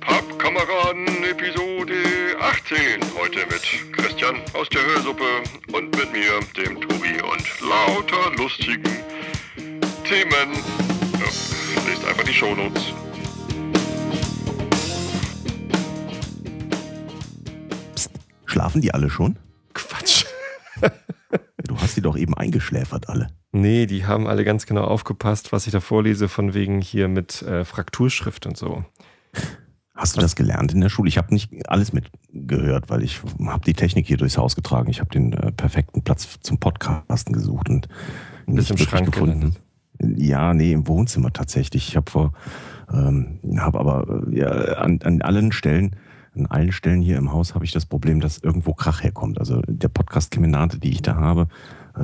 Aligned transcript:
Pappkameraden 0.00 1.24
Episode 1.24 1.94
18. 2.40 3.00
Heute 3.18 3.40
mit 3.46 3.92
Christian 3.96 4.36
aus 4.54 4.68
der 4.68 4.84
Hörsuppe 4.84 5.24
und 5.72 5.96
mit 5.96 6.12
mir, 6.12 6.40
dem 6.56 6.80
Tobi 6.80 7.20
und 7.22 7.60
lauter 7.60 8.36
lustigen 8.36 8.82
Themen. 10.04 10.52
Ja, 11.14 11.88
lest 11.88 12.04
einfach 12.06 12.24
die 12.24 12.34
Shownotes. 12.34 12.82
Schlafen 18.46 18.80
die 18.82 18.92
alle 18.92 19.08
schon? 19.08 19.38
Quatsch. 19.72 20.26
Du 21.64 21.78
hast 21.78 21.96
die 21.96 22.02
doch 22.02 22.16
eben 22.16 22.34
eingeschläfert 22.34 23.08
alle. 23.08 23.28
Nee, 23.52 23.84
die 23.86 24.06
haben 24.06 24.26
alle 24.26 24.44
ganz 24.44 24.64
genau 24.64 24.84
aufgepasst, 24.84 25.52
was 25.52 25.66
ich 25.66 25.72
da 25.72 25.80
vorlese, 25.80 26.28
von 26.28 26.54
wegen 26.54 26.80
hier 26.80 27.08
mit 27.08 27.42
äh, 27.42 27.64
Frakturschrift 27.64 28.46
und 28.46 28.56
so. 28.56 28.84
Hast 29.94 30.16
du 30.16 30.20
das 30.22 30.34
gelernt 30.36 30.72
in 30.72 30.80
der 30.80 30.88
Schule? 30.88 31.08
Ich 31.08 31.18
habe 31.18 31.34
nicht 31.34 31.50
alles 31.68 31.92
mitgehört, 31.92 32.88
weil 32.88 33.02
ich 33.02 33.20
habe 33.44 33.64
die 33.64 33.74
Technik 33.74 34.06
hier 34.06 34.16
durchs 34.16 34.38
Haus 34.38 34.56
getragen. 34.56 34.88
Ich 34.90 35.00
habe 35.00 35.10
den 35.10 35.34
äh, 35.34 35.52
perfekten 35.52 36.02
Platz 36.02 36.40
zum 36.40 36.58
Podcasten 36.58 37.34
gesucht 37.34 37.68
und 37.68 37.88
nicht 38.46 38.70
im 38.70 38.78
Schrank 38.78 39.12
gelandet. 39.12 39.60
Ja, 40.00 40.54
nee, 40.54 40.72
im 40.72 40.88
Wohnzimmer 40.88 41.30
tatsächlich. 41.32 41.88
Ich 41.88 41.96
habe 41.96 42.10
vor, 42.10 42.32
ähm, 42.90 43.38
habe 43.58 43.78
aber 43.78 44.24
äh, 44.32 44.38
ja, 44.38 44.48
an, 44.48 44.98
an 45.04 45.20
allen 45.20 45.52
Stellen, 45.52 45.94
an 46.34 46.46
allen 46.46 46.72
Stellen 46.72 47.02
hier 47.02 47.18
im 47.18 47.30
Haus 47.30 47.54
habe 47.54 47.66
ich 47.66 47.72
das 47.72 47.84
Problem, 47.84 48.20
dass 48.20 48.38
irgendwo 48.38 48.72
Krach 48.72 49.02
herkommt. 49.02 49.38
Also 49.38 49.60
der 49.68 49.88
Podcast-Kemenate, 49.88 50.78
die 50.78 50.90
ich 50.90 51.02
da 51.02 51.16
habe, 51.16 51.48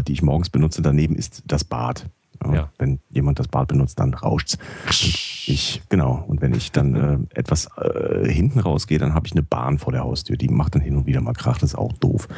die 0.07 0.13
ich 0.13 0.23
morgens 0.23 0.51
benutze, 0.51 0.83
daneben 0.83 1.15
ist 1.15 1.43
das 1.47 1.65
Bad. 1.65 2.07
Ja. 2.45 2.71
Wenn 2.79 3.01
jemand 3.11 3.41
das 3.41 3.49
Bad 3.49 3.69
benutzt, 3.69 3.99
dann 3.99 4.15
rauscht's. 4.15 4.59
Und 4.87 5.49
ich, 5.49 5.83
genau. 5.89 6.25
Und 6.29 6.41
wenn 6.41 6.55
ich 6.55 6.71
dann 6.71 6.95
äh, 6.95 7.19
etwas 7.35 7.69
äh, 7.77 8.29
hinten 8.31 8.61
rausgehe, 8.61 8.99
dann 8.99 9.13
habe 9.13 9.27
ich 9.27 9.33
eine 9.33 9.43
Bahn 9.43 9.79
vor 9.79 9.93
der 9.93 10.03
Haustür. 10.05 10.37
Die 10.37 10.49
macht 10.49 10.77
dann 10.77 10.83
hin 10.83 10.97
und 10.97 11.07
wieder 11.07 11.21
mal 11.21 11.33
Krach. 11.33 11.59
Das 11.59 11.71
ist 11.71 11.75
auch 11.75 11.93
doof. 11.95 12.29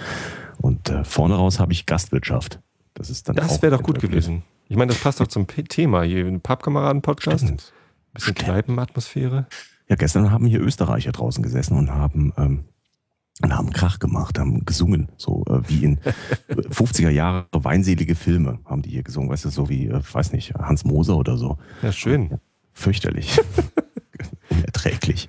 Und 0.58 0.88
äh, 0.88 1.04
vorne 1.04 1.34
raus 1.34 1.60
habe 1.60 1.72
ich 1.72 1.84
Gastwirtschaft. 1.84 2.60
Das 2.94 3.10
ist 3.10 3.28
dann 3.28 3.36
Das 3.36 3.60
wäre 3.60 3.76
doch 3.76 3.82
gut 3.82 4.00
gewesen. 4.00 4.42
Ich 4.68 4.76
meine, 4.76 4.92
das 4.92 5.02
passt 5.02 5.20
doch 5.20 5.26
zum 5.26 5.46
P 5.46 5.64
Thema 5.64 6.02
hier, 6.02 6.26
ein 6.26 6.40
Pappkameraden-Podcast. 6.40 7.44
Stimmt. 7.44 7.72
Bisschen 8.14 8.34
Stimmt. 8.34 8.38
Kneipenatmosphäre. 8.38 9.46
Ja, 9.88 9.96
gestern 9.96 10.30
haben 10.30 10.46
hier 10.46 10.60
Österreicher 10.60 11.12
draußen 11.12 11.42
gesessen 11.42 11.76
und 11.76 11.90
haben, 11.90 12.32
ähm, 12.36 12.64
und 13.42 13.56
haben 13.56 13.72
Krach 13.72 13.98
gemacht, 13.98 14.38
haben 14.38 14.64
gesungen, 14.64 15.08
so 15.16 15.44
äh, 15.48 15.60
wie 15.68 15.84
in 15.84 15.98
50er 16.48 17.10
Jahre 17.10 17.46
weinselige 17.52 18.14
Filme 18.14 18.60
haben 18.64 18.82
die 18.82 18.90
hier 18.90 19.02
gesungen, 19.02 19.30
weißt 19.30 19.46
du, 19.46 19.50
so 19.50 19.68
wie, 19.68 19.86
äh, 19.86 20.00
weiß 20.12 20.32
nicht, 20.32 20.54
Hans 20.54 20.84
Moser 20.84 21.16
oder 21.16 21.36
so. 21.36 21.58
Ja, 21.82 21.92
schön. 21.92 22.38
Fürchterlich. 22.72 23.40
unerträglich. 24.50 25.28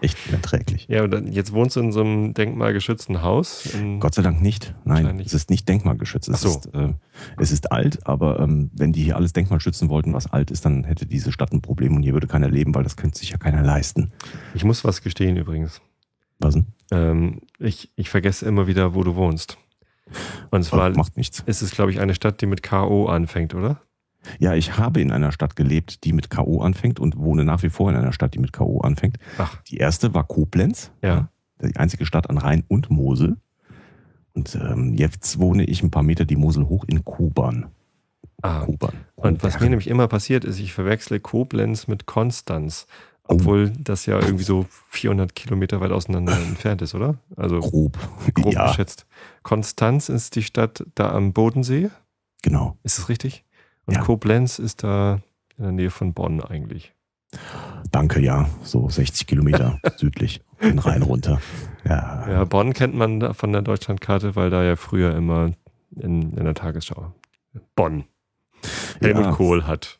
Echt 0.00 0.18
unerträglich. 0.28 0.86
Ja, 0.88 1.04
und 1.04 1.10
dann, 1.10 1.26
jetzt 1.28 1.52
wohnst 1.52 1.76
du 1.76 1.80
in 1.80 1.92
so 1.92 2.00
einem 2.00 2.34
denkmalgeschützten 2.34 3.22
Haus. 3.22 3.68
Gott 4.00 4.14
sei 4.14 4.22
Dank 4.22 4.42
nicht. 4.42 4.74
Nein, 4.84 5.20
es 5.20 5.34
ist 5.34 5.50
nicht 5.50 5.68
denkmalgeschützt. 5.68 6.28
Es, 6.28 6.40
so. 6.40 6.50
ist, 6.50 6.66
äh, 6.74 6.92
es 7.38 7.52
ist 7.52 7.72
alt, 7.72 8.06
aber 8.06 8.40
ähm, 8.40 8.70
wenn 8.74 8.92
die 8.92 9.02
hier 9.02 9.16
alles 9.16 9.32
Denkmal 9.32 9.60
schützen 9.60 9.88
wollten, 9.88 10.12
was 10.12 10.26
alt 10.26 10.50
ist, 10.50 10.64
dann 10.64 10.84
hätte 10.84 11.06
diese 11.06 11.32
Stadt 11.32 11.52
ein 11.52 11.62
Problem 11.62 11.96
und 11.96 12.02
hier 12.02 12.12
würde 12.12 12.26
keiner 12.26 12.48
leben, 12.48 12.74
weil 12.74 12.84
das 12.84 12.96
könnte 12.96 13.18
sich 13.18 13.30
ja 13.30 13.38
keiner 13.38 13.62
leisten. 13.62 14.12
ich 14.54 14.64
muss 14.64 14.84
was 14.84 15.02
gestehen 15.02 15.36
übrigens. 15.36 15.80
Was 16.38 16.54
denn? 16.54 16.66
Ähm, 16.90 17.40
ich, 17.58 17.90
ich 17.96 18.10
vergesse 18.10 18.46
immer 18.46 18.66
wieder, 18.66 18.94
wo 18.94 19.02
du 19.02 19.16
wohnst. 19.16 19.58
Und 20.50 20.62
zwar 20.62 20.90
macht 20.90 21.16
nichts. 21.16 21.42
ist 21.46 21.62
es, 21.62 21.72
glaube 21.72 21.90
ich, 21.90 22.00
eine 22.00 22.14
Stadt, 22.14 22.40
die 22.40 22.46
mit 22.46 22.62
K.O. 22.62 23.06
anfängt, 23.06 23.54
oder? 23.54 23.80
Ja, 24.38 24.54
ich 24.54 24.76
habe 24.78 25.00
in 25.00 25.10
einer 25.12 25.32
Stadt 25.32 25.56
gelebt, 25.56 26.04
die 26.04 26.12
mit 26.12 26.30
K.O. 26.30 26.60
anfängt 26.60 27.00
und 27.00 27.16
wohne 27.16 27.44
nach 27.44 27.62
wie 27.62 27.70
vor 27.70 27.90
in 27.90 27.96
einer 27.96 28.12
Stadt, 28.12 28.34
die 28.34 28.38
mit 28.38 28.52
K.O. 28.52 28.80
anfängt. 28.80 29.18
Ach, 29.38 29.60
Die 29.62 29.78
erste 29.78 30.14
war 30.14 30.24
Koblenz, 30.24 30.90
ja. 31.02 31.28
die 31.62 31.76
einzige 31.76 32.06
Stadt 32.06 32.28
an 32.30 32.38
Rhein 32.38 32.64
und 32.68 32.90
Mosel. 32.90 33.36
Und 34.34 34.54
ähm, 34.56 34.94
jetzt 34.94 35.38
wohne 35.38 35.64
ich 35.64 35.82
ein 35.82 35.90
paar 35.90 36.02
Meter 36.02 36.24
die 36.24 36.36
Mosel 36.36 36.68
hoch 36.68 36.84
in 36.86 37.04
Kuban. 37.04 37.66
Ah, 38.42 38.60
Kuban. 38.64 38.92
und 39.14 39.42
was 39.42 39.60
mir 39.60 39.70
nämlich 39.70 39.88
immer 39.88 40.08
passiert 40.08 40.44
ist, 40.44 40.58
ich 40.60 40.72
verwechsle 40.74 41.20
Koblenz 41.20 41.88
mit 41.88 42.04
Konstanz. 42.06 42.86
Obwohl 43.28 43.70
das 43.70 44.06
ja 44.06 44.18
irgendwie 44.20 44.44
so 44.44 44.66
400 44.90 45.34
Kilometer 45.34 45.80
weit 45.80 45.90
auseinander 45.92 46.36
entfernt 46.36 46.82
ist, 46.82 46.94
oder? 46.94 47.16
Also 47.36 47.60
grob. 47.60 47.96
grob 48.34 48.52
ja, 48.54 48.68
geschätzt. 48.68 49.06
Konstanz 49.42 50.08
ist 50.08 50.36
die 50.36 50.42
Stadt 50.42 50.84
da 50.94 51.10
am 51.10 51.32
Bodensee. 51.32 51.90
genau. 52.42 52.76
Ist 52.82 52.98
das 52.98 53.08
richtig? 53.08 53.44
Und 53.86 53.94
Ja. 53.94 54.00
Koblenz 54.02 54.58
ist 54.58 54.82
da 54.82 55.20
in 55.58 55.64
der 55.64 55.72
Nähe 55.72 55.90
von 55.90 56.12
Bonn 56.12 56.40
eigentlich. 56.42 56.92
Danke, 57.90 58.20
ja. 58.20 58.48
So 58.62 58.88
60 58.88 59.26
Kilometer 59.26 59.80
südlich, 59.96 60.42
den 60.62 60.78
Rhein 60.78 61.02
runter. 61.02 61.40
Ja, 61.84 62.28
Ja, 62.28 62.44
Bonn 62.44 62.72
kennt 62.72 62.94
man 62.94 63.34
von 63.34 63.52
der 63.52 63.62
Deutschlandkarte, 63.62 64.36
weil 64.36 64.50
da 64.50 64.62
ja 64.64 64.76
früher 64.76 65.14
immer 65.14 65.52
in, 65.96 66.32
in 66.36 66.44
der 66.44 66.54
Tagesschau 66.54 67.12
Bonn 67.74 68.04
Helmut 69.00 69.24
Ja. 69.24 69.30
Kohl 69.32 69.66
hat. 69.66 69.98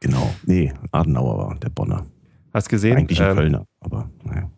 genau. 0.00 0.34
Nee, 0.44 0.72
Adenauer 0.92 1.38
war 1.38 1.54
der 1.56 1.70
Bonner. 1.70 2.06
Hast 2.54 2.68
gesehen? 2.68 2.96
Eigentlich 2.96 3.20
ein 3.20 3.30
ähm, 3.30 3.36
Kölner, 3.36 3.66
aber 3.80 4.10
naja. 4.22 4.50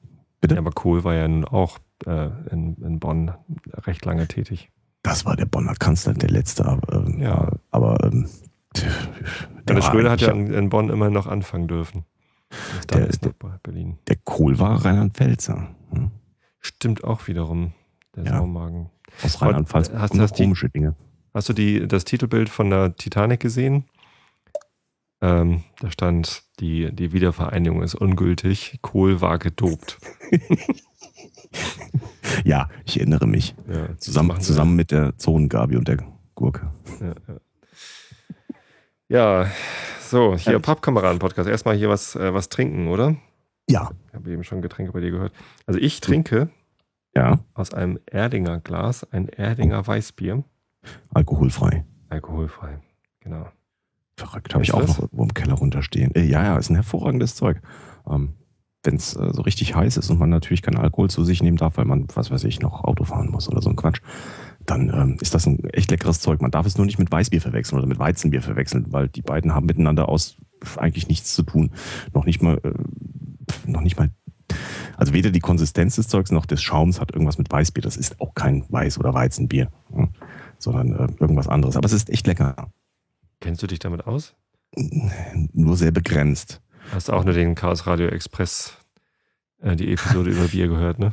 Ja, 0.48 0.58
aber 0.58 0.70
Kohl 0.70 1.02
war 1.02 1.14
ja 1.14 1.26
nun 1.26 1.44
auch 1.44 1.78
äh, 2.06 2.28
in, 2.52 2.76
in 2.76 3.00
Bonn 3.00 3.32
recht 3.72 4.04
lange 4.04 4.28
tätig. 4.28 4.70
Das 5.02 5.24
war 5.24 5.34
der 5.34 5.46
Bonner 5.46 5.74
Kanzler, 5.74 6.14
der 6.14 6.28
letzte. 6.30 6.66
Aber, 6.66 6.92
ähm, 7.06 7.18
Ja. 7.20 7.50
aber 7.72 7.98
ähm, 8.04 8.28
Der 9.66 9.80
Schröder 9.82 10.10
hat 10.10 10.20
ja 10.20 10.30
in, 10.30 10.52
in 10.52 10.68
Bonn 10.68 10.90
immer 10.90 11.10
noch 11.10 11.26
anfangen 11.26 11.66
dürfen. 11.68 12.04
Der- 12.90 13.08
ist 13.08 13.20
bei 13.38 13.48
Berlin. 13.62 13.98
Der 14.06 14.16
Kohl 14.16 14.58
war 14.60 14.84
Rheinland-Pfälzer. 14.84 15.68
Hm? 15.90 16.10
Stimmt 16.60 17.02
auch 17.02 17.26
wiederum, 17.26 17.72
der 18.14 18.24
Ja. 18.24 18.38
Saumagen. 18.38 18.90
Aus 19.24 19.40
Rheinland-Pfalz. 19.42 19.90
Hast- 19.94 20.18
hast 20.18 20.38
die- 20.38 20.42
komische 20.44 20.68
Dinge. 20.68 20.94
Hast 21.34 21.48
du 21.48 21.52
die, 21.54 21.88
das 21.88 22.04
Titelbild 22.04 22.48
von 22.50 22.70
der 22.70 22.94
Titanic 22.96 23.40
gesehen? 23.40 23.84
Ähm, 25.20 25.64
da 25.80 25.90
stand, 25.90 26.42
die, 26.60 26.90
die 26.92 27.12
Wiedervereinigung 27.12 27.82
ist 27.82 27.94
ungültig, 27.94 28.78
Kohl 28.82 29.20
war 29.20 29.38
gedopt. 29.38 29.98
Ja, 32.44 32.68
ich 32.84 32.98
erinnere 32.98 33.26
mich. 33.26 33.54
Ja, 33.68 33.96
Zusammen, 33.98 34.40
zusammen 34.40 34.76
mit 34.76 34.90
der 34.90 35.16
Zonengabi 35.16 35.76
und 35.76 35.88
der 35.88 35.98
Gurke. 36.34 36.70
Ja, 37.00 37.14
ja. 39.08 39.42
ja 39.44 39.50
so, 40.00 40.36
hier? 40.36 40.58
Pappkameraden-Podcast. 40.58 41.48
Erstmal 41.48 41.76
hier 41.76 41.88
was, 41.88 42.14
äh, 42.14 42.34
was 42.34 42.48
trinken, 42.48 42.88
oder? 42.88 43.16
Ja. 43.68 43.90
Ich 44.08 44.14
habe 44.14 44.30
eben 44.30 44.44
schon 44.44 44.62
Getränke 44.62 44.92
bei 44.92 45.00
dir 45.00 45.10
gehört. 45.10 45.32
Also 45.66 45.80
ich 45.80 46.00
trinke 46.00 46.50
Ja, 47.14 47.40
aus 47.54 47.74
einem 47.74 47.98
Erdinger 48.06 48.60
Glas 48.60 49.04
ein 49.12 49.28
Erdinger 49.28 49.86
Weißbier. 49.86 50.44
alkoholfrei. 51.12 51.84
Alkoholfrei. 52.08 52.78
Genau. 53.20 53.48
Verrückt. 54.16 54.54
Habe 54.54 54.64
ich 54.64 54.72
auch 54.72 54.80
das? 54.80 54.88
noch 54.90 54.98
irgendwo 55.00 55.22
im 55.24 55.34
Keller 55.34 55.54
runterstehen. 55.54 56.14
Äh, 56.14 56.24
ja, 56.24 56.42
ja, 56.42 56.56
ist 56.56 56.70
ein 56.70 56.74
hervorragendes 56.74 57.34
Zeug. 57.34 57.60
Ähm, 58.08 58.34
Wenn 58.82 58.96
es 58.96 59.14
äh, 59.14 59.30
so 59.32 59.42
richtig 59.42 59.74
heiß 59.74 59.98
ist 59.98 60.10
und 60.10 60.18
man 60.18 60.30
natürlich 60.30 60.62
keinen 60.62 60.78
Alkohol 60.78 61.10
zu 61.10 61.22
sich 61.24 61.42
nehmen 61.42 61.58
darf, 61.58 61.76
weil 61.76 61.84
man, 61.84 62.06
was 62.14 62.30
weiß 62.30 62.44
ich, 62.44 62.60
noch 62.60 62.84
Auto 62.84 63.04
fahren 63.04 63.30
muss 63.30 63.48
oder 63.48 63.60
so 63.60 63.68
ein 63.68 63.76
Quatsch, 63.76 64.00
dann 64.64 64.88
ähm, 64.88 65.18
ist 65.20 65.34
das 65.34 65.46
ein 65.46 65.64
echt 65.70 65.90
leckeres 65.90 66.20
Zeug. 66.20 66.40
Man 66.40 66.50
darf 66.50 66.66
es 66.66 66.76
nur 66.76 66.86
nicht 66.86 66.98
mit 66.98 67.12
Weißbier 67.12 67.40
verwechseln 67.40 67.78
oder 67.78 67.86
mit 67.86 67.98
Weizenbier 67.98 68.42
verwechseln, 68.42 68.86
weil 68.90 69.08
die 69.08 69.22
beiden 69.22 69.54
haben 69.54 69.66
miteinander 69.66 70.08
aus 70.08 70.36
eigentlich 70.76 71.08
nichts 71.08 71.34
zu 71.34 71.42
tun. 71.42 71.72
Noch 72.14 72.24
nicht 72.24 72.42
mal, 72.42 72.58
äh, 72.64 73.70
noch 73.70 73.82
nicht 73.82 73.98
mal, 73.98 74.10
also 74.96 75.12
weder 75.12 75.30
die 75.30 75.40
Konsistenz 75.40 75.96
des 75.96 76.08
Zeugs 76.08 76.30
noch 76.30 76.46
des 76.46 76.62
Schaums 76.62 77.00
hat 77.00 77.12
irgendwas 77.12 77.36
mit 77.36 77.50
Weißbier. 77.50 77.82
Das 77.82 77.96
ist 77.96 78.18
auch 78.20 78.34
kein 78.34 78.64
Weiß- 78.64 78.98
oder 78.98 79.12
Weizenbier, 79.12 79.70
hm, 79.92 80.08
sondern 80.58 80.92
äh, 80.92 81.08
irgendwas 81.20 81.48
anderes. 81.48 81.76
Aber 81.76 81.86
es 81.86 81.92
ist 81.92 82.08
echt 82.08 82.26
lecker. 82.26 82.70
Kennst 83.40 83.62
du 83.62 83.66
dich 83.66 83.78
damit 83.78 84.06
aus? 84.06 84.34
Nur 85.52 85.76
sehr 85.76 85.90
begrenzt. 85.92 86.60
Hast 86.92 87.10
auch 87.10 87.24
nur 87.24 87.34
den 87.34 87.54
Chaos 87.54 87.86
Radio 87.86 88.08
Express, 88.08 88.76
äh, 89.60 89.76
die 89.76 89.92
Episode 89.92 90.30
über 90.32 90.48
Bier 90.48 90.68
gehört, 90.68 90.98
ne? 90.98 91.12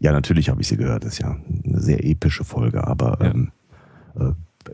Ja, 0.00 0.12
natürlich 0.12 0.48
habe 0.48 0.60
ich 0.60 0.68
sie 0.68 0.76
gehört. 0.76 1.04
Das 1.04 1.14
ist 1.14 1.18
ja 1.20 1.36
eine 1.64 1.80
sehr 1.80 2.04
epische 2.04 2.44
Folge, 2.44 2.86
aber 2.86 3.18
Ja. 3.20 3.30
ähm, 3.30 3.52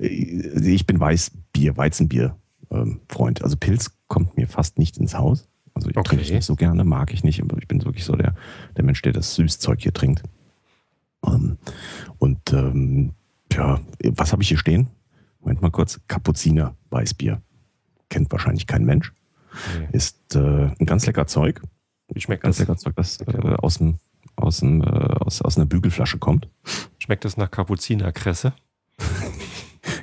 äh, 0.01 0.07
ich 0.07 0.87
bin 0.87 1.01
Weißbier, 1.01 1.77
Weizenbier 1.77 2.37
ähm, 2.71 3.01
Freund. 3.09 3.43
Also 3.43 3.57
Pilz 3.57 3.91
kommt 4.07 4.37
mir 4.37 4.47
fast 4.47 4.79
nicht 4.79 4.99
ins 4.99 5.15
Haus. 5.15 5.49
Also 5.75 5.89
ich 5.91 5.97
Okay. 5.97 6.09
trinke 6.11 6.25
ich 6.25 6.33
nicht 6.33 6.45
so 6.45 6.57
gerne, 6.57 6.85
mag 6.85 7.13
ich 7.13 7.25
nicht, 7.25 7.41
aber 7.41 7.57
ich 7.59 7.69
bin 7.69 7.85
wirklich 7.85 8.05
so 8.05 8.15
der, 8.17 8.35
der 8.77 8.85
Mensch, 8.85 9.01
der 9.03 9.13
das 9.13 9.35
Süßzeug 9.35 9.81
hier 9.81 9.93
trinkt. 9.93 10.23
Ähm, 11.27 11.57
und 12.19 12.53
ähm, 12.53 13.13
ja, 13.53 13.81
was 14.05 14.33
habe 14.33 14.43
ich 14.43 14.49
hier 14.49 14.59
stehen? 14.59 14.89
Moment 15.49 15.63
mal 15.63 15.71
kurz. 15.71 15.99
Kapuziner 16.09 16.77
Weißbier. 16.91 17.41
Kennt 18.11 18.31
wahrscheinlich 18.31 18.67
kein 18.67 18.85
Mensch. 18.85 19.15
Nee. 19.79 19.89
Ist 19.93 20.37
äh, 20.37 20.39
ein 20.79 20.85
ganz 20.85 21.07
lecker 21.07 21.27
Zeug. 21.27 21.63
Wie 22.13 22.21
schmeckt 22.21 22.43
Ganz 22.43 22.59
das? 22.59 22.69
lecker 22.69 22.77
Zeug, 22.79 22.95
das 22.97 23.19
Okay. 23.23 23.39
äh, 23.49 23.55
aus, 23.55 23.79
dem, 23.79 23.97
aus, 24.37 24.59
dem, 24.59 24.83
äh, 24.83 24.87
aus, 24.87 25.41
aus 25.41 25.57
einer 25.57 25.65
Bügelflasche 25.65 26.19
kommt. 26.19 26.51
Schmeckt 26.99 27.25
das 27.25 27.39
nach 27.39 27.51
Kapuzinerkresse? 27.51 28.53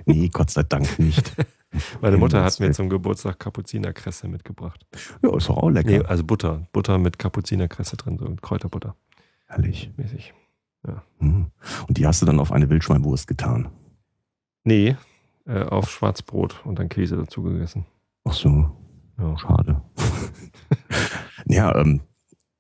Nee, 0.08 0.30
Gott 0.30 0.50
sei 0.52 0.64
Dank 0.64 0.98
nicht. 1.00 1.32
Meine 2.02 2.18
Mutter 2.18 2.44
hat 2.44 2.60
mir 2.60 2.72
zum 2.72 2.90
Geburtstag 2.90 3.40
Kapuzinerkresse 3.40 4.28
mitgebracht. 4.28 4.86
Ja, 5.22 5.36
ist 5.36 5.50
doch 5.50 5.58
auch 5.58 5.70
lecker. 5.70 5.90
Nee, 5.90 6.00
also 6.00 6.24
Butter. 6.24 6.68
Butter 6.74 6.98
mit 6.98 7.20
Kapuzinerkresse 7.20 7.98
drin, 7.98 8.18
so 8.18 8.26
Kräuterbutter 8.42 8.96
Herrlich. 9.46 9.92
mäßig. 9.98 10.34
Mhm. 11.20 11.48
Und 11.88 11.98
die 11.98 12.06
hast 12.08 12.22
du 12.22 12.26
dann 12.26 12.40
auf 12.40 12.52
eine 12.52 12.70
Wildschweinwurst 12.70 13.28
getan. 13.28 13.70
Nee, 14.64 14.96
äh, 15.46 15.64
auf 15.64 15.90
Schwarzbrot 15.92 16.66
und 16.66 16.80
dann 16.80 16.90
Käse 16.90 17.16
dazu 17.18 17.44
gegessen. 17.44 17.86
Ach 18.24 18.34
so, 18.34 18.72
Ja. 19.20 19.38
schade. 19.38 19.82
ja, 21.46 21.76
ähm, 21.76 22.02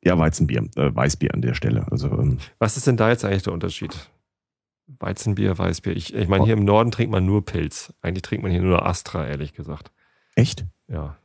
ja, 0.03 0.17
Weizenbier, 0.17 0.67
äh, 0.75 0.93
Weißbier 0.95 1.33
an 1.33 1.41
der 1.41 1.53
Stelle. 1.55 1.87
Also, 1.91 2.09
ähm, 2.11 2.37
Was 2.59 2.77
ist 2.77 2.85
denn 2.87 2.97
da 2.97 3.09
jetzt 3.09 3.25
eigentlich 3.25 3.43
der 3.43 3.53
Unterschied? 3.53 4.09
Weizenbier, 4.99 5.57
Weißbier. 5.57 5.95
Ich, 5.95 6.13
ich 6.13 6.27
meine, 6.27 6.45
hier 6.45 6.53
im 6.53 6.63
Norden 6.63 6.91
trinkt 6.91 7.11
man 7.11 7.25
nur 7.25 7.43
Pilz. 7.43 7.91
Eigentlich 8.01 8.21
trinkt 8.21 8.43
man 8.43 8.51
hier 8.51 8.61
nur 8.61 8.85
Astra, 8.85 9.25
ehrlich 9.25 9.53
gesagt. 9.53 9.91
echt? 10.35 10.65
Ja, 10.87 11.17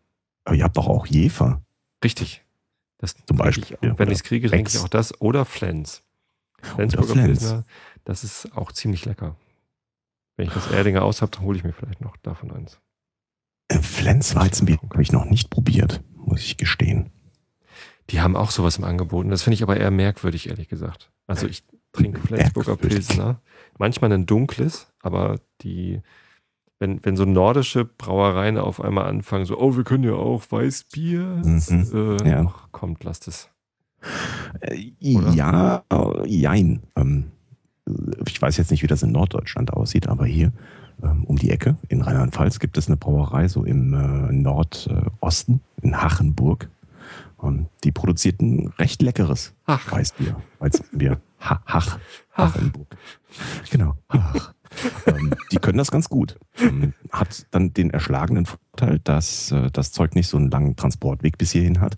Aber 0.45 0.57
ihr 0.57 0.65
habt 0.65 0.79
doch 0.79 0.87
auch 0.89 1.07
Jefer. 1.07 1.61
richtig. 2.03 2.43
Das 2.97 3.15
Zum 3.27 3.37
Beispiel, 3.37 3.65
Ich, 3.65 3.71
ja, 3.83 3.99
wenn 3.99 4.09
ich 4.09 4.15
es 4.19 4.23
kriege, 4.25 4.49
trinke 4.49 4.71
ich 4.71 4.79
auch 4.79 4.89
das. 4.89 5.19
Oder 5.21 5.45
Flens. 5.45 6.03
Flensburger 6.62 7.12
Flens. 7.12 7.27
Pilsner, 7.41 7.65
das 8.05 8.25
ist 8.25 8.57
auch 8.57 8.73
ziemlich 8.73 9.05
lecker. 9.05 9.37
Wenn 10.41 10.49
ich 10.49 10.55
das 10.55 10.71
Erdinger 10.71 11.03
aus 11.03 11.21
habe, 11.21 11.31
dann 11.33 11.43
hole 11.45 11.59
ich 11.59 11.65
mir 11.65 11.75
vielleicht 11.75 12.01
noch 12.01 12.17
davon 12.17 12.51
eins. 12.51 12.81
Äh, 13.69 13.79
Flens 13.81 14.35
Weizenbier 14.35 14.79
habe 14.83 15.03
ich 15.03 15.13
noch 15.13 15.27
nicht 15.27 15.51
probiert, 15.51 16.03
muss 16.17 16.41
ich 16.41 16.57
gestehen. 16.57 17.11
Die 18.09 18.23
haben 18.23 18.37
auch 18.37 18.51
sowas 18.51 18.79
im 18.79 18.85
Angebot. 18.85 19.31
Das 19.31 19.43
finde 19.43 19.57
ich 19.57 19.63
aber 19.63 19.77
eher 19.77 19.91
merkwürdig, 19.91 20.49
ehrlich 20.49 20.69
gesagt. 20.69 21.13
Also 21.27 21.47
ich 21.47 21.63
trinke 21.93 22.23
Flensburger 22.23 22.71
Merkwürdig. 22.71 23.07
Pilsner. 23.07 23.43
Manchmal 23.79 24.11
ein 24.15 24.25
dunkles, 24.25 24.91
aber 25.03 25.41
die, 25.61 26.01
wenn, 26.79 27.05
wenn 27.05 27.17
so 27.17 27.27
nordische 27.27 27.85
Brauereien 27.85 28.57
auf 28.57 28.81
einmal 28.81 29.05
anfangen, 29.11 29.45
so, 29.45 29.59
oh, 29.59 29.77
wir 29.77 29.85
können 29.85 30.05
ja 30.05 30.15
auch 30.15 30.43
Weißbier. 30.51 31.43
Mhm. 31.45 32.17
Äh, 32.23 32.31
Ja. 32.31 32.47
ach, 32.49 32.69
kommt, 32.73 33.05
lasst 33.05 33.29
es. 33.29 33.51
Äh, 34.63 34.93
Oder? 35.19 35.33
ja, 35.35 35.85
äh, 35.93 36.27
jein. 36.27 36.85
Ähm, 36.97 37.31
ich 38.27 38.41
weiß 38.41 38.57
jetzt 38.57 38.71
nicht, 38.71 38.83
wie 38.83 38.89
das 38.89 39.03
in 39.03 39.13
Norddeutschland 39.13 39.73
aussieht, 39.73 40.09
aber 40.09 40.27
hier 40.27 40.53
ähm, 41.03 41.25
um 41.25 41.37
die 41.37 41.51
Ecke 41.51 41.77
in 41.89 42.03
Rheinland-Pfalz 42.03 42.59
gibt 42.59 42.77
es 42.77 42.87
eine 42.87 42.97
Brauerei 42.97 43.49
so 43.49 43.65
im 43.65 43.95
äh, 43.95 44.33
Nordosten 44.33 45.61
in 45.83 46.01
Hachenburg. 46.01 46.69
Ähm, 47.43 47.67
die 47.85 47.93
produziert 47.93 48.41
ein 48.41 48.73
recht 48.79 49.03
leckeres 49.03 49.55
Ach, 49.67 49.91
Weißbier. 49.91 50.37
Weizenbier. 50.59 51.21
Ha 51.41 51.63
Hach. 51.67 51.99
Hach. 52.33 52.55
Hachenburg. 52.55 52.97
Genau. 53.71 53.95
Hach. 54.09 54.55
ähm, 55.07 55.35
die 55.51 55.57
können 55.57 55.79
das 55.79 55.91
ganz 55.91 56.09
gut. 56.09 56.39
Ähm, 56.59 56.95
hat 57.11 57.47
dann 57.51 57.73
den 57.73 57.91
erschlagenen 57.91 58.47
Vorteil, 58.47 59.01
dass 59.01 59.53
äh, 59.53 59.71
das 59.73 59.93
Zeug 59.93 60.15
nicht 60.15 60.29
so 60.29 60.37
einen 60.37 60.51
langen 60.51 60.77
Transportweg 60.77 61.39
bis 61.39 61.53
hierhin 61.53 61.81
hat 61.81 61.97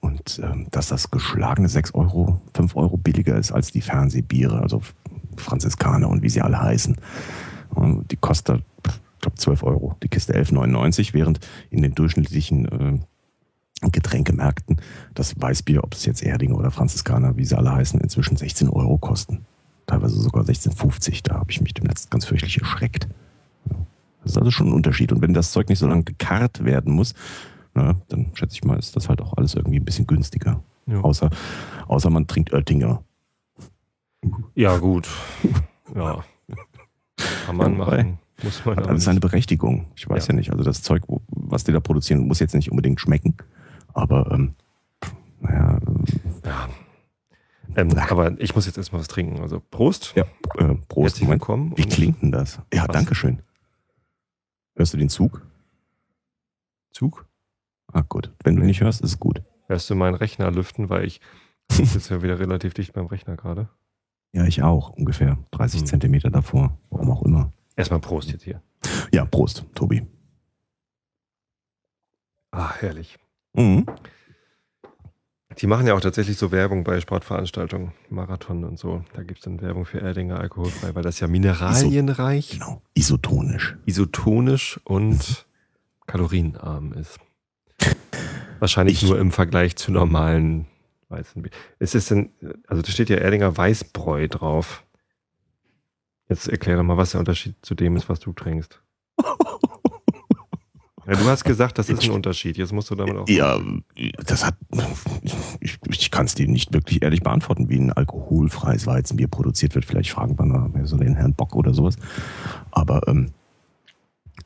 und 0.00 0.40
ähm, 0.42 0.68
dass 0.70 0.88
das 0.88 1.10
geschlagene 1.10 1.68
6 1.68 1.94
Euro, 1.94 2.40
5 2.54 2.76
Euro 2.76 2.96
billiger 2.96 3.36
ist 3.36 3.52
als 3.52 3.72
die 3.72 3.80
Fernsehbiere, 3.80 4.60
also 4.60 4.82
Franziskaner 5.40 6.08
und 6.08 6.22
wie 6.22 6.28
sie 6.28 6.40
alle 6.40 6.60
heißen. 6.60 6.96
Die 8.10 8.16
kostet, 8.16 8.62
ich 8.84 9.20
glaube, 9.20 9.36
12 9.36 9.62
Euro, 9.62 9.96
die 10.02 10.08
Kiste 10.08 10.34
11,99, 10.34 11.12
während 11.12 11.40
in 11.70 11.82
den 11.82 11.94
durchschnittlichen 11.94 12.64
äh, 12.66 12.98
Getränkemärkten 13.90 14.80
das 15.14 15.40
Weißbier, 15.40 15.84
ob 15.84 15.94
es 15.94 16.04
jetzt 16.04 16.22
Erdinger 16.22 16.56
oder 16.56 16.70
Franziskaner, 16.70 17.36
wie 17.36 17.44
sie 17.44 17.56
alle 17.56 17.72
heißen, 17.72 18.00
inzwischen 18.00 18.36
16 18.36 18.68
Euro 18.68 18.98
kosten. 18.98 19.44
Teilweise 19.86 20.20
sogar 20.20 20.44
16,50. 20.44 21.20
Da 21.22 21.36
habe 21.36 21.50
ich 21.50 21.60
mich 21.60 21.74
demnächst 21.74 22.10
ganz 22.10 22.24
fürchterlich 22.24 22.60
erschreckt. 22.60 23.08
Das 24.22 24.32
ist 24.32 24.38
also 24.38 24.50
schon 24.50 24.68
ein 24.68 24.72
Unterschied. 24.72 25.12
Und 25.12 25.22
wenn 25.22 25.32
das 25.32 25.52
Zeug 25.52 25.68
nicht 25.68 25.78
so 25.78 25.86
lange 25.86 26.04
gekarrt 26.04 26.64
werden 26.64 26.92
muss, 26.92 27.14
na, 27.74 27.94
dann 28.08 28.30
schätze 28.34 28.54
ich 28.54 28.64
mal, 28.64 28.78
ist 28.78 28.96
das 28.96 29.08
halt 29.08 29.20
auch 29.20 29.34
alles 29.36 29.54
irgendwie 29.54 29.78
ein 29.78 29.84
bisschen 29.84 30.06
günstiger. 30.06 30.62
ja. 30.86 31.00
Außer, 31.00 31.30
außer 31.86 32.10
man 32.10 32.26
trinkt 32.26 32.52
Oettinger. 32.52 33.02
Ja, 34.54 34.76
gut. 34.78 35.08
Ja. 35.94 36.24
Kann 37.46 37.56
man 37.56 37.72
Ja, 37.72 37.78
machen. 37.78 38.18
Muss 38.42 38.64
man 38.64 38.76
Hat 38.76 38.86
alles 38.88 39.04
seine. 39.04 39.20
Berechtigung. 39.20 39.90
Ich 39.96 40.08
weiß 40.08 40.26
ja. 40.28 40.32
Ja. 40.32 40.36
nicht. 40.38 40.50
Also 40.52 40.62
das 40.62 40.82
Zeug, 40.82 41.02
was 41.28 41.64
die 41.64 41.72
da 41.72 41.80
produzieren, 41.80 42.26
muss 42.26 42.38
jetzt 42.40 42.54
nicht 42.54 42.70
unbedingt 42.70 43.00
schmecken. 43.00 43.36
Aber 43.94 44.30
ähm, 44.30 44.54
naja, 45.40 45.78
Ja. 46.44 46.68
Ähm, 47.76 47.96
aber 47.98 48.40
ich 48.40 48.54
muss 48.54 48.66
jetzt 48.66 48.78
erstmal 48.78 49.00
was 49.00 49.08
trinken. 49.08 49.40
Also 49.40 49.60
Prost. 49.60 50.14
ja, 50.16 50.24
äh, 50.56 50.74
Prost. 50.88 51.14
Herzlich 51.16 51.28
willkommen. 51.28 51.72
Wie 51.76 51.84
klingt 51.86 52.22
denn 52.22 52.32
das? 52.32 52.60
Ja, 52.72 52.82
Was? 52.88 52.92
danke 52.94 53.14
schön. 53.14 53.42
Hörst 54.76 54.94
du 54.94 54.98
den 54.98 55.08
Zug? 55.08 55.44
Zug? 56.92 57.26
Ah, 57.92 58.02
gut. 58.08 58.32
Wenn 58.44 58.56
du 58.56 58.62
nicht 58.62 58.80
hörst, 58.80 59.00
ist 59.02 59.10
es 59.12 59.18
gut. 59.20 59.42
Hörst 59.66 59.90
du 59.90 59.94
meinen 59.94 60.14
Rechner 60.14 60.50
lüften, 60.50 60.88
weil 60.88 61.04
ich 61.04 61.20
sitze 61.70 62.14
ja 62.14 62.22
wieder 62.22 62.38
relativ 62.38 62.74
dicht 62.74 62.92
beim 62.92 63.06
Rechner 63.06 63.36
gerade. 63.36 63.68
Ja, 64.32 64.44
ich 64.44 64.62
auch. 64.62 64.90
Ungefähr 64.90 65.38
30 65.52 65.80
Hm. 65.80 65.86
Zentimeter 65.86 66.30
davor. 66.30 66.76
Warum 66.90 67.10
auch 67.10 67.22
immer. 67.22 67.52
Erstmal 67.76 68.00
Prost 68.00 68.30
jetzt 68.32 68.44
hier. 68.44 68.62
Ja, 69.12 69.24
Prost, 69.24 69.64
Tobi. 69.74 70.06
Ah, 72.50 72.72
herrlich. 72.80 73.18
Mhm. 73.54 73.86
Die 75.60 75.66
machen 75.66 75.86
ja 75.86 75.94
auch 75.94 76.00
tatsächlich 76.00 76.36
so 76.36 76.52
Werbung 76.52 76.84
bei 76.84 77.00
Sportveranstaltungen, 77.00 77.92
Marathon 78.10 78.64
und 78.64 78.78
so. 78.78 79.02
Da 79.14 79.22
gibt 79.22 79.40
es 79.40 79.44
dann 79.44 79.60
Werbung 79.60 79.86
für 79.86 80.00
Erdinger 80.00 80.38
alkoholfrei, 80.38 80.94
weil 80.94 81.02
das 81.02 81.18
ja 81.20 81.26
mineralienreich, 81.26 82.50
Genau. 82.52 82.80
Isotonisch. 82.94 83.76
isotonisch 83.86 84.78
und 84.84 85.46
kalorienarm 86.06 86.92
ist. 86.92 87.18
Wahrscheinlich 88.60 89.02
Ich- 89.02 89.08
nur 89.08 89.18
im 89.18 89.32
Vergleich 89.32 89.76
zu 89.76 89.90
normalen 89.90 90.66
Weizenbier. 91.08 91.50
Es 91.78 91.94
ist 91.94 92.10
denn, 92.10 92.30
also 92.66 92.82
da 92.82 92.90
steht 92.90 93.08
ja 93.08 93.16
Erdinger 93.16 93.56
Weißbräu 93.56 94.28
drauf. 94.28 94.84
Jetzt 96.28 96.48
erklär 96.48 96.76
doch 96.76 96.82
mal, 96.82 96.96
was 96.96 97.12
der 97.12 97.20
Unterschied 97.20 97.54
zu 97.62 97.74
dem 97.74 97.96
ist, 97.96 98.08
was 98.08 98.20
du 98.20 98.32
trinkst. 98.32 98.82
Ja, 101.08 101.14
du 101.14 101.24
hast 101.24 101.44
gesagt, 101.44 101.78
das 101.78 101.88
ist 101.88 102.04
ein 102.04 102.10
Unterschied. 102.10 102.58
Jetzt 102.58 102.70
musst 102.70 102.90
du 102.90 102.94
damit 102.94 103.16
auch. 103.16 103.26
Ja, 103.30 103.58
das 104.26 104.44
hat. 104.44 104.56
Ich, 105.60 105.78
ich 105.88 106.10
kann 106.10 106.26
es 106.26 106.34
dir 106.34 106.46
nicht 106.46 106.74
wirklich 106.74 107.00
ehrlich 107.00 107.22
beantworten, 107.22 107.70
wie 107.70 107.78
ein 107.78 107.90
alkoholfreies 107.90 108.86
Weizenbier 108.86 109.26
produziert 109.26 109.74
wird. 109.74 109.86
Vielleicht 109.86 110.10
fragen 110.10 110.38
wir 110.38 110.44
mal 110.44 110.84
so 110.84 110.98
den 110.98 111.14
Herrn 111.14 111.32
Bock 111.32 111.56
oder 111.56 111.72
sowas. 111.72 111.96
Aber 112.72 113.08
ähm, 113.08 113.30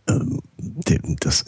ähm, 0.07 0.41
das 1.19 1.45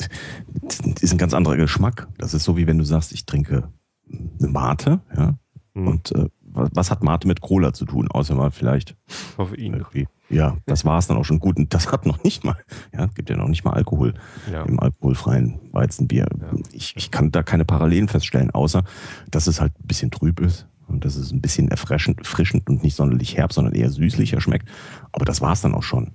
ist 1.01 1.13
ein 1.13 1.19
ganz 1.19 1.33
anderer 1.33 1.59
Geschmack. 1.59 2.09
Das 2.19 2.35
ist 2.35 2.43
so, 2.43 2.57
wie 2.57 2.67
wenn 2.67 2.79
du 2.79 2.85
sagst, 2.85 3.13
ich 3.13 3.25
trinke 3.25 3.69
eine 4.11 4.49
Mate, 4.49 5.01
ja. 5.17 5.35
Hm, 5.75 5.87
Und 5.89 6.13
äh, 6.15 6.29
was, 6.43 6.71
was 6.75 6.91
hat 6.91 7.03
Mate 7.03 7.27
mit 7.27 7.41
Cola 7.41 7.73
zu 7.73 7.85
tun? 7.85 8.09
Außer 8.11 8.35
mal 8.35 8.51
vielleicht 8.53 8.97
Koffein. 9.37 9.75
irgendwie. 9.75 10.07
Ja, 10.31 10.57
das 10.67 10.85
war 10.85 10.99
es 10.99 11.07
dann 11.07 11.17
auch 11.17 11.25
schon 11.25 11.41
gut. 11.41 11.57
Und 11.57 11.75
das 11.75 11.91
hat 11.93 12.07
noch 12.07 12.23
nicht 12.25 12.45
mal, 12.45 12.57
ja, 12.93 13.07
gibt 13.07 13.29
ja 13.29 13.37
noch 13.37 13.49
nicht 13.49 13.65
mal 13.65 13.73
Alkohol 13.73 14.15
Ja. 14.51 14.63
im 14.63 14.79
alkoholfreien 14.81 15.59
Weizenbier. 15.73 16.27
Ja. 16.41 16.53
Ich, 16.73 16.95
ich 16.97 17.11
kann 17.11 17.31
da 17.33 17.43
keine 17.43 17.65
Parallelen 17.65 18.09
feststellen, 18.09 18.51
außer 18.53 18.85
dass 19.31 19.47
es 19.49 19.61
halt 19.61 19.73
ein 19.81 19.87
bisschen 19.87 20.11
trüb 20.11 20.41
ist 20.41 20.67
und 20.87 21.05
dass 21.05 21.17
es 21.17 21.33
ein 21.33 21.41
bisschen 21.41 21.69
erfrischend, 21.69 22.19
erfrischend 22.19 22.69
und 22.71 22.83
nicht 22.83 22.95
sonderlich 22.97 23.37
herb, 23.37 23.53
sondern 23.53 23.75
eher 23.75 23.91
süßlicher 23.91 24.41
schmeckt. 24.41 24.69
Aber 25.13 25.25
das 25.25 25.41
war 25.41 25.53
es 25.53 25.61
dann 25.61 25.75
auch 25.75 25.83
schon. 25.83 26.13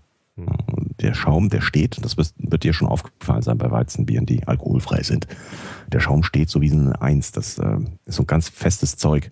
Der 1.01 1.13
Schaum, 1.13 1.49
der 1.49 1.61
steht, 1.61 2.03
das 2.03 2.17
wird, 2.17 2.63
dir 2.63 2.73
schon 2.73 2.87
aufgefallen 2.87 3.41
sein 3.41 3.57
bei 3.57 3.71
Weizenbieren, 3.71 4.25
die 4.25 4.45
alkoholfrei 4.47 5.01
sind. 5.03 5.27
Der 5.87 6.01
Schaum 6.01 6.23
steht 6.23 6.49
so 6.49 6.61
wie 6.61 6.69
so 6.69 6.77
eine 6.77 7.01
Eins. 7.01 7.31
Das 7.31 7.57
äh, 7.57 7.77
ist 8.05 8.15
so 8.15 8.23
ein 8.23 8.27
ganz 8.27 8.49
festes 8.49 8.97
Zeug 8.97 9.31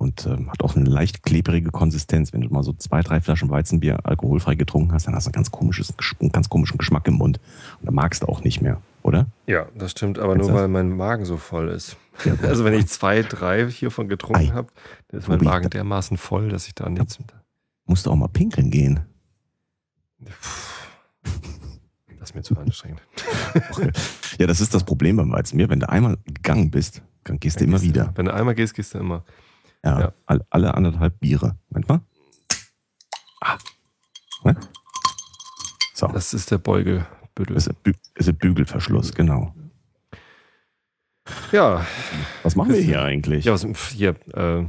und 0.00 0.26
ähm, 0.26 0.50
hat 0.50 0.62
auch 0.62 0.76
eine 0.76 0.88
leicht 0.88 1.22
klebrige 1.22 1.70
Konsistenz. 1.70 2.32
Wenn 2.32 2.40
du 2.40 2.48
mal 2.48 2.62
so 2.62 2.72
zwei, 2.72 3.02
drei 3.02 3.20
Flaschen 3.20 3.50
Weizenbier 3.50 3.98
alkoholfrei 4.04 4.54
getrunken 4.54 4.92
hast, 4.92 5.06
dann 5.06 5.14
hast 5.14 5.26
du 5.26 5.28
einen 5.28 5.34
ganz, 5.34 5.50
komisches, 5.50 5.92
einen 6.20 6.32
ganz 6.32 6.48
komischen 6.48 6.78
Geschmack 6.78 7.06
im 7.06 7.14
Mund. 7.14 7.38
Und 7.80 7.86
dann 7.86 7.94
magst 7.94 8.22
du 8.22 8.26
auch 8.26 8.42
nicht 8.42 8.62
mehr, 8.62 8.80
oder? 9.02 9.26
Ja, 9.46 9.66
das 9.76 9.90
stimmt, 9.90 10.18
aber 10.18 10.32
Kennst 10.32 10.48
nur 10.48 10.56
du 10.56 10.62
weil 10.62 10.68
mein 10.68 10.96
Magen 10.96 11.26
so 11.26 11.36
voll 11.36 11.68
ist. 11.68 11.96
Ja. 12.24 12.34
Also 12.42 12.64
wenn 12.64 12.74
ich 12.74 12.86
zwei, 12.86 13.22
drei 13.22 13.70
hiervon 13.70 14.08
getrunken 14.08 14.54
habe, 14.54 14.68
dann 15.08 15.20
ist 15.20 15.28
mein 15.28 15.44
Magen 15.44 15.68
dermaßen 15.68 16.16
voll, 16.16 16.48
dass 16.48 16.66
ich 16.66 16.74
da 16.74 16.88
nichts. 16.88 17.18
Musst 17.86 18.06
du 18.06 18.10
auch 18.10 18.16
mal 18.16 18.28
pinkeln 18.28 18.70
gehen. 18.70 19.00
Das 22.18 22.30
ist 22.30 22.34
mir 22.34 22.42
zu 22.42 22.56
anstrengend. 22.58 23.00
Ja, 24.38 24.46
das 24.46 24.60
ist 24.62 24.72
das 24.72 24.84
Problem 24.84 25.16
beim 25.16 25.30
Weizenbier. 25.32 25.68
Wenn 25.68 25.80
du 25.80 25.88
einmal 25.90 26.16
gegangen 26.24 26.70
bist, 26.70 27.02
dann 27.24 27.38
gehst 27.40 27.60
du 27.60 27.64
immer 27.64 27.82
wieder. 27.82 28.10
Wenn 28.16 28.24
du 28.24 28.32
einmal 28.32 28.54
gehst, 28.54 28.72
gehst 28.74 28.94
du 28.94 28.98
immer. 28.98 29.22
Ja, 29.84 30.00
Ja. 30.00 30.12
all- 30.26 30.46
Alle 30.48 30.72
anderthalb 30.74 31.20
Biere. 31.20 31.58
Manchmal. 31.68 32.00
Ah. 33.42 33.58
Ne? 34.44 34.56
So, 35.94 36.06
das 36.06 36.14
Das 36.14 36.34
ist 36.34 36.50
der 36.50 36.56
Beugelbüttel. 36.58 37.54
ist 37.56 37.68
ein, 37.68 37.76
Bü 37.82 37.92
ist 38.14 38.28
ein 38.30 38.36
Bügelverschluss, 38.38 39.12
genau. 39.12 39.54
Ja, 41.52 41.84
Was 42.42 42.56
machen 42.56 42.72
wir 42.72 42.80
hier 42.80 43.02
eigentlich? 43.02 43.44
ja 43.44 43.52
was, 43.52 43.66
hier, 43.90 44.10
äh, 44.34 44.64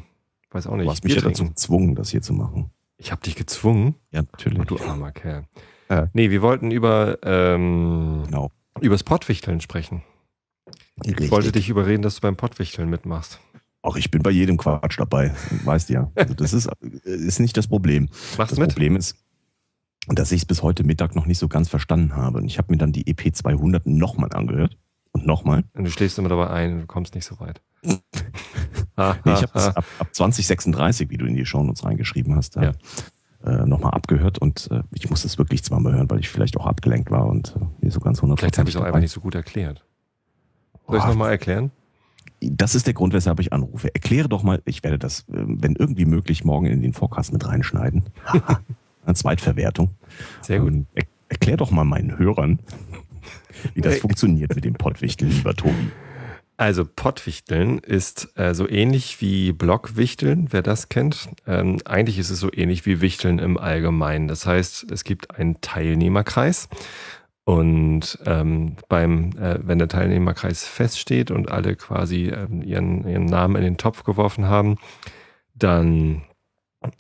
weiß 0.52 0.68
auch 0.68 0.76
nicht. 0.76 0.86
du 0.88 0.92
hast 0.92 1.04
mich 1.06 1.16
ja 1.16 1.22
dazu 1.22 1.46
gezwungen, 1.48 1.96
das 1.96 2.10
hier 2.10 2.22
zu 2.22 2.34
machen. 2.34 2.72
Ich 3.02 3.12
habe 3.12 3.22
dich 3.22 3.36
gezwungen. 3.36 3.96
Ja, 4.12 4.22
Oh, 4.22 4.26
natürlich. 4.32 4.64
du 4.68 4.80
armer 4.80 5.12
Kerl. 5.12 5.46
Ja. 5.90 6.10
Nee, 6.14 6.30
wir 6.30 6.42
wollten 6.44 6.70
über 6.72 7.18
ähm, 7.24 8.24
genau. 8.26 8.52
übers 8.80 9.04
Pottwichteln 9.04 9.60
sprechen. 9.60 10.04
Richtig. 11.04 11.26
Ich 11.26 11.32
wollte 11.32 11.52
dich 11.52 11.68
überreden, 11.68 12.04
dass 12.04 12.16
du 12.16 12.22
beim 12.22 12.36
Pottwichteln 12.38 12.90
mitmachst. 12.90 13.40
Auch 13.82 13.96
ich 13.96 14.12
bin 14.12 14.22
bei 14.22 14.30
jedem 14.30 14.58
Quatsch 14.58 15.00
dabei, 15.00 15.34
weißt 15.66 15.90
du 15.90 15.94
ja. 15.94 16.12
Also 16.14 16.36
das 16.36 16.54
ist, 16.54 16.70
ist 17.04 17.40
nicht 17.40 17.58
das 17.58 17.68
Problem. 17.68 18.08
Mach's 18.38 18.52
das 18.52 18.60
mit? 18.60 18.70
Problem 18.70 18.96
ist, 18.96 19.16
dass 20.08 20.32
ich 20.32 20.42
es 20.42 20.46
bis 20.46 20.62
heute 20.62 20.84
Mittag 20.84 21.16
noch 21.16 21.26
nicht 21.26 21.40
so 21.40 21.48
ganz 21.48 21.68
verstanden 21.70 22.16
habe. 22.16 22.38
Und 22.38 22.46
ich 22.46 22.60
habe 22.60 22.72
mir 22.72 22.78
dann 22.78 22.92
die 22.92 23.08
EP 23.08 23.36
200 23.36 23.88
nochmal 23.88 24.32
angehört. 24.34 24.78
Und 25.14 25.26
nochmal. 25.26 25.64
Und 25.74 25.84
du 25.86 25.92
schläfst 25.92 26.18
immer 26.20 26.30
dabei 26.30 26.50
ein, 26.50 26.82
du 26.82 26.88
kommst 26.88 27.16
nicht 27.16 27.26
so 27.26 27.40
weit. 27.40 27.62
nee, 27.84 29.34
ich 29.34 29.44
habe 29.44 29.76
ab, 29.76 29.86
ab 30.00 30.08
2036, 30.12 31.10
wie 31.10 31.18
du 31.18 31.26
in 31.26 31.36
die 31.36 31.46
Shownotes 31.46 31.84
reingeschrieben 31.84 32.36
hast, 32.36 32.56
ja. 32.56 32.74
äh, 33.44 33.66
nochmal 33.66 33.92
abgehört. 33.92 34.38
Und 34.38 34.70
äh, 34.72 34.84
ich 34.94 35.10
muss 35.10 35.26
es 35.26 35.38
wirklich 35.38 35.64
zweimal 35.64 35.94
hören, 35.94 36.10
weil 36.10 36.20
ich 36.20 36.30
vielleicht 36.30 36.58
auch 36.58 36.66
abgelenkt 36.66 37.12
war 37.12 37.26
und 37.26 37.56
äh, 37.82 37.90
so 37.90 38.00
ganz 38.00 38.22
100% 38.22 38.38
Vielleicht 38.38 38.58
habe 38.58 38.70
ich 38.70 38.76
es 38.76 38.82
auch 38.82 38.86
einfach 38.86 39.00
nicht 39.00 39.12
so 39.12 39.22
gut 39.22 39.36
erklärt. 39.36 39.84
Soll 40.88 40.98
ich 40.98 41.04
es 41.04 41.10
nochmal 41.10 41.32
erklären? 41.32 41.72
Das 42.40 42.76
ist 42.76 42.88
der 42.88 42.94
Grund, 42.94 43.14
weshalb 43.14 43.40
ich 43.40 43.54
anrufe. 43.54 43.94
Erkläre 43.94 44.28
doch 44.28 44.44
mal, 44.44 44.62
ich 44.66 44.84
werde 44.84 45.00
das, 45.00 45.22
äh, 45.22 45.44
wenn 45.46 45.76
irgendwie 45.76 46.06
möglich, 46.06 46.44
morgen 46.44 46.68
in 46.68 46.82
den 46.82 46.94
Forecast 46.94 47.34
mit 47.34 47.46
reinschneiden. 47.46 48.04
Eine 49.06 49.16
Zweitverwertung. 49.16 49.90
Sehr 50.42 50.60
gut. 50.60 50.74
Ähm, 50.74 50.88
er, 50.94 51.06
erklär 51.30 51.58
doch 51.58 51.72
mal 51.72 51.86
meinen 51.86 52.18
Hörern, 52.18 52.60
wie 53.74 53.82
das 53.82 54.00
funktioniert 54.00 54.56
mit 54.56 54.66
dem 54.66 54.74
Pottwichteln, 54.74 55.32
lieber 55.32 55.54
Tobi. 55.56 55.92
Also 56.58 56.86
Pottwichteln 56.86 57.80
ist 57.80 58.38
äh, 58.38 58.54
so 58.54 58.70
ähnlich 58.70 59.20
wie 59.20 59.52
Blockwichteln, 59.52 60.50
wer 60.52 60.62
das 60.62 60.90
kennt. 60.90 61.30
Ähm, 61.48 61.80
eigentlich 61.86 62.20
ist 62.20 62.30
es 62.30 62.40
so 62.40 62.54
ähnlich 62.54 62.86
wie 62.86 63.02
Wichteln 63.02 63.40
im 63.40 63.58
Allgemeinen. 63.58 64.28
Das 64.28 64.46
heißt, 64.46 64.92
es 64.92 65.04
gibt 65.04 65.36
einen 65.40 65.60
Teilnehmerkreis 65.62 66.70
und 67.46 68.20
ähm, 68.28 68.76
beim, 68.90 69.32
äh, 69.40 69.58
wenn 69.64 69.80
der 69.80 69.88
Teilnehmerkreis 69.88 70.64
feststeht 70.64 71.32
und 71.32 71.50
alle 71.50 71.76
quasi 71.76 72.28
ähm, 72.28 72.62
ihren, 72.62 73.08
ihren 73.08 73.26
Namen 73.26 73.56
in 73.56 73.64
den 73.64 73.78
Topf 73.78 74.04
geworfen 74.04 74.46
haben, 74.46 74.78
dann 75.56 76.22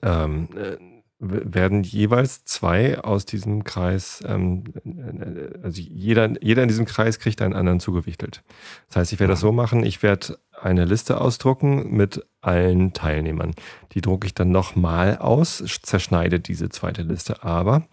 ähm, 0.01 0.47
äh, 0.55 0.77
werden 1.23 1.83
jeweils 1.83 2.43
zwei 2.45 2.99
aus 2.99 3.25
diesem 3.25 3.63
Kreis, 3.63 4.23
ähm, 4.25 4.63
äh, 4.83 5.63
also 5.63 5.79
jeder, 5.79 6.41
jeder 6.43 6.63
in 6.63 6.67
diesem 6.67 6.85
Kreis 6.85 7.19
kriegt 7.19 7.41
einen 7.41 7.53
anderen 7.53 7.79
zugewichtelt. 7.79 8.43
Das 8.87 8.97
heißt, 8.97 9.13
ich 9.13 9.19
werde 9.19 9.33
das 9.33 9.39
so 9.39 9.51
machen, 9.51 9.83
ich 9.83 10.01
werde 10.01 10.39
eine 10.59 10.85
Liste 10.85 11.21
ausdrucken 11.21 11.95
mit 11.95 12.25
allen 12.41 12.93
Teilnehmern. 12.93 13.51
Die 13.93 14.01
drucke 14.01 14.25
ich 14.25 14.33
dann 14.33 14.51
nochmal 14.51 15.19
aus, 15.19 15.63
zerschneide 15.83 16.39
diese 16.39 16.69
zweite 16.69 17.03
Liste 17.03 17.43
aber 17.43 17.87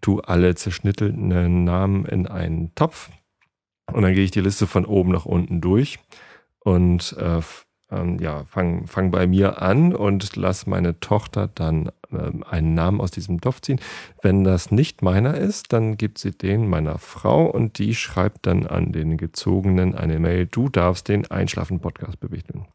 tue 0.00 0.26
alle 0.26 0.54
zerschnittenen 0.54 1.64
Namen 1.64 2.04
in 2.06 2.26
einen 2.26 2.74
Topf 2.74 3.10
und 3.92 4.02
dann 4.02 4.14
gehe 4.14 4.24
ich 4.24 4.30
die 4.32 4.40
Liste 4.40 4.66
von 4.66 4.84
oben 4.84 5.12
nach 5.12 5.26
unten 5.26 5.60
durch 5.60 5.98
und 6.58 7.16
äh, 7.18 7.40
ähm, 7.90 8.18
ja, 8.18 8.44
fang, 8.44 8.86
fang 8.86 9.10
bei 9.10 9.26
mir 9.26 9.62
an 9.62 9.94
und 9.94 10.36
lass 10.36 10.66
meine 10.66 10.98
Tochter 11.00 11.48
dann 11.54 11.90
einen 12.12 12.74
Namen 12.74 13.00
aus 13.00 13.10
diesem 13.10 13.40
Topf 13.40 13.60
ziehen. 13.60 13.80
Wenn 14.22 14.44
das 14.44 14.70
nicht 14.70 15.02
meiner 15.02 15.36
ist, 15.36 15.72
dann 15.72 15.96
gibt 15.96 16.18
sie 16.18 16.32
den 16.32 16.68
meiner 16.68 16.98
Frau 16.98 17.46
und 17.46 17.78
die 17.78 17.94
schreibt 17.94 18.46
dann 18.46 18.66
an 18.66 18.92
den 18.92 19.16
Gezogenen 19.16 19.94
eine 19.94 20.18
Mail, 20.18 20.46
du 20.46 20.68
darfst 20.68 21.08
den 21.08 21.30
Einschlafen-Podcast 21.30 22.20
bewichteln. 22.20 22.66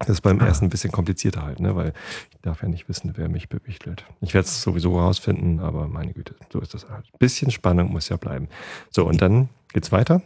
Das 0.00 0.08
ist 0.08 0.20
beim 0.22 0.40
ah. 0.40 0.46
ersten 0.46 0.66
ein 0.66 0.70
bisschen 0.70 0.92
komplizierter 0.92 1.42
halt, 1.42 1.60
ne? 1.60 1.76
weil 1.76 1.92
ich 2.30 2.40
darf 2.42 2.62
ja 2.62 2.68
nicht 2.68 2.88
wissen, 2.88 3.12
wer 3.16 3.28
mich 3.28 3.48
bewichtelt. 3.48 4.04
Ich 4.20 4.34
werde 4.34 4.46
es 4.46 4.60
sowieso 4.60 4.98
rausfinden, 4.98 5.60
aber 5.60 5.88
meine 5.88 6.12
Güte, 6.12 6.34
so 6.52 6.60
ist 6.60 6.74
das 6.74 6.88
halt. 6.88 7.06
Bisschen 7.18 7.50
Spannung 7.50 7.92
muss 7.92 8.08
ja 8.08 8.16
bleiben. 8.16 8.48
So, 8.90 9.06
und 9.06 9.22
dann 9.22 9.48
geht's 9.72 9.92
weiter. 9.92 10.22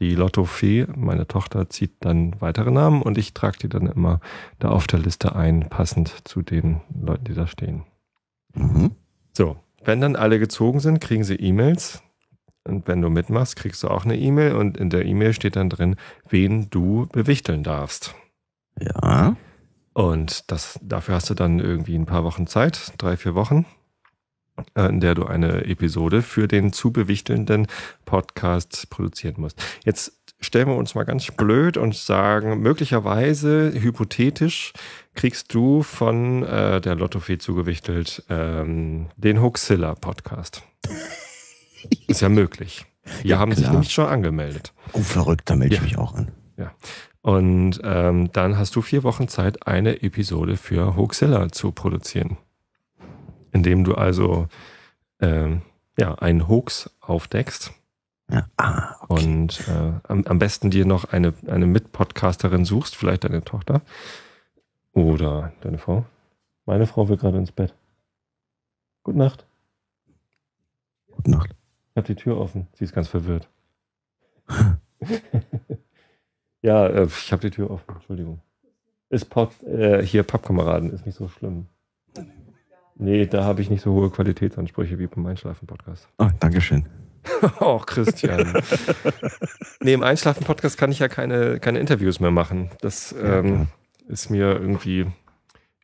Die 0.00 0.14
Lottofee, 0.14 0.86
meine 0.94 1.26
Tochter, 1.26 1.70
zieht 1.70 1.92
dann 2.00 2.40
weitere 2.40 2.70
Namen 2.70 3.02
und 3.02 3.16
ich 3.16 3.32
trage 3.34 3.58
die 3.58 3.68
dann 3.68 3.86
immer 3.86 4.20
da 4.58 4.68
auf 4.68 4.86
der 4.86 4.98
Liste 4.98 5.34
ein, 5.34 5.68
passend 5.68 6.28
zu 6.28 6.42
den 6.42 6.80
Leuten, 7.00 7.24
die 7.24 7.34
da 7.34 7.46
stehen. 7.46 7.84
Mhm. 8.54 8.92
So, 9.32 9.56
wenn 9.84 10.00
dann 10.00 10.16
alle 10.16 10.38
gezogen 10.38 10.80
sind, 10.80 11.00
kriegen 11.00 11.24
sie 11.24 11.36
E-Mails. 11.36 12.02
Und 12.64 12.88
wenn 12.88 13.00
du 13.00 13.08
mitmachst, 13.08 13.56
kriegst 13.56 13.82
du 13.82 13.88
auch 13.88 14.04
eine 14.04 14.18
E-Mail 14.18 14.56
und 14.56 14.76
in 14.76 14.90
der 14.90 15.04
E-Mail 15.04 15.32
steht 15.32 15.56
dann 15.56 15.70
drin, 15.70 15.96
wen 16.28 16.68
du 16.68 17.06
bewichteln 17.12 17.62
darfst. 17.62 18.14
Ja. 18.80 19.36
Und 19.92 20.50
das, 20.50 20.78
dafür 20.82 21.14
hast 21.14 21.30
du 21.30 21.34
dann 21.34 21.60
irgendwie 21.60 21.94
ein 21.94 22.06
paar 22.06 22.24
Wochen 22.24 22.46
Zeit, 22.46 22.92
drei, 22.98 23.16
vier 23.16 23.34
Wochen, 23.34 23.64
in 24.74 25.00
der 25.00 25.14
du 25.14 25.24
eine 25.24 25.64
Episode 25.64 26.22
für 26.22 26.48
den 26.48 26.72
zu 26.72 26.90
bewichtelnden 26.90 27.66
Podcast 28.04 28.88
produzieren 28.90 29.34
musst. 29.38 29.62
Jetzt 29.84 30.12
stellen 30.40 30.68
wir 30.68 30.76
uns 30.76 30.94
mal 30.94 31.04
ganz 31.04 31.30
blöd 31.30 31.76
und 31.76 31.94
sagen, 31.94 32.60
möglicherweise, 32.60 33.72
hypothetisch, 33.74 34.72
kriegst 35.14 35.54
du 35.54 35.82
von 35.82 36.42
äh, 36.42 36.80
der 36.80 36.94
Lottofee 36.94 37.38
zugewichtelt 37.38 38.24
ähm, 38.28 39.08
den 39.16 39.40
Hoaxilla 39.40 39.94
Podcast. 39.94 40.62
Ist 42.06 42.20
ja 42.20 42.28
möglich. 42.28 42.86
Die 43.22 43.28
ja, 43.28 43.38
haben 43.38 43.52
klar. 43.52 43.62
sich 43.62 43.70
nämlich 43.70 43.92
schon 43.92 44.06
angemeldet. 44.06 44.72
Oh, 44.92 45.00
verrückt, 45.00 45.48
da 45.48 45.56
melde 45.56 45.76
ich 45.76 45.82
mich 45.82 45.98
auch 45.98 46.14
an. 46.14 46.32
Ja. 46.56 46.72
Und 47.22 47.80
ähm, 47.82 48.30
dann 48.32 48.56
hast 48.56 48.76
du 48.76 48.82
vier 48.82 49.02
Wochen 49.02 49.28
Zeit, 49.28 49.66
eine 49.66 50.02
Episode 50.02 50.56
für 50.56 50.96
Hoaxilla 50.96 51.50
zu 51.50 51.72
produzieren. 51.72 52.36
Indem 53.56 53.84
du 53.84 53.94
also 53.94 54.48
ähm, 55.20 55.62
ja, 55.98 56.14
einen 56.16 56.46
Hoax 56.46 56.90
aufdeckst. 57.00 57.72
Ja. 58.30 58.46
Ah, 58.56 58.96
okay. 59.08 59.24
Und 59.24 59.68
äh, 59.68 59.92
am, 60.08 60.24
am 60.26 60.38
besten 60.38 60.70
dir 60.70 60.84
noch 60.84 61.04
eine, 61.04 61.32
eine 61.46 61.66
Mitpodcasterin 61.66 62.64
suchst, 62.64 62.96
vielleicht 62.96 63.24
deine 63.24 63.42
Tochter 63.42 63.82
oder 64.92 65.52
deine 65.60 65.78
Frau. 65.78 66.04
Meine 66.66 66.86
Frau 66.86 67.08
will 67.08 67.16
gerade 67.16 67.38
ins 67.38 67.52
Bett. 67.52 67.74
Gute 69.04 69.18
Nacht. 69.18 69.46
Gute 71.10 71.30
Nacht. 71.30 71.54
Ich 71.90 71.96
habe 71.96 72.06
die 72.06 72.16
Tür 72.16 72.38
offen. 72.38 72.66
Sie 72.74 72.84
ist 72.84 72.92
ganz 72.92 73.08
verwirrt. 73.08 73.48
Ja, 76.66 76.88
äh, 76.88 77.04
ich 77.04 77.30
habe 77.30 77.42
die 77.42 77.54
Tür 77.54 77.70
offen, 77.70 77.94
Entschuldigung. 77.94 78.40
Ist 79.08 79.26
Pod, 79.26 79.62
äh, 79.62 80.02
hier 80.02 80.24
Pappkameraden, 80.24 80.90
ist 80.90 81.06
nicht 81.06 81.14
so 81.14 81.28
schlimm. 81.28 81.66
Nee, 82.98 83.26
da 83.26 83.44
habe 83.44 83.62
ich 83.62 83.70
nicht 83.70 83.82
so 83.82 83.92
hohe 83.92 84.10
Qualitätsansprüche 84.10 84.98
wie 84.98 85.06
beim 85.06 85.26
Einschlafen-Podcast. 85.26 86.08
Oh, 86.18 86.28
Dankeschön. 86.40 86.86
oh, 87.60 87.78
Christian. 87.78 88.62
nee, 89.80 89.92
im 89.92 90.02
Einschlafen-Podcast 90.02 90.78
kann 90.78 90.90
ich 90.90 90.98
ja 90.98 91.08
keine, 91.08 91.60
keine 91.60 91.78
Interviews 91.78 92.20
mehr 92.20 92.30
machen. 92.30 92.70
Das 92.80 93.14
ähm, 93.20 93.68
ist 94.08 94.30
mir 94.30 94.52
irgendwie 94.52 95.06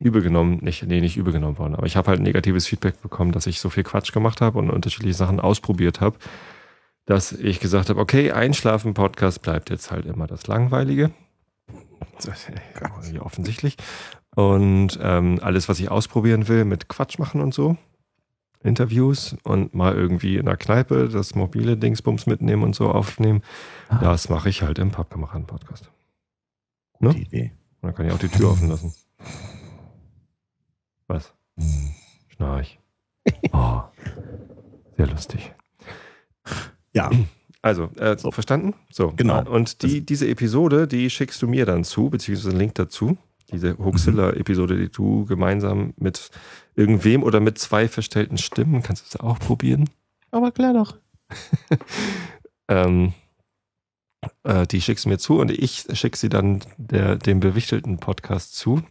übel 0.01 0.23
genommen, 0.23 0.59
nicht, 0.63 0.83
nee, 0.85 1.01
nicht 1.01 1.17
übel 1.17 1.33
genommen 1.33 1.59
worden, 1.59 1.75
aber 1.75 1.87
ich 1.87 1.97
habe 1.97 2.09
halt 2.09 2.21
negatives 2.21 2.67
Feedback 2.67 3.01
bekommen, 3.03 3.33
dass 3.33 3.47
ich 3.47 3.61
so 3.61 3.71
viel 3.71 3.85
Quatsch 3.85 4.13
gemacht 4.13 4.41
habe 4.41 4.59
und 4.59 4.71
unterschiedliche 4.71 5.15
Sachen 5.15 5.39
ausprobiert 5.39 6.01
habe 6.01 6.17
dass 7.07 7.33
ich 7.33 7.61
gesagt 7.61 7.89
habe, 7.89 8.01
okay, 8.01 8.33
Einschlafen-Podcast 8.33 9.43
bleibt 9.43 9.71
jetzt 9.71 9.91
halt 9.91 10.07
immer 10.07 10.27
das 10.27 10.47
Langweilige. 10.47 11.11
Ja, 13.13 13.23
offensichtlich. 13.23 13.77
Und 14.35 14.99
ähm, 15.03 15.39
alles, 15.43 15.69
was 15.69 15.79
ich 15.79 15.91
ausprobieren 15.91 16.49
will, 16.49 16.65
mit 16.65 16.89
Quatsch 16.89 17.19
machen 17.19 17.41
und 17.41 17.53
so. 17.53 17.77
Interviews 18.65 19.37
und 19.43 19.75
mal 19.75 19.95
irgendwie 19.95 20.37
in 20.37 20.47
der 20.47 20.57
Kneipe 20.57 21.09
das 21.09 21.35
mobile 21.35 21.77
Dingsbums 21.77 22.27
mitnehmen 22.27 22.63
und 22.63 22.75
so 22.75 22.91
aufnehmen. 22.91 23.43
Ah. 23.89 23.99
Das 23.99 24.29
mache 24.29 24.49
ich 24.49 24.63
halt 24.63 24.79
im 24.79 24.91
Pappkameraden-Podcast. 24.91 25.91
Ne? 27.01 27.17
Idee. 27.17 27.53
Und 27.81 27.89
dann 27.89 27.95
kann 27.95 28.07
ich 28.07 28.13
auch 28.13 28.19
die 28.19 28.29
Tür 28.29 28.51
offen 28.51 28.69
lassen. 28.69 28.95
Was? 31.09 31.35
Hm. 31.59 31.95
Schnarch. 32.29 32.79
Oh, 33.53 33.81
sehr 34.97 35.07
lustig. 35.09 35.53
Ja. 36.93 37.11
Also, 37.61 37.91
äh, 37.97 38.17
so. 38.19 38.31
verstanden? 38.31 38.75
So. 38.91 39.13
Genau. 39.17 39.49
Und 39.49 39.83
die, 39.83 40.05
diese 40.05 40.29
Episode, 40.29 40.89
die 40.89 41.11
schickst 41.11 41.41
du 41.43 41.49
mir 41.49 41.67
dann 41.67 41.85
zu, 41.85 42.11
beziehungsweise 42.11 42.51
einen 42.51 42.59
Link 42.59 42.75
dazu. 42.75 43.17
Diese 43.51 43.79
Hoaxilla-Episode, 43.79 44.77
die 44.77 44.91
du 44.91 45.25
gemeinsam 45.25 45.95
mit 45.97 46.31
irgendwem 46.75 47.23
oder 47.23 47.41
mit 47.41 47.59
zwei 47.59 47.89
verstellten 47.89 48.39
Stimmen, 48.39 48.83
kannst 48.83 49.03
du 49.03 49.07
es 49.09 49.21
auch 49.21 49.39
probieren? 49.39 49.91
Aber 50.31 50.53
klar 50.53 50.73
doch. 50.73 50.97
ähm, 52.69 53.13
äh, 54.45 54.67
die 54.67 54.81
schickst 54.81 55.05
du 55.05 55.09
mir 55.09 55.19
zu 55.19 55.41
und 55.41 55.51
ich 55.51 55.85
schicke 55.93 56.17
sie 56.17 56.29
dann 56.29 56.61
der, 56.77 57.17
dem 57.17 57.41
bewichtelten 57.41 57.99
Podcast 57.99 58.55
zu, 58.55 58.83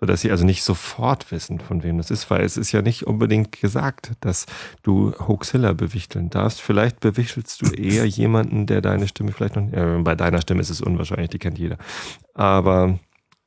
sodass 0.00 0.22
sie 0.22 0.30
also 0.30 0.44
nicht 0.44 0.62
sofort 0.62 1.30
wissen, 1.30 1.60
von 1.60 1.82
wem 1.82 1.98
das 1.98 2.10
ist, 2.10 2.30
weil 2.30 2.42
es 2.42 2.56
ist 2.56 2.72
ja 2.72 2.82
nicht 2.82 3.06
unbedingt 3.06 3.60
gesagt, 3.60 4.12
dass 4.20 4.46
du 4.82 5.12
Hoaxilla 5.18 5.74
bewichteln 5.74 6.30
darfst. 6.30 6.60
Vielleicht 6.60 7.00
bewichtelst 7.00 7.62
du 7.62 7.70
eher 7.70 8.06
jemanden, 8.06 8.66
der 8.66 8.80
deine 8.80 9.08
Stimme 9.08 9.32
vielleicht 9.32 9.56
noch, 9.56 9.72
äh, 9.72 9.98
bei 10.02 10.14
deiner 10.14 10.40
Stimme 10.40 10.60
ist 10.60 10.70
es 10.70 10.80
unwahrscheinlich, 10.80 11.30
die 11.30 11.38
kennt 11.38 11.58
jeder. 11.58 11.76
Aber 12.34 12.98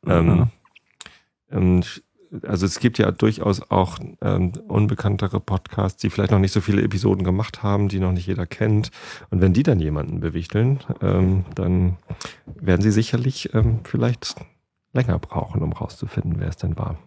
mhm. 0.04 0.48
ähm, 1.52 1.84
also 2.44 2.66
es 2.66 2.80
gibt 2.80 2.98
ja 2.98 3.12
durchaus 3.12 3.62
auch 3.70 4.00
ähm, 4.22 4.54
unbekanntere 4.68 5.40
Podcasts, 5.40 6.02
die 6.02 6.10
vielleicht 6.10 6.32
noch 6.32 6.40
nicht 6.40 6.54
so 6.54 6.62
viele 6.62 6.82
Episoden 6.82 7.24
gemacht 7.24 7.62
haben, 7.62 7.90
die 7.90 8.00
noch 8.00 8.14
nicht 8.14 8.28
jeder 8.28 8.46
kennt. 8.46 8.92
Und 9.30 9.42
wenn 9.42 9.54
die 9.54 9.64
dann 9.64 9.80
jemanden 9.80 10.22
bewichteln, 10.22 10.80
ähm, 11.02 11.46
dann 11.56 11.98
werden 12.46 12.82
sie 12.82 12.92
sicherlich 12.92 13.54
ähm, 13.54 13.82
vielleicht 13.84 14.36
länger 14.94 15.20
brauchen, 15.20 15.62
um 15.62 15.74
rauszufinden, 15.74 16.36
wer 16.38 16.50
es 16.50 16.58
denn 16.58 16.78
war. 16.78 16.98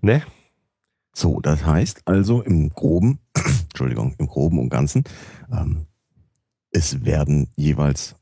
Ne? 0.00 0.22
So, 1.12 1.40
das 1.40 1.64
heißt 1.64 2.02
also 2.06 2.40
im 2.42 2.70
Groben, 2.70 3.18
Entschuldigung, 3.34 4.14
im 4.18 4.28
Groben 4.28 4.58
und 4.58 4.68
Ganzen, 4.68 5.04
ähm, 5.52 5.86
es 6.70 7.04
werden 7.04 7.48
jeweils 7.56 8.14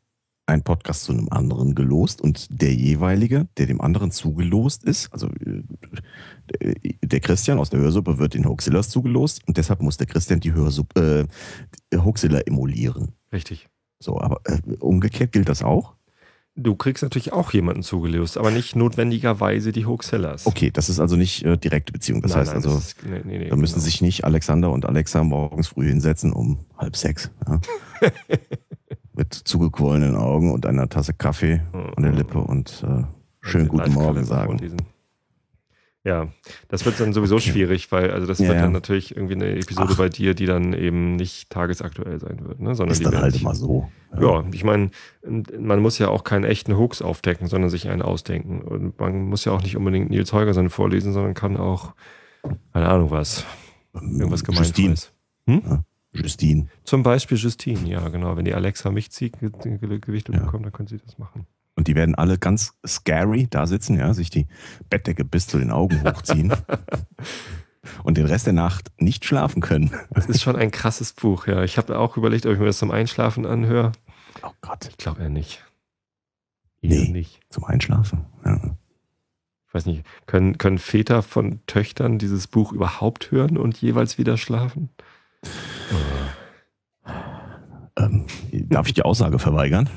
ein 0.48 0.62
Podcast 0.62 1.04
zu 1.04 1.12
einem 1.12 1.28
anderen 1.30 1.74
gelost 1.74 2.22
und 2.22 2.48
der 2.50 2.74
jeweilige, 2.74 3.48
der 3.58 3.66
dem 3.66 3.80
anderen 3.80 4.10
zugelost 4.10 4.82
ist, 4.82 5.12
also 5.12 5.28
äh, 6.60 6.74
der 7.02 7.20
Christian 7.20 7.58
aus 7.58 7.70
der 7.70 7.80
Hörsuppe 7.80 8.18
wird 8.18 8.34
den 8.34 8.46
Hoaxillas 8.46 8.88
zugelost 8.88 9.46
und 9.46 9.58
deshalb 9.58 9.82
muss 9.82 9.98
der 9.98 10.06
Christian 10.06 10.40
die 10.40 10.54
Hörsuppe, 10.54 11.28
äh, 11.90 11.98
Hoaxilla 11.98 12.40
emulieren. 12.40 13.12
Richtig. 13.30 13.68
So, 14.00 14.20
aber 14.20 14.40
äh, 14.44 14.58
umgekehrt 14.78 15.32
gilt 15.32 15.48
das 15.48 15.62
auch? 15.62 15.94
Du 16.56 16.74
kriegst 16.74 17.02
natürlich 17.02 17.32
auch 17.32 17.52
jemanden 17.52 17.82
zugelost, 17.82 18.36
aber 18.38 18.50
nicht 18.50 18.74
notwendigerweise 18.74 19.70
die 19.70 19.86
Hoaxillas. 19.86 20.46
Okay, 20.46 20.70
das 20.72 20.88
ist 20.88 20.98
also 20.98 21.14
nicht 21.14 21.44
äh, 21.44 21.56
direkte 21.56 21.92
Beziehung. 21.92 22.22
Das 22.22 22.32
nein, 22.32 22.40
heißt 22.40 22.54
nein, 22.54 22.56
also, 22.56 22.74
das 22.74 22.88
ist, 22.88 23.06
nee, 23.06 23.20
nee, 23.38 23.48
da 23.48 23.54
müssen 23.54 23.74
genau. 23.74 23.84
sich 23.84 24.00
nicht 24.00 24.24
Alexander 24.24 24.72
und 24.72 24.86
Alexa 24.86 25.22
morgens 25.22 25.68
früh 25.68 25.88
hinsetzen 25.88 26.32
um 26.32 26.64
halb 26.76 26.96
sechs. 26.96 27.30
Ja? 27.46 27.60
Mit 29.18 29.34
zugequollenen 29.34 30.14
Augen 30.14 30.52
und 30.52 30.64
einer 30.64 30.88
Tasse 30.88 31.12
Kaffee 31.12 31.60
an 31.72 32.04
der 32.04 32.12
Lippe 32.12 32.38
und 32.38 32.84
äh, 32.86 33.02
schönen 33.40 33.66
guten 33.66 33.92
Morgen 33.92 34.24
sagen. 34.24 34.76
Ja, 36.04 36.28
das 36.68 36.86
wird 36.86 37.00
dann 37.00 37.12
sowieso 37.12 37.40
schwierig, 37.40 37.90
weil 37.90 38.12
also 38.12 38.28
das 38.28 38.38
ja, 38.38 38.46
wird 38.46 38.60
dann 38.60 38.70
natürlich 38.70 39.16
irgendwie 39.16 39.34
eine 39.34 39.56
Episode 39.56 39.90
Ach. 39.94 39.98
bei 39.98 40.08
dir, 40.08 40.34
die 40.34 40.46
dann 40.46 40.72
eben 40.72 41.16
nicht 41.16 41.50
tagesaktuell 41.50 42.20
sein 42.20 42.46
wird, 42.46 42.60
ne? 42.60 42.76
sondern 42.76 42.92
ist 42.92 43.04
dann 43.04 43.20
halt 43.20 43.40
immer 43.40 43.56
so. 43.56 43.88
Ja, 44.14 44.20
ja 44.20 44.44
ich 44.52 44.62
meine, 44.62 44.92
man 45.58 45.80
muss 45.80 45.98
ja 45.98 46.06
auch 46.06 46.22
keinen 46.22 46.44
echten 46.44 46.78
Hoax 46.78 47.02
aufdecken, 47.02 47.48
sondern 47.48 47.70
sich 47.70 47.88
einen 47.88 48.02
ausdenken. 48.02 48.60
Und 48.60 49.00
man 49.00 49.22
muss 49.22 49.44
ja 49.44 49.50
auch 49.50 49.62
nicht 49.62 49.76
unbedingt 49.76 50.10
Nils 50.10 50.32
Holgersson 50.32 50.70
vorlesen, 50.70 51.12
sondern 51.12 51.34
kann 51.34 51.56
auch, 51.56 51.94
keine 52.72 52.88
Ahnung 52.88 53.10
was, 53.10 53.44
irgendwas 53.92 54.44
Gemeinsames. 54.44 55.10
Hm? 55.48 55.82
Justine. 56.12 56.68
Zum 56.84 57.02
Beispiel 57.02 57.36
Justine, 57.36 57.88
ja 57.88 58.08
genau. 58.08 58.36
Wenn 58.36 58.44
die 58.44 58.54
Alexa 58.54 58.90
mich 58.90 59.10
zieht, 59.10 59.38
Gewichte 59.38 60.32
ja. 60.32 60.40
bekommt, 60.40 60.64
dann 60.64 60.72
können 60.72 60.88
sie 60.88 60.98
das 60.98 61.18
machen. 61.18 61.46
Und 61.74 61.86
die 61.86 61.94
werden 61.94 62.16
alle 62.16 62.38
ganz 62.38 62.74
scary 62.84 63.46
da 63.48 63.66
sitzen, 63.66 63.98
ja, 63.98 64.12
sich 64.12 64.30
die 64.30 64.48
Bettdecke 64.90 65.24
bis 65.24 65.46
zu 65.46 65.58
den 65.58 65.70
Augen 65.70 66.02
hochziehen 66.02 66.52
und 68.02 68.18
den 68.18 68.26
Rest 68.26 68.46
der 68.46 68.52
Nacht 68.52 68.90
nicht 68.98 69.24
schlafen 69.24 69.62
können. 69.62 69.92
Das 70.10 70.26
ist 70.26 70.42
schon 70.42 70.56
ein 70.56 70.72
krasses 70.72 71.12
Buch, 71.12 71.46
ja. 71.46 71.62
Ich 71.62 71.78
habe 71.78 71.98
auch 71.98 72.16
überlegt, 72.16 72.46
ob 72.46 72.52
ich 72.52 72.58
mir 72.58 72.66
das 72.66 72.78
zum 72.78 72.90
Einschlafen 72.90 73.46
anhöre. 73.46 73.92
Oh 74.42 74.50
Gott. 74.60 74.88
Ich 74.88 74.96
glaube 74.96 75.22
eher 75.22 75.28
nicht. 75.28 75.64
Eher 76.82 76.90
nee, 77.02 77.08
nicht. 77.10 77.40
Zum 77.48 77.64
Einschlafen. 77.64 78.26
Ja. 78.44 78.60
Ich 79.68 79.74
weiß 79.74 79.86
nicht, 79.86 80.04
können, 80.26 80.58
können 80.58 80.78
Väter 80.78 81.22
von 81.22 81.60
Töchtern 81.66 82.18
dieses 82.18 82.46
Buch 82.46 82.72
überhaupt 82.72 83.30
hören 83.30 83.58
und 83.58 83.80
jeweils 83.80 84.18
wieder 84.18 84.36
schlafen? 84.36 84.88
Ähm, 87.96 88.26
darf 88.68 88.86
ich 88.86 88.94
die 88.94 89.02
Aussage 89.02 89.38
verweigern? 89.38 89.88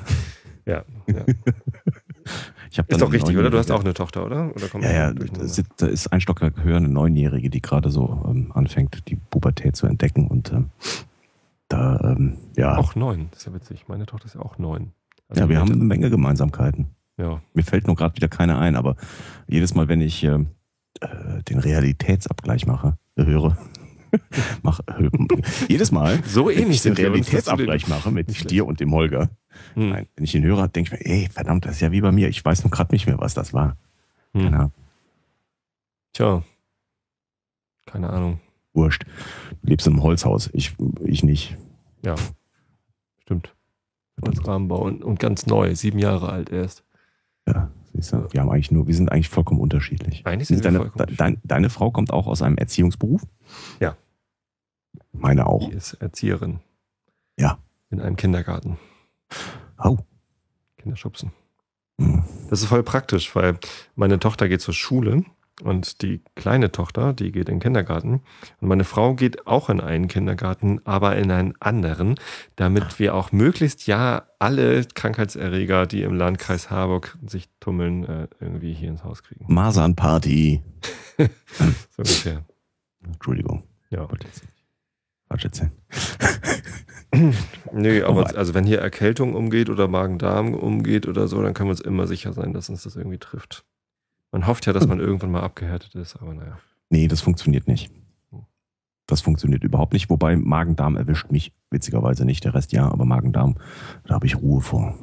Ja. 0.65 0.83
ja. 1.07 2.83
ist 2.87 3.01
doch 3.01 3.11
richtig, 3.11 3.37
oder? 3.37 3.49
Du 3.49 3.57
hast 3.57 3.71
auch 3.71 3.81
eine 3.81 3.93
Tochter, 3.93 4.25
oder? 4.25 4.51
oder 4.55 4.81
ja, 4.81 4.91
ja, 4.91 5.13
da 5.13 5.87
ist 5.87 6.11
ein 6.11 6.21
Stockwerk 6.21 6.63
höher 6.63 6.77
eine 6.77 6.89
Neunjährige, 6.89 7.49
die 7.49 7.61
gerade 7.61 7.89
so 7.89 8.23
ähm, 8.27 8.51
anfängt, 8.53 9.07
die 9.07 9.15
Pubertät 9.15 9.75
zu 9.75 9.87
entdecken 9.87 10.27
und 10.27 10.51
ähm, 10.51 10.69
da, 11.67 11.99
ähm, 12.03 12.37
ja. 12.57 12.77
Auch 12.77 12.95
neun, 12.95 13.29
das 13.31 13.39
ist 13.39 13.45
ja 13.45 13.53
witzig. 13.53 13.85
Meine 13.87 14.05
Tochter 14.05 14.25
ist 14.25 14.35
ja 14.35 14.41
auch 14.41 14.57
neun. 14.57 14.91
Also 15.29 15.43
ja, 15.43 15.49
wir 15.49 15.59
haben 15.59 15.71
eine 15.71 15.83
Menge 15.83 16.09
Gemeinsamkeiten. 16.09 16.87
Ja. 17.17 17.41
Mir 17.53 17.63
fällt 17.63 17.87
nur 17.87 17.95
gerade 17.95 18.15
wieder 18.15 18.27
keine 18.27 18.57
ein, 18.57 18.75
aber 18.75 18.95
jedes 19.47 19.73
Mal, 19.73 19.87
wenn 19.87 20.01
ich 20.01 20.23
äh, 20.23 20.39
äh 20.99 21.43
den 21.47 21.59
Realitätsabgleich 21.59 22.67
mache, 22.67 22.97
höre, 23.15 23.57
mach, 24.63 24.79
äh, 24.87 25.09
jedes 25.67 25.91
Mal, 25.91 26.19
so 26.27 26.49
ähnlich 26.49 26.77
ich 26.77 26.81
den 26.83 26.93
Realitätsabgleich 26.93 27.87
mache 27.87 28.11
mit 28.11 28.49
dir 28.49 28.65
und 28.65 28.79
dem 28.79 28.93
Holger, 28.93 29.29
hm. 29.73 29.89
Nein, 29.89 30.07
wenn 30.15 30.23
ich 30.23 30.35
ihn 30.35 30.43
höre, 30.43 30.67
denke 30.67 30.95
ich 30.95 31.05
mir, 31.05 31.11
ey, 31.11 31.29
verdammt, 31.29 31.65
das 31.65 31.73
ist 31.73 31.81
ja 31.81 31.91
wie 31.91 32.01
bei 32.01 32.11
mir. 32.11 32.29
Ich 32.29 32.43
weiß 32.43 32.63
nur 32.63 32.71
gerade 32.71 32.93
nicht 32.93 33.07
mehr, 33.07 33.19
was 33.19 33.33
das 33.33 33.53
war. 33.53 33.77
Hm. 34.33 34.43
Keine 34.43 34.57
Ahnung. 34.57 34.73
Tja. 36.13 36.43
Keine 37.85 38.09
Ahnung. 38.09 38.39
Wurscht. 38.73 39.05
Du 39.61 39.69
lebst 39.69 39.87
im 39.87 40.01
Holzhaus. 40.01 40.49
Ich, 40.53 40.75
ich 41.03 41.23
nicht. 41.23 41.57
Ja. 42.05 42.15
Stimmt. 43.23 43.53
Holzrahmenbau 44.23 44.81
und, 44.83 45.03
und 45.03 45.19
ganz 45.19 45.45
neu, 45.47 45.75
sieben 45.75 45.99
Jahre 45.99 46.31
alt 46.31 46.51
erst. 46.51 46.83
Ja, 47.47 47.71
siehst 47.93 48.13
du, 48.13 48.31
wir 48.31 48.41
haben 48.41 48.51
eigentlich 48.51 48.71
nur, 48.71 48.87
wir 48.87 48.93
sind 48.93 49.11
eigentlich 49.11 49.29
vollkommen 49.29 49.59
unterschiedlich. 49.59 50.25
Eigentlich 50.25 50.47
sind 50.47 50.63
deine, 50.63 50.79
wir 50.79 50.91
vollkommen 50.91 51.17
deine, 51.17 51.37
deine 51.43 51.69
Frau 51.69 51.91
kommt 51.91 52.13
auch 52.13 52.27
aus 52.27 52.41
einem 52.41 52.57
Erziehungsberuf? 52.57 53.23
Ja. 53.79 53.97
Meine 55.11 55.47
auch. 55.47 55.69
Die 55.69 55.75
ist 55.75 55.93
Erzieherin. 55.95 56.59
Ja. 57.37 57.59
In 57.89 58.01
einem 58.01 58.15
Kindergarten. 58.15 58.77
Oh. 59.77 59.97
Kinderschubsen. 60.77 61.31
Mhm. 61.97 62.23
Das 62.49 62.61
ist 62.61 62.67
voll 62.67 62.83
praktisch, 62.83 63.35
weil 63.35 63.57
meine 63.95 64.19
Tochter 64.19 64.47
geht 64.47 64.61
zur 64.61 64.73
Schule 64.73 65.23
und 65.63 66.01
die 66.01 66.21
kleine 66.35 66.71
Tochter, 66.71 67.13
die 67.13 67.31
geht 67.31 67.47
in 67.47 67.55
den 67.55 67.59
Kindergarten. 67.61 68.21
Und 68.59 68.67
meine 68.67 68.83
Frau 68.83 69.13
geht 69.13 69.47
auch 69.47 69.69
in 69.69 69.79
einen 69.79 70.07
Kindergarten, 70.07 70.85
aber 70.85 71.15
in 71.17 71.31
einen 71.31 71.53
anderen, 71.59 72.15
damit 72.55 72.99
wir 72.99 73.15
auch 73.15 73.31
möglichst 73.31 73.87
ja 73.87 74.23
alle 74.39 74.83
Krankheitserreger, 74.85 75.85
die 75.85 76.01
im 76.03 76.15
Landkreis 76.15 76.69
Harburg 76.69 77.17
sich 77.25 77.47
tummeln, 77.59 78.05
äh, 78.05 78.27
irgendwie 78.39 78.73
hier 78.73 78.89
ins 78.89 79.03
Haus 79.03 79.23
kriegen. 79.23 79.45
Masernparty. 79.47 80.63
so 81.17 81.97
ungefähr. 81.97 82.43
Entschuldigung. 83.03 83.63
Ja. 83.89 84.07
Quatsch 85.31 85.45
erzählen. 85.45 85.71
Nö, 87.71 88.03
aber 88.07 88.35
also 88.37 88.53
wenn 88.53 88.65
hier 88.65 88.79
Erkältung 88.79 89.33
umgeht 89.33 89.69
oder 89.69 89.87
Magen-Darm 89.87 90.53
umgeht 90.53 91.07
oder 91.07 91.27
so, 91.27 91.41
dann 91.41 91.53
können 91.53 91.67
wir 91.67 91.71
uns 91.71 91.81
immer 91.81 92.05
sicher 92.05 92.33
sein, 92.33 92.53
dass 92.53 92.69
uns 92.69 92.83
das 92.83 92.97
irgendwie 92.97 93.17
trifft. 93.17 93.63
Man 94.31 94.45
hofft 94.47 94.65
ja, 94.65 94.73
dass 94.73 94.87
man 94.87 94.99
irgendwann 94.99 95.31
mal 95.31 95.41
abgehärtet 95.41 95.95
ist, 95.95 96.17
aber 96.17 96.33
naja. 96.33 96.57
Nee, 96.89 97.07
das 97.07 97.21
funktioniert 97.21 97.67
nicht. 97.67 97.91
Das 99.07 99.21
funktioniert 99.21 99.63
überhaupt 99.63 99.93
nicht. 99.93 100.09
Wobei 100.09 100.35
Magen-Darm 100.35 100.95
erwischt 100.95 101.31
mich 101.31 101.53
witzigerweise 101.69 102.25
nicht, 102.25 102.43
der 102.43 102.53
Rest 102.53 102.71
ja, 102.71 102.89
aber 102.89 103.05
Magen-Darm, 103.05 103.55
da 104.05 104.15
habe 104.15 104.25
ich 104.25 104.37
Ruhe 104.37 104.61
vor. 104.61 104.95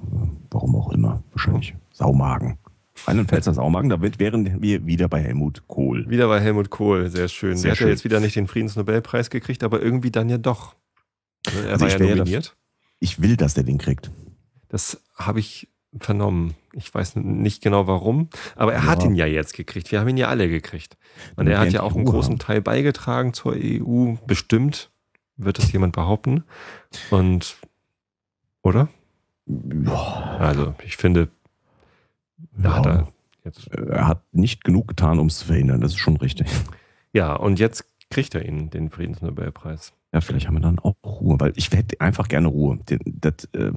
Warum 0.50 0.76
auch 0.76 0.92
immer. 0.92 1.22
Wahrscheinlich 1.32 1.74
Saumagen. 1.92 2.58
Rheinland-Pfälzer 3.06 3.54
Saumagen, 3.54 3.90
da 3.90 4.00
wären 4.00 4.62
wir 4.62 4.86
wieder 4.86 5.08
bei 5.08 5.20
Helmut 5.20 5.66
Kohl. 5.68 6.08
Wieder 6.08 6.28
bei 6.28 6.40
Helmut 6.40 6.70
Kohl, 6.70 7.08
sehr 7.10 7.28
schön. 7.28 7.56
Sehr 7.56 7.70
der 7.70 7.72
hat 7.72 7.80
ja 7.80 7.88
jetzt 7.88 8.04
wieder 8.04 8.20
nicht 8.20 8.36
den 8.36 8.46
Friedensnobelpreis 8.46 9.30
gekriegt, 9.30 9.62
aber 9.62 9.80
irgendwie 9.80 10.10
dann 10.10 10.28
ja 10.28 10.38
doch. 10.38 10.74
Er 11.46 11.72
also 11.72 11.84
war 11.84 11.92
ja 11.92 11.98
nominiert. 11.98 12.46
Ja 12.46 12.52
ich 13.00 13.20
will, 13.20 13.36
dass 13.36 13.54
der 13.54 13.64
den 13.64 13.78
kriegt. 13.78 14.10
Das 14.68 15.00
habe 15.14 15.40
ich 15.40 15.68
vernommen. 16.00 16.54
Ich 16.72 16.92
weiß 16.92 17.16
nicht 17.16 17.62
genau 17.62 17.86
warum, 17.86 18.28
aber 18.54 18.74
er 18.74 18.82
ja. 18.82 18.86
hat 18.86 19.04
ihn 19.04 19.14
ja 19.14 19.26
jetzt 19.26 19.54
gekriegt. 19.54 19.90
Wir 19.90 20.00
haben 20.00 20.08
ihn 20.08 20.18
ja 20.18 20.28
alle 20.28 20.48
gekriegt. 20.48 20.96
Und 21.36 21.46
er 21.46 21.58
hat 21.58 21.72
ja 21.72 21.82
auch 21.82 21.94
einen 21.94 22.04
großen 22.04 22.38
Teil 22.38 22.60
beigetragen 22.60 23.32
zur 23.32 23.54
EU. 23.56 24.14
Bestimmt 24.26 24.90
wird 25.36 25.58
es 25.58 25.72
jemand 25.72 25.94
behaupten. 25.94 26.44
Und, 27.10 27.56
oder? 28.62 28.88
Also, 30.38 30.74
ich 30.84 30.98
finde, 30.98 31.28
da 32.58 32.68
ja. 32.68 32.76
hat 32.76 32.86
er 32.86 33.08
jetzt. 33.44 33.68
Er 33.72 34.06
hat 34.06 34.22
nicht 34.32 34.64
genug 34.64 34.88
getan, 34.88 35.18
um 35.18 35.28
es 35.28 35.38
zu 35.38 35.46
verhindern. 35.46 35.80
Das 35.80 35.92
ist 35.92 35.98
schon 35.98 36.16
richtig. 36.16 36.48
Ja, 37.12 37.34
und 37.34 37.58
jetzt 37.58 37.84
kriegt 38.10 38.34
er 38.34 38.44
ihn, 38.44 38.70
den 38.70 38.90
Friedensnobelpreis. 38.90 39.92
Ja, 40.12 40.22
vielleicht 40.22 40.46
haben 40.46 40.54
wir 40.54 40.60
dann 40.60 40.78
auch 40.78 40.94
Ruhe, 41.04 41.38
weil 41.38 41.52
ich 41.56 41.70
hätte 41.70 42.00
einfach 42.00 42.28
gerne 42.28 42.48
Ruhe. 42.48 42.78
Das 43.04 43.48
äh, 43.52 43.72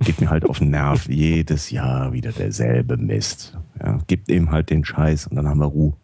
geht 0.00 0.20
mir 0.20 0.28
halt 0.28 0.44
auf 0.44 0.58
den 0.58 0.70
Nerv. 0.70 1.06
Jedes 1.08 1.70
Jahr 1.70 2.12
wieder 2.12 2.32
derselbe 2.32 2.98
Mist. 2.98 3.56
Ja, 3.82 3.98
gibt 4.06 4.28
eben 4.28 4.50
halt 4.50 4.68
den 4.68 4.84
Scheiß 4.84 5.26
und 5.28 5.36
dann 5.36 5.48
haben 5.48 5.58
wir 5.58 5.66
Ruhe. 5.66 5.94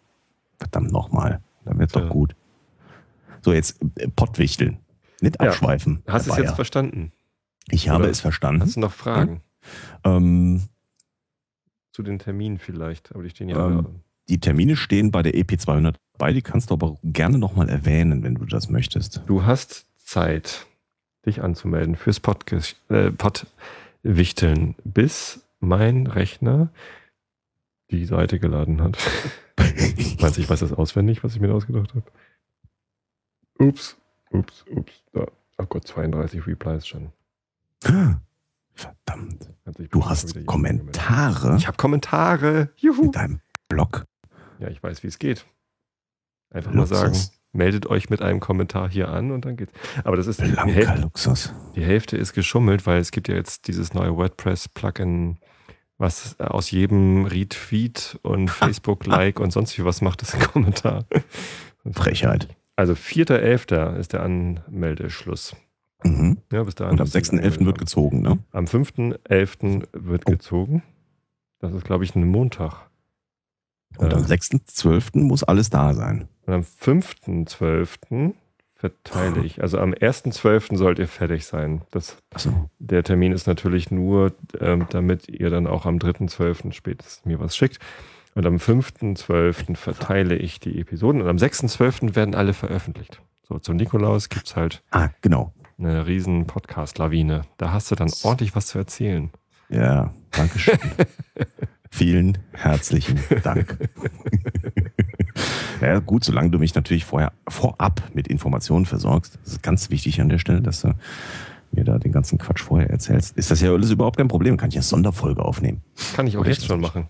Verdammt 0.57 0.91
nochmal. 0.91 1.41
Dann 1.65 1.77
wird's 1.77 1.93
ja. 1.93 2.01
doch 2.01 2.09
gut. 2.09 2.35
So, 3.41 3.53
jetzt 3.53 3.79
äh, 3.97 4.07
Pottwichteln. 4.07 4.79
Nicht 5.21 5.39
abschweifen. 5.39 6.03
Ja. 6.07 6.13
Hast 6.13 6.27
du 6.27 6.31
es 6.31 6.37
jetzt 6.37 6.55
verstanden? 6.55 7.11
Ich 7.69 7.89
habe 7.89 8.03
Oder 8.03 8.11
es 8.11 8.19
verstanden. 8.19 8.61
Hast 8.61 8.75
du 8.75 8.79
noch 8.79 8.93
Fragen? 8.93 9.41
Ähm, 10.03 10.63
Zu 11.97 12.03
den 12.03 12.19
Terminen 12.19 12.59
vielleicht, 12.59 13.11
aber 13.11 13.23
die 13.23 13.31
stehen 13.31 13.49
ja. 13.49 13.69
Ähm, 13.69 14.03
die 14.29 14.39
Termine 14.39 14.75
stehen 14.75 15.09
bei 15.09 15.23
der 15.23 15.33
EP200 15.33 15.95
bei. 16.19 16.31
Die 16.31 16.43
kannst 16.43 16.69
du 16.69 16.75
aber 16.75 16.99
gerne 17.01 17.39
nochmal 17.39 17.69
erwähnen, 17.69 18.21
wenn 18.21 18.35
du 18.35 18.45
das 18.45 18.69
möchtest. 18.69 19.23
Du 19.25 19.45
hast 19.45 19.87
Zeit, 19.97 20.67
dich 21.25 21.41
anzumelden 21.41 21.95
fürs 21.95 22.19
Podcast, 22.19 22.79
äh, 22.89 23.09
Pottwichteln, 23.09 24.75
bis 24.83 25.41
mein 25.59 26.05
Rechner 26.05 26.69
die 27.89 28.05
Seite 28.05 28.37
geladen 28.37 28.79
hat. 28.79 28.99
Meinst 30.21 30.37
du, 30.37 30.41
ich 30.41 30.49
weiß 30.51 30.59
das 30.59 30.73
auswendig, 30.73 31.23
was 31.23 31.33
ich 31.33 31.41
mir 31.41 31.51
ausgedacht 31.51 31.95
habe? 31.95 32.05
Ups, 33.57 33.97
ups, 34.29 34.63
ups. 34.69 35.03
Da. 35.13 35.25
Oh 35.57 35.65
Gott, 35.65 35.87
32 35.87 36.45
Replies 36.45 36.85
schon. 36.85 37.11
Verdammt. 38.77 39.49
Du 39.89 40.05
hast 40.05 40.45
Kommentare? 40.45 41.55
Ich 41.57 41.67
habe 41.67 41.77
Kommentare. 41.77 42.69
Juhu. 42.77 43.05
In 43.05 43.11
deinem 43.11 43.41
Blog? 43.67 44.05
Ja, 44.59 44.69
ich 44.69 44.81
weiß, 44.81 45.03
wie 45.03 45.07
es 45.07 45.19
geht. 45.19 45.45
Einfach 46.51 46.71
Luxus. 46.71 46.91
mal 46.91 47.13
sagen, 47.13 47.29
meldet 47.51 47.87
euch 47.87 48.09
mit 48.09 48.21
einem 48.21 48.39
Kommentar 48.39 48.89
hier 48.89 49.09
an 49.09 49.31
und 49.31 49.45
dann 49.45 49.57
geht's. 49.57 49.73
Aber 50.03 50.15
das 50.15 50.27
ist 50.27 50.41
die 50.41 50.55
Hälfte, 50.55 51.01
Luxus. 51.01 51.53
die 51.75 51.83
Hälfte 51.83 52.17
ist 52.17 52.33
geschummelt, 52.33 52.85
weil 52.85 52.99
es 52.99 53.11
gibt 53.11 53.27
ja 53.27 53.35
jetzt 53.35 53.67
dieses 53.67 53.93
neue 53.93 54.15
WordPress-Plugin, 54.15 55.37
was 55.97 56.39
aus 56.39 56.71
jedem 56.71 57.25
Retweet 57.25 58.19
und 58.21 58.49
Facebook-Like 58.51 59.39
und 59.39 59.51
sonst 59.51 59.77
wie 59.77 59.83
was 59.85 60.01
macht, 60.01 60.21
ist 60.21 60.35
ein 60.35 60.41
Kommentar. 60.41 61.05
Frechheit. 61.91 62.47
Also 62.75 62.93
4.11. 62.93 63.97
ist 63.97 64.13
der 64.13 64.21
Anmeldeschluss. 64.21 65.55
Mhm. 66.03 66.37
Ja, 66.51 66.63
bis 66.63 66.75
dahin 66.75 66.93
und 66.93 67.01
am 67.01 67.07
6.11. 67.07 67.65
wird 67.65 67.79
gezogen, 67.79 68.21
ne? 68.21 68.39
Am 68.51 68.65
5.11. 68.65 69.87
wird 69.93 70.23
oh. 70.25 70.31
gezogen. 70.31 70.83
Das 71.59 71.73
ist, 71.73 71.85
glaube 71.85 72.03
ich, 72.03 72.15
ein 72.15 72.27
Montag. 72.27 72.87
Und 73.97 74.13
am 74.13 74.23
6.12. 74.23 75.15
Äh. 75.15 75.19
muss 75.19 75.43
alles 75.43 75.69
da 75.69 75.93
sein. 75.93 76.27
Und 76.45 76.53
am 76.53 76.61
5.12. 76.61 78.33
verteile 78.75 79.43
ich. 79.43 79.61
Also 79.61 79.79
am 79.79 79.93
1.12. 79.93 80.77
sollt 80.77 80.99
ihr 80.99 81.07
fertig 81.07 81.45
sein. 81.45 81.81
Das, 81.91 82.17
so. 82.35 82.69
Der 82.79 83.03
Termin 83.03 83.31
ist 83.31 83.47
natürlich 83.47 83.89
nur, 83.89 84.33
ähm, 84.59 84.85
damit 84.91 85.27
ihr 85.29 85.49
dann 85.49 85.65
auch 85.65 85.85
am 85.85 85.97
3.12. 85.97 86.73
spätestens 86.73 87.25
mir 87.25 87.39
was 87.39 87.57
schickt. 87.57 87.79
Und 88.35 88.45
am 88.45 88.57
5.12. 88.57 89.75
verteile 89.75 90.35
ich 90.35 90.59
die 90.59 90.79
Episoden 90.79 91.21
und 91.23 91.27
am 91.27 91.37
6.12. 91.37 92.15
werden 92.15 92.35
alle 92.35 92.53
veröffentlicht. 92.53 93.19
So, 93.41 93.57
zum 93.57 93.77
Nikolaus 93.77 94.29
gibt 94.29 94.45
es 94.45 94.55
halt 94.55 94.83
ah, 94.91 95.09
genau. 95.21 95.53
Eine 95.77 96.07
riesen 96.07 96.47
Podcast-Lawine. 96.47 97.41
Da 97.57 97.71
hast 97.71 97.91
du 97.91 97.95
dann 97.95 98.11
ordentlich 98.23 98.55
was 98.55 98.67
zu 98.67 98.77
erzählen. 98.77 99.31
Ja, 99.69 100.13
danke 100.31 100.59
schön. 100.59 100.79
Vielen 101.91 102.37
herzlichen 102.51 103.19
Dank. 103.43 103.77
ja, 105.81 105.99
gut, 105.99 106.23
solange 106.23 106.49
du 106.49 106.59
mich 106.59 106.75
natürlich 106.75 107.05
vorher 107.05 107.31
vorab 107.47 108.01
mit 108.13 108.27
Informationen 108.27 108.85
versorgst, 108.85 109.39
das 109.43 109.53
ist 109.53 109.63
ganz 109.63 109.89
wichtig 109.89 110.19
an 110.19 110.29
der 110.29 110.39
Stelle, 110.39 110.61
dass 110.61 110.81
du 110.81 110.93
mir 111.71 111.83
da 111.83 111.97
den 111.97 112.11
ganzen 112.11 112.37
Quatsch 112.37 112.61
vorher 112.61 112.89
erzählst. 112.89 113.37
Ist 113.37 113.51
das 113.51 113.61
ja 113.61 113.71
alles 113.71 113.91
überhaupt 113.91 114.17
kein 114.17 114.27
Problem? 114.27 114.57
Kann 114.57 114.69
ich 114.69 114.75
eine 114.75 114.83
Sonderfolge 114.83 115.43
aufnehmen? 115.43 115.81
Kann 116.15 116.27
ich 116.27 116.37
auch 116.37 116.41
Oder 116.41 116.49
jetzt 116.49 116.65
schon 116.65 116.81
machen. 116.81 117.09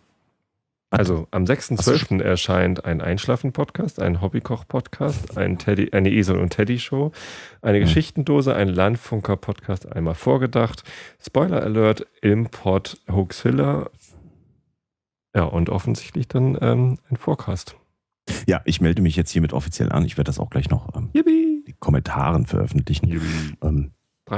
Also 0.90 1.28
am 1.32 1.44
6.12. 1.44 2.22
erscheint 2.22 2.86
ein 2.86 3.02
Einschlafen-Podcast, 3.02 4.02
ein 4.02 4.22
Hobbykoch-Podcast, 4.22 5.38
ein 5.38 5.58
Teddy, 5.58 5.92
eine 5.92 6.10
Esel- 6.10 6.40
und 6.40 6.52
Teddy-Show, 6.52 7.12
eine 7.62 7.80
mhm. 7.80 7.84
Geschichtendose, 7.84 8.56
ein 8.56 8.70
Landfunker-Podcast, 8.70 9.92
einmal 9.92 10.16
vorgedacht, 10.16 10.84
Spoiler-Alert, 11.20 12.08
Import, 12.22 13.02
Hoaxilla, 13.12 13.90
ja, 15.36 15.44
und 15.44 15.70
offensichtlich 15.70 16.30
dann 16.30 16.58
ähm, 16.62 17.00
ein 17.10 17.18
Forecast. 17.18 17.76
Ja, 18.48 18.62
ich 18.64 18.80
melde 18.80 19.02
mich 19.02 19.16
jetzt 19.16 19.32
hiermit 19.32 19.54
offiziell 19.54 19.92
an. 19.92 20.06
Ich 20.06 20.18
werde 20.18 20.30
das 20.30 20.40
auch 20.40 20.50
gleich 20.50 20.70
noch 20.70 20.96
ähm, 20.96 21.12
die 21.14 21.76
Kommentaren 21.80 22.46
veröffentlichen. 22.46 23.22
Ähm, 23.62 23.92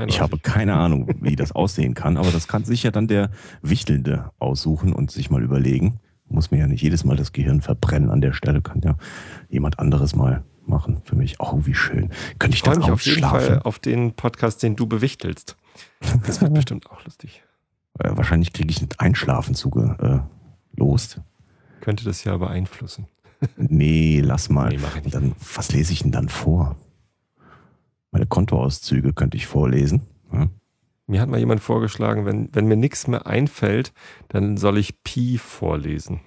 ich 0.08 0.20
habe 0.20 0.38
keine 0.40 0.76
Ahnung, 0.76 1.10
wie 1.22 1.36
das 1.36 1.52
aussehen 1.52 1.94
kann, 1.94 2.18
aber 2.18 2.32
das 2.32 2.48
kann 2.48 2.64
sich 2.64 2.84
ja 2.84 2.92
dann 2.92 3.08
der 3.08 3.32
Wichtelnde 3.62 4.32
aussuchen 4.40 4.94
und 4.94 5.10
sich 5.12 5.30
mal 5.30 5.44
überlegen. 5.44 6.00
Muss 6.30 6.52
mir 6.52 6.60
ja 6.60 6.68
nicht 6.68 6.82
jedes 6.82 7.04
Mal 7.04 7.15
das 7.15 7.34
Gehirn 7.34 7.62
verbrennen 7.62 8.10
an 8.10 8.22
der 8.22 8.34
Stelle, 8.34 8.62
kann 8.62 8.82
ja 8.82 8.96
jemand 9.50 9.80
anderes 9.80 10.15
mal 10.15 10.44
machen 10.65 11.02
für 11.04 11.15
mich. 11.15 11.39
Oh, 11.39 11.62
wie 11.65 11.74
schön. 11.74 12.10
Könnte 12.38 12.56
ich, 12.56 12.62
ich 12.62 12.63
freue 12.63 12.78
mich 12.78 12.92
auf 12.92 13.02
jeden 13.02 13.22
Fall 13.22 13.60
auf 13.63 13.80
den 13.80 14.13
Podcast, 14.13 14.63
den 14.63 14.76
du 14.76 14.88
bewichtelst. 14.88 15.58
Das 16.26 16.42
wird 16.42 16.54
bestimmt 16.54 16.89
auch 16.92 17.04
lustig. 17.04 17.44
Äh, 18.00 18.12
wahrscheinlich 18.15 18.54
kriege 18.54 18.70
ich 18.70 18.82
ein 18.82 18.89
Einschlafen 18.98 19.56
zugelost. 19.56 21.18
Äh, 21.18 21.82
Könnte 21.82 22.06
das 22.06 22.24
ja 22.24 22.38
beeinflussen. 22.38 23.08
nee, 23.58 24.22
lass 24.24 24.50
mal. 24.50 24.70
Nee, 24.70 24.80
ich 25.04 25.12
Dann, 25.12 25.34
was 25.56 25.72
lese 25.72 25.94
ich 25.94 26.04
denn 26.04 26.12
dann 26.12 26.30
vor? 26.30 26.76
Meine 28.12 28.26
Kontoauszüge 28.26 29.13
könnte 29.13 29.38
ich 29.38 29.48
vorlesen. 29.48 30.02
Ja? 30.32 30.48
Mir 31.10 31.19
hat 31.22 31.30
mal 31.30 31.39
jemand 31.39 31.60
vorgeschlagen, 31.60 32.28
wenn, 32.28 32.54
wenn 32.54 32.67
mir 32.67 32.78
nichts 32.78 33.08
mehr 33.08 33.26
einfällt, 33.26 33.93
dann 34.28 34.58
soll 34.58 34.78
ich 34.78 35.02
Pi 35.02 35.39
vorlesen. 35.39 36.19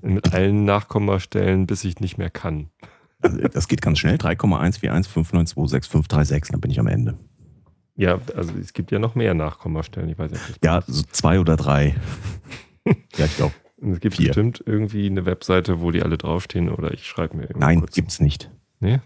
Mit 0.00 0.32
allen 0.32 0.64
Nachkommastellen, 0.64 1.66
bis 1.66 1.82
ich 1.82 1.98
nicht 1.98 2.16
mehr 2.16 2.30
kann. 2.30 2.70
Also, 3.20 3.38
das 3.38 3.66
geht 3.66 3.82
ganz 3.82 3.98
schnell. 3.98 4.14
3,14159265336, 4.14 6.52
dann 6.52 6.60
bin 6.60 6.70
ich 6.70 6.78
am 6.78 6.86
Ende. 6.86 7.18
Ja, 7.96 8.20
also 8.36 8.52
es 8.60 8.74
gibt 8.74 8.92
ja 8.92 9.00
noch 9.00 9.16
mehr 9.16 9.34
Nachkommastellen. 9.34 10.08
Ich 10.08 10.18
weiß 10.18 10.30
nicht. 10.30 10.64
Ja, 10.64 10.84
so 10.86 11.02
zwei 11.10 11.40
oder 11.40 11.56
drei. 11.56 11.96
ja, 13.16 13.24
ich 13.24 13.36
glaube. 13.36 13.54
Es 13.82 13.98
gibt 13.98 14.14
vier. 14.16 14.28
bestimmt 14.28 14.62
irgendwie 14.64 15.06
eine 15.06 15.26
Webseite, 15.26 15.80
wo 15.80 15.90
die 15.90 16.02
alle 16.02 16.16
draufstehen 16.16 16.68
oder 16.68 16.92
ich 16.92 17.06
schreibe 17.06 17.36
mir 17.36 17.42
irgendwie. 17.42 17.58
Nein, 17.58 17.84
gibt 17.92 18.12
es 18.12 18.20
nicht. 18.20 18.52
Nee? 18.78 19.00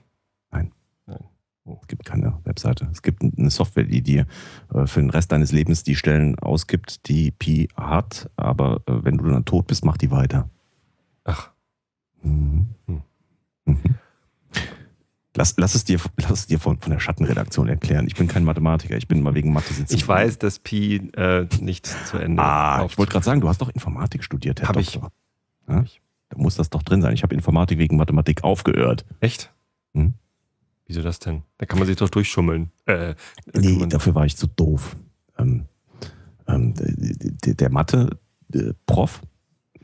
Es 1.66 1.88
gibt 1.88 2.04
keine 2.04 2.38
Webseite. 2.44 2.88
Es 2.92 3.00
gibt 3.00 3.22
eine 3.22 3.50
Software, 3.50 3.84
die 3.84 4.02
dir 4.02 4.26
äh, 4.72 4.86
für 4.86 5.00
den 5.00 5.10
Rest 5.10 5.32
deines 5.32 5.50
Lebens 5.50 5.82
die 5.82 5.96
Stellen 5.96 6.38
ausgibt, 6.38 7.08
die 7.08 7.30
Pi 7.30 7.68
hat, 7.74 8.30
aber 8.36 8.82
äh, 8.86 9.02
wenn 9.02 9.16
du 9.16 9.24
dann 9.28 9.44
tot 9.44 9.66
bist, 9.66 9.84
macht 9.84 10.02
die 10.02 10.10
weiter. 10.10 10.48
Ach. 11.24 11.50
Mhm. 12.22 12.66
Hm. 12.86 13.02
Mhm. 13.64 13.94
Lass, 15.36 15.54
lass, 15.56 15.74
es 15.74 15.84
dir, 15.84 15.98
lass 16.18 16.30
es 16.30 16.46
dir 16.46 16.60
von, 16.60 16.78
von 16.78 16.92
der 16.92 17.00
Schattenredaktion 17.00 17.66
erklären. 17.66 18.06
Ich 18.06 18.14
bin 18.14 18.28
kein 18.28 18.44
Mathematiker, 18.44 18.96
ich 18.96 19.08
bin 19.08 19.20
mal 19.20 19.34
wegen 19.34 19.52
Mathe 19.52 19.72
sitzen. 19.74 19.94
Ich 19.94 20.06
weiß, 20.06 20.38
dass 20.38 20.60
Pi 20.60 20.96
äh, 21.16 21.48
nicht 21.60 21.86
zu 21.86 22.18
Ende 22.18 22.40
Ah, 22.42 22.84
ich 22.86 22.98
wollte 22.98 23.12
gerade 23.12 23.24
sagen, 23.24 23.40
du 23.40 23.48
hast 23.48 23.60
doch 23.60 23.70
Informatik 23.70 24.22
studiert, 24.22 24.60
Herr 24.60 24.68
Hab 24.68 24.76
Doktor. 24.76 25.10
Ich. 25.66 25.74
Ja? 25.74 25.84
Da 26.28 26.38
muss 26.38 26.54
das 26.54 26.70
doch 26.70 26.82
drin 26.82 27.02
sein. 27.02 27.14
Ich 27.14 27.22
habe 27.22 27.34
Informatik 27.34 27.78
wegen 27.78 27.96
Mathematik 27.96 28.44
aufgehört. 28.44 29.04
Echt? 29.20 29.52
Hm? 29.94 30.14
Wieso 30.86 31.02
das 31.02 31.18
denn? 31.18 31.42
Da 31.58 31.66
kann 31.66 31.78
man 31.78 31.86
sich 31.86 31.96
doch 31.96 32.10
durchschummeln. 32.10 32.70
Äh, 32.86 33.14
nee, 33.54 33.86
dafür 33.86 34.14
war 34.14 34.26
ich 34.26 34.36
zu 34.36 34.46
doof. 34.46 34.96
Ähm, 35.38 35.66
ähm, 36.46 36.74
der, 36.76 37.54
der 37.54 37.70
Mathe-Prof. 37.70 39.22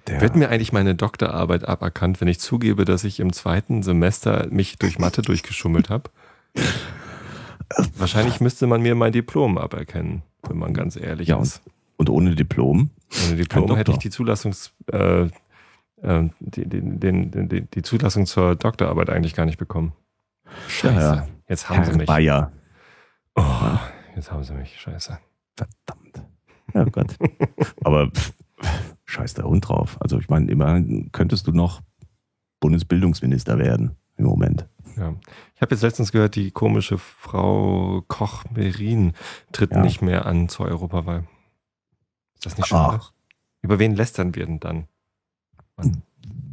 Äh, 0.06 0.20
Wird 0.20 0.36
mir 0.36 0.50
eigentlich 0.50 0.72
meine 0.72 0.94
Doktorarbeit 0.94 1.66
aberkannt, 1.66 2.20
wenn 2.20 2.28
ich 2.28 2.40
zugebe, 2.40 2.84
dass 2.84 3.04
ich 3.04 3.20
im 3.20 3.32
zweiten 3.32 3.82
Semester 3.82 4.46
mich 4.50 4.76
durch 4.76 4.98
Mathe 4.98 5.22
durchgeschummelt 5.22 5.88
habe? 5.88 6.10
Wahrscheinlich 7.96 8.40
müsste 8.40 8.66
man 8.66 8.82
mir 8.82 8.94
mein 8.94 9.12
Diplom 9.12 9.56
aberkennen, 9.56 10.22
wenn 10.46 10.58
man 10.58 10.74
ganz 10.74 10.96
ehrlich 10.96 11.28
ja, 11.28 11.40
ist. 11.40 11.62
Und, 11.96 12.08
und 12.08 12.16
ohne 12.16 12.34
Diplom? 12.34 12.90
Ohne 13.26 13.36
Diplom 13.36 13.76
hätte 13.76 13.92
ich 13.92 13.98
die 13.98 14.10
Zulassungs, 14.10 14.72
äh, 14.92 15.22
äh, 16.02 16.28
die, 16.40 16.68
die, 16.68 16.82
die, 16.82 17.60
die 17.62 17.82
Zulassung 17.82 18.26
zur 18.26 18.56
Doktorarbeit 18.56 19.10
eigentlich 19.10 19.34
gar 19.34 19.46
nicht 19.46 19.58
bekommen. 19.58 19.92
Scheiße. 20.68 21.00
Ja, 21.00 21.28
jetzt 21.48 21.68
haben 21.68 21.76
Herr 21.76 21.84
sie 21.84 21.98
mich. 21.98 22.06
Bayer. 22.06 22.52
Oh, 23.34 23.78
jetzt 24.16 24.30
haben 24.30 24.44
sie 24.44 24.54
mich. 24.54 24.78
Scheiße. 24.80 25.18
Verdammt. 25.56 26.24
Ja 26.74 26.84
Gott. 26.84 27.16
Aber 27.84 28.10
pff, 28.10 28.32
scheiß 29.04 29.34
der 29.34 29.44
Hund 29.44 29.68
drauf. 29.68 29.96
Also 30.00 30.18
ich 30.18 30.28
meine, 30.28 30.50
immerhin 30.50 31.10
könntest 31.12 31.46
du 31.46 31.52
noch 31.52 31.80
Bundesbildungsminister 32.60 33.58
werden 33.58 33.96
im 34.16 34.26
Moment. 34.26 34.68
Ja. 34.96 35.14
Ich 35.54 35.62
habe 35.62 35.74
jetzt 35.74 35.82
letztens 35.82 36.12
gehört, 36.12 36.36
die 36.36 36.50
komische 36.50 36.98
Frau 36.98 38.02
Koch-Merin 38.06 39.12
tritt 39.52 39.72
ja. 39.72 39.80
nicht 39.80 40.02
mehr 40.02 40.26
an 40.26 40.48
zur 40.48 40.66
Europawahl. 40.66 41.26
Ist 42.34 42.46
das 42.46 42.56
nicht 42.56 42.68
schade? 42.68 43.00
Über 43.62 43.78
wen 43.78 43.94
lästern 43.94 44.34
wir 44.34 44.46
denn 44.46 44.60
dann? 44.60 44.88
Mann. 45.76 46.02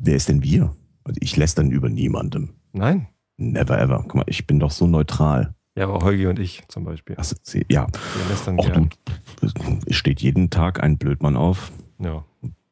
Wer 0.01 0.15
ist 0.15 0.29
denn 0.29 0.43
wir? 0.43 0.75
Also 1.03 1.19
ich 1.21 1.36
lästern 1.36 1.71
über 1.71 1.89
niemandem. 1.89 2.55
Nein. 2.73 3.07
Never 3.38 3.80
ever. 3.80 4.00
Guck 4.04 4.15
mal, 4.15 4.23
ich 4.28 4.47
bin 4.47 4.60
doch 4.60 4.71
so 4.71 4.88
neutral. 4.88 5.54
Ja, 5.76 5.88
aber 5.88 6.04
Holgi 6.04 6.26
und 6.26 6.39
ich 6.39 6.63
zum 6.69 6.84
Beispiel. 6.86 7.15
Ach, 7.19 7.32
ja. 7.69 7.86
Auch 7.86 8.69
du, 8.69 8.89
es 9.86 9.95
steht 9.95 10.21
jeden 10.21 10.50
Tag 10.50 10.82
ein 10.82 10.97
Blödmann 10.97 11.38
auf, 11.38 11.71
ja. 12.00 12.26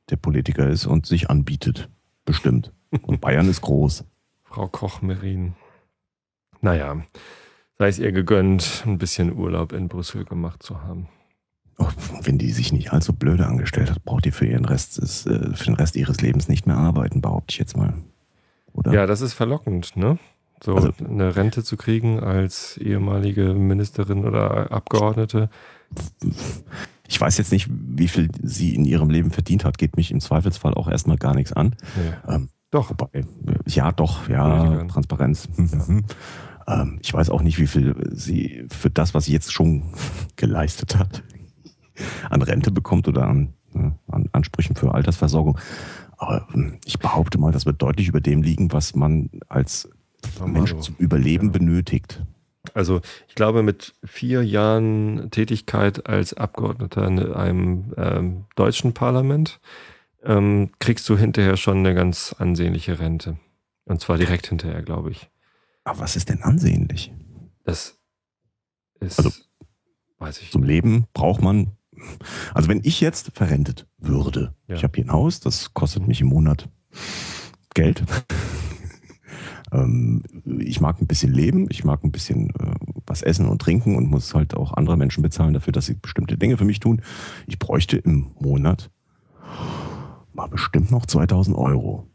der 0.09 0.15
Politiker 0.15 0.67
ist 0.67 0.87
und 0.87 1.05
sich 1.05 1.29
anbietet. 1.29 1.89
Bestimmt. 2.25 2.73
Und 3.03 3.21
Bayern 3.21 3.47
ist 3.47 3.61
groß. 3.61 4.05
Frau 4.43 4.67
Koch-Merin. 4.67 5.53
Naja, 6.61 7.03
sei 7.77 7.87
es 7.87 7.99
ihr 7.99 8.11
gegönnt, 8.11 8.83
ein 8.87 8.97
bisschen 8.97 9.37
Urlaub 9.37 9.71
in 9.71 9.87
Brüssel 9.87 10.25
gemacht 10.25 10.63
zu 10.63 10.81
haben. 10.81 11.07
Oh, 11.77 11.89
wenn 12.21 12.37
die 12.39 12.51
sich 12.51 12.71
nicht 12.71 12.93
allzu 12.93 13.13
blöde 13.13 13.45
angestellt 13.45 13.91
hat, 13.91 14.03
braucht 14.03 14.25
die 14.25 14.31
für 14.31 14.47
ihren 14.47 14.65
Rest, 14.65 14.97
ist, 14.97 15.27
äh, 15.27 15.53
für 15.53 15.65
den 15.65 15.75
Rest 15.75 15.95
ihres 15.95 16.21
Lebens 16.21 16.47
nicht 16.47 16.65
mehr 16.65 16.77
arbeiten, 16.77 17.21
behaupte 17.21 17.51
ich 17.51 17.59
jetzt 17.59 17.77
mal. 17.77 17.93
Oder? 18.71 18.93
Ja, 18.93 19.05
das 19.05 19.21
ist 19.21 19.33
verlockend, 19.33 19.95
ne? 19.95 20.17
So 20.63 20.75
also, 20.75 20.91
eine 21.07 21.35
Rente 21.35 21.63
zu 21.63 21.77
kriegen 21.77 22.19
als 22.19 22.77
ehemalige 22.77 23.53
Ministerin 23.53 24.25
oder 24.25 24.71
Abgeordnete. 24.71 25.49
Ich 27.07 27.19
weiß 27.19 27.37
jetzt 27.37 27.51
nicht, 27.51 27.69
wie 27.69 28.07
viel 28.07 28.29
sie 28.41 28.73
in 28.73 28.85
ihrem 28.85 29.09
Leben 29.09 29.31
verdient 29.31 29.65
hat, 29.65 29.77
geht 29.77 29.97
mich 29.97 30.11
im 30.11 30.19
Zweifelsfall 30.19 30.73
auch 30.73 30.87
erstmal 30.87 31.17
gar 31.17 31.35
nichts 31.35 31.53
an. 31.53 31.75
Nee. 31.95 32.33
Ähm, 32.33 32.49
doch. 32.71 32.89
Wobei, 32.89 33.25
ja, 33.67 33.91
doch, 33.91 34.27
ja, 34.27 34.83
Transparenz. 34.85 35.47
Ja. 35.57 35.99
ähm, 36.81 36.99
ich 37.01 37.13
weiß 37.13 37.29
auch 37.29 37.41
nicht, 37.41 37.59
wie 37.59 37.67
viel 37.67 37.95
sie 38.11 38.65
für 38.69 38.89
das, 38.89 39.13
was 39.13 39.25
sie 39.25 39.33
jetzt 39.33 39.53
schon 39.53 39.83
geleistet 40.35 40.97
hat, 40.97 41.23
an 42.29 42.41
Rente 42.41 42.71
bekommt 42.71 43.07
oder 43.07 43.27
an, 43.27 43.53
ne, 43.73 43.97
an 44.07 44.29
Ansprüchen 44.31 44.75
für 44.75 44.93
Altersversorgung. 44.93 45.59
Aber 46.17 46.47
hm, 46.51 46.79
ich 46.85 46.97
behaupte 46.99 47.37
mal, 47.37 47.51
das 47.51 47.65
wird 47.65 47.81
deutlich 47.81 48.07
über 48.07 48.21
dem 48.21 48.41
liegen, 48.41 48.71
was 48.71 48.95
man 48.95 49.29
als 49.47 49.89
Mensch 50.45 50.75
zum 50.77 50.95
Überleben 50.97 51.47
ja. 51.47 51.51
benötigt. 51.53 52.23
Also 52.73 53.01
ich 53.27 53.35
glaube, 53.35 53.63
mit 53.63 53.93
vier 54.03 54.43
Jahren 54.43 55.29
Tätigkeit 55.31 56.07
als 56.07 56.33
Abgeordneter 56.33 57.07
in 57.07 57.19
einem 57.33 57.93
ähm, 57.97 58.45
deutschen 58.55 58.93
Parlament 58.93 59.59
ähm, 60.23 60.71
kriegst 60.79 61.07
du 61.07 61.17
hinterher 61.17 61.57
schon 61.57 61.77
eine 61.77 61.93
ganz 61.93 62.35
ansehnliche 62.37 62.99
Rente. 62.99 63.37
Und 63.85 64.01
zwar 64.01 64.17
direkt 64.17 64.47
hinterher, 64.47 64.81
glaube 64.81 65.11
ich. 65.11 65.29
Aber 65.83 65.99
was 65.99 66.15
ist 66.15 66.29
denn 66.29 66.41
ansehnlich? 66.41 67.13
Das 67.63 67.99
ist, 68.99 69.19
also, 69.19 69.31
weiß 70.17 70.41
ich. 70.41 70.51
Zum 70.51 70.63
Leben 70.63 71.05
braucht 71.13 71.41
man, 71.41 71.71
also 72.53 72.67
wenn 72.67 72.81
ich 72.83 73.01
jetzt 73.01 73.31
verrentet 73.35 73.87
würde, 73.97 74.55
ja. 74.67 74.75
ich 74.75 74.83
habe 74.83 74.95
hier 74.95 75.05
ein 75.05 75.11
Haus, 75.11 75.39
das 75.39 75.73
kostet 75.73 76.07
mich 76.07 76.21
im 76.21 76.27
Monat 76.27 76.67
Geld. 77.75 78.03
Ähm, 79.71 80.23
ich 80.59 80.79
mag 80.81 81.01
ein 81.01 81.07
bisschen 81.07 81.33
leben, 81.33 81.67
ich 81.69 81.83
mag 81.83 82.03
ein 82.03 82.11
bisschen 82.11 82.49
äh, 82.51 82.75
was 83.05 83.21
essen 83.21 83.47
und 83.47 83.61
trinken 83.61 83.95
und 83.95 84.09
muss 84.09 84.33
halt 84.33 84.55
auch 84.55 84.73
andere 84.73 84.97
Menschen 84.97 85.21
bezahlen 85.21 85.53
dafür, 85.53 85.73
dass 85.73 85.85
sie 85.85 85.95
bestimmte 85.95 86.37
Dinge 86.37 86.57
für 86.57 86.65
mich 86.65 86.79
tun. 86.79 87.01
Ich 87.47 87.59
bräuchte 87.59 87.97
im 87.97 88.31
Monat 88.39 88.89
mal 90.33 90.47
bestimmt 90.47 90.91
noch 90.91 91.05
2000 91.05 91.57
Euro. 91.57 92.07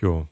Jo. 0.00 0.26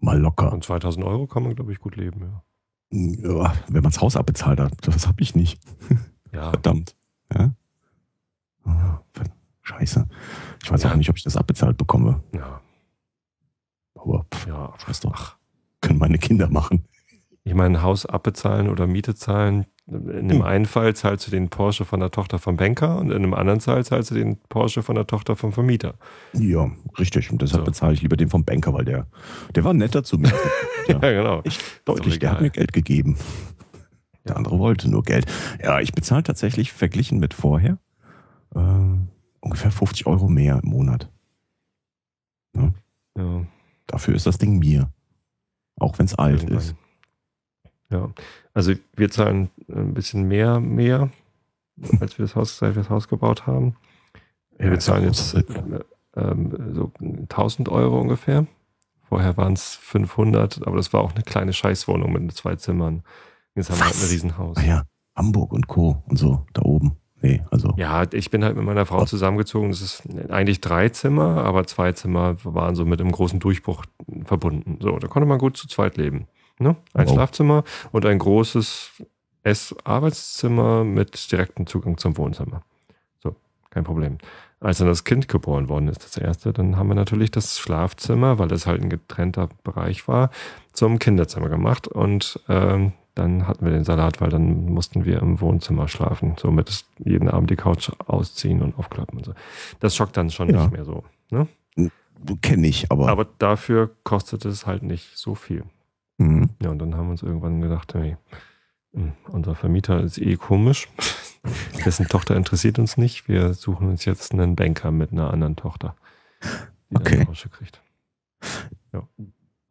Mal 0.00 0.18
locker. 0.18 0.52
Und 0.52 0.64
2000 0.64 1.04
Euro 1.04 1.26
kann 1.26 1.42
man, 1.42 1.54
glaube 1.54 1.72
ich, 1.72 1.78
gut 1.78 1.96
leben, 1.96 2.20
ja. 2.22 3.42
ja 3.42 3.54
wenn 3.68 3.82
man 3.82 3.92
das 3.92 4.00
Haus 4.00 4.16
abbezahlt 4.16 4.60
hat, 4.60 4.72
das 4.82 5.06
habe 5.06 5.22
ich 5.22 5.34
nicht. 5.34 5.60
Ja. 6.32 6.50
Verdammt. 6.50 6.96
Ja? 7.34 7.52
Oh, 8.64 8.70
scheiße. 9.62 10.06
Ich 10.62 10.70
weiß 10.70 10.82
ja. 10.82 10.90
auch 10.90 10.96
nicht, 10.96 11.10
ob 11.10 11.16
ich 11.16 11.24
das 11.24 11.36
abbezahlt 11.36 11.76
bekomme. 11.76 12.22
Ja. 12.32 12.60
Aber 14.02 14.26
pff, 14.32 14.46
ja, 14.46 14.72
weiß 14.86 15.00
doch. 15.00 15.36
Können 15.80 15.98
meine 15.98 16.18
Kinder 16.18 16.48
machen. 16.48 16.84
Ich 17.44 17.54
meine, 17.54 17.82
Haus 17.82 18.06
abbezahlen 18.06 18.68
oder 18.68 18.86
Miete 18.86 19.14
zahlen. 19.14 19.66
In 19.86 20.28
dem 20.28 20.38
hm. 20.38 20.42
einen 20.42 20.66
Fall 20.66 20.94
zahlst 20.94 21.26
du 21.26 21.32
den 21.32 21.48
Porsche 21.48 21.84
von 21.84 21.98
der 21.98 22.12
Tochter 22.12 22.38
vom 22.38 22.56
Banker 22.56 22.98
und 22.98 23.10
in 23.10 23.22
dem 23.22 23.34
anderen 23.34 23.60
Fall 23.60 23.84
zahlst 23.84 24.12
du 24.12 24.14
den 24.14 24.38
Porsche 24.48 24.82
von 24.82 24.94
der 24.94 25.08
Tochter 25.08 25.34
vom 25.34 25.52
Vermieter. 25.52 25.94
Ja, 26.34 26.70
richtig. 27.00 27.32
Und 27.32 27.42
deshalb 27.42 27.62
so. 27.62 27.64
bezahle 27.64 27.94
ich 27.94 28.02
lieber 28.02 28.16
den 28.16 28.30
vom 28.30 28.44
Banker, 28.44 28.72
weil 28.74 28.84
der, 28.84 29.08
der 29.56 29.64
war 29.64 29.74
netter 29.74 30.04
zu 30.04 30.18
mir. 30.18 30.32
ja, 30.88 30.98
genau. 30.98 31.40
Ich, 31.42 31.58
deutlich, 31.84 32.20
der 32.20 32.30
hat 32.30 32.40
mir 32.40 32.50
Geld 32.50 32.72
gegeben. 32.72 33.16
Der 34.24 34.36
andere 34.36 34.60
wollte 34.60 34.88
nur 34.88 35.02
Geld. 35.02 35.26
Ja, 35.60 35.80
ich 35.80 35.92
bezahle 35.92 36.22
tatsächlich 36.22 36.72
verglichen 36.72 37.18
mit 37.18 37.34
vorher 37.34 37.78
äh, 38.54 38.60
ungefähr 39.40 39.70
50 39.72 40.06
Euro 40.06 40.28
mehr 40.28 40.60
im 40.62 40.70
Monat. 40.70 41.10
Ja. 42.54 42.72
ja. 43.16 43.46
Dafür 43.92 44.14
ist 44.14 44.26
das 44.26 44.38
Ding 44.38 44.58
mir. 44.58 44.90
Auch 45.78 45.98
wenn 45.98 46.06
es 46.06 46.14
alt 46.14 46.42
Irgendwann. 46.42 46.58
ist. 46.58 46.74
Ja, 47.90 48.10
also 48.54 48.72
wir 48.96 49.10
zahlen 49.10 49.50
ein 49.68 49.92
bisschen 49.92 50.26
mehr, 50.26 50.60
mehr, 50.60 51.10
als 52.00 52.18
wir 52.18 52.24
das 52.24 52.34
Haus, 52.34 52.56
seit 52.56 52.74
wir 52.74 52.82
das 52.82 52.90
Haus 52.90 53.06
gebaut 53.06 53.46
haben. 53.46 53.76
Ja, 54.58 54.70
wir 54.70 54.78
zahlen 54.78 55.04
jetzt 55.04 55.34
äh, 55.34 55.44
ähm, 56.16 56.74
so 56.74 56.90
1000 57.00 57.68
Euro 57.68 58.00
ungefähr. 58.00 58.46
Vorher 59.08 59.36
waren 59.36 59.52
es 59.52 59.74
500, 59.74 60.66
aber 60.66 60.76
das 60.76 60.94
war 60.94 61.02
auch 61.02 61.14
eine 61.14 61.22
kleine 61.22 61.52
Scheißwohnung 61.52 62.12
mit 62.12 62.32
zwei 62.32 62.56
Zimmern. 62.56 63.02
Jetzt 63.54 63.68
haben 63.68 63.78
wir 63.78 63.84
halt 63.84 63.96
ein 63.96 64.08
Riesenhaus. 64.08 64.56
Ah 64.56 64.62
ja, 64.64 64.82
Hamburg 65.14 65.52
und 65.52 65.66
Co. 65.68 66.02
und 66.06 66.18
so, 66.18 66.46
da 66.54 66.62
oben. 66.62 66.96
Nee, 67.22 67.40
also. 67.50 67.72
Ja, 67.76 68.04
ich 68.12 68.30
bin 68.30 68.44
halt 68.44 68.56
mit 68.56 68.64
meiner 68.64 68.84
Frau 68.84 69.04
zusammengezogen. 69.04 69.70
Das 69.70 69.80
ist 69.80 70.02
eigentlich 70.28 70.60
drei 70.60 70.88
Zimmer, 70.88 71.44
aber 71.44 71.66
zwei 71.66 71.92
Zimmer 71.92 72.36
waren 72.42 72.74
so 72.74 72.84
mit 72.84 73.00
einem 73.00 73.12
großen 73.12 73.38
Durchbruch 73.38 73.84
verbunden. 74.24 74.78
So, 74.80 74.98
da 74.98 75.06
konnte 75.06 75.28
man 75.28 75.38
gut 75.38 75.56
zu 75.56 75.68
zweit 75.68 75.96
leben. 75.96 76.26
Ne? 76.58 76.76
Ein 76.94 77.06
wow. 77.06 77.14
Schlafzimmer 77.14 77.64
und 77.92 78.04
ein 78.06 78.18
großes 78.18 79.02
Ess-Arbeitszimmer 79.44 80.84
mit 80.84 81.30
direktem 81.30 81.66
Zugang 81.66 81.96
zum 81.96 82.16
Wohnzimmer. 82.16 82.62
So, 83.22 83.36
kein 83.70 83.84
Problem. 83.84 84.18
Als 84.58 84.78
dann 84.78 84.88
das 84.88 85.04
Kind 85.04 85.28
geboren 85.28 85.68
worden 85.68 85.88
ist, 85.88 86.04
das 86.04 86.16
erste, 86.16 86.52
dann 86.52 86.76
haben 86.76 86.88
wir 86.88 86.94
natürlich 86.94 87.30
das 87.30 87.58
Schlafzimmer, 87.58 88.38
weil 88.38 88.48
das 88.48 88.66
halt 88.66 88.82
ein 88.82 88.90
getrennter 88.90 89.48
Bereich 89.64 90.06
war, 90.06 90.30
zum 90.72 90.98
Kinderzimmer 90.98 91.48
gemacht 91.48 91.88
und 91.88 92.40
ähm, 92.48 92.92
dann 93.14 93.46
hatten 93.46 93.64
wir 93.64 93.72
den 93.72 93.84
Salat, 93.84 94.20
weil 94.20 94.30
dann 94.30 94.66
mussten 94.66 95.04
wir 95.04 95.20
im 95.20 95.40
Wohnzimmer 95.40 95.88
schlafen. 95.88 96.34
Somit 96.38 96.84
jeden 96.98 97.28
Abend 97.28 97.50
die 97.50 97.56
Couch 97.56 97.90
ausziehen 98.06 98.62
und 98.62 98.78
aufklappen 98.78 99.18
und 99.18 99.26
so. 99.26 99.34
Das 99.80 99.94
schockt 99.94 100.16
dann 100.16 100.30
schon 100.30 100.48
ja. 100.48 100.62
nicht 100.62 100.72
mehr 100.72 100.84
so. 100.84 101.04
Ne? 101.30 101.46
Kenne 102.40 102.68
ich, 102.68 102.90
aber. 102.90 103.08
Aber 103.08 103.26
dafür 103.38 103.90
kostet 104.04 104.44
es 104.44 104.66
halt 104.66 104.82
nicht 104.82 105.16
so 105.16 105.34
viel. 105.34 105.64
Mhm. 106.18 106.50
Ja, 106.62 106.70
und 106.70 106.78
dann 106.78 106.94
haben 106.94 107.06
wir 107.06 107.12
uns 107.12 107.22
irgendwann 107.22 107.60
gedacht, 107.60 107.94
hey, 107.94 108.16
hm, 108.94 109.12
unser 109.28 109.54
Vermieter 109.54 110.00
ist 110.00 110.18
eh 110.18 110.36
komisch. 110.36 110.88
Dessen 111.84 112.06
Tochter 112.06 112.36
interessiert 112.36 112.78
uns 112.78 112.96
nicht. 112.96 113.28
Wir 113.28 113.54
suchen 113.54 113.88
uns 113.88 114.04
jetzt 114.04 114.32
einen 114.32 114.54
Banker 114.54 114.90
mit 114.90 115.12
einer 115.12 115.32
anderen 115.32 115.56
Tochter, 115.56 115.96
die 116.90 116.96
okay. 116.96 117.24
dann 117.24 117.50
kriegt. 117.50 117.82
Ja. 118.92 119.08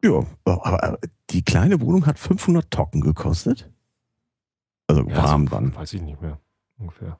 Ja, 0.04 0.24
aber 0.44 0.98
die 1.30 1.42
kleine 1.42 1.80
Wohnung 1.80 2.06
hat 2.06 2.18
500 2.18 2.70
Tocken 2.70 3.00
gekostet. 3.00 3.70
Also 4.86 5.08
ja, 5.08 5.16
warm 5.16 5.42
also, 5.42 5.54
dann. 5.54 5.76
Weiß 5.76 5.92
ich 5.94 6.02
nicht 6.02 6.20
mehr, 6.20 6.38
ungefähr. 6.78 7.18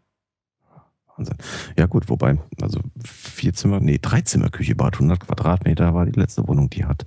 Wahnsinn. 1.17 1.37
Ja 1.79 1.87
gut, 1.87 2.09
wobei, 2.09 2.39
also 2.61 2.81
vier 3.05 3.53
Zimmer, 3.53 3.81
nee, 3.81 3.99
drei 4.01 4.23
Zimmer 4.23 4.49
Küche, 4.49 4.75
Bad 4.75 4.95
100 4.95 5.21
Quadratmeter 5.21 5.95
war 5.95 6.07
die 6.07 6.19
letzte 6.19 6.47
Wohnung, 6.49 6.71
die 6.71 6.85
hat 6.85 7.07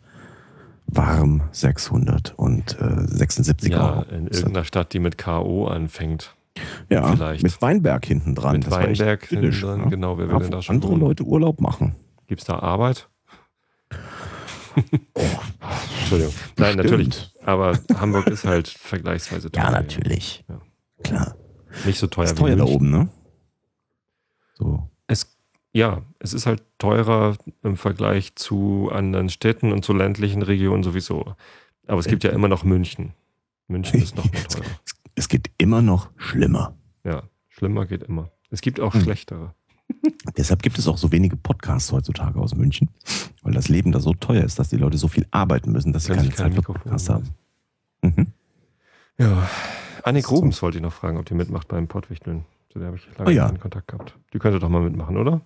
warm 0.87 1.41
600 1.51 2.33
und 2.37 2.79
äh, 2.79 3.07
76 3.07 3.71
ja, 3.71 3.97
Euro. 3.97 4.01
in 4.11 4.27
irgendeiner 4.27 4.63
Stadt, 4.63 4.93
die 4.93 4.99
mit 4.99 5.17
K.O. 5.17 5.67
anfängt. 5.67 6.35
Ja, 6.89 7.11
Vielleicht. 7.11 7.43
mit 7.43 7.61
Weinberg 7.61 8.05
hinten 8.05 8.35
dran. 8.35 8.53
Mit 8.53 8.67
das 8.67 8.73
Weinberg 8.73 9.25
hinten 9.25 9.51
dran, 9.51 9.79
ja? 9.81 9.85
genau. 9.89 10.17
Wer 10.17 10.29
will 10.29 10.39
denn 10.39 10.51
da 10.51 10.61
schon 10.61 10.75
andere 10.75 10.91
wohnen? 10.91 11.01
Leute 11.01 11.23
Urlaub 11.23 11.59
machen. 11.59 11.95
Gibt 12.27 12.41
es 12.41 12.47
da 12.47 12.59
Arbeit? 12.59 13.09
oh. 15.13 15.21
Entschuldigung. 15.99 16.33
Nein, 16.57 16.73
Stimmt. 16.73 16.77
natürlich. 16.77 17.33
Aber 17.43 17.79
Hamburg 17.95 18.27
ist 18.27 18.45
halt 18.45 18.67
vergleichsweise 18.67 19.51
teuer. 19.51 19.63
Ja, 19.63 19.71
natürlich. 19.71 20.43
Ja. 20.47 20.61
Klar. 21.03 21.35
Nicht 21.85 21.99
so 21.99 22.07
teuer 22.07 22.25
ist 22.25 22.37
wie 22.37 22.41
teuer 22.41 22.55
München. 22.55 22.67
da 22.67 22.73
oben, 22.73 22.89
ne? 22.89 23.09
So. 24.53 24.89
Es, 25.07 25.37
ja, 25.73 26.01
es 26.19 26.33
ist 26.33 26.45
halt 26.45 26.63
teurer 26.77 27.37
im 27.63 27.77
Vergleich 27.77 28.35
zu 28.35 28.89
anderen 28.91 29.29
Städten 29.29 29.71
und 29.71 29.83
zu 29.83 29.93
ländlichen 29.93 30.41
Regionen 30.41 30.83
sowieso. 30.83 31.35
Aber 31.87 31.99
es 31.99 32.07
gibt 32.07 32.23
ja 32.23 32.31
immer 32.31 32.47
noch 32.47 32.63
München. 32.63 33.13
München 33.67 34.01
ist 34.01 34.15
noch 34.15 34.27
teurer. 34.49 34.65
Es 35.15 35.27
geht 35.27 35.51
immer 35.57 35.81
noch 35.81 36.09
schlimmer. 36.17 36.77
Ja, 37.03 37.23
schlimmer 37.49 37.85
geht 37.85 38.03
immer. 38.03 38.31
Es 38.49 38.61
gibt 38.61 38.79
auch 38.79 38.93
hm. 38.93 39.01
schlechtere. 39.01 39.53
Deshalb 40.37 40.61
gibt 40.61 40.77
es 40.77 40.87
auch 40.87 40.97
so 40.97 41.11
wenige 41.11 41.35
Podcasts 41.35 41.91
heutzutage 41.91 42.39
aus 42.39 42.55
München, 42.55 42.89
weil 43.41 43.53
das 43.53 43.69
Leben 43.69 43.91
da 43.91 43.99
so 43.99 44.13
teuer 44.13 44.43
ist, 44.43 44.59
dass 44.59 44.69
die 44.69 44.77
Leute 44.77 44.97
so 44.97 45.07
viel 45.07 45.25
arbeiten 45.31 45.71
müssen, 45.71 45.93
dass 45.93 46.05
sie 46.05 46.13
keine 46.13 46.29
Zeit 46.31 46.53
für 46.53 46.61
Podcasts 46.61 47.09
haben. 47.09 47.29
Mhm. 48.01 48.27
Ja, 49.17 49.49
Annik 50.03 50.25
so. 50.25 50.35
Rubens 50.35 50.61
wollte 50.61 50.77
ich 50.77 50.83
noch 50.83 50.93
fragen, 50.93 51.17
ob 51.17 51.25
die 51.25 51.33
mitmacht 51.33 51.67
beim 51.67 51.87
Pottwichteln. 51.87 52.45
Zu 52.69 52.79
der 52.79 52.87
habe 52.87 52.97
ich 52.97 53.07
lange 53.17 53.29
oh 53.29 53.33
ja. 53.33 53.51
Kontakt 53.51 53.87
gehabt. 53.87 54.17
Die 54.33 54.39
könnte 54.39 54.59
doch 54.59 54.69
mal 54.69 54.81
mitmachen, 54.81 55.17
oder? 55.17 55.41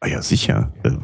Ah 0.00 0.08
ja, 0.08 0.22
sicher. 0.22 0.72
Äh, 0.82 0.96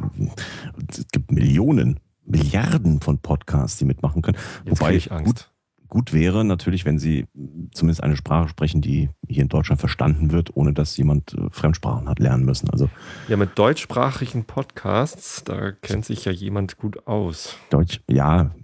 es 0.88 1.06
gibt 1.12 1.30
Millionen, 1.30 2.00
Milliarden 2.24 3.00
von 3.00 3.18
Podcasts, 3.18 3.78
die 3.78 3.84
mitmachen 3.84 4.22
können. 4.22 4.38
Jetzt 4.64 4.80
Wobei 4.80 4.94
ich 4.94 5.12
Angst. 5.12 5.26
Gut, 5.26 5.50
gut 5.88 6.12
wäre 6.12 6.44
natürlich, 6.44 6.84
wenn 6.84 6.98
sie 6.98 7.26
zumindest 7.72 8.02
eine 8.02 8.16
Sprache 8.16 8.48
sprechen, 8.48 8.80
die 8.80 9.10
hier 9.26 9.42
in 9.42 9.48
Deutschland 9.48 9.80
verstanden 9.80 10.32
wird, 10.32 10.54
ohne 10.56 10.72
dass 10.72 10.96
jemand 10.96 11.34
äh, 11.34 11.50
Fremdsprachen 11.50 12.08
hat 12.08 12.18
lernen 12.18 12.44
müssen. 12.44 12.70
Also 12.70 12.88
ja, 13.28 13.36
mit 13.36 13.58
deutschsprachigen 13.58 14.44
Podcasts, 14.44 15.44
da 15.44 15.72
kennt 15.72 16.04
sich 16.04 16.24
ja 16.24 16.32
jemand 16.32 16.76
gut 16.78 17.06
aus. 17.06 17.56
Deutsch, 17.70 18.00
ja. 18.08 18.54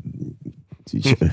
Ich, 0.93 1.19
hm. 1.19 1.31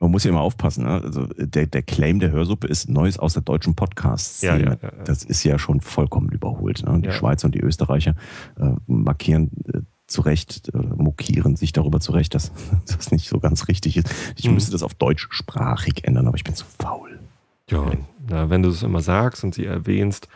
man 0.00 0.10
muss 0.10 0.24
ja 0.24 0.30
immer 0.30 0.40
aufpassen. 0.40 0.84
Ne? 0.84 1.00
Also 1.02 1.26
der, 1.36 1.66
der 1.66 1.82
Claim 1.82 2.18
der 2.18 2.32
Hörsuppe 2.32 2.66
ist 2.66 2.88
Neues 2.88 3.18
aus 3.18 3.34
der 3.34 3.42
deutschen 3.42 3.74
Podcast-Szene. 3.74 4.78
Ja, 4.82 4.88
ja, 4.88 4.96
ja, 4.98 5.04
das 5.04 5.22
ist 5.22 5.44
ja 5.44 5.58
schon 5.58 5.80
vollkommen 5.80 6.30
überholt. 6.30 6.82
Ne? 6.84 7.00
Die 7.00 7.12
Schweizer 7.12 7.46
und 7.46 7.54
die 7.54 7.60
Österreicher 7.60 8.16
äh, 8.58 8.72
markieren 8.86 9.50
äh, 9.72 9.80
zurecht, 10.12 10.70
äh, 10.74 10.78
mokieren 10.78 11.56
sich 11.56 11.72
darüber 11.72 12.00
zurecht, 12.00 12.34
dass 12.34 12.52
das 12.86 13.10
nicht 13.10 13.28
so 13.28 13.40
ganz 13.40 13.68
richtig 13.68 13.96
ist. 13.96 14.08
Ich 14.36 14.46
mhm. 14.46 14.54
müsste 14.54 14.72
das 14.72 14.82
auf 14.82 14.94
deutschsprachig 14.94 16.04
ändern, 16.04 16.28
aber 16.28 16.36
ich 16.36 16.44
bin 16.44 16.54
zu 16.54 16.64
faul. 16.78 17.18
Ja, 17.68 17.90
na, 18.28 18.50
wenn 18.50 18.62
du 18.62 18.68
es 18.68 18.82
immer 18.82 19.00
sagst 19.00 19.44
und 19.44 19.54
sie 19.54 19.64
erwähnst, 19.64 20.28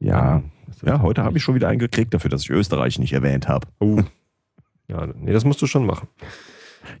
ja, 0.00 0.42
Ja, 0.82 1.00
heute 1.00 1.22
habe 1.22 1.38
ich 1.38 1.42
schon 1.42 1.54
wieder 1.54 1.68
einen 1.68 1.78
gekriegt 1.78 2.12
dafür, 2.12 2.30
dass 2.30 2.42
ich 2.42 2.50
Österreich 2.50 2.98
nicht 2.98 3.12
erwähnt 3.12 3.48
habe. 3.48 3.66
Oh. 3.78 4.02
Ja, 4.88 5.06
nee, 5.06 5.32
das 5.32 5.44
musst 5.44 5.62
du 5.62 5.66
schon 5.66 5.86
machen. 5.86 6.08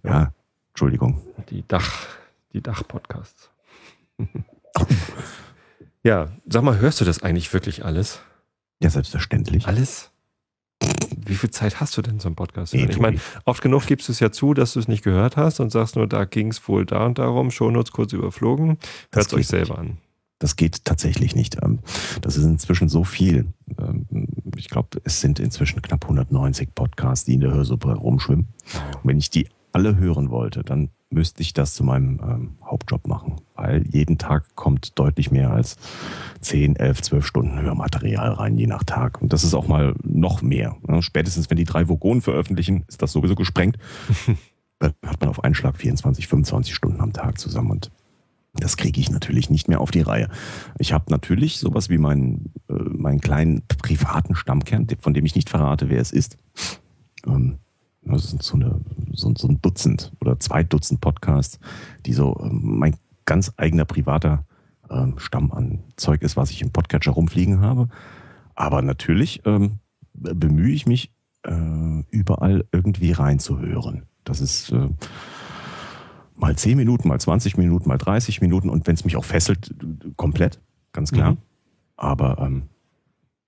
Ja, 0.02 0.32
Entschuldigung. 0.70 1.20
Die 1.50 1.66
Dach, 1.68 2.06
die 2.52 2.62
Dach-Podcasts. 2.62 3.50
ja, 6.02 6.28
sag 6.46 6.62
mal, 6.62 6.78
hörst 6.78 7.00
du 7.00 7.04
das 7.04 7.22
eigentlich 7.22 7.52
wirklich 7.52 7.84
alles? 7.84 8.20
Ja, 8.82 8.90
selbstverständlich. 8.90 9.66
Alles? 9.66 10.10
Wie 11.26 11.34
viel 11.34 11.50
Zeit 11.50 11.80
hast 11.80 11.96
du 11.96 12.02
denn 12.02 12.20
so 12.20 12.28
einen 12.28 12.36
Podcast? 12.36 12.74
Nee, 12.74 12.86
ich 12.88 12.98
meine, 12.98 13.18
oft 13.44 13.62
genug 13.62 13.86
gibst 13.86 14.08
du 14.08 14.12
es 14.12 14.20
ja 14.20 14.30
zu, 14.32 14.54
dass 14.54 14.74
du 14.74 14.80
es 14.80 14.88
nicht 14.88 15.02
gehört 15.04 15.36
hast 15.36 15.60
und 15.60 15.70
sagst 15.70 15.96
nur, 15.96 16.06
da 16.06 16.24
ging 16.24 16.48
es 16.48 16.66
wohl 16.68 16.84
da 16.86 17.06
und 17.06 17.18
darum, 17.18 17.50
Shownotes 17.50 17.92
kurz 17.92 18.12
überflogen. 18.12 18.78
Hört 19.12 19.26
es 19.26 19.34
euch 19.34 19.46
selber 19.46 19.78
an. 19.78 19.98
Das 20.40 20.56
geht 20.56 20.84
tatsächlich 20.84 21.34
nicht. 21.34 21.56
Ähm, 21.62 21.78
Das 22.20 22.36
ist 22.36 22.44
inzwischen 22.44 22.88
so 22.88 23.04
viel. 23.04 23.46
Ähm, 23.78 24.06
Ich 24.56 24.68
glaube, 24.68 25.00
es 25.04 25.20
sind 25.20 25.40
inzwischen 25.40 25.80
knapp 25.82 26.04
190 26.04 26.74
Podcasts, 26.74 27.24
die 27.24 27.34
in 27.34 27.40
der 27.40 27.52
Hörsuppe 27.52 27.92
rumschwimmen. 27.94 28.46
Und 29.02 29.08
wenn 29.08 29.18
ich 29.18 29.30
die 29.30 29.48
alle 29.74 29.96
hören 29.96 30.30
wollte, 30.30 30.62
dann 30.62 30.90
müsste 31.10 31.42
ich 31.42 31.52
das 31.52 31.74
zu 31.74 31.84
meinem 31.84 32.20
ähm, 32.22 32.58
Hauptjob 32.64 33.06
machen. 33.06 33.40
Weil 33.54 33.84
jeden 33.88 34.18
Tag 34.18 34.54
kommt 34.54 34.98
deutlich 34.98 35.30
mehr 35.30 35.50
als 35.50 35.76
10, 36.40 36.76
11, 36.76 37.02
12 37.02 37.26
Stunden 37.26 37.60
Hörmaterial 37.60 38.32
rein, 38.32 38.56
je 38.56 38.66
nach 38.66 38.84
Tag. 38.84 39.20
Und 39.20 39.32
das 39.32 39.44
ist 39.44 39.54
auch 39.54 39.66
mal 39.66 39.94
noch 40.02 40.42
mehr. 40.42 40.76
ne? 40.86 41.02
Spätestens, 41.02 41.50
wenn 41.50 41.56
die 41.56 41.64
drei 41.64 41.88
Vogonen 41.88 42.22
veröffentlichen, 42.22 42.84
ist 42.88 43.02
das 43.02 43.12
sowieso 43.12 43.34
gesprengt. 43.34 43.78
Dann 44.78 44.92
hat 45.04 45.20
man 45.20 45.30
auf 45.30 45.42
einen 45.42 45.54
Schlag 45.54 45.76
24, 45.76 46.26
25 46.26 46.74
Stunden 46.74 47.00
am 47.00 47.12
Tag 47.12 47.38
zusammen. 47.38 47.70
Und 47.70 47.90
das 48.54 48.76
kriege 48.76 49.00
ich 49.00 49.10
natürlich 49.10 49.50
nicht 49.50 49.68
mehr 49.68 49.80
auf 49.80 49.90
die 49.90 50.02
Reihe. 50.02 50.28
Ich 50.78 50.92
habe 50.92 51.06
natürlich 51.10 51.58
sowas 51.58 51.88
wie 51.90 51.98
meinen, 51.98 52.52
äh, 52.68 52.74
meinen 52.74 53.20
kleinen 53.20 53.62
privaten 53.66 54.36
Stammkern, 54.36 54.86
von 55.00 55.14
dem 55.14 55.26
ich 55.26 55.34
nicht 55.34 55.50
verrate, 55.50 55.88
wer 55.88 56.00
es 56.00 56.12
ist. 56.12 56.36
Ähm, 57.26 57.58
das 58.04 58.30
sind 58.30 58.42
so, 58.42 58.56
eine, 58.56 58.80
so, 59.12 59.32
so 59.36 59.48
ein 59.48 59.60
Dutzend 59.62 60.12
oder 60.20 60.38
zwei 60.38 60.62
Dutzend 60.62 61.00
Podcasts, 61.00 61.58
die 62.06 62.12
so 62.12 62.38
ähm, 62.42 62.60
mein 62.78 62.96
ganz 63.24 63.52
eigener 63.56 63.84
privater 63.84 64.44
ähm, 64.90 65.18
Stamm 65.18 65.52
an 65.52 65.82
Zeug 65.96 66.22
ist, 66.22 66.36
was 66.36 66.50
ich 66.50 66.62
im 66.62 66.70
Podcatcher 66.70 67.12
rumfliegen 67.12 67.60
habe. 67.60 67.88
Aber 68.54 68.82
natürlich 68.82 69.42
ähm, 69.46 69.78
bemühe 70.12 70.72
ich 70.72 70.86
mich, 70.86 71.12
äh, 71.42 72.02
überall 72.10 72.64
irgendwie 72.72 73.12
reinzuhören. 73.12 74.06
Das 74.24 74.40
ist 74.40 74.70
äh, 74.72 74.88
mal 76.36 76.56
10 76.56 76.76
Minuten, 76.76 77.08
mal 77.08 77.20
20 77.20 77.56
Minuten, 77.56 77.88
mal 77.88 77.98
30 77.98 78.40
Minuten 78.40 78.68
und 78.70 78.86
wenn 78.86 78.94
es 78.94 79.04
mich 79.04 79.16
auch 79.16 79.24
fesselt, 79.24 79.74
komplett, 80.16 80.60
ganz 80.92 81.12
klar. 81.12 81.32
Mhm. 81.32 81.38
Aber 81.96 82.38
ähm, 82.38 82.68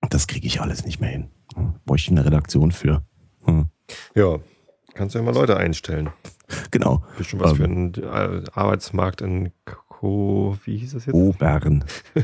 das 0.09 0.27
kriege 0.27 0.47
ich 0.47 0.61
alles 0.61 0.85
nicht 0.85 0.99
mehr 0.99 1.09
hin. 1.09 1.27
Hm. 1.55 1.73
Bräuchte 1.85 2.11
ich 2.11 2.17
eine 2.17 2.25
Redaktion 2.25 2.71
für. 2.71 3.03
Hm. 3.43 3.67
Ja, 4.15 4.39
kannst 4.93 5.15
du 5.15 5.19
ja 5.19 5.25
mal 5.25 5.33
Leute 5.33 5.57
einstellen. 5.57 6.11
Genau. 6.71 7.03
Bestimmt 7.17 7.41
was 7.43 7.51
Ähm. 7.51 7.57
für 7.57 7.63
einen 7.63 7.93
äh, 7.95 8.43
Arbeitsmarkt 8.53 9.21
in 9.21 9.51
Co. 9.65 10.57
Wie 10.63 10.77
hieß 10.77 10.93
das 10.93 11.05
jetzt? 11.05 11.15
Obern. 11.15 11.83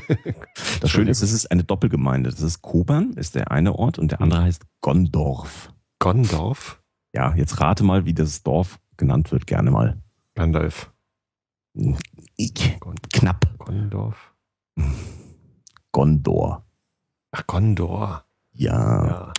Das 0.81 0.91
Schöne 0.91 1.11
ist, 1.11 1.21
es 1.21 1.31
ist 1.31 1.49
eine 1.49 1.63
Doppelgemeinde. 1.63 2.29
Das 2.29 2.41
ist 2.41 2.61
Kobern, 2.61 3.13
ist 3.13 3.35
der 3.35 3.51
eine 3.51 3.73
Ort, 3.73 3.97
und 3.99 4.11
der 4.11 4.19
andere 4.21 4.43
heißt 4.43 4.63
Gondorf. 4.81 5.71
Gondorf? 5.99 6.81
Ja, 7.15 7.33
jetzt 7.35 7.61
rate 7.61 7.83
mal, 7.85 8.05
wie 8.05 8.13
das 8.13 8.43
Dorf 8.43 8.79
genannt 8.97 9.31
wird, 9.31 9.47
gerne 9.47 9.71
mal. 9.71 9.97
Gandalf. 10.35 10.91
Ich, 12.35 12.77
knapp. 13.13 13.45
Gondorf. 13.59 14.33
Gondor. 15.91 16.65
Ach, 17.31 17.47
Gondor. 17.47 18.25
Ja. 18.53 19.05
Ja. 19.07 19.33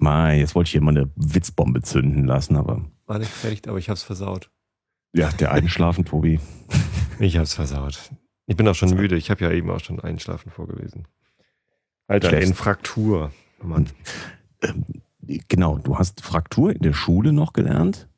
Mai, 0.00 0.38
jetzt 0.38 0.54
wollte 0.54 0.68
ich 0.68 0.72
hier 0.72 0.80
mal 0.80 0.96
eine 0.96 1.10
Witzbombe 1.16 1.82
zünden 1.82 2.24
lassen, 2.26 2.56
aber 2.56 2.84
War 3.06 3.18
nicht 3.18 3.30
fertig, 3.30 3.68
aber 3.68 3.78
ich 3.78 3.88
hab's 3.90 4.02
versaut. 4.02 4.50
ja, 5.12 5.30
der 5.32 5.52
Einschlafen, 5.52 6.04
Tobi. 6.04 6.40
Ich 7.18 7.36
hab's 7.36 7.52
versaut. 7.52 8.10
Ich 8.46 8.56
bin 8.56 8.66
auch 8.66 8.74
schon 8.74 8.94
müde. 8.94 9.14
Ich 9.14 9.30
habe 9.30 9.44
ja 9.44 9.50
eben 9.50 9.68
auch 9.68 9.80
schon 9.80 10.00
Einschlafen 10.00 10.50
vorgelesen. 10.50 11.06
Alter, 12.06 12.30
Schläfst. 12.30 12.48
in 12.48 12.54
Fraktur. 12.54 13.30
Mann. 13.62 13.90
Ähm, 14.62 14.84
genau, 15.48 15.76
du 15.76 15.98
hast 15.98 16.22
Fraktur 16.22 16.72
in 16.74 16.80
der 16.80 16.94
Schule 16.94 17.34
noch 17.34 17.52
gelernt. 17.52 18.08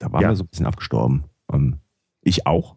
Da 0.00 0.10
waren 0.10 0.22
Ja. 0.22 0.30
wir 0.30 0.36
so 0.36 0.42
ein 0.42 0.48
bisschen 0.48 0.66
abgestorben. 0.66 1.22
Ähm, 1.52 1.78
ich 2.22 2.44
auch. 2.48 2.74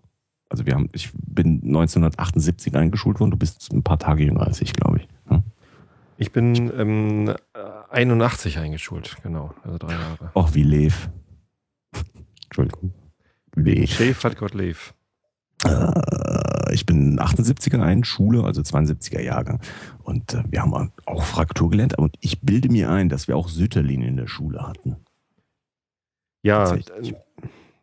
Also 0.50 0.68
wir 0.68 0.76
haben, 0.76 0.90
ich 0.94 1.10
bin 1.14 1.56
1978 1.64 2.76
eingeschult 2.76 3.20
worden. 3.20 3.32
Du 3.32 3.38
bist 3.38 3.74
ein 3.74 3.82
paar 3.82 3.98
Tage 3.98 4.24
jünger 4.24 4.46
als 4.46 4.62
ich, 4.62 4.74
glaube 4.74 5.00
ich. 5.00 5.08
Ich 6.18 6.32
bin 6.32 6.72
ähm, 6.78 7.30
äh, 7.54 7.60
81 7.92 8.58
eingeschult, 8.58 9.18
genau. 9.24 9.54
Also 9.64 9.78
drei 9.78 9.94
Jahre. 9.94 10.32
Och, 10.36 10.54
wie 10.54 10.64
Lev. 10.64 11.10
Entschuldigung. 12.46 12.94
Lev. 13.56 13.90
Chef 13.92 14.24
hat 14.24 14.38
Gott 14.38 14.54
Lev. 14.54 14.94
Äh, 15.66 16.74
ich 16.74 16.86
bin 16.86 17.20
78er 17.20 17.82
ein, 17.82 18.04
Schule, 18.04 18.44
also 18.44 18.62
72er 18.62 19.22
Jahrgang. 19.22 19.62
Und 20.04 20.34
äh, 20.34 20.44
wir 20.50 20.62
haben 20.62 20.92
auch 21.06 21.24
Fraktur 21.24 21.70
gelernt. 21.70 21.98
Und 21.98 22.16
ich 22.20 22.42
bilde 22.42 22.70
mir 22.70 22.90
ein, 22.90 23.10
dass 23.10 23.28
wir 23.28 23.38
auch 23.38 23.50
Sütterlin 23.50 24.02
in 24.02 24.18
der 24.18 24.28
Schule 24.28 24.68
hatten. 24.68 24.98
Ja, 26.44 26.74
äh, 26.76 26.82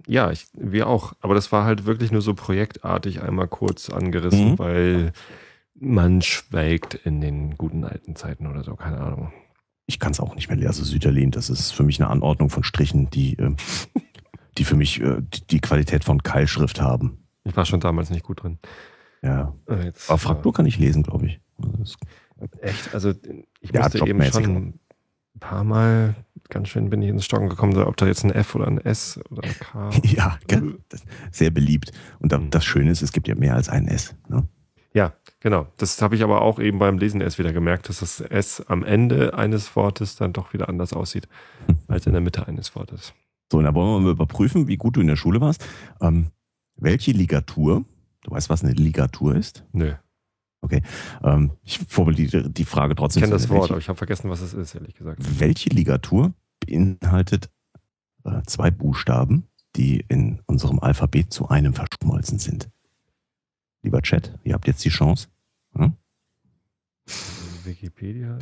ja, 0.06 0.30
ich, 0.30 0.46
wir 0.52 0.86
auch. 0.88 1.14
Aber 1.20 1.34
das 1.34 1.50
war 1.52 1.64
halt 1.64 1.86
wirklich 1.86 2.10
nur 2.12 2.20
so 2.20 2.34
projektartig 2.34 3.22
einmal 3.22 3.48
kurz 3.48 3.90
angerissen, 3.90 4.52
Mhm. 4.52 4.58
weil 4.58 5.12
man 5.74 6.22
schwelgt 6.22 6.94
in 6.94 7.20
den 7.20 7.56
guten 7.56 7.84
alten 7.84 8.16
Zeiten 8.16 8.46
oder 8.46 8.62
so, 8.64 8.76
keine 8.76 9.00
Ahnung. 9.00 9.32
ich 9.86 9.98
kann 9.98 10.12
es 10.12 10.20
auch 10.20 10.34
nicht 10.34 10.48
mehr 10.48 10.56
lernen. 10.56 10.68
Also 10.68 10.84
Süderlin, 10.84 11.30
das 11.30 11.50
ist 11.50 11.72
für 11.72 11.82
mich 11.82 12.00
eine 12.00 12.10
Anordnung 12.10 12.48
von 12.48 12.62
Strichen, 12.64 13.10
die, 13.10 13.36
äh, 13.38 13.54
die 14.56 14.64
für 14.64 14.76
mich 14.76 15.00
äh, 15.00 15.20
die- 15.50 15.60
Qualität 15.60 16.04
von 16.04 16.22
Keilschrift 16.22 16.80
haben. 16.80 17.18
Ich 17.44 17.54
war 17.56 17.66
schon 17.66 17.80
damals 17.80 18.08
nicht 18.10 18.22
gut 18.24 18.42
drin. 18.42 18.58
Ja. 19.22 19.54
Äh, 19.68 19.84
Jetzt, 19.86 20.08
Aber 20.08 20.18
Fraktur 20.18 20.52
kann 20.54 20.64
ich 20.66 20.78
lesen, 20.78 21.02
glaube 21.02 21.26
ich. 21.26 21.40
Also 21.78 21.96
äh, 22.40 22.66
echt, 22.66 22.94
also 22.94 23.10
ich 23.60 23.70
Ja, 23.72 23.82
musste 23.82 24.06
eben 24.06 24.22
schon 24.22 24.44
ein 24.56 24.80
paar 25.40 25.64
Mal, 25.64 26.14
ganz 26.48 26.68
schön 26.68 26.88
bin 26.88 27.02
ich 27.02 27.08
ins 27.10 27.24
Stocken 27.24 27.48
gekommen, 27.48 27.76
ob 27.76 27.96
da 27.96 28.06
jetzt 28.06 28.24
ein 28.24 28.30
F 28.30 28.54
oder 28.54 28.66
ein 28.68 28.78
S 28.78 29.20
oder 29.30 29.42
ein 29.44 29.54
K. 29.58 29.90
Ja, 30.04 30.38
sehr 31.30 31.50
beliebt. 31.50 31.92
Und 32.20 32.32
Mhm. 32.32 32.50
das 32.50 32.64
Schöne 32.64 32.90
ist, 32.90 33.02
es 33.02 33.12
gibt 33.12 33.28
ja 33.28 33.34
mehr 33.34 33.54
als 33.54 33.68
ein 33.68 33.86
S. 33.88 34.14
Ne? 34.28 34.48
Ja, 34.94 35.12
genau. 35.40 35.66
Das 35.76 36.00
habe 36.00 36.14
ich 36.14 36.22
aber 36.22 36.42
auch 36.42 36.58
eben 36.58 36.78
beim 36.78 36.98
Lesen 36.98 37.20
erst 37.20 37.38
wieder 37.38 37.52
gemerkt, 37.52 37.88
dass 37.88 38.00
das 38.00 38.20
S 38.20 38.60
am 38.60 38.84
Ende 38.84 39.34
eines 39.34 39.74
Wortes 39.76 40.16
dann 40.16 40.32
doch 40.32 40.52
wieder 40.52 40.68
anders 40.68 40.92
aussieht 40.92 41.28
als 41.88 42.06
in 42.06 42.12
der 42.12 42.20
Mitte 42.20 42.46
eines 42.46 42.74
Wortes. 42.76 43.12
So, 43.50 43.58
und 43.58 43.64
da 43.64 43.74
wollen 43.74 43.88
wir 43.88 44.00
mal 44.00 44.12
überprüfen, 44.12 44.68
wie 44.68 44.76
gut 44.76 44.96
du 44.96 45.00
in 45.00 45.08
der 45.08 45.16
Schule 45.16 45.40
warst. 45.40 45.66
Ähm, 46.00 46.28
welche 46.76 47.12
Ligatur, 47.12 47.84
du 48.22 48.30
weißt, 48.30 48.48
was 48.48 48.62
eine 48.62 48.72
Ligatur 48.72 49.34
ist? 49.34 49.64
Nö. 49.72 49.94
Ähm, 51.22 51.50
ich 51.62 51.78
formuliere 51.88 52.48
die 52.48 52.64
Frage 52.64 52.92
Ich 52.92 52.98
trotzdem. 52.98 53.22
kenne 53.22 53.34
das 53.34 53.48
Wort, 53.48 53.60
welche, 53.60 53.72
aber 53.74 53.80
ich 53.80 53.88
habe 53.88 53.98
vergessen, 53.98 54.30
was 54.30 54.40
es 54.40 54.54
ist, 54.54 54.74
ehrlich 54.74 54.94
gesagt. 54.94 55.20
welche 55.38 55.68
Ligatur 55.70 56.32
beinhaltet 56.66 57.50
äh, 58.24 58.40
zwei 58.46 58.70
Buchstaben, 58.70 59.46
die 59.76 60.04
in 60.08 60.40
unserem 60.46 60.78
Alphabet 60.78 61.32
zu 61.32 61.48
einem 61.48 61.74
verschmolzen 61.74 62.38
sind? 62.38 62.70
lieber 63.84 64.02
Chat, 64.02 64.32
ihr 64.42 64.54
habt 64.54 64.66
jetzt 64.66 64.84
die 64.84 64.88
Chance. 64.88 65.28
Hm? 65.76 65.92
Wikipedia. 67.64 68.36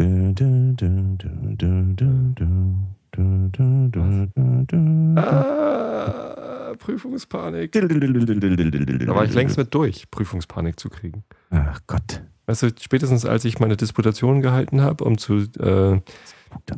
Prüfungspanik. 6.79 7.73
Da 7.73 9.15
war 9.15 9.25
ich 9.25 9.35
längst 9.35 9.59
mit 9.59 9.75
durch, 9.75 10.11
Prüfungspanik 10.11 10.81
zu 10.81 10.89
kriegen. 10.89 11.25
Ach 11.51 11.81
Gott. 11.87 12.23
Weißt 12.47 12.63
du, 12.63 12.71
spätestens 12.81 13.25
als 13.25 13.45
ich 13.45 13.61
meine 13.61 13.77
Disputation 13.77 14.43
gehalten 14.43 14.81
habe, 14.81 15.05
um 15.05 15.17
zu, 15.19 15.37
äh, 15.61 16.01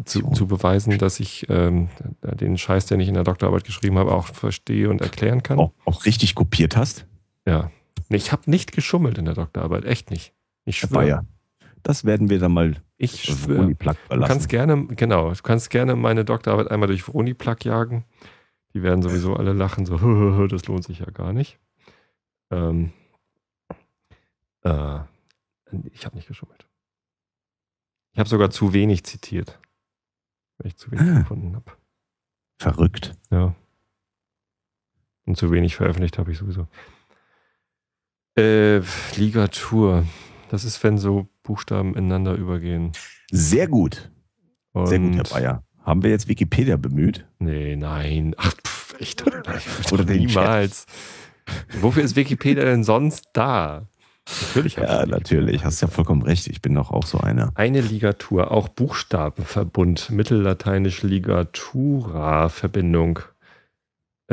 zu, 0.04 0.30
zu, 0.32 0.46
beweisen, 0.46 0.98
dass 0.98 1.20
ich 1.20 1.46
ähm, 1.48 1.88
den 2.22 2.58
Scheiß, 2.58 2.86
den 2.86 3.00
ich 3.00 3.08
in 3.08 3.14
der 3.14 3.24
Doktorarbeit 3.24 3.64
geschrieben 3.64 3.98
habe, 3.98 4.12
auch 4.12 4.26
verstehe 4.26 4.90
und 4.90 5.00
erklären 5.00 5.42
kann. 5.42 5.58
Auch, 5.58 5.72
auch 5.86 6.04
richtig 6.04 6.34
kopiert 6.34 6.76
hast? 6.76 7.06
Ja, 7.46 7.70
ich 8.08 8.32
habe 8.32 8.50
nicht 8.50 8.72
geschummelt 8.72 9.18
in 9.18 9.24
der 9.24 9.34
Doktorarbeit, 9.34 9.84
echt 9.84 10.10
nicht. 10.10 10.34
Ich 10.64 10.78
schwöre. 10.78 10.92
Bayer. 10.94 11.26
Das 11.82 12.04
werden 12.04 12.30
wir 12.30 12.38
dann 12.38 12.52
mal 12.52 12.82
Ich 12.96 13.28
äh, 13.28 13.32
schwöre. 13.32 13.74
Du 13.74 14.20
kannst 14.20 14.48
gerne, 14.48 14.86
genau, 14.86 15.32
du 15.32 15.42
kannst 15.42 15.70
gerne 15.70 15.96
meine 15.96 16.24
Doktorarbeit 16.24 16.70
einmal 16.70 16.86
durch 16.88 17.08
Uniplug 17.08 17.64
jagen. 17.64 18.04
Die 18.72 18.82
werden 18.82 19.02
sowieso 19.02 19.34
alle 19.36 19.52
lachen, 19.52 19.86
so, 19.86 20.46
das 20.48 20.66
lohnt 20.66 20.84
sich 20.84 21.00
ja 21.00 21.06
gar 21.06 21.32
nicht. 21.32 21.58
Ähm, 22.50 22.92
äh, 24.62 25.00
ich 25.92 26.06
habe 26.06 26.16
nicht 26.16 26.28
geschummelt. 26.28 26.66
Ich 28.12 28.18
habe 28.18 28.28
sogar 28.28 28.50
zu 28.50 28.72
wenig 28.72 29.04
zitiert. 29.04 29.58
Weil 30.58 30.68
ich 30.68 30.76
zu 30.76 30.90
wenig 30.90 31.04
Ah. 31.08 31.18
gefunden 31.20 31.54
habe. 31.56 31.72
Verrückt. 32.58 33.12
Ja. 33.30 33.54
Und 35.26 35.36
zu 35.36 35.50
wenig 35.50 35.74
veröffentlicht 35.74 36.18
habe 36.18 36.30
ich 36.32 36.38
sowieso. 36.38 36.68
Äh, 38.36 38.80
Ligatur. 39.16 40.04
Das 40.50 40.64
ist, 40.64 40.82
wenn 40.82 40.98
so 40.98 41.28
Buchstaben 41.42 41.94
ineinander 41.94 42.34
übergehen. 42.34 42.92
Sehr 43.30 43.68
gut. 43.68 44.10
Und 44.72 44.86
Sehr 44.86 44.98
gut, 44.98 45.14
Herr 45.16 45.24
Bayer. 45.24 45.64
Haben 45.82 46.02
wir 46.02 46.10
jetzt 46.10 46.28
Wikipedia 46.28 46.76
bemüht? 46.76 47.26
Nee, 47.38 47.76
nein. 47.76 48.34
Ach, 48.38 48.52
pff, 48.52 49.00
echt. 49.00 49.24
Oder 49.92 50.04
Niemals. 50.04 50.86
Wofür 51.80 52.02
ist 52.02 52.16
Wikipedia 52.16 52.64
denn 52.64 52.84
sonst 52.84 53.28
da? 53.34 53.86
Natürlich 54.46 54.76
Ja, 54.76 55.04
ich 55.04 55.10
natürlich. 55.10 55.64
Hast 55.64 55.82
ja 55.82 55.88
vollkommen 55.88 56.22
recht. 56.22 56.46
Ich 56.46 56.62
bin 56.62 56.74
doch 56.74 56.90
auch 56.90 57.04
so 57.04 57.18
einer. 57.18 57.52
Eine 57.54 57.82
Ligatur, 57.82 58.50
auch 58.50 58.68
Buchstabenverbund, 58.68 60.10
mittellateinisch 60.10 61.02
Ligatura 61.02 62.48
Verbindung, 62.48 63.18
äh, 63.18 63.22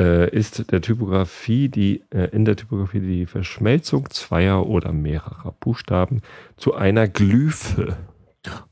ist 0.02 0.70
der 0.72 0.80
Typografie 0.80 1.68
die 1.68 2.02
äh, 2.10 2.28
in 2.30 2.44
der 2.44 2.56
Typografie 2.56 3.00
die 3.00 3.26
Verschmelzung 3.26 4.10
zweier 4.10 4.66
oder 4.66 4.92
mehrerer 4.92 5.52
Buchstaben 5.52 6.22
zu 6.56 6.74
einer 6.74 7.08
Glyphe. 7.08 7.96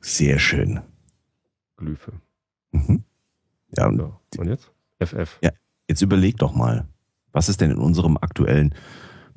Sehr 0.01 0.39
schön. 0.39 0.81
Glyphe. 1.76 2.12
Mhm. 2.72 3.05
Ja, 3.76 3.87
und 3.87 3.99
So. 3.99 4.14
Und 4.39 4.49
jetzt? 4.49 4.72
FF. 5.03 5.39
Ja. 5.43 5.51
jetzt 5.89 6.03
überleg 6.03 6.37
doch 6.37 6.55
mal, 6.55 6.87
was 7.33 7.49
ist 7.49 7.61
denn 7.61 7.70
in 7.70 7.78
unserem 7.78 8.16
aktuellen 8.16 8.74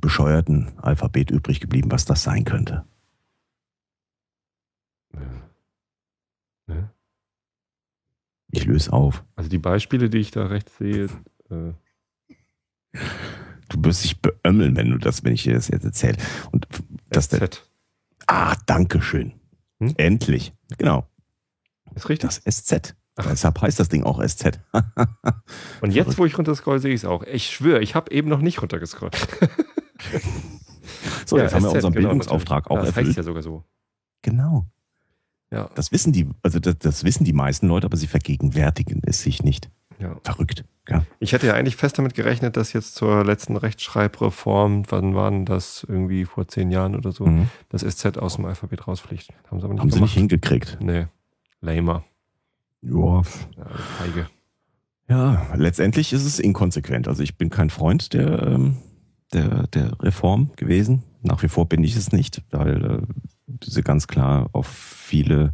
bescheuerten 0.02 0.78
Alphabet 0.80 1.32
übrig 1.32 1.62
geblieben, 1.62 1.92
was 1.92 2.06
das 2.06 2.24
sein 2.24 2.44
könnte? 2.44 2.86
Ne? 6.68 6.90
Ich 8.52 8.66
löse 8.66 8.92
auf. 8.92 9.24
Also 9.36 9.50
die 9.50 9.58
Beispiele, 9.58 10.10
die 10.10 10.20
ich 10.20 10.32
da 10.32 10.46
rechts 10.46 10.78
sehe, 10.78 11.06
äh, 11.50 11.74
Du 13.70 13.84
wirst 13.84 14.04
dich 14.04 14.22
beömmeln, 14.22 14.76
wenn 14.76 14.90
du 14.92 14.98
das, 14.98 15.24
wenn 15.24 15.34
ich 15.34 15.44
dir 15.44 15.54
das 15.54 15.68
jetzt 15.68 15.84
erzähle. 15.86 16.18
Und 16.52 16.68
das 17.10 17.30
der, 17.30 17.48
SZ. 17.50 17.68
ah, 18.28 18.56
danke 18.66 19.02
schön. 19.02 19.34
Hm? 19.80 19.94
Endlich. 19.98 20.54
Genau. 20.78 21.08
Ist 21.96 22.10
richtig. 22.10 22.30
Das 22.30 22.44
SZ. 22.44 22.96
Deshalb 23.18 23.62
heißt 23.62 23.80
das 23.80 23.90
Ding 23.90 24.04
auch 24.04 24.24
SZ. 24.26 24.60
Und 25.82 25.92
jetzt, 25.92 26.18
wo 26.18 26.26
ich 26.26 26.38
runterscroll, 26.38 26.80
sehe 26.80 26.94
ich 26.94 27.02
es 27.02 27.06
auch. 27.06 27.24
Ich 27.24 27.50
schwöre, 27.52 27.82
ich 27.82 27.94
habe 27.96 28.12
eben 28.12 28.28
noch 28.30 28.40
nicht 28.42 28.62
runtergescrollt. 28.62 29.16
so, 31.26 31.38
jetzt 31.38 31.54
haben 31.54 31.64
wir 31.64 31.70
SZ, 31.70 31.76
unseren 31.76 31.94
genau, 31.94 32.10
Bildungsauftrag 32.10 32.70
auch 32.72 32.78
das 32.78 32.88
erfüllt. 32.88 33.08
heißt 33.08 33.18
ja 33.18 33.24
sogar 33.24 33.44
so. 33.44 33.64
Genau. 34.22 34.66
Ja, 35.52 35.70
Das 35.76 35.92
wissen 35.92 36.12
die, 36.14 36.28
also 36.42 36.60
das, 36.60 36.78
das 36.80 37.04
wissen 37.04 37.26
die 37.26 37.34
meisten 37.34 37.68
Leute, 37.68 37.86
aber 37.86 37.98
sie 37.98 38.08
vergegenwärtigen 38.08 39.02
es 39.06 39.22
sich 39.22 39.44
nicht. 39.44 39.70
ja. 40.00 40.20
Verrückt. 40.24 40.66
Ja. 40.90 41.06
Ich 41.20 41.32
hätte 41.32 41.48
ja 41.48 41.54
eigentlich 41.54 41.78
fest 41.78 41.98
damit 41.98 42.14
gerechnet, 42.14 42.58
dass 42.58 42.74
jetzt 42.74 42.96
zur 42.96 43.24
letzten 43.24 43.56
Rechtschreibreform, 43.56 44.84
wann 44.90 45.16
waren 45.16 45.46
das 45.46 45.86
irgendwie 45.88 46.26
vor 46.26 46.48
zehn 46.48 46.72
Jahren 46.72 46.96
oder 46.96 47.12
so, 47.14 47.26
Mhm. 47.26 47.48
das 47.70 47.84
SZ 47.84 48.18
aus 48.18 48.36
dem 48.36 48.46
Alphabet 48.46 48.86
rausfliegt. 48.88 49.30
Haben 49.50 49.60
sie 49.60 49.64
aber 49.66 49.74
nicht 49.76 49.82
Haben 49.82 49.90
sie 49.92 49.96
gemacht. 49.96 50.10
nicht 50.10 50.18
hingekriegt. 50.20 50.78
Nee, 50.82 51.08
lamer. 51.62 52.04
Ja. 52.82 53.22
Ja, 53.56 53.66
feige. 53.98 54.28
ja, 55.08 55.54
letztendlich 55.56 56.12
ist 56.12 56.26
es 56.26 56.40
inkonsequent. 56.40 57.08
Also 57.08 57.24
ich 57.24 57.38
bin 57.38 57.50
kein 57.50 57.70
Freund 57.70 58.14
der, 58.14 58.44
ähm, 58.44 58.78
der, 59.32 59.68
der 59.68 60.02
Reform 60.02 60.52
gewesen. 60.58 61.04
Nach 61.22 61.42
wie 61.44 61.48
vor 61.48 61.70
bin 61.70 61.84
ich 61.86 61.96
es 61.96 62.12
nicht, 62.12 62.42
weil 62.52 62.84
äh, 62.84 63.02
diese 63.48 63.84
ganz 63.84 64.08
klar 64.08 64.50
auf 64.52 64.68
viele 64.68 65.54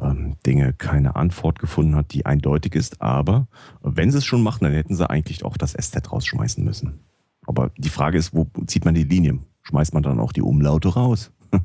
ähm, 0.00 0.36
Dinge 0.44 0.72
keine 0.72 1.16
Antwort 1.16 1.58
gefunden 1.58 1.96
hat, 1.96 2.12
die 2.12 2.26
eindeutig 2.26 2.74
ist. 2.74 3.00
Aber 3.00 3.48
wenn 3.82 4.10
sie 4.10 4.18
es 4.18 4.24
schon 4.24 4.42
machen, 4.42 4.64
dann 4.64 4.72
hätten 4.72 4.96
sie 4.96 5.08
eigentlich 5.08 5.44
auch 5.44 5.56
das 5.56 5.72
SZ 5.72 6.12
rausschmeißen 6.12 6.64
müssen. 6.64 7.00
Aber 7.46 7.70
die 7.76 7.88
Frage 7.88 8.18
ist, 8.18 8.34
wo 8.34 8.46
zieht 8.66 8.84
man 8.84 8.94
die 8.94 9.04
Linie? 9.04 9.38
Schmeißt 9.62 9.94
man 9.94 10.02
dann 10.02 10.20
auch 10.20 10.32
die 10.32 10.42
Umlaute 10.42 10.94
raus? 10.94 11.32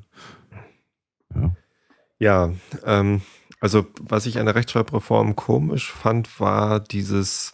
Ja, 2.21 2.51
ähm, 2.85 3.21
also 3.61 3.87
was 3.99 4.27
ich 4.27 4.37
an 4.37 4.45
der 4.45 4.53
Rechtschreibreform 4.53 5.35
komisch 5.35 5.91
fand, 5.91 6.39
war 6.39 6.79
dieses, 6.79 7.53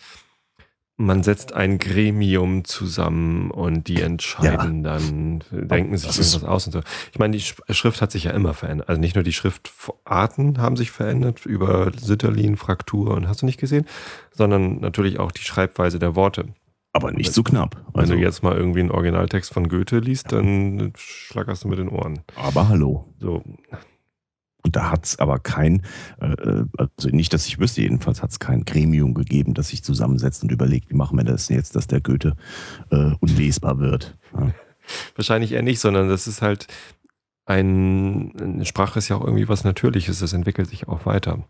man 0.99 1.21
setzt 1.21 1.53
ein 1.53 1.77
Gremium 1.77 2.65
zusammen 2.65 3.51
und 3.51 3.87
die 3.87 4.01
entscheiden 4.01 4.81
dann, 4.83 5.43
denken 5.51 5.95
sich 5.95 6.09
irgendwas 6.17 6.43
aus 6.43 6.65
und 6.65 6.73
so. 6.73 6.81
Ich 7.11 7.19
meine, 7.19 7.37
die 7.37 7.41
Sch- 7.43 7.61
Schrift 7.73 8.01
hat 8.01 8.11
sich 8.11 8.23
ja 8.23 8.31
immer 8.31 8.55
verändert. 8.55 8.89
Also 8.89 8.99
nicht 8.99 9.13
nur 9.13 9.23
die 9.23 9.31
Schriftarten 9.33 10.57
haben 10.59 10.75
sich 10.75 10.89
verändert 10.89 11.45
über 11.45 11.91
Sütterlin, 11.95 12.57
Fraktur 12.57 13.11
und 13.15 13.27
hast 13.27 13.43
du 13.43 13.45
nicht 13.45 13.59
gesehen, 13.59 13.85
sondern 14.31 14.79
natürlich 14.79 15.19
auch 15.19 15.31
die 15.31 15.43
Schreibweise 15.43 15.99
der 15.99 16.15
Worte. 16.15 16.45
Aber 16.93 17.11
nicht 17.11 17.31
so 17.31 17.43
knapp. 17.43 17.75
Wenn 17.93 18.01
Also, 18.01 18.13
du 18.15 18.19
jetzt 18.19 18.41
mal 18.41 18.57
irgendwie 18.57 18.79
einen 18.79 18.89
Originaltext 18.89 19.53
von 19.53 19.69
Goethe 19.69 19.99
liest, 19.99 20.31
dann 20.31 20.93
schlackerst 20.97 21.63
du 21.63 21.67
mit 21.67 21.77
den 21.77 21.89
Ohren. 21.89 22.21
aber 22.35 22.69
hallo. 22.69 23.13
So, 23.19 23.43
Und 24.67 24.75
da 24.75 24.91
hat 24.91 25.05
es 25.05 25.19
aber 25.19 25.39
kein, 25.39 25.81
äh, 26.19 26.65
also 26.77 27.09
nicht, 27.09 27.33
dass 27.33 27.47
ich 27.47 27.57
wüsste, 27.57 27.81
jedenfalls 27.81 28.21
hat 28.21 28.31
es 28.31 28.39
kein 28.39 28.65
Gremium 28.65 29.13
gegeben, 29.13 29.53
das 29.53 29.69
sich 29.69 29.81
zusammensetzt 29.81 30.43
und 30.43 30.51
überlegt, 30.51 30.89
wie 30.89 30.95
machen 30.95 31.17
wir 31.17 31.23
das 31.23 31.47
jetzt, 31.47 31.77
dass 31.77 31.87
der 31.87 32.01
Goethe 32.01 32.35
äh, 32.91 33.11
unlesbar 33.21 33.79
wird. 33.79 34.17
Ja. 34.33 34.51
Wahrscheinlich 35.15 35.53
eher 35.53 35.63
nicht, 35.63 35.79
sondern 35.79 36.09
das 36.09 36.27
ist 36.27 36.41
halt 36.41 36.67
ein, 37.45 38.33
eine 38.41 38.65
Sprache 38.65 38.99
ist 38.99 39.07
ja 39.07 39.15
auch 39.15 39.23
irgendwie 39.23 39.47
was 39.47 39.63
Natürliches, 39.63 40.19
das 40.19 40.33
entwickelt 40.33 40.69
sich 40.69 40.89
auch 40.89 41.05
weiter. 41.05 41.45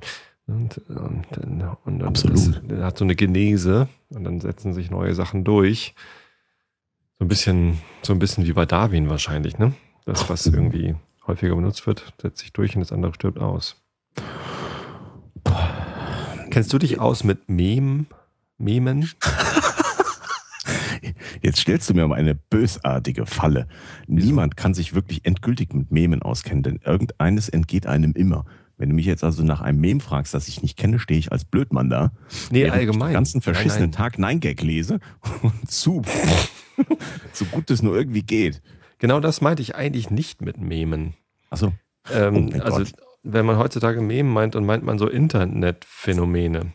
Und, 0.45 0.77
und, 0.89 1.25
und, 1.39 1.77
und 1.85 2.03
Absolut. 2.03 2.61
Das 2.67 2.83
hat 2.83 2.99
so 2.99 3.03
eine 3.03 3.15
Genese 3.15 3.89
und 4.09 4.23
dann 4.25 4.39
setzen 4.39 4.73
sich 4.73 4.91
neue 4.91 5.15
Sachen 5.15 5.43
durch. 5.43 5.95
So 7.17 7.25
ein 7.25 7.27
bisschen, 7.27 7.79
so 8.03 8.13
ein 8.13 8.19
bisschen 8.19 8.45
wie 8.45 8.53
bei 8.53 8.67
Darwin 8.67 9.09
wahrscheinlich, 9.09 9.57
ne? 9.57 9.73
Das, 10.05 10.29
was 10.29 10.45
irgendwie 10.45 10.95
häufiger 11.27 11.55
benutzt 11.55 11.85
wird, 11.87 12.13
setzt 12.21 12.39
sich 12.39 12.53
durch 12.53 12.75
und 12.75 12.81
das 12.81 12.91
andere 12.91 13.13
stirbt 13.13 13.39
aus. 13.39 13.75
Kennst 16.49 16.73
du 16.73 16.77
dich 16.77 16.99
aus 16.99 17.23
mit 17.23 17.49
Mem? 17.49 18.07
Memen? 18.57 19.09
Jetzt 21.41 21.59
stellst 21.59 21.89
du 21.89 21.93
mir 21.93 22.07
mal 22.07 22.15
eine 22.15 22.33
bösartige 22.35 23.25
Falle. 23.25 23.67
Niemand 24.07 24.57
kann 24.57 24.73
sich 24.73 24.95
wirklich 24.95 25.25
endgültig 25.25 25.73
mit 25.73 25.91
Memen 25.91 26.21
auskennen, 26.23 26.63
denn 26.63 26.79
irgendeines 26.83 27.47
entgeht 27.49 27.85
einem 27.85 28.13
immer. 28.13 28.45
Wenn 28.77 28.89
du 28.89 28.95
mich 28.95 29.05
jetzt 29.07 29.23
also 29.23 29.43
nach 29.43 29.61
einem 29.61 29.79
Mem 29.79 29.99
fragst, 30.01 30.33
das 30.35 30.47
ich 30.47 30.61
nicht 30.61 30.77
kenne, 30.77 30.99
stehe 30.99 31.19
ich 31.19 31.31
als 31.31 31.45
Blödmann 31.45 31.89
da. 31.89 32.11
Nee, 32.51 32.61
während 32.61 32.75
Ich 32.75 32.87
allgemein. 32.87 33.09
den 33.09 33.13
ganzen 33.13 33.41
verschissenen 33.41 33.89
Nein, 33.89 33.91
Tag 33.91 34.19
Nein-Gag 34.19 34.61
lese 34.61 34.99
und 35.41 35.69
zu, 35.71 36.03
so 37.33 37.45
gut 37.45 37.71
es 37.71 37.81
nur 37.81 37.95
irgendwie 37.95 38.21
geht. 38.23 38.61
Genau 38.99 39.19
das 39.19 39.41
meinte 39.41 39.61
ich 39.61 39.75
eigentlich 39.75 40.09
nicht 40.09 40.41
mit 40.41 40.57
Memen. 40.59 41.13
Achso, 41.49 41.73
Ähm, 42.11 42.51
Oh 42.55 42.59
also, 42.61 42.77
Gott. 42.79 42.93
wenn 43.23 43.45
man 43.45 43.57
heutzutage 43.57 44.01
Meme 44.01 44.29
meint, 44.29 44.55
dann 44.55 44.65
meint 44.65 44.83
man 44.83 44.97
so 44.97 45.07
Internetphänomene. 45.07 46.73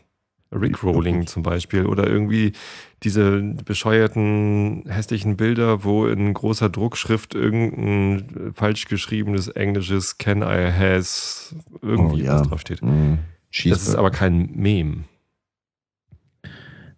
Rickrolling 0.55 1.25
zum 1.25 1.41
Beispiel 1.41 1.87
oder 1.87 2.05
irgendwie 2.07 2.53
diese 3.01 3.41
bescheuerten 3.41 4.83
hässlichen 4.87 5.35
Bilder, 5.35 5.83
wo 5.83 6.05
in 6.05 6.31
großer 6.31 6.69
Druckschrift 6.69 7.33
irgendein 7.33 8.53
falsch 8.53 8.85
geschriebenes 8.85 9.47
englisches 9.47 10.19
Can 10.19 10.43
I 10.43 10.71
has 10.71 11.55
irgendwie 11.81 12.21
Oh, 12.21 12.25
ja. 12.25 12.39
was 12.39 12.47
draufsteht. 12.47 12.83
mm, 12.83 13.15
Das 13.65 13.81
ist 13.87 13.95
aber 13.95 14.11
kein 14.11 14.51
Meme. 14.53 15.05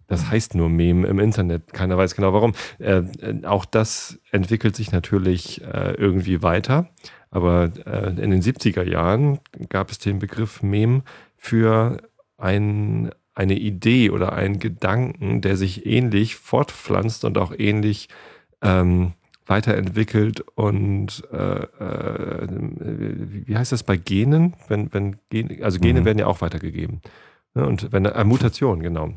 Das 0.08 0.30
heißt 0.30 0.56
nur 0.56 0.70
Meme 0.70 1.08
im 1.08 1.20
Internet. 1.20 1.74
Keiner 1.74 1.98
weiß 1.98 2.16
genau 2.16 2.34
warum. 2.34 2.54
Äh, 2.80 3.04
äh, 3.22 3.46
auch 3.46 3.66
das 3.66 4.20
entwickelt 4.32 4.76
sich 4.76 4.92
natürlich 4.92 5.64
äh, 5.64 5.94
irgendwie 5.96 6.42
weiter. 6.44 6.90
Aber 7.32 7.72
äh, 7.86 8.10
in 8.22 8.32
den 8.32 8.42
70er 8.42 8.84
Jahren 8.84 9.40
gab 9.70 9.92
es 9.92 10.00
den 10.00 10.20
Begriff 10.20 10.62
Meme 10.64 11.04
für 11.38 11.98
ein, 12.38 13.12
eine 13.34 13.58
Idee 13.58 14.10
oder 14.12 14.34
einen 14.34 14.60
Gedanken, 14.60 15.42
der 15.42 15.58
sich 15.58 15.86
ähnlich 15.86 16.36
fortpflanzt 16.36 17.26
und 17.26 17.38
auch 17.38 17.54
ähnlich 17.58 18.08
ähm, 18.62 19.14
weiterentwickelt 19.48 20.42
und 20.56 21.24
äh, 21.32 21.38
äh, 21.38 22.48
wie 22.50 23.56
heißt 23.56 23.72
das 23.72 23.84
bei 23.84 23.98
Genen? 23.98 24.56
Wenn, 24.68 24.92
wenn 24.94 25.18
Gen, 25.30 25.62
also 25.64 25.80
Gene 25.80 26.02
Mhm. 26.02 26.06
werden 26.06 26.18
ja 26.20 26.28
auch 26.28 26.42
weitergegeben. 26.42 27.02
Ne? 27.54 27.66
Und 27.66 27.92
wenn 27.92 28.06
äh, 28.06 28.24
Mutation, 28.24 28.80
genau. 28.82 29.14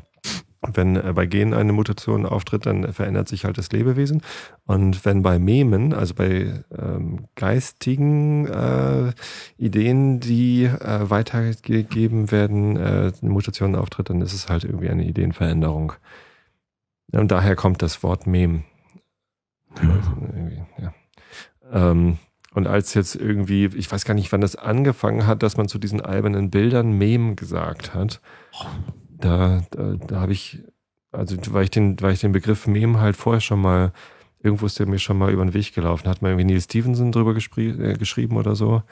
Wenn 0.61 0.97
äh, 0.97 1.13
bei 1.13 1.25
Genen 1.25 1.53
eine 1.53 1.71
Mutation 1.71 2.25
auftritt, 2.25 2.65
dann 2.65 2.91
verändert 2.91 3.29
sich 3.29 3.45
halt 3.45 3.57
das 3.57 3.71
Lebewesen. 3.71 4.21
Und 4.65 5.05
wenn 5.05 5.21
bei 5.21 5.39
Memen, 5.39 5.93
also 5.93 6.15
bei 6.15 6.63
ähm, 6.77 7.27
geistigen 7.35 8.45
äh, 8.47 9.13
Ideen, 9.57 10.19
die 10.19 10.65
äh, 10.65 11.09
weitergegeben 11.09 12.31
werden, 12.31 12.75
äh, 12.75 13.11
eine 13.21 13.31
Mutation 13.31 13.75
auftritt, 13.75 14.09
dann 14.09 14.21
ist 14.21 14.33
es 14.33 14.49
halt 14.49 14.65
irgendwie 14.65 14.89
eine 14.89 15.05
Ideenveränderung. 15.05 15.93
Ja, 17.11 17.21
Und 17.21 17.31
daher 17.31 17.55
kommt 17.55 17.81
das 17.81 18.03
Wort 18.03 18.27
Mem. 18.27 18.63
Also 19.75 20.11
irgendwie, 20.33 20.63
ja. 20.81 20.93
ähm, 21.71 22.17
und 22.53 22.67
als 22.67 22.93
jetzt 22.95 23.15
irgendwie, 23.15 23.65
ich 23.65 23.91
weiß 23.91 24.05
gar 24.05 24.15
nicht, 24.15 24.31
wann 24.31 24.41
das 24.41 24.55
angefangen 24.55 25.27
hat, 25.27 25.43
dass 25.43 25.55
man 25.55 25.67
zu 25.67 25.77
diesen 25.77 26.01
albernen 26.01 26.49
Bildern 26.49 26.91
Mem 26.91 27.35
gesagt 27.35 27.93
hat, 27.93 28.19
da, 29.19 29.61
da, 29.71 29.95
da 29.95 30.19
habe 30.21 30.31
ich, 30.31 30.63
also 31.11 31.37
weil 31.51 31.63
ich, 31.63 31.71
den, 31.71 31.99
weil 32.01 32.13
ich 32.13 32.21
den 32.21 32.31
Begriff 32.31 32.67
Mem 32.67 32.99
halt 32.99 33.15
vorher 33.15 33.41
schon 33.41 33.61
mal 33.61 33.91
Irgendwo 34.41 34.65
ist 34.65 34.79
der 34.79 34.87
mir 34.87 34.99
schon 34.99 35.17
mal 35.17 35.31
über 35.31 35.43
den 35.43 35.53
Weg 35.53 35.73
gelaufen. 35.73 36.07
Hat 36.07 36.21
mal 36.21 36.29
irgendwie 36.29 36.45
Neil 36.45 36.61
Stevenson 36.61 37.11
drüber 37.11 37.35
äh, 37.35 37.93
geschrieben 37.97 38.37
oder 38.37 38.55
so. 38.55 38.83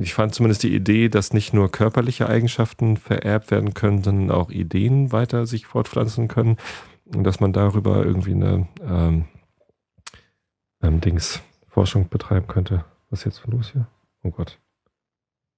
Ich 0.00 0.14
fand 0.14 0.34
zumindest 0.34 0.62
die 0.62 0.74
Idee, 0.74 1.08
dass 1.08 1.32
nicht 1.32 1.52
nur 1.52 1.70
körperliche 1.70 2.28
Eigenschaften 2.28 2.96
vererbt 2.96 3.50
werden 3.50 3.74
können, 3.74 4.02
sondern 4.02 4.30
auch 4.30 4.50
Ideen 4.50 5.12
weiter 5.12 5.46
sich 5.46 5.66
fortpflanzen 5.66 6.28
können 6.28 6.56
und 7.04 7.24
dass 7.24 7.40
man 7.40 7.52
darüber 7.52 8.04
irgendwie 8.04 8.32
eine 8.32 8.68
ähm, 8.80 9.24
ähm, 10.80 11.00
Dings 11.00 11.42
Forschung 11.66 12.08
betreiben 12.08 12.46
könnte. 12.46 12.84
Was 13.10 13.20
ist 13.20 13.24
jetzt 13.26 13.46
los 13.46 13.72
hier? 13.72 13.88
Oh 14.22 14.30
Gott. 14.30 14.58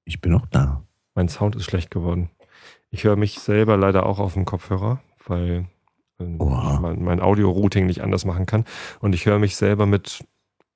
Ich 0.05 0.21
bin 0.21 0.33
noch 0.33 0.47
da. 0.47 0.83
Mein 1.15 1.29
Sound 1.29 1.55
ist 1.55 1.65
schlecht 1.65 1.91
geworden. 1.91 2.31
Ich 2.91 3.05
höre 3.05 3.17
mich 3.17 3.39
selber 3.39 3.77
leider 3.77 4.05
auch 4.05 4.19
auf 4.19 4.35
dem 4.35 4.45
Kopfhörer, 4.45 5.01
weil 5.27 5.69
ähm, 6.19 6.37
mein, 6.39 7.03
mein 7.03 7.21
Audio-Routing 7.21 7.87
nicht 7.87 8.03
anders 8.03 8.25
machen 8.25 8.47
kann. 8.47 8.65
Und 9.01 9.15
ich 9.15 9.27
höre 9.27 9.39
mich 9.39 9.57
selber 9.57 9.87
mit 9.87 10.25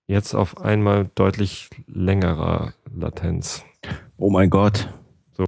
jetzt 0.06 0.34
auf 0.34 0.60
einmal 0.60 1.10
deutlich 1.14 1.70
längerer 1.86 2.74
Latenz. 2.94 3.64
Oh 4.16 4.30
mein 4.30 4.50
Gott. 4.50 4.92
So. 5.32 5.44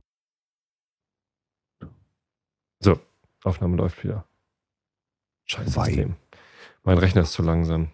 So, 2.80 2.98
Aufnahme 3.44 3.76
läuft 3.76 4.02
wieder. 4.02 4.24
Scheiß 5.44 5.72
System. 5.72 6.16
Mein 6.82 6.98
Rechner 6.98 7.22
ist 7.22 7.32
zu 7.32 7.42
langsam. 7.42 7.88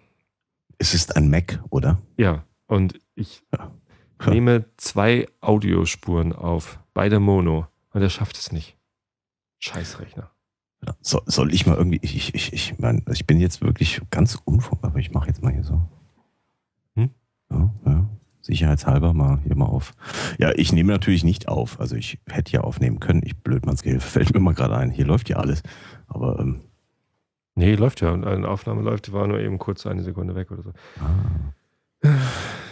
Es 0.78 0.94
ist 0.94 1.16
ein 1.16 1.30
Mac, 1.30 1.62
oder? 1.70 2.00
Ja, 2.16 2.44
und 2.66 2.98
ich 3.14 3.42
ja. 3.52 3.70
nehme 4.26 4.64
zwei 4.78 5.28
Audiospuren 5.40 6.32
auf, 6.32 6.78
beide 6.94 7.20
Mono, 7.20 7.68
und 7.92 8.02
er 8.02 8.10
schafft 8.10 8.36
es 8.36 8.52
nicht. 8.52 8.76
Scheißrechner. 9.58 10.30
So, 11.00 11.22
soll 11.26 11.54
ich 11.54 11.66
mal 11.66 11.76
irgendwie, 11.76 12.00
ich, 12.02 12.34
ich, 12.34 12.52
ich 12.52 12.78
meine, 12.78 13.02
ich 13.12 13.26
bin 13.26 13.38
jetzt 13.38 13.62
wirklich 13.62 14.00
ganz 14.10 14.36
unvor, 14.44 14.78
aber 14.82 14.98
ich 14.98 15.12
mache 15.12 15.28
jetzt 15.28 15.42
mal 15.42 15.52
hier 15.52 15.62
so. 15.62 15.80
Hm? 16.96 17.10
Ja, 17.50 17.74
ja. 17.86 18.08
Sicherheitshalber 18.40 19.14
mal 19.14 19.38
hier 19.44 19.54
mal 19.54 19.66
auf. 19.66 19.94
Ja, 20.38 20.50
ich 20.56 20.72
nehme 20.72 20.92
natürlich 20.92 21.22
nicht 21.22 21.46
auf. 21.46 21.78
Also 21.78 21.94
ich 21.94 22.18
hätte 22.28 22.50
ja 22.50 22.62
aufnehmen 22.62 22.98
können. 22.98 23.22
Ich 23.24 23.36
blödmanns 23.36 23.82
Gehilfe. 23.82 24.08
Fällt 24.10 24.34
mir 24.34 24.40
mal 24.40 24.54
gerade 24.54 24.76
ein. 24.76 24.90
Hier 24.90 25.06
läuft 25.06 25.28
ja 25.28 25.36
alles. 25.36 25.62
Aber 26.08 26.40
ähm, 26.40 26.62
Nee, 27.54 27.74
läuft 27.74 28.00
ja. 28.00 28.12
Und 28.12 28.24
eine 28.24 28.48
Aufnahme 28.48 28.82
läuft, 28.82 29.08
die 29.08 29.12
war 29.12 29.26
nur 29.26 29.38
eben 29.38 29.58
kurz 29.58 29.86
eine 29.86 30.02
Sekunde 30.02 30.34
weg 30.34 30.50
oder 30.50 30.62
so. 30.62 30.72
Ah. 31.00 32.08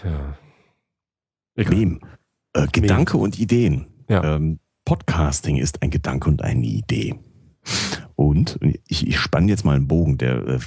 Ja. 0.04 0.36
Meme. 1.54 2.00
Äh, 2.54 2.66
Gedanke 2.72 3.14
Meme. 3.14 3.24
und 3.24 3.38
Ideen. 3.38 3.86
Ja. 4.08 4.36
Ähm, 4.36 4.58
Podcasting 4.90 5.56
ist 5.56 5.82
ein 5.82 5.90
Gedanke 5.90 6.28
und 6.28 6.42
eine 6.42 6.66
Idee. 6.66 7.14
Und 8.16 8.58
ich, 8.88 9.06
ich 9.06 9.20
spanne 9.20 9.46
jetzt 9.46 9.64
mal 9.64 9.76
einen 9.76 9.86
Bogen, 9.86 10.18
der 10.18 10.44
äh, 10.44 10.58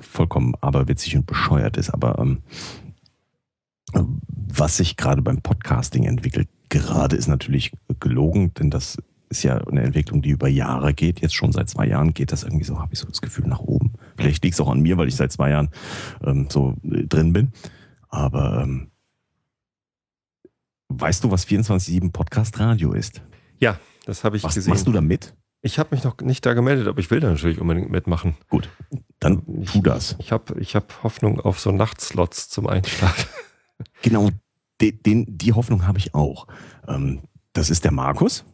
vollkommen 0.00 0.54
aberwitzig 0.62 1.14
und 1.14 1.26
bescheuert 1.26 1.76
ist, 1.76 1.90
aber 1.90 2.18
ähm, 2.18 2.38
was 3.92 4.78
sich 4.78 4.96
gerade 4.96 5.20
beim 5.20 5.42
Podcasting 5.42 6.04
entwickelt, 6.04 6.48
gerade 6.70 7.16
ist 7.16 7.26
natürlich 7.26 7.72
gelogen, 7.98 8.54
denn 8.54 8.70
das 8.70 8.96
ist 9.28 9.42
ja 9.42 9.58
eine 9.58 9.82
Entwicklung, 9.82 10.22
die 10.22 10.30
über 10.30 10.48
Jahre 10.48 10.94
geht. 10.94 11.20
Jetzt 11.20 11.34
schon 11.34 11.52
seit 11.52 11.68
zwei 11.68 11.86
Jahren 11.86 12.14
geht 12.14 12.32
das 12.32 12.44
irgendwie 12.44 12.64
so, 12.64 12.78
habe 12.78 12.94
ich 12.94 12.98
so 12.98 13.08
das 13.08 13.20
Gefühl, 13.20 13.46
nach 13.46 13.60
oben. 13.60 13.92
Vielleicht 14.16 14.42
liegt 14.42 14.54
es 14.54 14.60
auch 14.62 14.70
an 14.70 14.80
mir, 14.80 14.96
weil 14.96 15.08
ich 15.08 15.16
seit 15.16 15.32
zwei 15.32 15.50
Jahren 15.50 15.68
ähm, 16.24 16.46
so 16.48 16.76
äh, 16.82 17.04
drin 17.04 17.34
bin. 17.34 17.52
Aber 18.08 18.62
ähm, 18.62 18.90
weißt 20.88 21.24
du, 21.24 21.30
was 21.30 21.46
24-7 21.46 22.10
Podcast 22.10 22.58
Radio 22.58 22.94
ist? 22.94 23.20
Ja, 23.60 23.78
das 24.06 24.24
habe 24.24 24.36
ich 24.36 24.42
was, 24.42 24.54
gesehen. 24.54 24.72
Machst 24.72 24.86
du 24.86 24.92
da 24.92 25.00
mit? 25.00 25.34
Ich 25.62 25.78
habe 25.78 25.94
mich 25.94 26.02
noch 26.04 26.18
nicht 26.20 26.44
da 26.44 26.54
gemeldet, 26.54 26.88
aber 26.88 26.98
ich 26.98 27.10
will 27.10 27.20
da 27.20 27.30
natürlich 27.30 27.60
unbedingt 27.60 27.90
mitmachen. 27.90 28.34
Gut, 28.48 28.70
dann 29.18 29.42
ich, 29.60 29.70
tu 29.70 29.82
das. 29.82 30.16
Ich 30.18 30.32
habe 30.32 30.58
ich 30.58 30.74
hab 30.74 31.02
Hoffnung 31.02 31.38
auf 31.40 31.60
so 31.60 31.70
Nachtslots 31.70 32.48
zum 32.48 32.66
Einschlafen. 32.66 33.28
Genau, 34.02 34.28
den, 34.82 35.02
den, 35.02 35.38
die 35.38 35.54
Hoffnung 35.54 35.86
habe 35.86 35.96
ich 35.96 36.14
auch. 36.14 36.46
Ähm, 36.86 37.20
das 37.54 37.70
ist 37.70 37.84
der 37.84 37.92
Markus. 37.92 38.44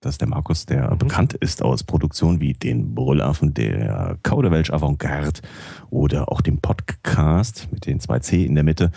Das 0.00 0.14
ist 0.14 0.20
der 0.20 0.28
Markus, 0.28 0.66
der 0.66 0.92
mhm. 0.92 0.98
bekannt 0.98 1.34
ist 1.34 1.62
aus 1.62 1.82
Produktionen 1.82 2.40
wie 2.40 2.54
den 2.54 2.94
Brüllaffen, 2.94 3.54
der 3.54 4.18
Kauderwelsch 4.22 4.70
Avantgarde 4.70 5.40
oder 5.90 6.30
auch 6.30 6.40
dem 6.40 6.58
Podcast 6.58 7.68
mit 7.70 7.86
den 7.86 8.00
zwei 8.00 8.18
C 8.18 8.44
in 8.44 8.56
der 8.56 8.64
Mitte. 8.64 8.90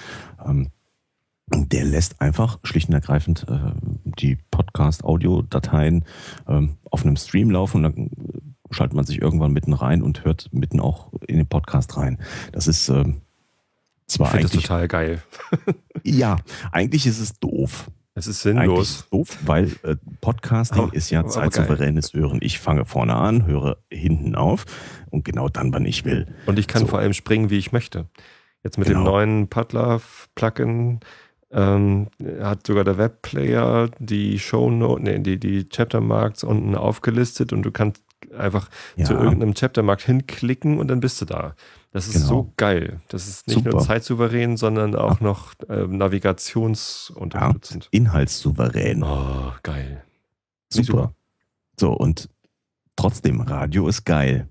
Ähm, 1.51 1.69
der 1.69 1.85
lässt 1.85 2.21
einfach 2.21 2.59
schlicht 2.63 2.89
und 2.89 2.95
ergreifend 2.95 3.45
äh, 3.49 3.71
die 4.03 4.37
Podcast-Audio-Dateien 4.51 6.05
ähm, 6.47 6.77
auf 6.89 7.03
einem 7.03 7.15
Stream 7.15 7.51
laufen 7.51 7.77
und 7.77 7.83
dann 7.83 8.09
schaltet 8.71 8.95
man 8.95 9.05
sich 9.05 9.21
irgendwann 9.21 9.51
mitten 9.51 9.73
rein 9.73 10.01
und 10.01 10.23
hört 10.23 10.49
mitten 10.51 10.79
auch 10.79 11.11
in 11.27 11.37
den 11.37 11.47
Podcast 11.47 11.97
rein. 11.97 12.19
Das 12.51 12.67
ist 12.67 12.89
äh, 12.89 13.05
zwar 14.07 14.27
ich 14.27 14.33
eigentlich 14.33 14.51
das 14.51 14.61
total 14.61 14.87
geil. 14.87 15.21
ja, 16.03 16.37
eigentlich 16.71 17.05
ist 17.05 17.19
es 17.19 17.39
doof. 17.39 17.89
Es 18.13 18.27
ist 18.27 18.41
sinnlos. 18.41 18.91
Ist 18.91 19.13
doof, 19.13 19.37
weil 19.45 19.71
äh, 19.83 19.95
Podcasting 20.19 20.83
aber, 20.83 20.93
ist 20.93 21.09
ja 21.11 21.25
zeitsouveränes 21.25 22.13
Hören. 22.13 22.39
Ich 22.41 22.59
fange 22.59 22.85
vorne 22.85 23.15
an, 23.15 23.45
höre 23.45 23.77
hinten 23.89 24.35
auf 24.35 24.65
und 25.09 25.23
genau 25.23 25.47
dann, 25.47 25.73
wann 25.73 25.85
ich 25.85 26.03
will. 26.03 26.27
Und 26.45 26.59
ich 26.59 26.67
kann 26.67 26.81
so. 26.81 26.87
vor 26.87 26.99
allem 26.99 27.13
springen, 27.13 27.49
wie 27.49 27.57
ich 27.57 27.71
möchte. 27.71 28.09
Jetzt 28.63 28.77
mit 28.77 28.87
genau. 28.87 28.99
dem 28.99 29.05
neuen 29.05 29.47
Pudlove-Plugin 29.47 30.99
ähm, 31.51 32.07
hat 32.41 32.65
sogar 32.65 32.83
der 32.83 32.97
Webplayer 32.97 33.89
die 33.99 34.39
Shownote, 34.39 35.03
nee, 35.03 35.19
die, 35.19 35.39
die 35.39 35.67
Chaptermarks 35.67 36.43
unten 36.43 36.75
aufgelistet 36.75 37.53
und 37.53 37.63
du 37.63 37.71
kannst 37.71 38.03
einfach 38.37 38.69
ja. 38.95 39.05
zu 39.05 39.13
irgendeinem 39.13 39.53
Chaptermarkt 39.53 40.03
hinklicken 40.03 40.77
und 40.79 40.87
dann 40.87 40.99
bist 40.99 41.21
du 41.21 41.25
da. 41.25 41.55
Das 41.91 42.07
ist 42.07 42.13
genau. 42.13 42.27
so 42.27 42.53
geil. 42.55 43.01
Das 43.09 43.27
ist 43.27 43.47
nicht 43.47 43.57
Super. 43.57 43.71
nur 43.71 43.81
zeitsouverän, 43.81 44.55
sondern 44.55 44.95
auch 44.95 45.19
ja. 45.19 45.25
noch 45.27 45.53
äh, 45.67 45.87
navigationsunterstützend. 45.87 47.85
Ja, 47.85 47.89
inhaltssouverän. 47.91 49.03
Oh, 49.03 49.51
geil. 49.63 50.03
Super. 50.69 50.85
Super. 50.85 51.13
So, 51.77 51.91
und 51.91 52.29
trotzdem, 52.95 53.41
Radio 53.41 53.89
ist 53.89 54.05
geil. 54.05 54.47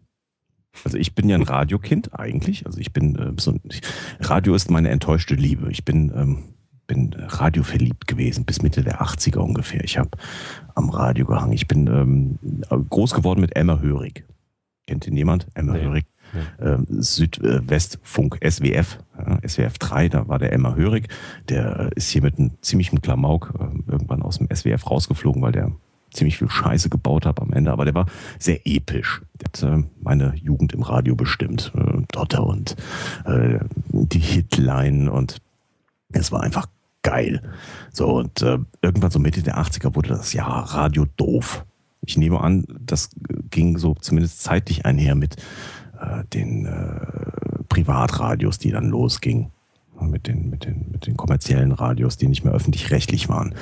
Also 0.85 0.99
ich 0.99 1.15
bin 1.15 1.29
ja 1.29 1.37
ein 1.37 1.43
Radiokind 1.43 2.19
eigentlich. 2.19 2.67
Also 2.67 2.79
ich 2.79 2.93
bin 2.93 3.17
äh, 3.17 3.33
so 3.41 3.53
ein, 3.53 3.61
Radio 4.21 4.55
ist 4.55 4.71
meine 4.71 4.91
enttäuschte 4.91 5.35
Liebe. 5.35 5.71
Ich 5.71 5.85
bin 5.85 6.13
ähm, 6.15 6.55
bin 6.91 7.15
radioverliebt 7.15 8.09
gewesen 8.09 8.45
bis 8.45 8.63
Mitte 8.63 8.83
der 8.83 9.01
80er 9.01 9.39
ungefähr. 9.39 9.85
Ich 9.85 9.97
habe 9.97 10.11
am 10.75 10.91
Radio 10.91 11.25
gehangen. 11.25 11.53
Ich 11.53 11.69
bin 11.69 11.87
ähm, 11.87 12.39
groß 12.69 13.15
geworden 13.15 13.41
mit 13.41 13.55
Emma 13.55 13.79
Hörig. 13.79 14.25
Kennt 14.89 15.07
ihn 15.07 15.17
jemand? 15.17 15.47
Emma 15.55 15.75
nee. 15.75 15.85
Hörig. 15.85 16.05
Ja. 16.59 16.75
Ähm, 16.75 16.87
Südwestfunk 16.89 18.41
SWF, 18.45 18.99
ja, 19.17 19.39
SWF 19.49 19.79
3, 19.79 20.09
da 20.09 20.27
war 20.27 20.41
der 20.41 20.53
Emma 20.53 20.75
Hörig. 20.75 21.09
Der 21.49 21.79
äh, 21.79 21.91
ist 21.95 22.11
hier 22.11 22.23
mit 22.23 22.39
einem 22.39 22.51
ziemlichen 22.61 23.01
Klamauk 23.01 23.53
äh, 23.55 23.91
irgendwann 23.91 24.23
aus 24.23 24.39
dem 24.39 24.49
SWF 24.53 24.91
rausgeflogen, 24.91 25.43
weil 25.43 25.53
der 25.53 25.71
ziemlich 26.13 26.39
viel 26.39 26.51
Scheiße 26.51 26.89
gebaut 26.89 27.25
hat 27.25 27.41
am 27.41 27.53
Ende, 27.53 27.71
aber 27.71 27.85
der 27.85 27.95
war 27.95 28.07
sehr 28.41 28.67
episch. 28.67 29.23
Der 29.41 29.47
hat 29.47 29.63
äh, 29.63 29.85
meine 30.01 30.35
Jugend 30.35 30.73
im 30.73 30.83
Radio 30.83 31.15
bestimmt. 31.15 31.71
Äh, 31.77 32.03
Dotter 32.11 32.45
und 32.45 32.75
äh, 33.27 33.61
die 33.91 34.19
Hitline 34.19 35.13
und 35.13 35.41
es 36.13 36.33
war 36.33 36.43
einfach 36.43 36.67
geil. 37.03 37.43
So, 37.93 38.19
und 38.19 38.43
äh, 38.43 38.59
irgendwann 38.83 39.11
so 39.11 39.19
Mitte 39.19 39.43
der 39.43 39.59
80er 39.59 39.95
wurde 39.95 40.11
das 40.11 40.33
ja 40.33 40.45
Radio 40.45 41.07
doof. 41.17 41.65
Ich 42.03 42.17
nehme 42.17 42.41
an, 42.41 42.65
das 42.81 43.11
ging 43.51 43.79
so 43.79 43.95
zumindest 43.95 44.43
zeitlich 44.43 44.87
einher 44.87 45.15
mit 45.15 45.37
äh, 46.01 46.25
den 46.33 46.67
äh, 46.67 47.63
Privatradios, 47.69 48.59
die 48.59 48.71
dann 48.71 48.89
losgingen. 48.89 49.51
Mit 50.01 50.29
den, 50.29 50.49
mit, 50.49 50.65
den, 50.65 50.87
mit 50.91 51.07
den 51.07 51.19
kommerziellen 51.19 51.73
Radios, 51.73 52.17
die 52.17 52.27
nicht 52.27 52.43
mehr 52.43 52.55
öffentlich-rechtlich 52.55 53.29
waren. 53.29 53.55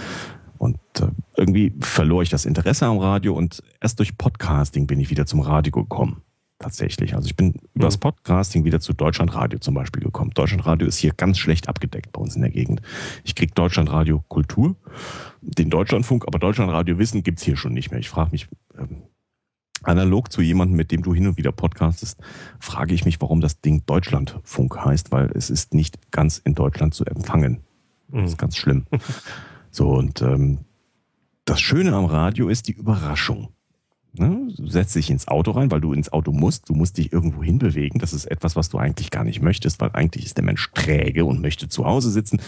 Und 0.56 0.78
äh, 1.00 1.08
irgendwie 1.36 1.74
verlor 1.80 2.22
ich 2.22 2.28
das 2.28 2.44
Interesse 2.44 2.86
am 2.86 2.98
Radio 2.98 3.34
und 3.34 3.60
erst 3.80 3.98
durch 3.98 4.16
Podcasting 4.16 4.86
bin 4.86 5.00
ich 5.00 5.10
wieder 5.10 5.26
zum 5.26 5.40
Radio 5.40 5.72
gekommen 5.72 6.22
tatsächlich. 6.58 7.14
Also 7.14 7.26
ich 7.26 7.36
bin 7.36 7.48
mhm. 7.48 7.60
übers 7.74 7.98
Podcasting 7.98 8.64
wieder 8.64 8.80
zu 8.80 8.92
Deutschlandradio 8.92 9.58
zum 9.58 9.74
Beispiel 9.74 10.02
gekommen. 10.02 10.32
Deutschlandradio 10.34 10.86
ist 10.86 10.98
hier 10.98 11.12
ganz 11.12 11.38
schlecht 11.38 11.68
abgedeckt 11.68 12.12
bei 12.12 12.20
uns 12.20 12.36
in 12.36 12.42
der 12.42 12.50
Gegend. 12.50 12.82
Ich 13.24 13.34
krieg 13.34 13.54
Deutschlandradio 13.54 14.24
Kultur, 14.28 14.76
den 15.40 15.70
Deutschlandfunk, 15.70 16.26
aber 16.26 16.38
Deutschlandradio 16.38 16.98
Wissen 16.98 17.22
gibt's 17.22 17.42
hier 17.42 17.56
schon 17.56 17.74
nicht 17.74 17.90
mehr. 17.90 18.00
Ich 18.00 18.08
frage 18.08 18.32
mich, 18.32 18.48
ähm, 18.78 19.02
analog 19.82 20.32
zu 20.32 20.42
jemandem, 20.42 20.76
mit 20.76 20.90
dem 20.90 21.02
du 21.02 21.14
hin 21.14 21.28
und 21.28 21.36
wieder 21.36 21.52
podcastest, 21.52 22.20
frage 22.58 22.94
ich 22.94 23.04
mich, 23.04 23.20
warum 23.20 23.40
das 23.40 23.60
Ding 23.60 23.84
Deutschlandfunk 23.86 24.84
heißt, 24.84 25.12
weil 25.12 25.30
es 25.34 25.50
ist 25.50 25.74
nicht 25.74 26.10
ganz 26.10 26.38
in 26.38 26.54
Deutschland 26.54 26.94
zu 26.94 27.04
empfangen. 27.04 27.60
Das 28.08 28.24
ist 28.24 28.32
mhm. 28.32 28.38
ganz 28.38 28.56
schlimm. 28.56 28.86
So, 29.70 29.90
und 29.90 30.22
ähm, 30.22 30.60
das 31.44 31.60
Schöne 31.60 31.92
am 31.92 32.06
Radio 32.06 32.48
ist 32.48 32.68
die 32.68 32.72
Überraschung. 32.72 33.48
Ne? 34.14 34.48
Setzt 34.64 34.94
dich 34.96 35.10
ins 35.10 35.28
Auto 35.28 35.50
rein, 35.50 35.70
weil 35.70 35.80
du 35.80 35.92
ins 35.92 36.12
Auto 36.12 36.32
musst. 36.32 36.68
Du 36.68 36.74
musst 36.74 36.96
dich 36.98 37.12
irgendwo 37.12 37.42
hinbewegen. 37.42 38.00
Das 38.00 38.12
ist 38.12 38.24
etwas, 38.24 38.56
was 38.56 38.68
du 38.68 38.78
eigentlich 38.78 39.10
gar 39.10 39.24
nicht 39.24 39.42
möchtest, 39.42 39.80
weil 39.80 39.90
eigentlich 39.92 40.24
ist 40.24 40.36
der 40.36 40.44
Mensch 40.44 40.70
träge 40.72 41.24
und 41.24 41.40
möchte 41.40 41.68
zu 41.68 41.84
Hause 41.84 42.10
sitzen 42.10 42.40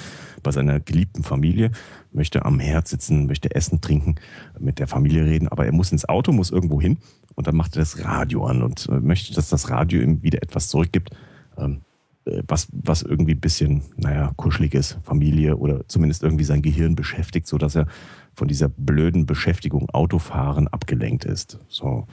bei 0.43 0.53
seiner 0.53 0.81
geliebten 0.81 1.23
Familie, 1.23 1.71
möchte 2.13 2.45
am 2.45 2.61
Herd 2.61 2.89
sitzen, 2.89 3.27
möchte 3.27 3.55
essen, 3.55 3.81
trinken, 3.81 4.17
mit 4.59 4.79
der 4.79 4.89
Familie 4.89 5.27
reden. 5.27 5.49
Aber 5.49 5.67
er 5.67 5.73
muss 5.73 5.93
ins 5.93 6.09
Auto, 6.09 6.33
muss 6.33 6.51
irgendwo 6.51 6.81
hin 6.81 6.97
und 7.35 7.47
dann 7.47 7.57
macht 7.57 7.77
er 7.77 7.81
das 7.81 8.03
Radio 8.05 8.47
an 8.47 8.63
und 8.63 8.89
äh, 8.89 9.01
möchte, 9.01 9.35
dass 9.35 9.51
das 9.51 9.71
Radio 9.71 10.01
ihm 10.01 10.23
wieder 10.23 10.43
etwas 10.43 10.69
zurückgibt, 10.69 11.11
Ähm, 11.59 11.83
äh, 12.27 12.43
was, 12.47 12.69
was 12.73 13.03
irgendwie 13.03 13.33
ein 13.33 13.41
bisschen, 13.41 13.83
naja, 13.97 14.33
kuschelig 14.37 14.75
ist, 14.75 14.99
Familie 15.05 15.57
oder 15.57 15.87
zumindest 15.89 16.23
irgendwie 16.23 16.45
sein 16.45 16.63
Gehirn 16.63 16.95
beschäftigt, 16.95 17.47
sodass 17.47 17.77
er 17.77 17.87
von 18.35 18.49
dieser 18.49 18.69
blöden 18.69 19.27
Beschäftigung 19.27 19.89
Autofahren 19.91 20.69
abgelenkt 20.69 21.25
ist. 21.25 21.59
So. 21.69 22.07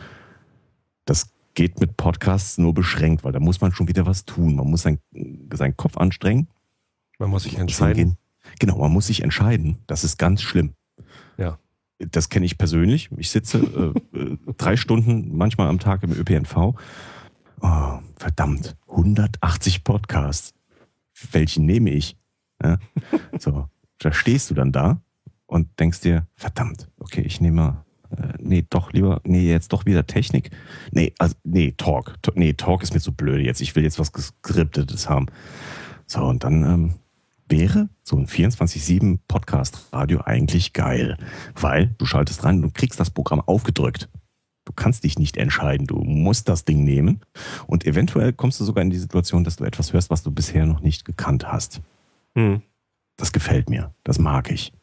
Das 1.05 1.31
geht 1.53 1.79
mit 1.79 1.97
Podcasts 1.97 2.57
nur 2.57 2.73
beschränkt, 2.73 3.23
weil 3.23 3.31
da 3.31 3.39
muss 3.39 3.61
man 3.61 3.71
schon 3.71 3.87
wieder 3.87 4.05
was 4.05 4.25
tun. 4.25 4.55
Man 4.55 4.69
muss 4.69 4.81
sein, 4.83 4.99
seinen 5.53 5.77
Kopf 5.77 5.97
anstrengen. 5.97 6.47
Man 7.19 7.29
muss 7.29 7.43
sich 7.43 7.57
entscheiden. 7.57 8.17
Genau, 8.59 8.77
man 8.77 8.91
muss 8.91 9.07
sich 9.07 9.23
entscheiden. 9.23 9.77
Das 9.87 10.03
ist 10.03 10.17
ganz 10.17 10.41
schlimm. 10.41 10.73
Ja. 11.37 11.57
Das 11.99 12.29
kenne 12.29 12.45
ich 12.45 12.57
persönlich. 12.57 13.09
Ich 13.17 13.31
sitze 13.31 13.57
äh, 14.13 14.17
äh 14.17 14.37
drei 14.57 14.75
Stunden 14.75 15.35
manchmal 15.35 15.67
am 15.67 15.79
Tag 15.79 16.03
im 16.03 16.11
ÖPNV 16.11 16.75
oh, 17.61 17.99
verdammt, 18.15 18.75
180 18.87 19.83
Podcasts. 19.83 20.53
Welchen 21.31 21.65
nehme 21.65 21.89
ich? 21.89 22.17
Ja? 22.61 22.77
So, 23.39 23.67
da 23.99 24.13
stehst 24.13 24.49
du 24.49 24.53
dann 24.53 24.71
da 24.71 25.01
und 25.47 25.79
denkst 25.79 26.01
dir, 26.01 26.27
verdammt, 26.35 26.89
okay, 26.99 27.21
ich 27.21 27.41
nehme, 27.41 27.83
äh, 28.11 28.33
nee, 28.39 28.65
doch 28.69 28.93
lieber, 28.93 29.21
nee, 29.23 29.49
jetzt 29.49 29.73
doch 29.73 29.85
wieder 29.85 30.05
Technik. 30.05 30.51
Nee, 30.91 31.13
also, 31.17 31.35
nee, 31.43 31.73
Talk. 31.75 32.15
Nee, 32.35 32.53
Talk 32.53 32.83
ist 32.83 32.93
mir 32.93 32.99
zu 32.99 33.13
blöd 33.13 33.45
jetzt. 33.45 33.61
Ich 33.61 33.75
will 33.75 33.83
jetzt 33.83 33.99
was 33.99 34.11
Geskriptetes 34.11 35.09
haben. 35.09 35.27
So, 36.05 36.23
und 36.23 36.43
dann 36.43 36.63
ähm, 36.63 36.93
wäre 37.49 37.89
so 38.03 38.17
ein 38.17 38.27
24-7 38.27 39.19
Podcast-Radio 39.27 40.21
eigentlich 40.21 40.73
geil, 40.73 41.17
weil 41.55 41.95
du 41.97 42.05
schaltest 42.05 42.43
rein 42.43 42.63
und 42.63 42.73
kriegst 42.73 42.99
das 42.99 43.09
Programm 43.09 43.41
aufgedrückt. 43.41 44.09
Du 44.65 44.73
kannst 44.73 45.05
dich 45.05 45.17
nicht 45.17 45.37
entscheiden, 45.37 45.87
du 45.87 45.95
musst 46.03 46.49
das 46.49 46.65
Ding 46.65 46.83
nehmen. 46.83 47.21
Und 47.67 47.85
eventuell 47.85 48.33
kommst 48.33 48.59
du 48.59 48.65
sogar 48.65 48.81
in 48.81 48.89
die 48.89 48.97
Situation, 48.97 49.45
dass 49.45 49.55
du 49.55 49.63
etwas 49.63 49.93
hörst, 49.93 50.09
was 50.09 50.23
du 50.23 50.31
bisher 50.31 50.65
noch 50.65 50.81
nicht 50.81 51.05
gekannt 51.05 51.49
hast. 51.49 51.81
Hm. 52.35 52.61
Das 53.15 53.31
gefällt 53.31 53.69
mir, 53.69 53.93
das 54.03 54.19
mag 54.19 54.51
ich. 54.51 54.73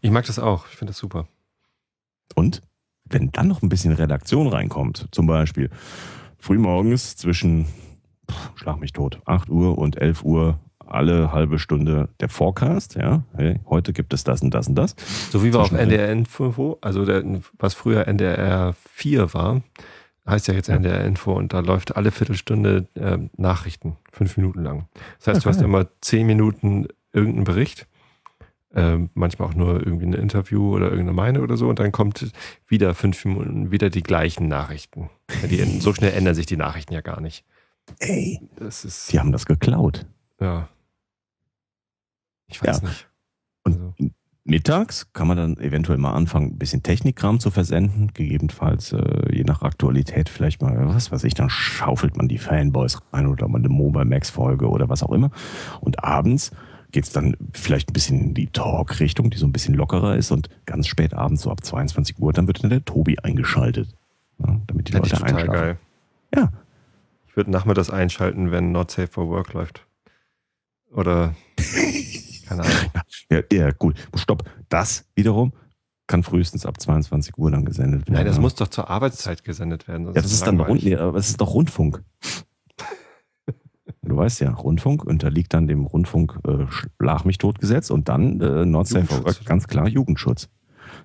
Ich 0.00 0.10
mag 0.10 0.26
das 0.26 0.38
auch, 0.38 0.66
ich 0.68 0.76
finde 0.76 0.90
das 0.90 0.98
super. 0.98 1.26
Und 2.34 2.62
wenn 3.04 3.32
dann 3.32 3.48
noch 3.48 3.62
ein 3.62 3.68
bisschen 3.68 3.92
Redaktion 3.92 4.46
reinkommt, 4.46 5.08
zum 5.10 5.26
Beispiel 5.26 5.70
frühmorgens 6.38 7.16
zwischen, 7.16 7.66
schlag 8.54 8.78
mich 8.78 8.92
tot, 8.92 9.20
8 9.24 9.48
Uhr 9.50 9.78
und 9.78 9.96
11 9.96 10.22
Uhr 10.24 10.60
alle 10.86 11.32
halbe 11.32 11.58
Stunde 11.58 12.08
der 12.18 12.28
Forecast, 12.28 12.96
ja, 12.96 13.22
hey, 13.36 13.60
heute 13.68 13.92
gibt 13.92 14.12
es 14.12 14.24
das 14.24 14.42
und 14.42 14.52
das 14.52 14.68
und 14.68 14.74
das. 14.74 14.96
So 15.30 15.44
wie 15.44 15.52
wir 15.52 15.60
auf 15.60 15.70
NDR 15.70 16.10
Info, 16.10 16.78
also 16.80 17.04
der, 17.04 17.24
was 17.58 17.74
früher 17.74 18.08
NDR 18.08 18.74
4 18.92 19.32
war, 19.32 19.62
heißt 20.26 20.48
ja 20.48 20.54
jetzt. 20.54 20.68
NDR 20.68 21.04
Info 21.04 21.32
und 21.32 21.52
da 21.52 21.60
läuft 21.60 21.96
alle 21.96 22.10
Viertelstunde 22.10 22.88
äh, 22.94 23.18
Nachrichten, 23.36 23.96
fünf 24.10 24.36
Minuten 24.36 24.62
lang. 24.62 24.88
Das 25.18 25.28
heißt, 25.28 25.36
okay. 25.38 25.44
du 25.44 25.48
hast 25.50 25.62
immer 25.62 25.86
zehn 26.00 26.26
Minuten 26.26 26.88
irgendeinen 27.12 27.44
Bericht, 27.44 27.86
äh, 28.74 28.98
manchmal 29.14 29.48
auch 29.48 29.54
nur 29.54 29.84
irgendwie 29.84 30.06
ein 30.06 30.12
Interview 30.12 30.74
oder 30.74 30.86
irgendeine 30.86 31.12
Meinung 31.12 31.42
oder 31.42 31.56
so 31.56 31.68
und 31.68 31.78
dann 31.78 31.92
kommt 31.92 32.32
wieder 32.66 32.94
fünf 32.94 33.24
Minuten 33.24 33.70
wieder 33.70 33.90
die 33.90 34.02
gleichen 34.02 34.48
Nachrichten. 34.48 35.10
Die, 35.50 35.62
so 35.80 35.92
schnell 35.92 36.12
ändern 36.12 36.34
sich 36.34 36.46
die 36.46 36.56
Nachrichten 36.56 36.92
ja 36.92 37.00
gar 37.00 37.20
nicht. 37.20 37.44
Ey, 37.98 38.40
das 38.56 38.84
ist, 38.84 39.12
die 39.12 39.18
haben 39.18 39.32
das 39.32 39.46
geklaut. 39.46 40.06
Ja. 40.40 40.68
Ich 42.46 42.62
weiß 42.62 42.82
ja. 42.82 42.88
nicht. 42.88 43.08
Und 43.64 43.72
also. 43.74 43.94
mittags 44.44 45.12
kann 45.12 45.28
man 45.28 45.36
dann 45.36 45.56
eventuell 45.58 45.98
mal 45.98 46.12
anfangen, 46.12 46.52
ein 46.52 46.58
bisschen 46.58 46.82
Technikkram 46.82 47.40
zu 47.40 47.50
versenden, 47.50 48.12
gegebenenfalls 48.14 48.92
äh, 48.92 49.34
je 49.34 49.44
nach 49.44 49.62
Aktualität 49.62 50.28
vielleicht 50.28 50.62
mal, 50.62 50.76
was 50.94 51.12
weiß 51.12 51.24
ich, 51.24 51.34
dann 51.34 51.50
schaufelt 51.50 52.16
man 52.16 52.28
die 52.28 52.38
Fanboys 52.38 52.98
rein 53.12 53.26
oder 53.26 53.48
mal 53.48 53.58
eine 53.58 53.68
Mobile 53.68 54.04
Max 54.04 54.30
Folge 54.30 54.68
oder 54.68 54.88
was 54.88 55.02
auch 55.02 55.12
immer. 55.12 55.30
Und 55.80 56.02
abends 56.04 56.52
geht 56.90 57.04
es 57.04 57.12
dann 57.12 57.36
vielleicht 57.52 57.90
ein 57.90 57.92
bisschen 57.92 58.20
in 58.20 58.34
die 58.34 58.48
Talk-Richtung, 58.48 59.30
die 59.30 59.38
so 59.38 59.46
ein 59.46 59.52
bisschen 59.52 59.74
lockerer 59.74 60.16
ist 60.16 60.30
und 60.30 60.48
ganz 60.66 60.86
spät 60.86 61.14
abends, 61.14 61.42
so 61.42 61.50
ab 61.50 61.64
22 61.64 62.18
Uhr, 62.18 62.32
dann 62.32 62.46
wird 62.46 62.62
dann 62.62 62.70
der 62.70 62.84
Tobi 62.84 63.18
eingeschaltet. 63.18 63.88
Ja, 64.38 64.60
damit 64.66 64.88
die 64.88 64.92
Leute 64.92 65.06
ich 65.06 65.12
total 65.12 65.28
einschlafen. 65.28 65.52
geil. 65.52 65.78
Ja. 66.34 66.52
Ich 67.26 67.36
würde 67.36 67.50
nachmittags 67.50 67.90
einschalten, 67.90 68.50
wenn 68.50 68.72
Not 68.72 68.90
Safe 68.90 69.08
for 69.08 69.28
Work 69.28 69.52
läuft. 69.52 69.86
Oder 70.92 71.34
Keine 72.50 72.62
Ahnung. 72.62 72.76
Ja, 73.30 73.42
ja, 73.52 73.70
gut. 73.70 73.96
Stopp. 74.16 74.42
Das 74.68 75.04
wiederum 75.14 75.52
kann 76.08 76.24
frühestens 76.24 76.66
ab 76.66 76.80
22 76.80 77.38
Uhr 77.38 77.52
dann 77.52 77.64
gesendet 77.64 78.08
werden. 78.08 78.14
Nein, 78.14 78.26
das 78.26 78.40
muss 78.40 78.56
doch 78.56 78.66
zur 78.66 78.90
Arbeitszeit 78.90 79.44
gesendet 79.44 79.86
werden. 79.86 80.06
Ja, 80.06 80.12
das 80.14 80.32
ist, 80.32 80.44
dann 80.44 80.58
Rund, 80.58 80.82
nee, 80.82 80.96
aber 80.96 81.16
es 81.16 81.28
ist 81.28 81.40
doch 81.40 81.54
Rundfunk. 81.54 82.02
Du 84.02 84.16
weißt 84.16 84.40
ja, 84.40 84.52
Rundfunk 84.52 85.04
unterliegt 85.04 85.54
dann 85.54 85.66
dem 85.66 85.86
Rundfunk 85.86 86.38
äh, 86.46 86.66
Schlag 86.68 87.24
mich 87.24 87.38
tot 87.38 87.60
Gesetz 87.60 87.90
und 87.90 88.08
dann 88.08 88.40
äh, 88.40 88.64
Nordsafe 88.64 89.22
ganz 89.44 89.66
klar 89.68 89.88
Jugendschutz. 89.88 90.48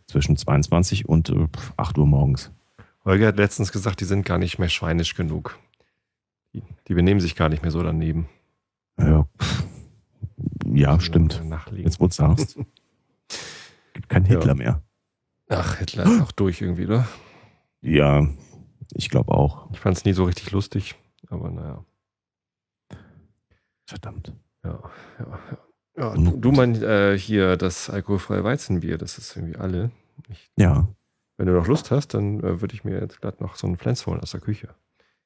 Zwischen 0.07 0.35
22 0.35 1.07
und 1.07 1.29
äh, 1.29 1.47
8 1.77 1.97
Uhr 1.97 2.07
morgens. 2.07 2.51
Holger 3.03 3.27
hat 3.27 3.37
letztens 3.37 3.71
gesagt, 3.71 4.01
die 4.01 4.05
sind 4.05 4.25
gar 4.25 4.39
nicht 4.39 4.57
mehr 4.57 4.69
schweinisch 4.69 5.13
genug. 5.13 5.59
Die, 6.53 6.63
die 6.87 6.93
benehmen 6.93 7.19
sich 7.19 7.35
gar 7.35 7.49
nicht 7.49 7.61
mehr 7.61 7.71
so 7.71 7.83
daneben. 7.83 8.27
Ja, 8.97 9.27
ja, 10.73 10.99
stimmt. 10.99 11.41
Jetzt, 11.71 11.99
wo 11.99 12.07
du 12.07 12.13
sagst. 12.13 12.57
Gibt 13.93 14.09
kein 14.09 14.25
Hitler 14.25 14.47
ja. 14.47 14.55
mehr. 14.55 14.81
Ach, 15.47 15.77
Hitler 15.77 16.05
ist 16.05 16.21
auch 16.21 16.31
durch 16.31 16.61
irgendwie, 16.61 16.85
oder? 16.85 17.07
Ja, 17.81 18.27
ich 18.93 19.09
glaube 19.09 19.31
auch. 19.31 19.71
Ich 19.71 19.79
fand 19.79 19.95
es 19.95 20.05
nie 20.05 20.13
so 20.13 20.25
richtig 20.25 20.51
lustig, 20.51 20.95
aber 21.29 21.51
naja. 21.51 21.85
Verdammt. 23.85 24.33
Ja, 24.63 24.79
ja, 25.19 25.39
ja. 25.51 25.57
ja 25.97 26.13
du, 26.15 26.37
du 26.37 26.51
meinst 26.51 26.81
äh, 26.81 27.17
hier 27.17 27.57
das 27.57 27.89
alkoholfreie 27.89 28.43
Weizenbier, 28.43 28.97
das 28.97 29.17
ist 29.17 29.35
irgendwie 29.35 29.57
alle. 29.57 29.91
Ich, 30.29 30.51
ja. 30.57 30.87
Wenn 31.37 31.47
du 31.47 31.53
noch 31.53 31.67
Lust 31.67 31.91
hast, 31.91 32.13
dann 32.13 32.39
äh, 32.39 32.61
würde 32.61 32.73
ich 32.73 32.83
mir 32.83 32.99
jetzt 32.99 33.21
glatt 33.21 33.41
noch 33.41 33.55
so 33.55 33.67
einen 33.67 33.77
Flens 33.77 34.05
holen 34.07 34.21
aus 34.21 34.31
der 34.31 34.39
Küche. 34.39 34.69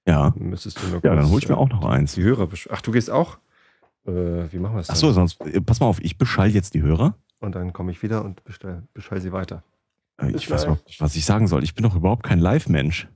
Ja. 0.08 0.34
Müsstest 0.36 0.82
du 0.82 0.88
nur 0.88 1.04
ja, 1.04 1.16
dann 1.16 1.30
hole 1.30 1.40
ich 1.40 1.48
mir 1.48 1.58
auch 1.58 1.70
noch 1.70 1.86
eins. 1.86 2.14
Die 2.14 2.24
Hörer. 2.24 2.50
Ach, 2.72 2.82
du 2.82 2.92
gehst 2.92 3.12
auch? 3.12 3.38
Äh, 4.06 4.52
wie 4.52 4.58
machen 4.58 4.76
wir 4.76 4.82
es? 4.82 4.90
Achso, 4.90 5.12
sonst, 5.12 5.40
äh, 5.42 5.62
pass 5.62 5.80
mal 5.80 5.86
auf, 5.86 6.02
ich 6.02 6.18
beschall 6.18 6.50
jetzt 6.50 6.74
die 6.74 6.82
Hörer. 6.82 7.16
Und 7.40 7.56
dann 7.56 7.74
komme 7.74 7.92
ich 7.92 8.02
wieder 8.02 8.26
und 8.26 8.44
bestell, 8.44 8.84
beschall 8.94 9.22
sie 9.22 9.32
weiter. 9.32 9.64
Äh, 10.20 10.32
ich 10.32 10.50
weiß 10.50 10.64
überhaupt 10.64 10.88
nicht, 10.88 11.00
was 11.00 11.16
ich 11.16 11.26
sagen 11.26 11.48
soll. 11.48 11.64
Ich 11.64 11.76
bin 11.76 11.84
doch 11.84 11.96
überhaupt 11.96 12.24
kein 12.24 12.40
Live-Mensch. 12.40 13.08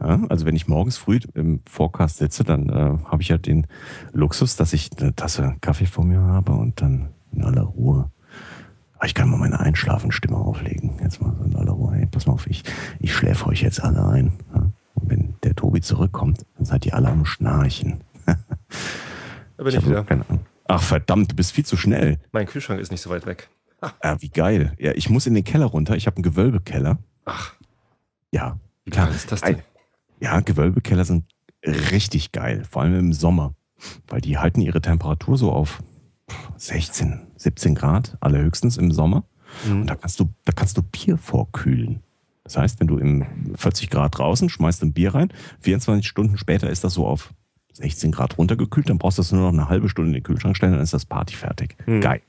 Ja, 0.00 0.20
also 0.28 0.46
wenn 0.46 0.56
ich 0.56 0.66
morgens 0.66 0.96
früh 0.96 1.18
im 1.34 1.60
Forecast 1.68 2.18
sitze, 2.18 2.42
dann 2.42 2.68
äh, 2.68 2.98
habe 3.04 3.20
ich 3.20 3.28
ja 3.28 3.38
den 3.38 3.66
Luxus, 4.12 4.56
dass 4.56 4.72
ich 4.72 4.90
eine 4.98 5.14
Tasse 5.14 5.56
Kaffee 5.60 5.86
vor 5.86 6.04
mir 6.04 6.20
habe 6.20 6.52
und 6.52 6.80
dann 6.80 7.10
in 7.32 7.44
aller 7.44 7.62
Ruhe. 7.62 8.10
Ah, 8.98 9.06
ich 9.06 9.14
kann 9.14 9.30
mal 9.30 9.38
meine 9.38 9.60
Einschlafenstimme 9.60 10.36
auflegen. 10.36 10.92
Jetzt 11.02 11.20
mal 11.20 11.34
so 11.38 11.44
in 11.44 11.56
aller 11.56 11.72
Ruhe. 11.72 11.94
Hey, 11.94 12.06
pass 12.06 12.26
mal 12.26 12.34
auf, 12.34 12.46
ich, 12.46 12.64
ich 12.98 13.14
schläfe 13.14 13.46
euch 13.46 13.62
jetzt 13.62 13.82
alle 13.82 14.06
ein. 14.06 14.32
Ja? 14.54 14.70
Und 14.94 15.10
wenn 15.10 15.34
der 15.42 15.54
Tobi 15.54 15.80
zurückkommt, 15.80 16.44
dann 16.56 16.64
seid 16.64 16.86
ihr 16.86 16.94
alle 16.94 17.08
am 17.08 17.24
Schnarchen. 17.24 18.00
Da 19.56 19.64
bin 19.64 19.74
ich, 19.74 19.80
ich 19.80 19.86
wieder. 19.86 20.06
Ach 20.68 20.82
verdammt, 20.82 21.32
du 21.32 21.36
bist 21.36 21.52
viel 21.52 21.66
zu 21.66 21.76
schnell. 21.76 22.18
Mein 22.32 22.46
Kühlschrank 22.46 22.80
ist 22.80 22.90
nicht 22.90 23.02
so 23.02 23.10
weit 23.10 23.26
weg. 23.26 23.50
Ah. 23.82 23.90
Ja, 24.02 24.22
wie 24.22 24.30
geil. 24.30 24.72
Ja, 24.78 24.92
ich 24.92 25.10
muss 25.10 25.26
in 25.26 25.34
den 25.34 25.44
Keller 25.44 25.66
runter. 25.66 25.96
Ich 25.96 26.06
habe 26.06 26.16
einen 26.16 26.22
Gewölbekeller. 26.22 26.96
Ach. 27.26 27.52
Ja. 28.30 28.58
Wie 28.86 28.90
klar. 28.90 29.10
ist 29.10 29.30
das 29.30 29.42
denn? 29.42 29.58
Ja, 30.20 30.40
Gewölbekeller 30.40 31.04
sind 31.04 31.24
richtig 31.64 32.32
geil. 32.32 32.64
Vor 32.68 32.82
allem 32.82 32.98
im 32.98 33.12
Sommer. 33.12 33.54
Weil 34.06 34.20
die 34.20 34.38
halten 34.38 34.60
ihre 34.60 34.82
Temperatur 34.82 35.38
so 35.38 35.52
auf 35.52 35.82
16, 36.56 37.20
17 37.36 37.74
Grad, 37.74 38.16
allerhöchstens 38.20 38.76
im 38.76 38.92
Sommer. 38.92 39.24
Mhm. 39.66 39.82
Und 39.82 39.86
da 39.86 39.94
kannst 39.94 40.20
du, 40.20 40.28
da 40.44 40.52
kannst 40.52 40.76
du 40.76 40.82
Bier 40.82 41.16
vorkühlen. 41.16 42.02
Das 42.44 42.56
heißt, 42.56 42.80
wenn 42.80 42.86
du 42.86 42.98
im 42.98 43.54
40 43.56 43.90
Grad 43.90 44.18
draußen 44.18 44.48
schmeißt 44.48 44.82
ein 44.82 44.92
Bier 44.92 45.14
rein, 45.14 45.32
24 45.60 46.06
Stunden 46.06 46.36
später 46.36 46.68
ist 46.68 46.84
das 46.84 46.94
so 46.94 47.06
auf 47.06 47.32
16 47.72 48.12
Grad 48.12 48.38
runtergekühlt, 48.38 48.88
dann 48.88 48.98
brauchst 48.98 49.18
du 49.18 49.22
das 49.22 49.32
nur 49.32 49.42
noch 49.42 49.58
eine 49.58 49.68
halbe 49.68 49.88
Stunde 49.88 50.10
in 50.10 50.14
den 50.14 50.22
Kühlschrank 50.22 50.56
stellen, 50.56 50.72
dann 50.72 50.82
ist 50.82 50.92
das 50.92 51.06
Party 51.06 51.34
fertig. 51.34 51.76
Hm. 51.84 52.00
Geil. 52.00 52.22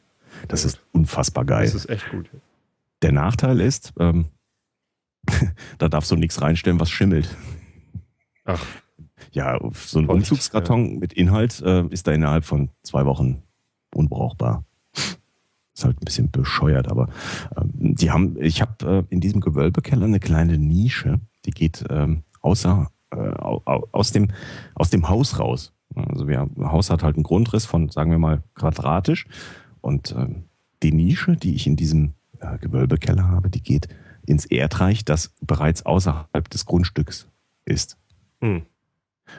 Das 0.47 0.63
ist 0.65 0.79
unfassbar 0.91 1.45
geil. 1.45 1.65
Das 1.65 1.75
ist 1.75 1.89
echt 1.89 2.09
gut. 2.09 2.29
Der 3.01 3.11
Nachteil 3.11 3.59
ist, 3.59 3.93
ähm, 3.99 4.25
da 5.77 5.89
darfst 5.89 6.11
du 6.11 6.15
nichts 6.15 6.41
reinstellen, 6.41 6.79
was 6.79 6.89
schimmelt. 6.89 7.35
Ach. 8.53 8.65
Ja, 9.31 9.59
so 9.73 9.99
ein 9.99 10.07
Umzugskarton 10.07 10.93
ja. 10.93 10.99
mit 10.99 11.13
Inhalt 11.13 11.61
äh, 11.61 11.85
ist 11.87 12.07
da 12.07 12.11
innerhalb 12.11 12.43
von 12.43 12.69
zwei 12.83 13.05
Wochen 13.05 13.43
unbrauchbar. 13.93 14.65
Ist 15.73 15.85
halt 15.85 16.01
ein 16.01 16.05
bisschen 16.05 16.31
bescheuert, 16.31 16.89
aber 16.89 17.07
ähm, 17.55 17.95
die 17.95 18.11
haben, 18.11 18.35
ich 18.41 18.61
habe 18.61 19.05
äh, 19.09 19.13
in 19.13 19.21
diesem 19.21 19.41
Gewölbekeller 19.41 20.05
eine 20.05 20.19
kleine 20.19 20.57
Nische, 20.57 21.19
die 21.45 21.51
geht 21.51 21.85
ähm, 21.89 22.23
außer 22.41 22.91
äh, 23.11 23.15
aus, 23.15 24.11
dem, 24.11 24.31
aus 24.75 24.89
dem 24.89 25.07
Haus 25.07 25.39
raus. 25.39 25.73
Also 25.95 26.27
wir, 26.27 26.49
Haus 26.59 26.89
hat 26.89 27.03
halt 27.03 27.15
einen 27.15 27.23
Grundriss 27.23 27.65
von, 27.65 27.89
sagen 27.89 28.11
wir 28.11 28.19
mal, 28.19 28.43
quadratisch. 28.55 29.27
Und 29.81 30.15
ähm, 30.17 30.43
die 30.83 30.93
Nische, 30.93 31.35
die 31.35 31.55
ich 31.55 31.67
in 31.67 31.75
diesem 31.75 32.13
äh, 32.39 32.57
Gewölbekeller 32.57 33.27
habe, 33.27 33.49
die 33.49 33.61
geht 33.61 33.87
ins 34.25 34.45
Erdreich, 34.45 35.03
das 35.05 35.33
bereits 35.41 35.85
außerhalb 35.85 36.49
des 36.49 36.65
Grundstücks 36.65 37.27
ist. 37.65 37.97
Hm. 38.41 38.63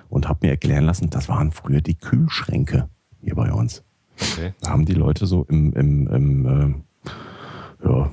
und 0.09 0.29
habe 0.29 0.47
mir 0.47 0.51
erklären 0.51 0.85
lassen, 0.85 1.11
das 1.11 1.29
waren 1.29 1.51
früher 1.51 1.81
die 1.81 1.97
Kühlschränke 1.97 2.89
hier 3.21 3.35
bei 3.35 3.53
uns. 3.53 3.85
Okay. 4.21 4.55
Da 4.61 4.71
haben 4.71 4.85
die 4.85 4.95
Leute 4.95 5.27
so 5.27 5.45
im, 5.49 5.73
im, 5.73 6.07
im 6.09 6.85
äh, 7.85 7.89
ja, 7.89 8.11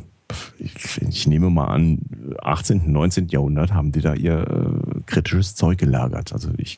ich, 0.59 1.01
ich, 1.01 1.27
nehme 1.27 1.49
mal 1.49 1.67
an, 1.67 1.99
18., 2.41 2.91
19. 2.91 3.27
Jahrhundert 3.29 3.73
haben 3.73 3.91
die 3.91 4.01
da 4.01 4.13
ihr 4.13 4.47
äh, 4.47 5.01
kritisches 5.05 5.55
Zeug 5.55 5.77
gelagert. 5.77 6.33
Also 6.33 6.51
ich 6.57 6.77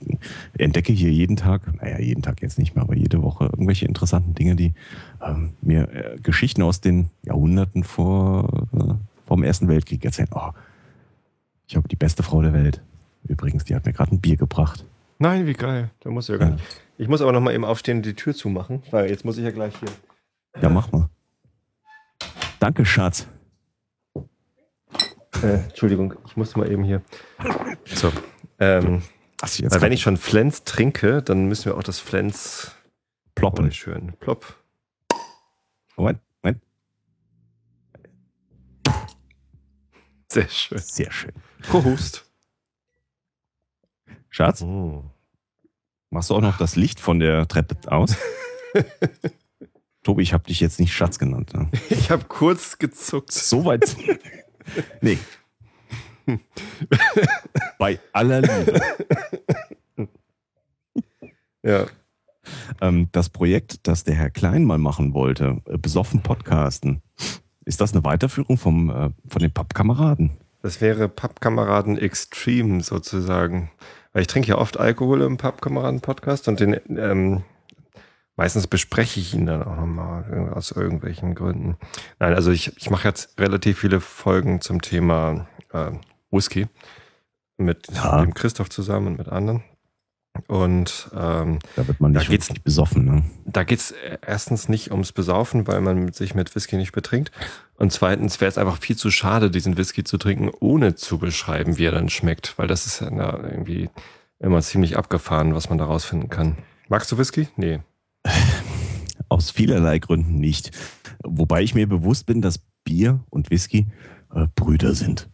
entdecke 0.58 0.94
hier 0.94 1.12
jeden 1.12 1.36
Tag, 1.36 1.62
naja, 1.82 2.00
jeden 2.00 2.22
Tag 2.22 2.42
jetzt 2.42 2.58
nicht 2.58 2.76
mehr, 2.76 2.84
aber 2.84 2.96
jede 2.96 3.22
Woche 3.22 3.46
irgendwelche 3.46 3.86
interessanten 3.86 4.36
Dinge, 4.36 4.56
die 4.56 4.74
ähm, 5.22 5.54
mir 5.62 5.90
äh, 5.92 6.18
Geschichten 6.22 6.62
aus 6.62 6.82
den 6.82 7.10
Jahrhunderten 7.24 7.84
vor, 7.84 8.68
äh, 8.74 8.94
vom 9.26 9.44
Ersten 9.44 9.68
Weltkrieg 9.68 10.04
erzählen. 10.06 10.30
Oh, 10.34 10.52
ich 11.68 11.76
habe 11.76 11.88
die 11.88 11.96
beste 11.96 12.24
Frau 12.24 12.42
der 12.42 12.54
Welt. 12.54 12.82
Übrigens, 13.28 13.66
die 13.66 13.76
hat 13.76 13.86
mir 13.86 13.94
gerade 13.94 14.16
ein 14.16 14.22
Bier 14.22 14.38
gebracht. 14.38 14.86
Nein, 15.20 15.46
wie 15.46 15.54
geil. 15.54 15.92
Da 16.00 16.10
muss 16.10 16.28
ja 16.28 16.38
gar 16.38 16.50
nicht. 16.50 16.64
Ich 16.98 17.08
muss 17.08 17.22
aber 17.22 17.32
noch 17.32 17.42
mal 17.42 17.54
eben 17.54 17.66
aufstehen 17.66 17.98
und 17.98 18.06
die 18.06 18.16
Tür 18.16 18.34
zumachen, 18.34 18.84
weil 18.92 19.10
jetzt 19.10 19.26
muss 19.26 19.38
ich 19.38 19.44
ja 19.44 19.52
gleich 19.52 19.74
hier. 19.80 19.90
Ja, 20.62 20.70
mach 20.70 20.92
mal. 20.92 21.10
Danke, 22.60 22.86
Schatz. 22.86 23.28
Äh, 25.44 25.64
Entschuldigung, 25.70 26.14
ich 26.28 26.38
muss 26.38 26.56
mal 26.56 26.72
eben 26.72 26.84
hier. 26.84 27.02
So. 27.86 28.12
Ähm, 28.60 29.02
Ach, 29.42 29.50
jetzt 29.58 29.74
weil 29.74 29.82
wenn 29.82 29.92
ich 29.92 30.02
schon 30.02 30.18
Flens 30.18 30.64
trinke, 30.64 31.24
dann 31.24 31.46
müssen 31.48 31.66
wir 31.66 31.78
auch 31.78 31.84
das 31.84 32.00
Flens 32.00 32.76
ploppen. 33.34 33.72
schön. 33.72 34.14
Plopp. 34.20 34.56
Moment, 35.98 36.20
Moment. 36.44 36.62
Sehr 40.32 40.48
schön. 40.48 40.78
Sehr 40.78 41.12
schön. 41.12 41.34
Prohust. 41.64 42.31
Schatz, 44.32 44.62
Oh. 44.62 45.04
machst 46.10 46.30
du 46.30 46.36
auch 46.36 46.42
noch 46.42 46.58
das 46.58 46.76
Licht 46.78 47.00
von 47.00 47.20
der 47.20 47.48
Treppe 47.48 47.76
aus? 47.92 48.16
Tobi, 50.04 50.24
ich 50.24 50.34
habe 50.34 50.46
dich 50.46 50.60
jetzt 50.62 50.80
nicht 50.80 50.94
Schatz 50.94 51.20
genannt. 51.20 51.54
Ne? 51.54 51.70
Ich 51.90 52.10
habe 52.10 52.24
kurz 52.26 52.78
gezuckt. 52.80 53.32
So 53.32 53.66
weit. 53.66 53.96
nee. 55.02 55.20
Bei 57.78 58.00
aller 58.14 58.42
Liebe. 58.42 58.82
Ja. 61.64 61.86
Ähm, 62.80 63.10
das 63.12 63.30
Projekt, 63.30 63.86
das 63.88 64.04
der 64.06 64.16
Herr 64.16 64.30
Klein 64.32 64.64
mal 64.64 64.78
machen 64.80 65.14
wollte, 65.14 65.62
äh, 65.66 65.78
besoffen 65.78 66.24
podcasten, 66.24 67.02
ist 67.66 67.82
das 67.82 67.94
eine 67.94 68.04
Weiterführung 68.04 68.58
vom, 68.58 68.90
äh, 68.90 69.10
von 69.28 69.42
den 69.42 69.52
Pappkameraden? 69.52 70.32
Das 70.64 70.80
wäre 70.82 71.10
Pappkameraden 71.10 71.98
Extreme 71.98 72.82
sozusagen. 72.82 73.70
Weil 74.14 74.22
ich 74.22 74.28
trinke 74.28 74.50
ja 74.50 74.58
oft 74.58 74.78
Alkohol 74.80 75.22
im 75.22 75.38
Pappkameraden-Podcast 75.38 76.48
und 76.48 76.60
den 76.60 76.80
ähm, 76.98 77.44
meistens 78.36 78.68
bespreche 78.68 79.20
ich 79.20 79.34
ihn 79.34 79.46
dann 79.46 79.64
auch 79.64 79.76
nochmal 79.76 80.50
aus 80.54 80.72
irgendwelchen 80.72 81.36
Gründen. 81.36 81.78
Nein, 82.20 82.34
also 82.34 82.52
ich, 82.52 82.76
ich 82.78 82.90
mache 82.90 83.08
jetzt 83.08 83.40
relativ 83.40 83.80
viele 83.80 84.02
Folgen 84.02 84.60
zum 84.62 84.82
Thema 84.82 85.48
äh, 85.72 85.92
Whisky 86.30 86.68
mit 87.58 87.88
Ja. 87.94 88.22
dem 88.22 88.34
Christoph 88.34 88.70
zusammen 88.70 89.08
und 89.08 89.18
mit 89.18 89.30
anderen. 89.30 89.64
Und 90.48 91.10
ähm, 91.16 91.60
Da 91.76 91.88
wird 91.88 92.00
man 92.00 92.14
Da 92.14 92.20
nicht, 92.22 92.30
geht's- 92.30 92.50
nicht 92.50 92.64
besoffen. 92.64 93.06
Ne? 93.06 93.24
da 93.46 93.64
geht's 93.64 93.94
erstens 94.26 94.70
nicht 94.70 94.92
ums 94.92 95.12
Besaufen, 95.12 95.68
weil 95.68 95.82
man 95.82 96.12
sich 96.14 96.36
mit 96.36 96.54
Whisky 96.56 96.78
nicht 96.78 96.94
betrinkt. 96.94 97.32
Und 97.76 97.92
zweitens 97.92 98.40
wäre 98.42 98.50
es 98.50 98.58
einfach 98.58 98.78
viel 98.80 98.96
zu 98.96 99.12
schade, 99.12 99.52
diesen 99.52 99.78
Whisky 99.78 100.04
zu 100.04 100.18
trinken, 100.18 100.50
ohne 100.60 100.96
zu 100.96 101.18
beschreiben, 101.18 101.78
wie 101.78 101.86
er 101.86 101.92
dann 101.92 102.10
schmeckt. 102.10 102.58
Weil 102.58 102.68
das 102.68 102.86
ist 102.86 103.02
ja 103.02 103.10
irgendwie 103.10 103.90
immer 104.40 104.62
ziemlich 104.62 104.98
abgefahren, 104.98 105.54
was 105.54 105.70
man 105.70 105.78
da 105.78 105.86
rausfinden 105.86 106.30
kann. 106.30 106.58
Magst 106.88 107.12
du 107.12 107.18
Whisky? 107.18 107.48
Nee. 107.58 107.80
Aus 109.30 109.52
vielerlei 109.52 110.00
Gründen 110.00 110.36
nicht. 110.40 110.72
Wobei 111.24 111.62
ich 111.62 111.76
mir 111.76 111.88
bewusst 111.88 112.26
bin, 112.26 112.42
dass 112.42 112.60
Bier 112.84 113.20
und 113.30 113.50
Whisky 113.52 113.88
äh, 114.34 114.48
Brüder 114.56 114.94
sind. 114.96 115.30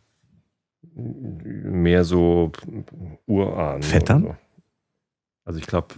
Mehr 0.93 2.03
so 2.03 2.51
Urahn. 3.25 3.81
Vettern? 3.83 4.37
Also 5.47 5.59
ich 5.61 5.65
glaube, 5.65 5.95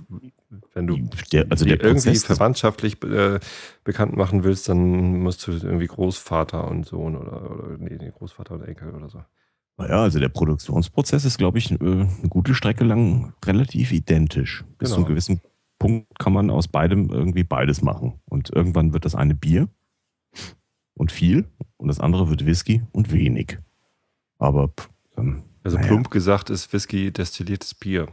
wenn 0.76 0.86
du 0.86 0.98
Der, 1.32 1.48
also 1.50 1.66
der 1.66 1.84
irgendwie 1.84 2.16
verwandtschaftlich 2.18 3.02
äh, 3.04 3.40
bekannt 3.84 4.16
machen 4.16 4.44
willst, 4.44 4.70
dann 4.70 5.22
musst 5.22 5.48
du 5.48 5.52
irgendwie 5.54 5.88
Großvater 5.88 6.68
und 6.68 6.86
Sohn 6.86 7.16
oder, 7.18 7.50
oder 7.50 7.78
nee, 7.80 7.98
Großvater 8.16 8.54
und 8.54 8.62
Enkel 8.62 8.94
oder 8.94 9.10
so. 9.10 9.24
Naja, 9.78 10.04
also 10.04 10.20
der 10.20 10.30
Produktionsprozess 10.30 11.26
ist, 11.26 11.40
glaube 11.40 11.58
ich, 11.58 11.72
äh, 11.72 11.76
eine 11.80 12.30
gute 12.30 12.54
Strecke 12.54 12.84
lang 12.84 13.34
relativ 13.44 13.92
identisch. 13.92 14.64
Bis 14.78 14.90
zu 14.90 14.96
Genau. 14.98 15.08
einem 15.08 15.16
gewissen 15.16 15.42
Punkt 15.80 16.20
kann 16.20 16.34
man 16.34 16.52
aus 16.52 16.68
beidem 16.68 17.10
irgendwie 17.10 17.44
beides 17.44 17.82
machen. 17.82 18.20
Und 18.26 18.52
irgendwann 18.52 18.94
wird 18.94 19.04
das 19.06 19.16
eine 19.16 19.34
Bier 19.34 19.68
und 20.94 21.12
viel 21.12 21.46
und 21.78 21.88
das 21.88 22.00
andere 22.00 22.30
wird 22.30 22.46
Whisky 22.46 22.84
und 22.92 23.12
wenig. 23.12 23.58
Aber 24.38 24.72
ähm, 25.18 25.42
Also 25.64 25.78
naja. 25.78 25.88
plump 25.88 26.12
gesagt 26.12 26.52
ist 26.52 26.72
Whisky 26.72 27.12
destilliertes 27.12 27.74
Bier. 27.74 28.10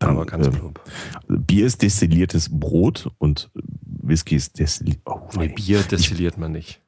Aber 0.00 0.26
ganz 0.26 0.46
äh, 0.46 0.50
plump. 0.50 0.80
Bier 1.28 1.66
ist 1.66 1.82
destilliertes 1.82 2.48
Brot 2.50 3.10
und 3.18 3.50
Whisky 3.84 4.36
ist 4.36 4.58
destilliert. 4.58 5.00
Oh, 5.04 5.20
Nee. 5.36 5.48
Bier 5.48 5.82
destilliert 5.82 6.38
man 6.38 6.52
nicht. 6.52 6.80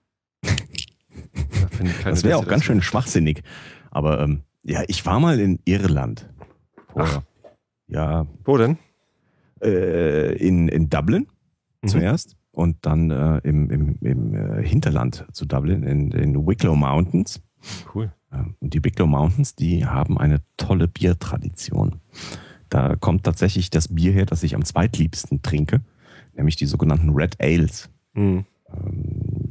Da 0.43 1.85
ich 1.85 2.03
das 2.05 2.25
wäre 2.25 2.39
auch 2.39 2.47
ganz 2.47 2.65
schön 2.65 2.83
schwachsinnig. 2.83 3.43
Aber 3.91 4.21
ähm, 4.21 4.43
ja, 4.63 4.83
ich 4.89 5.05
war 5.07 5.21
mal 5.21 5.39
in 5.41 5.59
Irland. 5.65 6.29
Vorher. 6.89 7.23
Ja, 7.89 8.27
Wo 8.45 8.57
denn? 8.57 8.79
äh, 9.63 10.35
in, 10.37 10.69
in 10.69 10.89
Dublin 10.91 11.27
Mhm. 11.85 11.89
zuerst 11.89 12.37
und 12.53 12.77
dann 12.83 13.11
äh, 13.11 13.39
im, 13.43 13.69
im, 13.71 13.99
im 14.03 14.35
äh, 14.35 14.63
Hinterland 14.67 15.27
zu 15.33 15.47
Dublin, 15.47 15.83
in 15.83 16.11
den 16.11 16.47
Wicklow 16.47 16.77
Mountains. 16.77 17.43
Cool. 17.93 18.13
Ähm, 18.33 18.55
Und 18.61 18.73
die 18.75 18.85
Wicklow 18.85 19.07
Mountains, 19.09 19.57
die 19.57 19.85
haben 19.85 20.17
eine 20.17 20.43
tolle 20.57 20.87
Biertradition. 20.87 21.97
Da 22.73 22.97
kommt 22.97 23.25
tatsächlich 23.25 23.69
das 23.69 23.89
Bier 23.89 24.13
her, 24.13 24.25
das 24.25 24.43
ich 24.43 24.55
am 24.55 24.65
zweitliebsten 24.65 25.43
trinke, 25.43 25.83
nämlich 26.33 26.57
die 26.57 26.65
sogenannten 26.65 27.11
Red 27.11 27.37
Ales. 27.39 27.91
Mhm. 28.15 28.47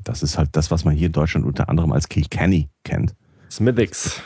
Das 0.04 0.24
ist 0.24 0.40
halt 0.40 0.50
das, 0.56 0.72
was 0.72 0.86
man 0.86 0.96
hier 0.96 1.06
in 1.06 1.14
Deutschland 1.14 1.46
unter 1.46 1.70
anderem 1.70 1.92
als 1.92 2.10
Kilkenny 2.10 2.70
kennt. 2.84 3.16
Smithix. 3.52 4.20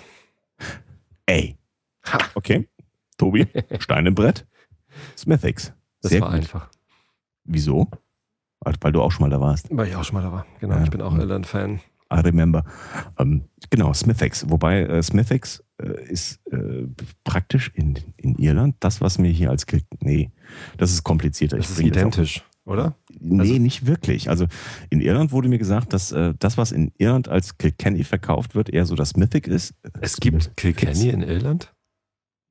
Ey. 1.26 1.58
Ha. 2.06 2.20
Okay. 2.36 2.70
Tobi, 3.18 3.46
Stein 3.80 4.06
im 4.06 4.16
Brett. 4.16 4.48
Smithix. 5.18 5.74
Das 6.02 6.12
Sehr 6.12 6.22
war 6.22 6.30
gut. 6.30 6.38
einfach. 6.40 6.70
Wieso? 7.44 7.90
Weil 8.62 8.94
du 8.94 9.02
auch 9.02 9.12
schon 9.12 9.24
mal 9.28 9.30
da 9.30 9.42
warst. 9.42 9.68
Weil 9.72 9.90
ich 9.90 9.96
auch 9.98 10.06
schon 10.06 10.16
mal 10.16 10.22
da 10.24 10.32
war. 10.32 10.46
Genau, 10.62 10.76
Ja. 10.76 10.84
ich 10.84 10.90
bin 10.90 11.02
auch 11.02 11.14
Irland-Fan. 11.18 11.82
I 12.14 12.20
remember. 12.20 12.64
Ähm, 13.20 13.50
genau, 13.70 13.92
Smithix. 13.92 14.50
Wobei 14.50 14.84
äh, 14.84 15.04
Smithix 15.04 15.62
ist 15.84 16.40
äh, 16.52 16.88
praktisch 17.24 17.72
in, 17.76 18.00
in 18.18 18.36
Irland 18.36 18.76
das, 18.80 19.02
was 19.02 19.18
mir 19.18 19.32
hier 19.32 19.50
als 19.50 19.66
Nee, 20.00 20.32
das 20.78 20.92
ist 20.92 21.04
komplizierter. 21.04 21.58
Das 21.58 21.66
Ich 21.66 21.72
ist 21.72 21.78
bring 21.78 21.90
das 21.92 21.98
identisch, 22.02 22.44
oder? 22.66 22.96
Nee, 23.20 23.42
Also- 23.42 23.54
nicht 23.58 23.86
wirklich. 23.86 24.30
Also 24.30 24.48
in 24.90 25.02
Irland 25.02 25.32
wurde 25.32 25.50
mir 25.50 25.58
gesagt, 25.60 25.92
dass 25.94 26.12
äh, 26.12 26.34
das, 26.40 26.58
was 26.58 26.72
in 26.72 26.92
Irland 26.98 27.28
als 27.28 27.58
Kilkenny 27.58 28.04
verkauft 28.04 28.56
wird, 28.56 28.70
eher 28.70 28.86
so 28.86 28.96
das 28.96 29.16
Mythic 29.18 29.48
ist. 29.48 29.74
Es 30.02 30.18
gibt 30.18 30.56
Kilkenny 30.56 31.10
in 31.10 31.22
Irland? 31.22 31.74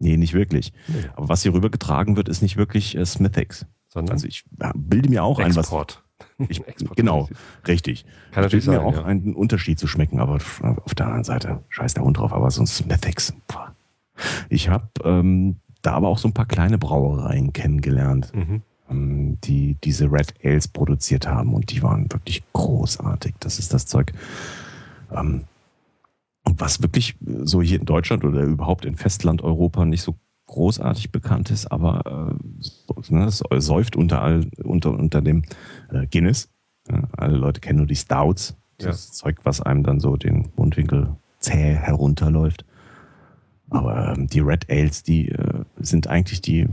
Nee, 0.00 0.16
nicht 0.16 0.34
wirklich. 0.34 0.72
Nee. 0.88 1.04
Aber 1.14 1.28
was 1.28 1.42
hier 1.42 1.54
rübergetragen 1.54 2.16
wird, 2.16 2.28
ist 2.28 2.42
nicht 2.42 2.56
wirklich 2.56 2.96
äh, 2.96 3.06
Smithix. 3.06 3.64
Sondern 3.88 4.12
Also 4.14 4.26
ich 4.26 4.44
bilde 4.74 5.08
mir 5.08 5.22
auch 5.24 5.38
ein, 5.38 5.50
was 5.50 5.66
Export. 5.66 6.03
Ich- 6.48 6.62
genau. 6.96 7.28
richtig. 7.66 8.04
Kann 8.32 8.42
natürlich 8.44 8.64
bilde 8.66 8.80
mir 8.80 8.86
sein, 8.86 8.94
auch 8.94 9.00
ja. 9.02 9.04
einen 9.06 9.34
Unterschied 9.34 9.78
zu 9.78 9.86
schmecken, 9.86 10.20
aber 10.20 10.34
auf 10.34 10.94
der 10.96 11.06
anderen 11.06 11.24
Seite 11.24 11.60
scheiß 11.68 11.94
der 11.94 12.04
Hund 12.04 12.18
drauf, 12.18 12.32
aber 12.32 12.50
so 12.50 12.62
ein 12.62 12.66
Smithix. 12.66 13.32
boah. 13.48 13.74
Ich 14.48 14.68
habe 14.68 14.88
ähm, 15.04 15.56
da 15.82 15.92
aber 15.94 16.08
auch 16.08 16.18
so 16.18 16.28
ein 16.28 16.32
paar 16.34 16.46
kleine 16.46 16.78
Brauereien 16.78 17.52
kennengelernt, 17.52 18.32
Mhm. 18.34 18.62
ähm, 18.90 19.38
die 19.42 19.76
diese 19.82 20.10
Red 20.10 20.34
Ales 20.44 20.68
produziert 20.68 21.26
haben 21.26 21.52
und 21.54 21.70
die 21.72 21.82
waren 21.82 22.10
wirklich 22.12 22.42
großartig. 22.52 23.34
Das 23.40 23.58
ist 23.58 23.74
das 23.74 23.86
Zeug, 23.86 24.12
ähm, 25.12 25.44
was 26.44 26.82
wirklich 26.82 27.16
so 27.42 27.60
hier 27.62 27.80
in 27.80 27.86
Deutschland 27.86 28.22
oder 28.24 28.42
überhaupt 28.42 28.84
in 28.84 28.96
Festlandeuropa 28.96 29.84
nicht 29.84 30.02
so 30.02 30.14
großartig 30.54 31.10
bekannt 31.10 31.50
ist, 31.50 31.66
aber 31.72 32.38
äh, 32.38 33.12
ne, 33.12 33.24
es 33.26 33.42
säuft 33.58 33.96
unter, 33.96 34.22
all, 34.22 34.48
unter, 34.62 34.90
unter 34.92 35.20
dem 35.20 35.42
äh, 35.90 36.06
Guinness. 36.06 36.48
Ja, 36.88 37.02
alle 37.16 37.36
Leute 37.36 37.60
kennen 37.60 37.78
nur 37.78 37.86
die 37.86 37.96
Stouts, 37.96 38.56
das 38.78 39.12
Zeug, 39.12 39.38
was 39.42 39.60
einem 39.60 39.82
dann 39.82 39.98
so 40.00 40.16
den 40.16 40.50
Mundwinkel 40.56 41.16
zäh 41.40 41.74
herunterläuft. 41.74 42.64
Aber 43.70 44.14
ähm, 44.16 44.28
die 44.28 44.40
Red 44.40 44.70
Ales, 44.70 45.02
die 45.02 45.30
äh, 45.30 45.64
sind 45.78 46.06
eigentlich 46.06 46.40
die 46.42 46.68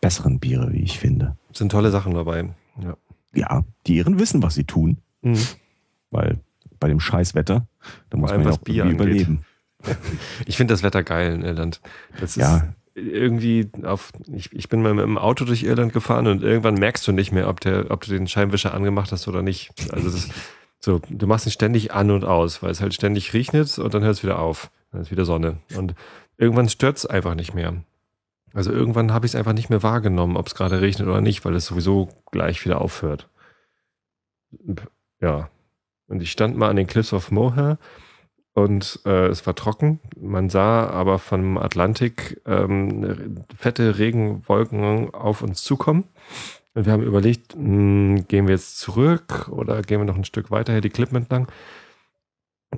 besseren 0.00 0.40
Biere, 0.40 0.72
wie 0.72 0.82
ich 0.82 0.98
finde. 0.98 1.36
Sind 1.52 1.70
tolle 1.72 1.90
Sachen 1.90 2.14
dabei. 2.14 2.48
Ja. 2.82 2.96
Ja, 3.32 3.62
die 3.86 3.96
Iren 3.98 4.18
wissen, 4.18 4.42
was 4.42 4.54
sie 4.54 4.64
tun, 4.64 4.98
Mhm. 5.22 5.38
weil 6.10 6.40
bei 6.80 6.88
dem 6.88 6.98
Scheißwetter, 6.98 7.66
da 8.08 8.16
muss 8.18 8.30
allem, 8.32 8.42
man 8.42 8.50
ja 8.52 8.58
auch 8.58 8.62
Bier 8.62 8.84
überleben. 8.86 9.44
Ich 10.46 10.58
finde 10.58 10.74
das 10.74 10.82
Wetter 10.82 11.02
geil 11.02 11.32
in 11.32 11.42
Irland. 11.42 11.80
Das 12.20 12.30
ist, 12.30 12.36
Ja. 12.36 12.74
Irgendwie 13.00 13.68
auf, 13.82 14.12
ich, 14.32 14.52
ich 14.52 14.68
bin 14.68 14.82
mal 14.82 14.94
mit 14.94 15.04
dem 15.04 15.18
Auto 15.18 15.44
durch 15.44 15.62
Irland 15.62 15.92
gefahren 15.92 16.26
und 16.26 16.42
irgendwann 16.42 16.74
merkst 16.74 17.06
du 17.06 17.12
nicht 17.12 17.32
mehr, 17.32 17.48
ob 17.48 17.60
der, 17.60 17.90
ob 17.90 18.02
du 18.02 18.10
den 18.10 18.28
Scheinwischer 18.28 18.74
angemacht 18.74 19.12
hast 19.12 19.28
oder 19.28 19.42
nicht. 19.42 19.72
Also 19.92 20.10
das 20.10 20.28
so, 20.80 21.00
du 21.10 21.26
machst 21.26 21.46
ihn 21.46 21.52
ständig 21.52 21.92
an 21.92 22.10
und 22.10 22.24
aus, 22.24 22.62
weil 22.62 22.70
es 22.70 22.80
halt 22.80 22.94
ständig 22.94 23.34
regnet 23.34 23.78
und 23.78 23.92
dann 23.92 24.02
hört 24.02 24.16
es 24.16 24.22
wieder 24.22 24.38
auf. 24.38 24.70
Dann 24.90 25.02
ist 25.02 25.10
wieder 25.10 25.26
Sonne. 25.26 25.58
Und 25.76 25.94
irgendwann 26.38 26.70
stört 26.70 26.96
es 26.96 27.06
einfach 27.06 27.34
nicht 27.34 27.54
mehr. 27.54 27.84
Also 28.54 28.72
irgendwann 28.72 29.12
habe 29.12 29.26
ich 29.26 29.32
es 29.32 29.36
einfach 29.36 29.52
nicht 29.52 29.68
mehr 29.68 29.82
wahrgenommen, 29.82 30.36
ob 30.36 30.46
es 30.46 30.54
gerade 30.54 30.80
regnet 30.80 31.06
oder 31.06 31.20
nicht, 31.20 31.44
weil 31.44 31.54
es 31.54 31.66
sowieso 31.66 32.08
gleich 32.32 32.64
wieder 32.64 32.80
aufhört. 32.80 33.28
Ja. 35.20 35.50
Und 36.08 36.22
ich 36.22 36.32
stand 36.32 36.56
mal 36.56 36.70
an 36.70 36.76
den 36.76 36.86
Cliffs 36.86 37.12
of 37.12 37.30
Moher 37.30 37.78
und 38.62 39.00
äh, 39.04 39.26
es 39.26 39.46
war 39.46 39.54
trocken. 39.54 40.00
Man 40.20 40.50
sah 40.50 40.88
aber 40.88 41.18
vom 41.18 41.58
Atlantik 41.58 42.40
ähm, 42.46 43.44
fette 43.56 43.98
Regenwolken 43.98 45.12
auf 45.14 45.42
uns 45.42 45.62
zukommen. 45.62 46.04
Und 46.74 46.86
wir 46.86 46.92
haben 46.92 47.02
überlegt, 47.02 47.56
mh, 47.56 47.62
hm, 47.64 48.28
gehen 48.28 48.46
wir 48.46 48.54
jetzt 48.54 48.78
zurück 48.78 49.48
oder 49.50 49.82
gehen 49.82 50.00
wir 50.00 50.04
noch 50.04 50.16
ein 50.16 50.24
Stück 50.24 50.50
weiter 50.50 50.72
hier 50.72 50.80
die 50.80 50.90
Klippen 50.90 51.16
entlang. 51.16 51.48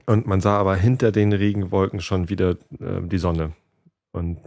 Und 0.06 0.26
man 0.26 0.40
sah 0.40 0.58
aber 0.58 0.74
hinter 0.74 1.12
den 1.12 1.32
Regenwolken 1.32 2.00
schon 2.00 2.28
wieder 2.28 2.52
äh, 2.80 3.02
die 3.02 3.18
Sonne. 3.18 3.52
Und 4.12 4.38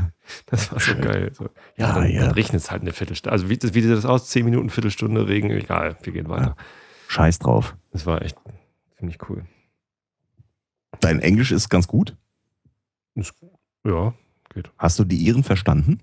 das 0.46 0.72
war 0.72 0.80
so 0.80 0.94
geil. 0.96 1.32
So, 1.34 1.48
ja, 1.76 1.90
ah, 1.90 1.94
dann, 2.00 2.10
ja. 2.10 2.20
dann 2.22 2.32
regnet 2.32 2.62
es 2.62 2.70
halt 2.70 2.82
eine 2.82 2.92
Viertelstunde. 2.92 3.32
Also 3.32 3.48
wie, 3.48 3.58
wie 3.60 3.80
sieht 3.80 3.90
das 3.90 4.04
aus? 4.04 4.28
Zehn 4.28 4.44
Minuten, 4.44 4.70
Viertelstunde 4.70 5.28
Regen, 5.28 5.50
egal, 5.50 5.96
wir 6.02 6.12
gehen 6.12 6.28
weiter. 6.28 6.56
Ja. 6.58 6.64
Scheiß 7.08 7.40
drauf. 7.40 7.76
Das 7.92 8.06
war 8.06 8.22
echt 8.22 8.36
ziemlich 8.98 9.18
cool. 9.28 9.44
Dein 11.02 11.20
Englisch 11.20 11.50
ist 11.50 11.68
ganz 11.68 11.88
gut? 11.88 12.16
Ist, 13.14 13.34
ja, 13.84 14.14
geht. 14.54 14.70
Hast 14.78 14.98
du 14.98 15.04
die 15.04 15.16
Iren 15.16 15.42
verstanden? 15.44 16.00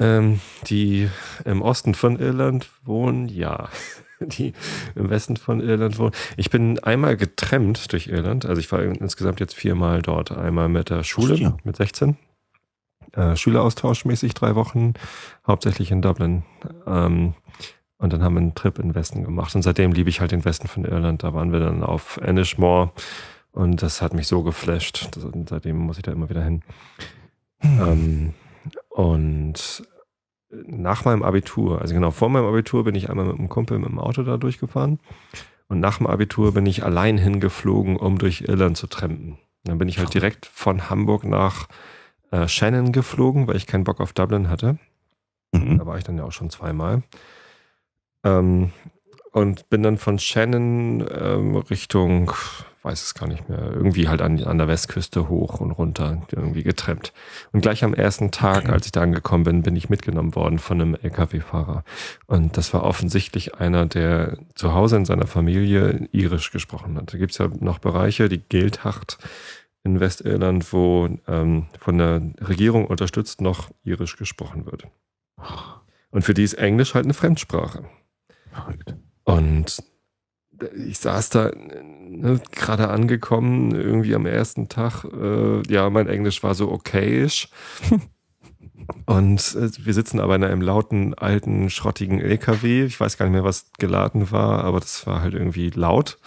ähm, 0.00 0.40
die 0.66 1.08
im 1.44 1.62
Osten 1.62 1.94
von 1.94 2.18
Irland 2.18 2.70
wohnen, 2.84 3.28
ja. 3.28 3.68
Die 4.20 4.52
im 4.94 5.10
Westen 5.10 5.36
von 5.36 5.60
Irland 5.60 5.98
wohnen. 5.98 6.12
Ich 6.36 6.48
bin 6.48 6.78
einmal 6.78 7.16
getrennt 7.16 7.92
durch 7.92 8.06
Irland. 8.06 8.46
Also 8.46 8.60
ich 8.60 8.70
war 8.70 8.80
insgesamt 8.80 9.40
jetzt 9.40 9.54
viermal 9.54 10.00
dort. 10.00 10.30
Einmal 10.30 10.68
mit 10.68 10.90
der 10.90 11.02
Schule, 11.02 11.34
ja. 11.34 11.56
mit 11.64 11.74
16. 11.74 12.16
Äh, 13.14 13.34
Schüleraustauschmäßig 13.34 14.34
drei 14.34 14.54
Wochen, 14.54 14.94
hauptsächlich 15.44 15.90
in 15.90 16.02
Dublin. 16.02 16.44
Ähm, 16.86 17.34
und 17.98 18.12
dann 18.12 18.22
haben 18.22 18.34
wir 18.34 18.40
einen 18.40 18.54
Trip 18.54 18.78
in 18.78 18.90
den 18.90 18.94
Westen 18.94 19.24
gemacht. 19.24 19.54
Und 19.56 19.62
seitdem 19.62 19.90
liebe 19.90 20.08
ich 20.08 20.20
halt 20.20 20.30
den 20.30 20.44
Westen 20.44 20.68
von 20.68 20.84
Irland. 20.84 21.24
Da 21.24 21.34
waren 21.34 21.50
wir 21.50 21.60
dann 21.60 21.82
auf 21.82 22.16
Ennismore. 22.18 22.92
Und 23.52 23.82
das 23.82 24.00
hat 24.02 24.14
mich 24.14 24.26
so 24.26 24.42
geflasht. 24.42 25.16
Und 25.16 25.48
seitdem 25.48 25.76
muss 25.76 25.98
ich 25.98 26.02
da 26.02 26.12
immer 26.12 26.30
wieder 26.30 26.42
hin. 26.42 26.62
Hm. 27.58 27.80
Ähm, 27.80 28.34
und 28.88 29.86
nach 30.50 31.04
meinem 31.04 31.22
Abitur, 31.22 31.80
also 31.80 31.94
genau 31.94 32.10
vor 32.10 32.28
meinem 32.28 32.46
Abitur 32.46 32.84
bin 32.84 32.94
ich 32.94 33.10
einmal 33.10 33.26
mit 33.26 33.38
einem 33.38 33.48
Kumpel 33.48 33.78
mit 33.78 33.88
dem 33.88 33.98
Auto 33.98 34.22
da 34.22 34.36
durchgefahren. 34.36 34.98
Und 35.68 35.80
nach 35.80 35.98
dem 35.98 36.06
Abitur 36.06 36.52
bin 36.52 36.66
ich 36.66 36.84
allein 36.84 37.16
hingeflogen, 37.16 37.96
um 37.96 38.18
durch 38.18 38.42
Irland 38.42 38.76
zu 38.76 38.86
trampen. 38.86 39.38
Dann 39.64 39.78
bin 39.78 39.88
ich 39.88 39.98
halt 39.98 40.12
direkt 40.12 40.46
von 40.46 40.90
Hamburg 40.90 41.24
nach 41.24 41.68
äh, 42.30 42.48
Shannon 42.48 42.92
geflogen, 42.92 43.46
weil 43.46 43.56
ich 43.56 43.66
keinen 43.66 43.84
Bock 43.84 44.00
auf 44.00 44.12
Dublin 44.12 44.48
hatte. 44.48 44.78
Mhm. 45.52 45.78
Da 45.78 45.86
war 45.86 45.96
ich 45.96 46.04
dann 46.04 46.18
ja 46.18 46.24
auch 46.24 46.32
schon 46.32 46.50
zweimal. 46.50 47.02
Ähm, 48.24 48.72
und 49.32 49.70
bin 49.70 49.82
dann 49.82 49.96
von 49.96 50.18
Shannon 50.18 51.06
ähm, 51.10 51.56
Richtung 51.56 52.32
weiß 52.82 53.02
es 53.02 53.14
gar 53.14 53.28
nicht 53.28 53.48
mehr, 53.48 53.72
irgendwie 53.72 54.08
halt 54.08 54.20
an, 54.20 54.42
an 54.42 54.58
der 54.58 54.68
Westküste 54.68 55.28
hoch 55.28 55.60
und 55.60 55.70
runter, 55.70 56.22
irgendwie 56.32 56.62
getrennt. 56.62 57.12
Und 57.52 57.60
gleich 57.60 57.84
am 57.84 57.94
ersten 57.94 58.30
Tag, 58.30 58.68
als 58.68 58.86
ich 58.86 58.92
da 58.92 59.02
angekommen 59.02 59.44
bin, 59.44 59.62
bin 59.62 59.76
ich 59.76 59.88
mitgenommen 59.88 60.34
worden 60.34 60.58
von 60.58 60.80
einem 60.80 60.94
LKW-Fahrer. 61.00 61.84
Und 62.26 62.56
das 62.56 62.74
war 62.74 62.82
offensichtlich 62.82 63.54
einer, 63.54 63.86
der 63.86 64.38
zu 64.54 64.74
Hause 64.74 64.96
in 64.96 65.04
seiner 65.04 65.26
Familie 65.26 66.08
irisch 66.12 66.50
gesprochen 66.50 66.96
hat. 66.96 67.12
Da 67.12 67.18
gibt's 67.18 67.38
ja 67.38 67.48
noch 67.60 67.78
Bereiche, 67.78 68.28
die 68.28 68.38
Geldhacht 68.40 69.18
in 69.84 70.00
Westirland, 70.00 70.72
wo 70.72 71.08
ähm, 71.28 71.66
von 71.78 71.98
der 71.98 72.22
Regierung 72.40 72.86
unterstützt 72.86 73.40
noch 73.40 73.70
irisch 73.84 74.16
gesprochen 74.16 74.66
wird. 74.66 74.86
Und 76.10 76.22
für 76.22 76.34
die 76.34 76.44
ist 76.44 76.54
Englisch 76.54 76.94
halt 76.94 77.06
eine 77.06 77.14
Fremdsprache. 77.14 77.84
Und 79.24 79.82
ich 80.76 80.98
saß 80.98 81.30
da 81.30 81.50
ne, 81.54 82.40
gerade 82.52 82.88
angekommen, 82.88 83.74
irgendwie 83.74 84.14
am 84.14 84.26
ersten 84.26 84.68
Tag. 84.68 85.04
Äh, 85.04 85.62
ja, 85.72 85.90
mein 85.90 86.08
Englisch 86.08 86.42
war 86.42 86.54
so 86.54 86.70
okayisch. 86.70 87.48
Und 89.06 89.56
äh, 89.56 89.70
wir 89.78 89.94
sitzen 89.94 90.20
aber 90.20 90.36
in 90.36 90.44
einem 90.44 90.62
lauten, 90.62 91.14
alten, 91.14 91.70
schrottigen 91.70 92.20
LKW. 92.20 92.84
Ich 92.84 92.98
weiß 92.98 93.16
gar 93.16 93.26
nicht 93.26 93.34
mehr, 93.34 93.44
was 93.44 93.70
geladen 93.78 94.30
war, 94.30 94.64
aber 94.64 94.80
das 94.80 95.06
war 95.06 95.22
halt 95.22 95.34
irgendwie 95.34 95.70
laut. 95.70 96.18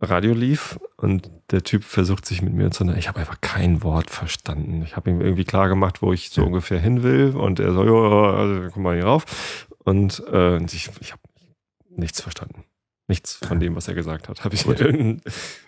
Radio 0.00 0.34
lief 0.34 0.78
und 0.96 1.30
der 1.50 1.62
Typ 1.62 1.84
versucht 1.84 2.26
sich 2.26 2.42
mit 2.42 2.52
mir 2.52 2.70
zu. 2.70 2.84
Ich 2.94 3.08
habe 3.08 3.20
einfach 3.20 3.40
kein 3.40 3.82
Wort 3.82 4.10
verstanden. 4.10 4.82
Ich 4.84 4.96
habe 4.96 5.10
ihm 5.10 5.20
irgendwie 5.20 5.44
klar 5.44 5.68
gemacht, 5.68 6.02
wo 6.02 6.12
ich 6.12 6.30
so 6.30 6.44
ungefähr 6.44 6.78
hin 6.78 7.02
will. 7.02 7.34
Und 7.36 7.60
er 7.60 7.72
so, 7.72 7.84
ja, 7.84 8.34
also, 8.36 8.70
komm 8.72 8.82
mal 8.82 8.96
hier 8.96 9.06
rauf. 9.06 9.66
Und 9.84 10.22
äh, 10.30 10.62
ich, 10.64 10.90
ich 11.00 11.12
habe 11.12 11.22
nichts 11.88 12.20
verstanden. 12.20 12.64
Nichts 13.06 13.34
von 13.34 13.60
dem, 13.60 13.76
was 13.76 13.88
er 13.88 13.94
gesagt 13.94 14.28
hat. 14.28 14.44
Habe 14.44 14.54
ich 14.54 14.64
Gut. 14.64 14.80
irgendein, 14.80 15.20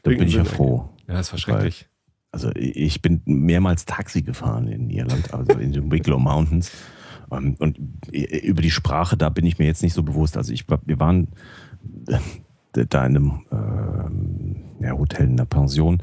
Da 0.02 0.10
bin 0.10 0.22
ich 0.22 0.34
ja 0.34 0.44
froh. 0.44 0.88
Ja, 1.06 1.14
das 1.14 1.32
war 1.32 1.38
schrecklich. 1.38 1.86
Also 2.32 2.50
ich 2.54 3.02
bin 3.02 3.22
mehrmals 3.24 3.84
Taxi 3.84 4.22
gefahren 4.22 4.68
in 4.68 4.90
Irland, 4.90 5.32
also 5.32 5.58
in 5.58 5.72
den 5.72 5.90
Wicklow 5.90 6.18
Mountains. 6.18 6.70
Ähm, 7.30 7.56
und 7.58 7.78
über 8.12 8.62
die 8.62 8.70
Sprache, 8.70 9.16
da 9.16 9.28
bin 9.28 9.46
ich 9.46 9.58
mir 9.58 9.66
jetzt 9.66 9.82
nicht 9.82 9.94
so 9.94 10.02
bewusst. 10.02 10.36
Also 10.36 10.52
ich, 10.52 10.66
wir 10.68 11.00
waren 11.00 11.28
da 12.72 13.06
in 13.06 13.16
einem 13.16 13.40
äh, 13.50 14.84
ja, 14.84 14.92
Hotel, 14.92 15.26
in 15.26 15.32
einer 15.32 15.46
Pension, 15.46 15.98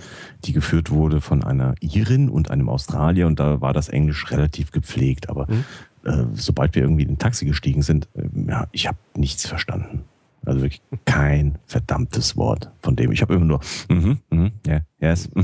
die 0.46 0.54
geführt 0.54 0.92
wurde 0.92 1.22
von 1.22 1.44
einer 1.44 1.76
Irin 1.82 2.30
und 2.30 2.50
einem 2.50 2.70
Australier 2.70 3.28
und 3.28 3.40
da 3.40 3.62
war 3.62 3.74
das 3.74 3.90
Englisch 3.90 4.32
relativ 4.32 4.72
gepflegt. 4.72 5.30
Aber 5.30 5.48
mhm. 5.50 5.64
äh, 6.04 6.26
sobald 6.34 6.76
wir 6.76 6.84
irgendwie 6.84 7.04
in 7.04 7.12
ein 7.12 7.20
Taxi 7.20 7.46
gestiegen 7.46 7.82
sind, 7.82 8.08
äh, 8.16 8.24
ja, 8.48 8.68
ich 8.72 8.88
habe 8.88 8.98
nichts 9.16 9.48
verstanden. 9.48 10.04
Also 10.46 10.62
wirklich 10.62 10.82
kein 11.06 11.58
verdammtes 11.66 12.36
Wort 12.36 12.72
von 12.82 12.96
dem. 12.96 13.12
Ich 13.12 13.22
habe 13.22 13.36
immer 13.36 13.46
nur, 13.46 13.60
mhm, 13.90 14.20
mhm, 14.30 14.52
yeah, 14.68 14.82
yes, 15.00 15.30
uh, 15.36 15.42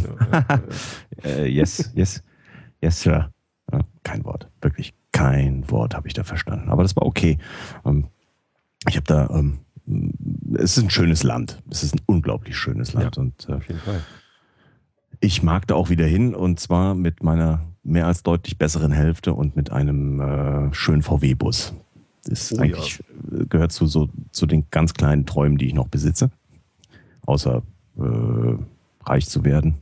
yes, 1.43 1.91
yes, 1.95 2.23
yes, 2.81 3.01
sir. 3.01 3.31
Ja, 3.71 3.79
kein 4.03 4.25
Wort, 4.25 4.49
wirklich 4.61 4.93
kein 5.11 5.69
Wort 5.69 5.95
habe 5.95 6.07
ich 6.07 6.13
da 6.13 6.23
verstanden. 6.23 6.69
Aber 6.69 6.83
das 6.83 6.95
war 6.95 7.05
okay. 7.05 7.37
Ähm, 7.85 8.07
ich 8.87 8.95
habe 8.95 9.05
da, 9.05 9.29
ähm, 9.29 9.59
es 10.55 10.77
ist 10.77 10.83
ein 10.83 10.89
schönes 10.89 11.23
Land. 11.23 11.61
Es 11.69 11.83
ist 11.83 11.95
ein 11.95 12.01
unglaublich 12.05 12.57
schönes 12.57 12.93
Land. 12.93 13.15
Ja, 13.15 13.21
und, 13.21 13.49
äh, 13.49 13.53
auf 13.53 13.67
jeden 13.67 13.79
Fall. 13.79 14.01
Ich 15.19 15.43
mag 15.43 15.67
da 15.67 15.75
auch 15.75 15.89
wieder 15.89 16.05
hin 16.05 16.33
und 16.33 16.59
zwar 16.59 16.95
mit 16.95 17.23
meiner 17.23 17.65
mehr 17.83 18.07
als 18.07 18.23
deutlich 18.23 18.57
besseren 18.57 18.91
Hälfte 18.91 19.33
und 19.33 19.55
mit 19.55 19.71
einem 19.71 20.21
äh, 20.21 20.73
schönen 20.73 21.01
VW-Bus. 21.01 21.73
Das 22.29 22.53
oh, 22.53 22.61
eigentlich 22.61 22.99
ja. 23.31 23.43
gehört 23.49 23.71
zu, 23.71 23.87
so, 23.87 24.09
zu 24.31 24.45
den 24.45 24.65
ganz 24.71 24.93
kleinen 24.93 25.25
Träumen, 25.25 25.57
die 25.57 25.65
ich 25.65 25.73
noch 25.73 25.87
besitze. 25.87 26.29
Außer 27.25 27.63
äh, 27.97 28.57
reich 29.03 29.27
zu 29.27 29.43
werden, 29.43 29.75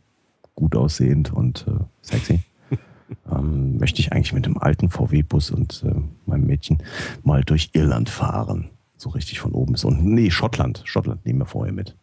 gut 0.55 0.75
aussehend 0.75 1.33
und 1.33 1.65
äh, 1.67 1.83
sexy. 2.01 2.39
ähm, 3.31 3.77
möchte 3.77 3.99
ich 3.99 4.11
eigentlich 4.11 4.33
mit 4.33 4.45
dem 4.45 4.57
alten 4.57 4.89
VW-Bus 4.89 5.51
und 5.51 5.83
äh, 5.85 5.93
meinem 6.25 6.45
Mädchen 6.45 6.77
mal 7.23 7.43
durch 7.43 7.71
Irland 7.73 8.09
fahren. 8.09 8.69
So 8.95 9.09
richtig 9.09 9.39
von 9.39 9.51
oben 9.51 9.73
bis 9.73 9.83
unten. 9.83 10.13
Nee, 10.13 10.31
Schottland. 10.31 10.81
Schottland 10.85 11.25
nehmen 11.25 11.39
wir 11.39 11.45
vorher 11.45 11.73
mit. 11.73 11.95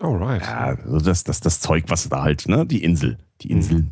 Alright. 0.00 0.42
Ja, 0.42 0.76
also 0.84 0.98
das, 0.98 1.24
das, 1.24 1.40
das 1.40 1.60
Zeug, 1.60 1.84
was 1.88 2.08
da 2.08 2.22
halt, 2.22 2.48
ne? 2.48 2.66
Die 2.66 2.82
Insel. 2.82 3.18
Die 3.40 3.54
mhm. 3.54 3.90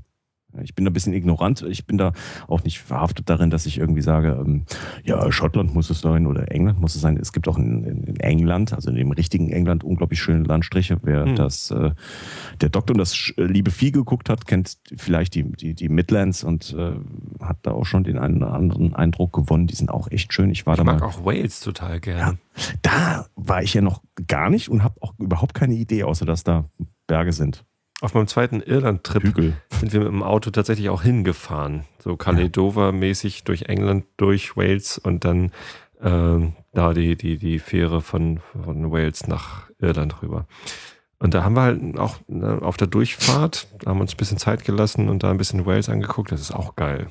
Ich 0.63 0.75
bin 0.75 0.85
da 0.85 0.91
ein 0.91 0.95
bisschen 0.95 1.13
ignorant. 1.13 1.63
Ich 1.63 1.87
bin 1.87 1.99
da 1.99 2.13
auch 2.49 2.65
nicht 2.65 2.81
verhaftet 2.81 3.29
darin, 3.29 3.51
dass 3.51 3.67
ich 3.67 3.79
irgendwie 3.79 4.03
sage, 4.03 4.39
ähm, 4.41 4.65
ja, 5.05 5.31
Schottland 5.33 5.75
muss 5.75 5.91
es 5.91 6.01
sein 6.01 6.27
oder 6.27 6.51
England 6.51 6.81
muss 6.81 6.95
es 6.95 7.01
sein. 7.01 7.17
Es 7.17 7.33
gibt 7.33 7.49
auch 7.49 7.59
in, 7.59 7.85
in 7.85 8.17
England, 8.21 8.73
also 8.73 8.91
in 8.91 8.97
dem 8.97 9.13
richtigen 9.13 9.51
England, 9.51 9.85
unglaublich 9.85 10.21
schöne 10.21 10.45
Landstriche. 10.45 10.99
Wer 11.03 11.25
hm. 11.25 11.37
das, 11.37 11.71
äh, 11.71 11.93
der 12.61 12.69
Doktor 12.69 12.95
und 12.95 12.99
das 12.99 13.33
äh, 13.37 13.45
liebe 13.45 13.71
Vieh 13.71 13.93
geguckt 13.93 14.29
hat, 14.29 14.47
kennt 14.47 14.79
vielleicht 14.97 15.35
die, 15.35 15.45
die, 15.45 15.75
die 15.75 15.89
Midlands 15.89 16.45
und 16.45 16.75
äh, 16.79 16.93
hat 17.41 17.59
da 17.63 17.73
auch 17.73 17.87
schon 17.87 18.05
den 18.05 18.19
einen 18.19 18.39
oder 18.39 18.53
anderen 18.53 18.95
Eindruck 18.95 19.33
gewonnen. 19.33 19.67
Die 19.67 19.75
sind 19.75 19.91
auch 19.91 20.11
echt 20.11 20.33
schön. 20.33 20.51
Ich 20.51 20.67
war 20.67 20.75
ich 20.75 20.79
da 20.79 20.85
mag 20.85 21.01
mal, 21.01 21.07
auch 21.07 21.25
Wales 21.25 21.61
total 21.61 22.01
gerne. 22.01 22.21
Ja, 22.21 22.35
da 22.83 23.27
war 23.37 23.63
ich 23.63 23.75
ja 23.75 23.81
noch 23.81 24.03
gar 24.27 24.51
nicht 24.51 24.69
und 24.69 24.83
habe 24.83 24.97
auch 25.01 25.15
überhaupt 25.19 25.55
keine 25.55 25.75
Idee, 25.75 26.05
außer 26.05 26.27
dass 26.27 26.45
da 26.45 26.65
Berge 27.07 27.33
sind. 27.33 27.65
Auf 28.03 28.15
meinem 28.15 28.27
zweiten 28.27 28.61
Irland-Trip 28.61 29.23
sind 29.71 29.93
wir 29.93 30.01
mit 30.01 30.09
dem 30.09 30.23
Auto 30.25 30.51
tatsächlich 30.51 30.89
auch 30.89 31.03
hingefahren. 31.03 31.85
So 32.01 32.17
Caledova-mäßig 32.17 33.45
durch 33.45 33.63
England, 33.63 34.05
durch 34.17 34.57
Wales 34.57 34.99
und 34.99 35.25
dann 35.25 35.53
äh, 36.01 36.51
da 36.73 36.95
die, 36.95 37.17
die, 37.17 37.39
die 37.39 37.59
Fähre 37.61 38.01
von, 38.01 38.41
von 38.65 38.91
Wales 38.91 39.29
nach 39.29 39.71
Irland 39.79 40.21
rüber. 40.21 40.47
Und 41.21 41.35
da 41.35 41.45
haben 41.45 41.55
wir 41.55 41.63
halt 41.63 41.97
auch 41.99 42.17
ne, 42.27 42.59
auf 42.61 42.77
der 42.77 42.89
Durchfahrt, 42.89 43.69
haben 43.87 44.01
uns 44.01 44.15
ein 44.15 44.17
bisschen 44.17 44.39
Zeit 44.39 44.65
gelassen 44.65 45.09
und 45.09 45.23
da 45.23 45.31
ein 45.31 45.39
bisschen 45.39 45.65
Wales 45.65 45.89
angeguckt. 45.89 46.33
Das 46.33 46.41
ist 46.41 46.51
auch 46.51 46.75
geil. 46.75 47.07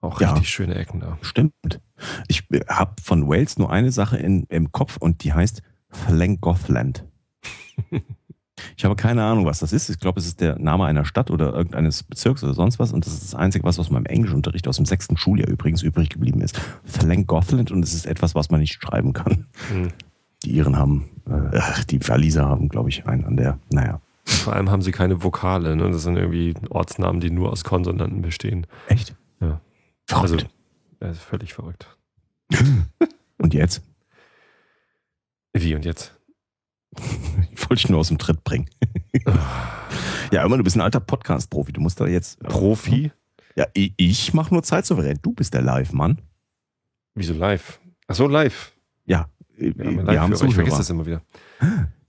Auch 0.00 0.18
Ja. 0.22 0.30
richtig 0.32 0.48
schöne 0.48 0.76
Ecken 0.76 1.00
da. 1.00 1.18
Stimmt. 1.20 1.80
Ich 2.28 2.44
habe 2.68 2.94
von 3.02 3.28
Wales 3.28 3.58
nur 3.58 3.70
eine 3.70 3.92
Sache 3.92 4.16
in, 4.16 4.44
im 4.44 4.72
Kopf 4.72 4.96
und 4.96 5.22
die 5.22 5.34
heißt 5.34 5.60
Llangollen. 6.08 6.94
Ich 8.76 8.84
habe 8.84 8.96
keine 8.96 9.22
Ahnung, 9.24 9.46
was 9.46 9.58
das 9.58 9.72
ist. 9.72 9.88
Ich 9.88 9.98
glaube, 9.98 10.20
es 10.20 10.26
ist 10.26 10.40
der 10.40 10.58
Name 10.58 10.84
einer 10.84 11.04
Stadt 11.04 11.30
oder 11.30 11.54
irgendeines 11.54 12.02
Bezirks 12.02 12.42
oder 12.44 12.54
sonst 12.54 12.78
was. 12.78 12.92
Und 12.92 13.06
das 13.06 13.12
ist 13.12 13.24
das 13.24 13.34
Einzige, 13.34 13.64
was 13.64 13.78
aus 13.78 13.90
meinem 13.90 14.06
Englischunterricht 14.06 14.68
aus 14.68 14.76
dem 14.76 14.86
sechsten 14.86 15.16
Schuljahr 15.16 15.48
übrigens 15.48 15.82
übrig 15.82 16.08
geblieben 16.08 16.40
ist. 16.40 16.60
Llangollen 17.02 17.68
und 17.70 17.82
es 17.82 17.94
ist 17.94 18.06
etwas, 18.06 18.34
was 18.34 18.50
man 18.50 18.60
nicht 18.60 18.80
schreiben 18.82 19.12
kann. 19.12 19.46
Hm. 19.68 19.88
Die 20.44 20.52
Iren 20.52 20.76
haben, 20.76 21.08
äh, 21.28 21.60
die 21.90 22.06
Waliser 22.08 22.46
haben, 22.46 22.68
glaube 22.68 22.88
ich, 22.88 23.06
einen 23.06 23.24
an 23.24 23.36
der, 23.36 23.58
naja. 23.70 24.00
Vor 24.24 24.54
allem 24.54 24.70
haben 24.70 24.82
sie 24.82 24.90
keine 24.90 25.22
Vokale. 25.22 25.76
Ne? 25.76 25.90
Das 25.90 26.02
sind 26.02 26.16
irgendwie 26.16 26.54
Ortsnamen, 26.70 27.20
die 27.20 27.30
nur 27.30 27.52
aus 27.52 27.62
Konsonanten 27.62 28.22
bestehen. 28.22 28.66
Echt? 28.88 29.14
Ja. 29.40 29.60
Verrückt. 30.06 30.32
Also, 30.32 30.46
das 30.98 31.16
ist 31.18 31.22
völlig 31.22 31.54
verrückt. 31.54 31.96
und 33.38 33.54
jetzt? 33.54 33.82
Wie 35.52 35.74
und 35.74 35.84
jetzt? 35.84 36.15
Ich 37.52 37.70
wollte 37.70 37.82
dich 37.82 37.88
nur 37.88 37.98
aus 38.00 38.08
dem 38.08 38.18
Tritt 38.18 38.44
bringen. 38.44 38.68
Ja, 40.32 40.44
immer, 40.44 40.56
du 40.56 40.64
bist 40.64 40.76
ein 40.76 40.80
alter 40.80 40.98
Podcast-Profi. 40.98 41.72
Du 41.72 41.80
musst 41.80 42.00
da 42.00 42.06
jetzt. 42.06 42.40
Profi? 42.40 43.12
Ja, 43.54 43.66
ich, 43.74 43.92
ich 43.96 44.34
mache 44.34 44.52
nur 44.52 44.62
zeitsouverän. 44.64 45.20
Du 45.22 45.32
bist 45.32 45.54
der 45.54 45.62
Live-Mann. 45.62 46.20
Wieso 47.14 47.32
live? 47.34 47.78
Ach 48.08 48.14
so, 48.16 48.26
live. 48.26 48.72
Ja, 49.04 49.28
äh, 49.56 49.72
Wir 49.76 49.86
haben, 49.86 50.06
wir 50.06 50.20
haben 50.20 50.32
Live-Hörer. 50.32 50.48
ich 50.48 50.54
vergesse 50.54 50.54
Zuhörer. 50.56 50.78
das 50.78 50.90
immer 50.90 51.06
wieder. 51.06 51.22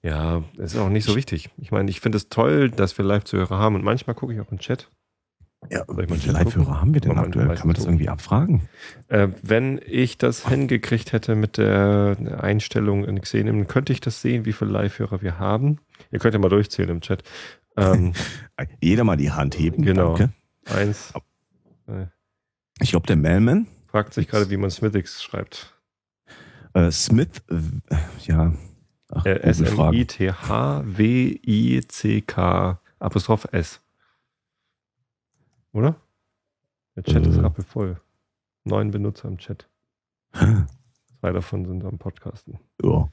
Ja, 0.01 0.43
das 0.57 0.73
ist 0.73 0.79
auch 0.79 0.89
nicht 0.89 1.05
so 1.05 1.15
wichtig. 1.15 1.49
Ich 1.57 1.71
meine, 1.71 1.89
ich 1.91 1.99
finde 1.99 2.17
es 2.17 2.27
toll, 2.29 2.71
dass 2.71 2.97
wir 2.97 3.05
Live-Zuhörer 3.05 3.57
haben 3.59 3.75
und 3.75 3.83
manchmal 3.83 4.15
gucke 4.15 4.33
ich 4.33 4.39
auch 4.39 4.51
im 4.51 4.57
Chat. 4.59 4.89
Ja, 5.69 5.83
wie 5.87 6.17
viele 6.17 6.33
Live-Hörer 6.33 6.79
haben 6.81 6.93
wir 6.93 7.01
denn 7.01 7.15
Moment, 7.15 7.35
aktuell? 7.35 7.55
Kann 7.57 7.67
man 7.67 7.75
das 7.75 7.85
irgendwie 7.85 8.09
abfragen? 8.09 8.69
Äh, 9.07 9.29
wenn 9.41 9.81
ich 9.85 10.17
das 10.17 10.47
hingekriegt 10.47 11.11
hätte 11.13 11.35
mit 11.35 11.57
der 11.57 12.15
Einstellung 12.39 13.03
in 13.05 13.19
Xenim, 13.19 13.67
könnte 13.67 13.91
ich 13.91 13.99
das 13.99 14.21
sehen, 14.21 14.45
wie 14.45 14.53
viele 14.53 14.71
Live-Hörer 14.71 15.21
wir 15.21 15.39
haben. 15.39 15.79
Ihr 16.11 16.19
könnt 16.19 16.33
ja 16.35 16.39
mal 16.39 16.49
durchzählen 16.49 16.89
im 16.91 17.01
Chat. 17.01 17.23
Ähm, 17.75 18.13
Jeder 18.81 19.03
mal 19.03 19.17
die 19.17 19.31
Hand 19.31 19.57
heben. 19.57 19.83
Genau. 19.83 20.15
Danke. 20.15 20.33
eins 20.73 21.11
Ich 22.79 22.91
glaube, 22.91 23.07
der 23.07 23.15
Mailman, 23.15 23.67
fragt 23.87 24.13
sich 24.13 24.27
gerade, 24.27 24.49
wie 24.49 24.57
man 24.57 24.69
Smithix 24.69 25.23
schreibt. 25.23 25.73
äh, 26.73 26.91
Smith, 26.91 27.41
äh, 27.49 27.95
ja, 28.25 28.53
Äh. 29.25 29.39
S-M-I-T-H-W-I-C-K 31.47 32.79
Apostroph 32.99 33.47
S. 33.51 33.81
Oder? 35.77 35.95
Der 36.95 37.03
Chat 37.03 37.27
ist 37.27 37.37
Äh. 37.37 37.41
rappelvoll. 37.41 38.01
Neun 38.63 38.89
Benutzer 38.89 39.27
im 39.27 39.37
Chat. 39.37 39.69
Zwei 40.33 41.31
davon 41.31 41.65
sind 41.65 41.85
am 41.85 41.99
Podcasten. 41.99 42.59
Ja, 42.83 43.07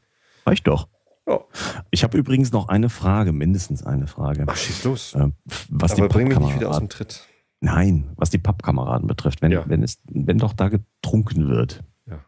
reicht 0.46 0.66
doch. 0.66 0.88
Ja. 1.28 1.40
Ich 1.90 2.02
habe 2.04 2.16
übrigens 2.16 2.52
noch 2.52 2.68
eine 2.68 2.88
Frage, 2.88 3.32
mindestens 3.32 3.82
eine 3.84 4.06
Frage. 4.06 4.44
Ach, 4.48 4.56
schieß 4.56 4.84
los. 4.84 5.14
Äh, 5.14 5.30
was 5.68 5.92
Aber 5.92 6.08
die 6.08 6.12
bring 6.12 6.28
mich 6.28 6.38
nicht 6.38 6.54
wieder 6.56 6.70
aus 6.70 6.78
dem 6.78 6.88
Tritt. 6.88 7.28
nein, 7.60 8.10
was 8.16 8.30
die 8.30 8.38
Pappkameraden 8.38 9.06
betrifft, 9.08 9.42
wenn, 9.42 9.52
Ja. 9.52 9.68
wenn 9.68 9.82
es, 9.82 9.98
wenn 10.08 10.38
doch 10.38 10.54
da 10.54 10.68
getrunken 10.70 11.48
wird. 11.48 11.84
Ja. 12.06 12.24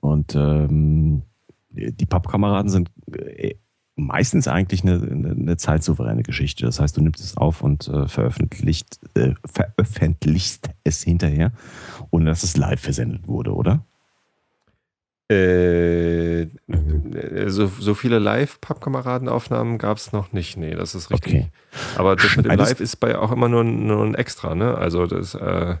Und 0.00 0.34
ähm, 0.34 1.22
die 1.70 2.06
Pappkameraden 2.06 2.68
sind 2.70 2.90
äh, 3.12 3.54
meistens 3.96 4.46
eigentlich 4.46 4.82
eine, 4.82 4.94
eine, 5.10 5.30
eine 5.30 5.56
zeitsouveräne 5.56 6.22
Geschichte. 6.22 6.66
Das 6.66 6.78
heißt, 6.80 6.96
du 6.96 7.00
nimmst 7.00 7.20
es 7.24 7.36
auf 7.36 7.62
und 7.62 7.88
äh, 7.88 8.06
veröffentlicht, 8.08 9.00
äh, 9.14 9.32
veröffentlichst 9.44 10.68
es 10.84 11.02
hinterher, 11.02 11.52
ohne 12.10 12.26
dass 12.26 12.42
es 12.42 12.56
live 12.56 12.80
versendet 12.80 13.26
wurde, 13.26 13.54
oder? 13.54 13.84
Äh, 15.28 16.46
so, 17.46 17.66
so 17.66 17.94
viele 17.94 18.20
Live-Pappkameradenaufnahmen 18.20 19.78
gab 19.78 19.96
es 19.96 20.12
noch 20.12 20.32
nicht. 20.32 20.56
Nee, 20.56 20.74
das 20.74 20.94
ist 20.94 21.10
richtig. 21.10 21.34
Okay. 21.34 21.48
Aber 21.96 22.14
das 22.14 22.36
mit 22.36 22.46
dem 22.46 22.52
Live 22.56 22.80
ist 22.80 22.96
bei 22.96 23.18
auch 23.18 23.32
immer 23.32 23.48
nur, 23.48 23.62
ein- 23.64 23.86
nur 23.86 24.04
ein 24.04 24.14
Extra, 24.14 24.54
ne? 24.54 24.76
Also 24.78 25.06
das, 25.06 25.34
äh, 25.34 25.76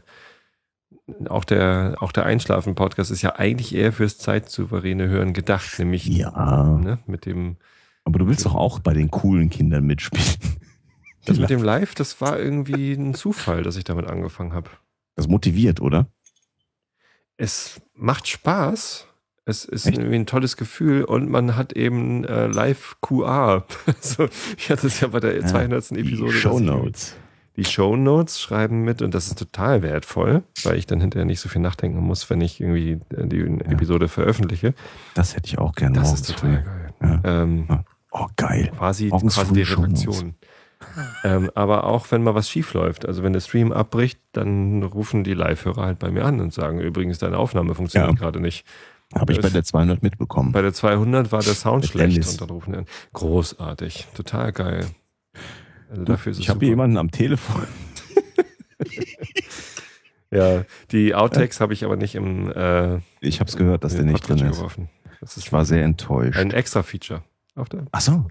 auch 1.28 1.44
der, 1.44 1.96
auch 2.00 2.10
der 2.10 2.26
Einschlafen-Podcast 2.26 3.12
ist 3.12 3.22
ja 3.22 3.36
eigentlich 3.36 3.72
eher 3.72 3.92
fürs 3.92 4.18
zeitsouveräne 4.18 5.06
Hören 5.06 5.32
gedacht, 5.32 5.78
nämlich 5.78 6.06
Ja, 6.06 6.64
ne, 6.82 6.98
mit 7.06 7.24
dem, 7.26 7.56
aber 8.06 8.18
du 8.20 8.26
willst 8.28 8.46
doch 8.46 8.54
auch 8.54 8.78
bei 8.78 8.94
den 8.94 9.10
coolen 9.10 9.50
Kindern 9.50 9.84
mitspielen. 9.84 10.24
das 11.26 11.38
mit 11.38 11.50
dem 11.50 11.62
Live, 11.62 11.94
das 11.94 12.20
war 12.20 12.38
irgendwie 12.38 12.92
ein 12.92 13.14
Zufall, 13.14 13.62
dass 13.62 13.76
ich 13.76 13.84
damit 13.84 14.06
angefangen 14.06 14.52
habe. 14.54 14.70
Das 15.16 15.28
motiviert, 15.28 15.80
oder? 15.80 16.06
Es 17.36 17.80
macht 17.94 18.28
Spaß. 18.28 19.06
Es 19.44 19.64
ist 19.64 19.86
Echt? 19.86 19.98
irgendwie 19.98 20.16
ein 20.16 20.26
tolles 20.26 20.56
Gefühl 20.56 21.04
und 21.04 21.28
man 21.30 21.54
hat 21.56 21.72
eben 21.74 22.24
äh, 22.24 22.46
Live-QA. 22.48 23.64
Also, 23.86 24.28
ich 24.56 24.70
hatte 24.70 24.86
es 24.88 25.00
ja 25.00 25.08
bei 25.08 25.20
der 25.20 25.36
Ja, 25.36 25.46
200. 25.46 25.92
Episode. 25.92 26.32
dass 26.32 26.40
Show 26.40 26.58
Notes. 26.58 27.16
die 27.56 27.64
Shownotes 27.64 28.40
schreiben 28.40 28.82
mit 28.82 29.02
und 29.02 29.14
das 29.14 29.28
ist 29.28 29.38
total 29.38 29.82
wertvoll, 29.82 30.42
weil 30.64 30.76
ich 30.76 30.86
dann 30.86 31.00
hinterher 31.00 31.24
nicht 31.26 31.40
so 31.40 31.48
viel 31.48 31.60
nachdenken 31.62 32.00
muss, 32.00 32.28
wenn 32.28 32.40
ich 32.40 32.60
irgendwie 32.60 32.98
äh, 33.14 33.26
die 33.26 33.40
Episode 33.40 34.08
veröffentliche. 34.08 34.74
Das 35.14 35.36
hätte 35.36 35.46
ich 35.46 35.58
auch 35.58 35.74
gerne 35.74 35.98
Das 36.00 36.12
ist 36.12 36.26
total 36.26 36.40
früh. 36.40 36.64
geil. 36.64 37.20
Ja. 37.24 37.42
Ähm, 37.42 37.66
Oh, 38.18 38.26
geil. 38.36 38.70
quasi 38.76 39.08
Morgens 39.08 39.34
quasi 39.34 39.52
die. 39.52 39.62
Redaktion. 39.62 40.34
Ähm, 41.24 41.50
aber 41.54 41.84
auch 41.84 42.10
wenn 42.10 42.22
mal 42.22 42.34
was 42.34 42.50
schief 42.50 42.74
läuft, 42.74 43.06
also 43.08 43.22
wenn 43.22 43.32
der 43.32 43.40
Stream 43.40 43.72
abbricht, 43.72 44.20
dann 44.32 44.82
rufen 44.82 45.24
die 45.24 45.32
Live-Hörer 45.32 45.82
halt 45.84 45.98
bei 45.98 46.10
mir 46.10 46.24
an 46.24 46.38
und 46.40 46.52
sagen, 46.52 46.80
übrigens, 46.80 47.18
deine 47.18 47.38
Aufnahme 47.38 47.74
funktioniert 47.74 48.12
Ja. 48.12 48.16
gerade 48.18 48.40
nicht. 48.40 48.66
Habe 49.14 49.32
ich 49.32 49.40
bei 49.40 49.48
der 49.48 49.64
200 49.64 50.02
mitbekommen. 50.02 50.52
Bei 50.52 50.60
der 50.62 50.74
200 50.74 51.32
war 51.32 51.42
der 51.42 51.54
Sound 51.54 51.82
Mit 51.84 51.90
schlecht 51.92 52.16
Dennis. 52.16 52.32
und 52.32 52.40
dann 52.42 52.50
rufen 52.50 52.72
die 52.72 52.78
an. 52.80 52.86
Großartig, 53.14 54.06
total 54.14 54.52
geil. 54.52 54.86
Also 55.90 56.04
dafür 56.04 56.32
ist 56.32 56.38
ich 56.40 56.50
habe 56.50 56.60
hier 56.60 56.68
jemanden 56.68 56.98
am 56.98 57.10
Telefon. 57.10 57.62
Ja, 60.30 60.64
die 60.90 61.14
Outtakes 61.14 61.60
habe 61.60 61.72
ich 61.72 61.84
aber 61.84 61.96
nicht 61.96 62.14
im 62.16 62.50
äh, 62.52 62.98
Ich 63.20 63.38
habe 63.40 63.48
es 63.48 63.56
gehört, 63.56 63.84
dass 63.84 63.94
der 63.94 64.04
nicht 64.04 64.20
drin 64.26 64.36
Podcatcher 64.36 64.50
ist. 64.50 64.56
geworfen. 64.58 64.88
Das 65.20 65.36
ist 65.36 65.46
Ich 65.46 65.52
war 65.52 65.64
sehr 65.64 65.84
enttäuscht. 65.84 66.36
ein 66.36 66.50
extra 66.50 66.82
Feature. 66.82 67.22
Auf 67.56 67.68
der? 67.68 67.86
Ach 67.90 68.00
so. 68.00 68.26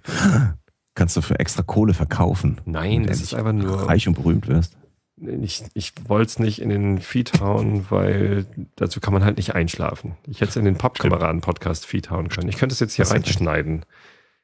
Kannst 0.94 1.18
du 1.18 1.22
für 1.22 1.40
extra 1.40 1.64
Kohle 1.64 1.94
verkaufen. 1.94 2.62
Nein, 2.66 3.04
du 3.04 3.12
ist 3.12 3.34
einfach 3.34 3.52
nur. 3.52 3.90
Reich 3.90 4.08
und 4.08 4.14
berühmt 4.14 4.48
wirst. 4.48 4.78
Ich, 5.18 5.64
ich 5.74 5.94
wollte 6.08 6.30
es 6.30 6.40
nicht 6.40 6.62
in 6.62 6.70
den 6.70 7.00
Feed 7.00 7.40
hauen, 7.42 7.86
weil 7.90 8.46
dazu 8.76 9.00
kann 9.00 9.14
man 9.14 9.24
halt 9.24 9.38
nicht 9.38 9.56
einschlafen. 9.56 10.16
Ich 10.28 10.42
hätte 10.42 10.50
es 10.50 10.56
in 10.58 10.66
den 10.66 10.78
Pappkameraden-Podcast-Feed 10.78 12.10
hauen 12.12 12.28
können. 12.30 12.50
Ich 12.50 12.58
könnte 12.58 12.74
es 12.74 12.80
jetzt 12.80 12.94
hier 12.94 13.06
Das 13.06 13.14
reinschneiden, 13.14 13.86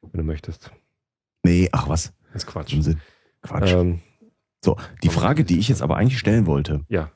wenn 0.00 0.18
du 0.18 0.24
möchtest. 0.24 0.70
Nee, 1.42 1.68
ach 1.72 1.88
was. 1.88 2.12
Das 2.32 2.44
ist 2.44 2.46
Quatsch. 2.46 2.74
Unsinn. 2.74 3.00
Quatsch. 3.42 3.72
Ähm, 3.72 4.00
so, 4.64 4.76
die 5.02 5.10
Frage, 5.10 5.44
die 5.44 5.58
ich 5.58 5.68
jetzt 5.68 5.82
aber 5.82 5.96
eigentlich 5.96 6.18
stellen 6.18 6.46
wollte, 6.46 6.80
ja, 6.88 7.10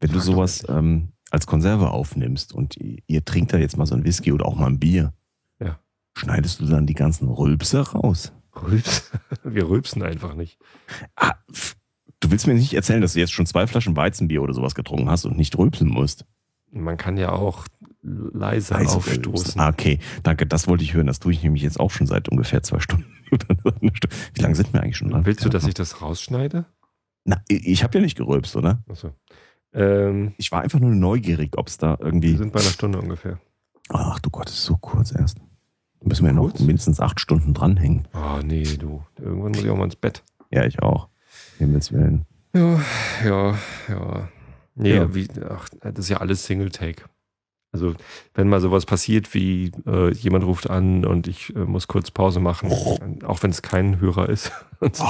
wenn 0.00 0.12
du 0.12 0.20
sowas 0.20 0.64
ähm, 0.68 1.08
als 1.30 1.46
Konserve 1.46 1.90
aufnimmst 1.90 2.54
und 2.54 2.76
ihr, 2.76 2.98
ihr 3.06 3.24
trinkt 3.24 3.52
da 3.52 3.58
jetzt 3.58 3.76
mal 3.76 3.86
so 3.86 3.94
ein 3.94 4.04
Whisky 4.04 4.32
oder 4.32 4.46
auch 4.46 4.56
mal 4.56 4.66
ein 4.66 4.78
Bier. 4.78 5.12
Schneidest 6.16 6.60
du 6.60 6.66
dann 6.66 6.86
die 6.86 6.94
ganzen 6.94 7.28
Rülpse 7.28 7.80
raus? 7.92 8.32
Rülps. 8.62 9.10
Wir 9.44 9.68
rülpsen 9.68 10.02
einfach 10.02 10.34
nicht. 10.34 10.58
Ah, 11.16 11.34
du 12.20 12.30
willst 12.30 12.46
mir 12.46 12.54
nicht 12.54 12.74
erzählen, 12.74 13.00
dass 13.00 13.14
du 13.14 13.18
jetzt 13.20 13.32
schon 13.32 13.46
zwei 13.46 13.66
Flaschen 13.66 13.96
Weizenbier 13.96 14.42
oder 14.42 14.54
sowas 14.54 14.74
getrunken 14.74 15.10
hast 15.10 15.24
und 15.26 15.36
nicht 15.36 15.56
rülpsen 15.58 15.88
musst. 15.88 16.24
Man 16.70 16.96
kann 16.96 17.16
ja 17.16 17.32
auch 17.32 17.64
leiser 18.02 18.76
Leise 18.78 18.96
aufstoßen. 18.96 19.24
rülpsen. 19.26 19.60
Ah, 19.60 19.68
okay, 19.68 19.98
danke, 20.22 20.46
das 20.46 20.66
wollte 20.68 20.84
ich 20.84 20.94
hören. 20.94 21.06
Das 21.06 21.20
tue 21.20 21.32
ich 21.32 21.42
nämlich 21.42 21.62
jetzt 21.62 21.80
auch 21.80 21.90
schon 21.90 22.06
seit 22.06 22.28
ungefähr 22.28 22.62
zwei 22.62 22.80
Stunden. 22.80 23.06
Wie 24.34 24.40
lange 24.42 24.54
sind 24.54 24.72
wir 24.72 24.82
eigentlich 24.82 24.96
schon 24.96 25.10
dran? 25.10 25.24
Willst 25.26 25.44
du, 25.44 25.48
dass 25.48 25.66
ich 25.66 25.74
das 25.74 26.00
rausschneide? 26.02 26.66
Na, 27.24 27.42
ich 27.48 27.82
habe 27.82 27.98
ja 27.98 28.04
nicht 28.04 28.16
gerülpst, 28.18 28.54
oder? 28.56 28.82
Achso. 28.88 29.12
Ähm, 29.72 30.34
Ich 30.36 30.52
war 30.52 30.60
einfach 30.60 30.78
nur 30.78 30.90
neugierig, 30.94 31.56
ob 31.56 31.68
es 31.68 31.78
da 31.78 31.98
wir 31.98 32.06
irgendwie. 32.06 32.36
sind 32.36 32.52
bei 32.52 32.60
einer 32.60 32.68
Stunde 32.70 33.00
ungefähr. 33.00 33.40
Ach 33.88 34.18
du 34.20 34.30
Gott, 34.30 34.48
ist 34.50 34.64
so 34.64 34.76
kurz 34.76 35.12
erst. 35.12 35.38
Müssen 36.04 36.24
wir 36.24 36.28
ja 36.30 36.34
noch 36.34 36.58
mindestens 36.58 37.00
acht 37.00 37.18
Stunden 37.20 37.54
dranhängen. 37.54 38.06
Oh, 38.14 38.40
nee, 38.44 38.62
du. 38.78 39.02
Irgendwann 39.18 39.52
muss 39.52 39.62
ich 39.64 39.70
auch 39.70 39.76
mal 39.76 39.84
ins 39.84 39.96
Bett. 39.96 40.22
Ja, 40.50 40.64
ich 40.64 40.80
auch. 40.82 41.08
Himmels 41.58 41.92
Willen. 41.92 42.26
Ja, 42.54 42.78
ja, 43.24 43.54
ja. 43.88 44.28
Nee, 44.74 44.94
Ja. 44.94 45.14
Wie, 45.14 45.28
ach, 45.48 45.68
das 45.80 45.98
ist 45.98 46.08
ja 46.10 46.18
alles 46.18 46.44
Single-Take. 46.44 47.04
Also, 47.72 47.94
wenn 48.34 48.48
mal 48.48 48.60
sowas 48.60 48.86
passiert, 48.86 49.34
wie 49.34 49.72
äh, 49.86 50.12
jemand 50.12 50.44
ruft 50.44 50.70
an 50.70 51.04
und 51.04 51.26
ich 51.26 51.54
äh, 51.56 51.60
muss 51.60 51.88
kurz 51.88 52.10
Pause 52.12 52.38
machen, 52.38 52.70
auch 53.24 53.42
wenn 53.42 53.50
es 53.50 53.62
kein 53.62 53.98
Hörer 54.00 54.28
ist, 54.28 54.52
so, 54.92 55.04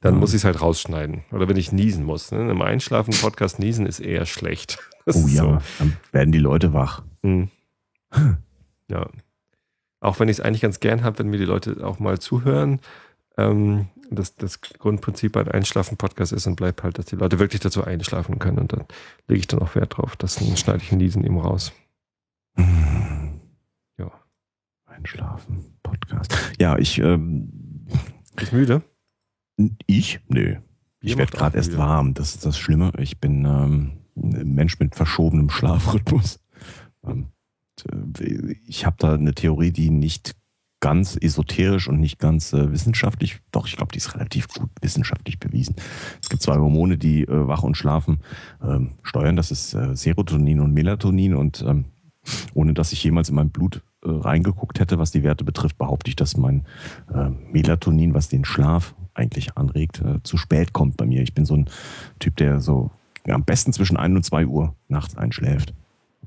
dann 0.00 0.14
Ja. 0.14 0.20
muss 0.20 0.30
ich 0.30 0.36
es 0.36 0.44
halt 0.44 0.60
rausschneiden. 0.60 1.22
Oder 1.32 1.48
wenn 1.48 1.56
ich 1.56 1.72
niesen 1.72 2.04
muss. 2.04 2.30
Ne? 2.30 2.48
Im 2.50 2.62
Einschlafen-Podcast 2.62 3.58
niesen 3.58 3.86
ist 3.86 4.00
eher 4.00 4.26
schlecht. 4.26 4.78
Das 5.08 5.16
Oh 5.24 5.26
ja, 5.26 5.42
so. 5.42 5.58
dann 5.78 5.96
werden 6.12 6.32
die 6.32 6.38
Leute 6.38 6.74
wach. 6.74 7.02
Hm. 7.22 7.48
Ja. 8.90 9.08
Auch 10.00 10.20
wenn 10.20 10.28
ich 10.28 10.38
es 10.38 10.40
eigentlich 10.44 10.62
ganz 10.62 10.80
gern 10.80 11.02
habe, 11.02 11.18
wenn 11.18 11.28
mir 11.28 11.38
die 11.38 11.44
Leute 11.44 11.84
auch 11.84 11.98
mal 11.98 12.18
zuhören. 12.18 12.80
Ähm, 13.36 13.88
das, 14.10 14.34
das 14.36 14.60
Grundprinzip 14.60 15.32
bei 15.32 15.46
Einschlafen-Podcast 15.46 16.32
ist 16.32 16.46
und 16.46 16.56
bleibt 16.56 16.82
halt, 16.82 16.98
dass 16.98 17.06
die 17.06 17.16
Leute 17.16 17.38
wirklich 17.38 17.60
dazu 17.60 17.84
einschlafen 17.84 18.38
können. 18.38 18.58
Und 18.58 18.72
dann 18.72 18.84
lege 19.26 19.40
ich 19.40 19.46
dann 19.46 19.60
auch 19.60 19.74
Wert 19.74 19.96
drauf. 19.96 20.16
Das 20.16 20.38
schneide 20.58 20.82
ich 20.82 20.92
in 20.92 20.98
diesen 20.98 21.24
eben 21.24 21.38
raus. 21.38 21.72
Ja. 23.98 24.10
Einschlafen, 24.86 25.78
Podcast. 25.82 26.34
Ja, 26.58 26.78
ich. 26.78 26.98
Ähm, 26.98 27.86
Bist 28.36 28.52
müde? 28.52 28.82
Ich? 29.86 30.20
Nö. 30.28 30.56
Ich 31.00 31.16
werde 31.16 31.36
gerade 31.36 31.56
erst 31.56 31.76
warm. 31.76 32.14
Das 32.14 32.34
ist 32.34 32.44
das 32.44 32.58
Schlimme. 32.58 32.92
Ich 32.98 33.20
bin 33.20 33.44
ähm, 33.44 33.98
ein 34.16 34.54
Mensch 34.54 34.78
mit 34.80 34.94
verschobenem 34.94 35.50
Schlafrhythmus. 35.50 36.40
Ähm, 37.06 37.20
äh, 37.20 37.37
ich 38.66 38.86
habe 38.86 38.96
da 38.98 39.14
eine 39.14 39.34
Theorie, 39.34 39.70
die 39.72 39.90
nicht 39.90 40.34
ganz 40.80 41.18
esoterisch 41.20 41.88
und 41.88 42.00
nicht 42.00 42.18
ganz 42.18 42.52
äh, 42.52 42.70
wissenschaftlich, 42.70 43.40
doch 43.50 43.66
ich 43.66 43.76
glaube, 43.76 43.92
die 43.92 43.98
ist 43.98 44.14
relativ 44.14 44.48
gut 44.48 44.70
wissenschaftlich 44.80 45.40
bewiesen. 45.40 45.74
Es 46.22 46.28
gibt 46.28 46.42
zwei 46.42 46.56
Hormone, 46.56 46.98
die 46.98 47.22
äh, 47.22 47.48
wach 47.48 47.62
und 47.62 47.76
schlafen 47.76 48.20
ähm, 48.62 48.92
steuern. 49.02 49.36
Das 49.36 49.50
ist 49.50 49.74
äh, 49.74 49.96
Serotonin 49.96 50.60
und 50.60 50.72
Melatonin. 50.72 51.34
Und 51.34 51.64
ähm, 51.66 51.86
ohne 52.54 52.74
dass 52.74 52.92
ich 52.92 53.02
jemals 53.02 53.28
in 53.28 53.34
mein 53.34 53.50
Blut 53.50 53.82
äh, 54.04 54.10
reingeguckt 54.10 54.78
hätte, 54.78 54.98
was 54.98 55.10
die 55.10 55.24
Werte 55.24 55.44
betrifft, 55.44 55.78
behaupte 55.78 56.10
ich, 56.10 56.16
dass 56.16 56.36
mein 56.36 56.64
äh, 57.12 57.30
Melatonin, 57.52 58.14
was 58.14 58.28
den 58.28 58.44
Schlaf 58.44 58.94
eigentlich 59.14 59.56
anregt, 59.56 60.00
äh, 60.00 60.22
zu 60.22 60.36
spät 60.36 60.72
kommt 60.72 60.96
bei 60.96 61.06
mir. 61.06 61.22
Ich 61.22 61.34
bin 61.34 61.44
so 61.44 61.56
ein 61.56 61.68
Typ, 62.20 62.36
der 62.36 62.60
so 62.60 62.90
ja, 63.26 63.34
am 63.34 63.44
besten 63.44 63.72
zwischen 63.72 63.96
1 63.96 64.14
und 64.14 64.24
2 64.24 64.46
Uhr 64.46 64.74
nachts 64.86 65.16
einschläft. 65.16 65.74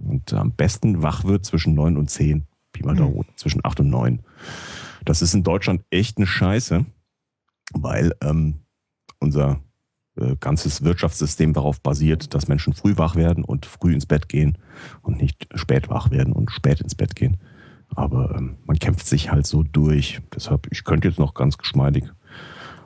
Und 0.04 0.34
am 0.34 0.52
besten 0.52 1.02
wach 1.02 1.24
wird 1.24 1.46
zwischen 1.46 1.74
9 1.74 1.98
und 1.98 2.10
10. 2.10 2.48
Pi 2.72 2.84
mal 2.84 2.96
Daumen, 2.96 3.18
mhm. 3.18 3.38
zwischen 3.38 3.64
8 3.64 3.82
und 3.82 3.90
9. 3.90 4.20
Das 5.06 5.22
ist 5.22 5.34
in 5.34 5.44
Deutschland 5.44 5.84
echt 5.90 6.18
eine 6.18 6.28
Scheiße, 6.28 6.86
weil 7.74 8.14
ähm, 8.22 8.62
unser 9.20 9.62
äh, 10.18 10.36
ganzes 10.40 10.84
Wirtschaftssystem 10.84 11.54
darauf 11.54 11.82
basiert, 11.82 12.34
dass 12.34 12.48
Menschen 12.48 12.74
früh 12.74 12.98
wach 12.98 13.16
werden 13.16 13.44
und 13.44 13.66
früh 13.66 13.94
ins 13.94 14.06
Bett 14.06 14.30
gehen 14.30 14.58
und 15.02 15.22
nicht 15.22 15.48
spät 15.56 15.90
wach 15.90 16.12
werden 16.12 16.34
und 16.34 16.52
spät 16.52 16.82
ins 16.82 16.96
Bett 16.96 17.16
gehen. 17.16 17.38
Aber 17.96 18.36
ähm, 18.38 18.58
man 18.66 18.78
kämpft 18.78 19.06
sich 19.06 19.32
halt 19.32 19.46
so 19.46 19.64
durch. 19.64 20.22
Deshalb, 20.34 20.68
ich 20.72 20.84
könnte 20.84 21.08
jetzt 21.08 21.20
noch 21.20 21.34
ganz 21.34 21.58
geschmeidig 21.58 22.06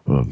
äh, 0.07 0.23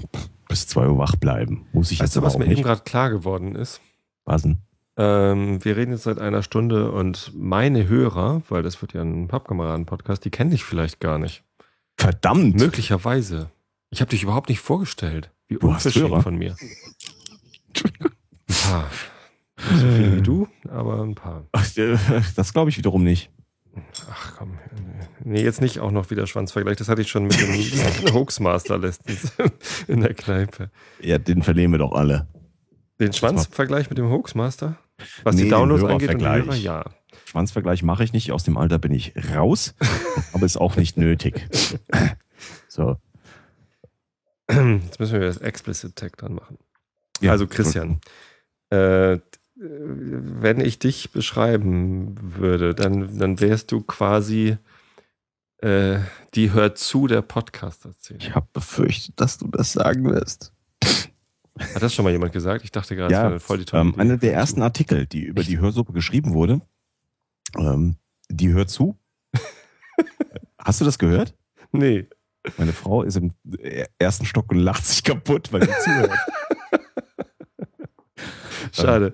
bis 0.47 0.67
2 0.67 0.89
Uhr 0.89 0.97
wach 0.97 1.15
bleiben. 1.15 1.65
Muss 1.73 1.91
ich 1.91 1.99
weißt 1.99 2.15
jetzt 2.15 2.21
du, 2.21 2.25
was 2.25 2.37
mir 2.37 2.45
nicht. 2.45 2.59
eben 2.59 2.63
gerade 2.63 2.81
klar 2.81 3.09
geworden 3.09 3.55
ist? 3.55 3.81
Was 4.25 4.43
denn? 4.43 4.59
Ähm, 4.95 5.63
wir 5.63 5.75
reden 5.75 5.91
jetzt 5.91 6.03
seit 6.03 6.19
einer 6.19 6.43
Stunde 6.43 6.91
und 6.91 7.31
meine 7.33 7.87
Hörer, 7.87 8.43
weil 8.49 8.61
das 8.61 8.81
wird 8.81 8.93
ja 8.93 9.01
ein 9.01 9.27
Pappkameraden-Podcast, 9.27 10.23
die 10.23 10.29
kenne 10.29 10.53
ich 10.53 10.63
vielleicht 10.63 10.99
gar 10.99 11.17
nicht. 11.17 11.43
Verdammt! 11.97 12.55
Möglicherweise. 12.55 13.49
Ich 13.89 14.01
habe 14.01 14.09
dich 14.09 14.23
überhaupt 14.23 14.49
nicht 14.49 14.59
vorgestellt. 14.59 15.31
Wie 15.47 15.57
unverschämt 15.57 16.23
von 16.23 16.35
mir. 16.35 16.55
Ein 17.75 18.11
paar. 18.47 18.89
Nicht 19.57 19.81
so 19.81 19.87
viele 19.87 20.17
wie 20.17 20.21
du, 20.21 20.47
aber 20.69 21.01
ein 21.01 21.15
paar. 21.15 21.45
Das 22.35 22.53
glaube 22.53 22.69
ich 22.69 22.77
wiederum 22.77 23.03
nicht. 23.03 23.29
Ach 24.09 24.33
komm. 24.37 24.59
Nee, 25.23 25.41
jetzt 25.43 25.61
nicht 25.61 25.79
auch 25.79 25.91
noch 25.91 26.11
wieder 26.11 26.27
Schwanzvergleich. 26.27 26.77
Das 26.77 26.89
hatte 26.89 27.01
ich 27.01 27.09
schon 27.09 27.23
mit 27.23 27.39
dem 27.39 28.13
Hoaxmaster 28.13 28.77
letztens 28.77 29.31
in 29.87 30.01
der 30.01 30.13
Kneipe. 30.13 30.69
Ja, 31.01 31.17
den 31.17 31.41
verlieren 31.41 31.71
wir 31.71 31.79
doch 31.79 31.93
alle. 31.93 32.27
Den 32.99 33.13
Schwanzvergleich 33.13 33.89
mit 33.89 33.97
dem 33.97 34.09
Hoaxmaster? 34.09 34.77
Was 35.23 35.35
nee, 35.35 35.43
die 35.43 35.49
Downloads 35.49 35.83
angeht 35.83 36.13
und 36.13 36.21
Hörer, 36.21 36.55
ja. 36.55 36.85
Schwanzvergleich 37.25 37.83
mache 37.83 38.03
ich 38.03 38.13
nicht. 38.13 38.31
Aus 38.31 38.43
dem 38.43 38.57
Alter 38.57 38.79
bin 38.79 38.93
ich 38.93 39.13
raus, 39.33 39.75
aber 40.33 40.45
ist 40.45 40.57
auch 40.57 40.75
nicht 40.75 40.97
nötig. 40.97 41.47
so. 42.67 42.97
Jetzt 44.49 44.99
müssen 44.99 45.19
wir 45.19 45.27
das 45.27 45.37
Explicit 45.37 45.95
Tag 45.95 46.17
dran 46.17 46.35
machen. 46.35 46.57
Ja, 47.21 47.31
also 47.31 47.47
Christian, 47.47 48.01
äh, 48.69 49.19
wenn 49.55 50.59
ich 50.59 50.79
dich 50.79 51.11
beschreiben 51.11 52.15
würde, 52.19 52.75
dann, 52.75 53.17
dann 53.17 53.39
wärst 53.39 53.71
du 53.71 53.81
quasi 53.81 54.57
äh, 55.63 55.99
die 56.33 56.51
hört 56.51 56.77
zu 56.77 57.07
der 57.07 57.21
Podcast 57.21 57.85
erzählt. 57.85 58.23
Ich 58.23 58.35
habe 58.35 58.47
befürchtet, 58.51 59.19
dass 59.19 59.37
du 59.37 59.47
das 59.47 59.71
sagen 59.71 60.09
wirst. 60.11 60.52
Hat 61.59 61.83
das 61.83 61.93
schon 61.93 62.03
mal 62.03 62.11
jemand 62.11 62.33
gesagt? 62.33 62.63
Ich 62.63 62.71
dachte 62.71 62.95
gerade, 62.95 63.13
ja, 63.13 63.39
voll 63.39 63.59
die 63.59 63.65
tolle 63.65 63.83
ähm, 63.83 63.99
Einer 63.99 64.17
der 64.17 64.33
ersten 64.33 64.61
Artikel, 64.61 65.05
die 65.05 65.21
über 65.23 65.43
die 65.43 65.59
Hörsuppe 65.59 65.93
geschrieben 65.93 66.33
wurde, 66.33 66.61
ähm, 67.57 67.97
die 68.29 68.49
hört 68.49 68.69
zu. 68.69 68.97
Hast 70.57 70.81
du 70.81 70.85
das 70.85 70.97
gehört? 70.97 71.35
Nee. 71.71 72.07
Meine 72.57 72.73
Frau 72.73 73.03
ist 73.03 73.15
im 73.15 73.33
ersten 73.99 74.25
Stock 74.25 74.51
und 74.51 74.57
lacht 74.57 74.85
sich 74.85 75.03
kaputt, 75.03 75.53
weil 75.53 75.61
sie 75.61 75.73
zuhört. 75.83 76.11
Schade. 78.71 79.13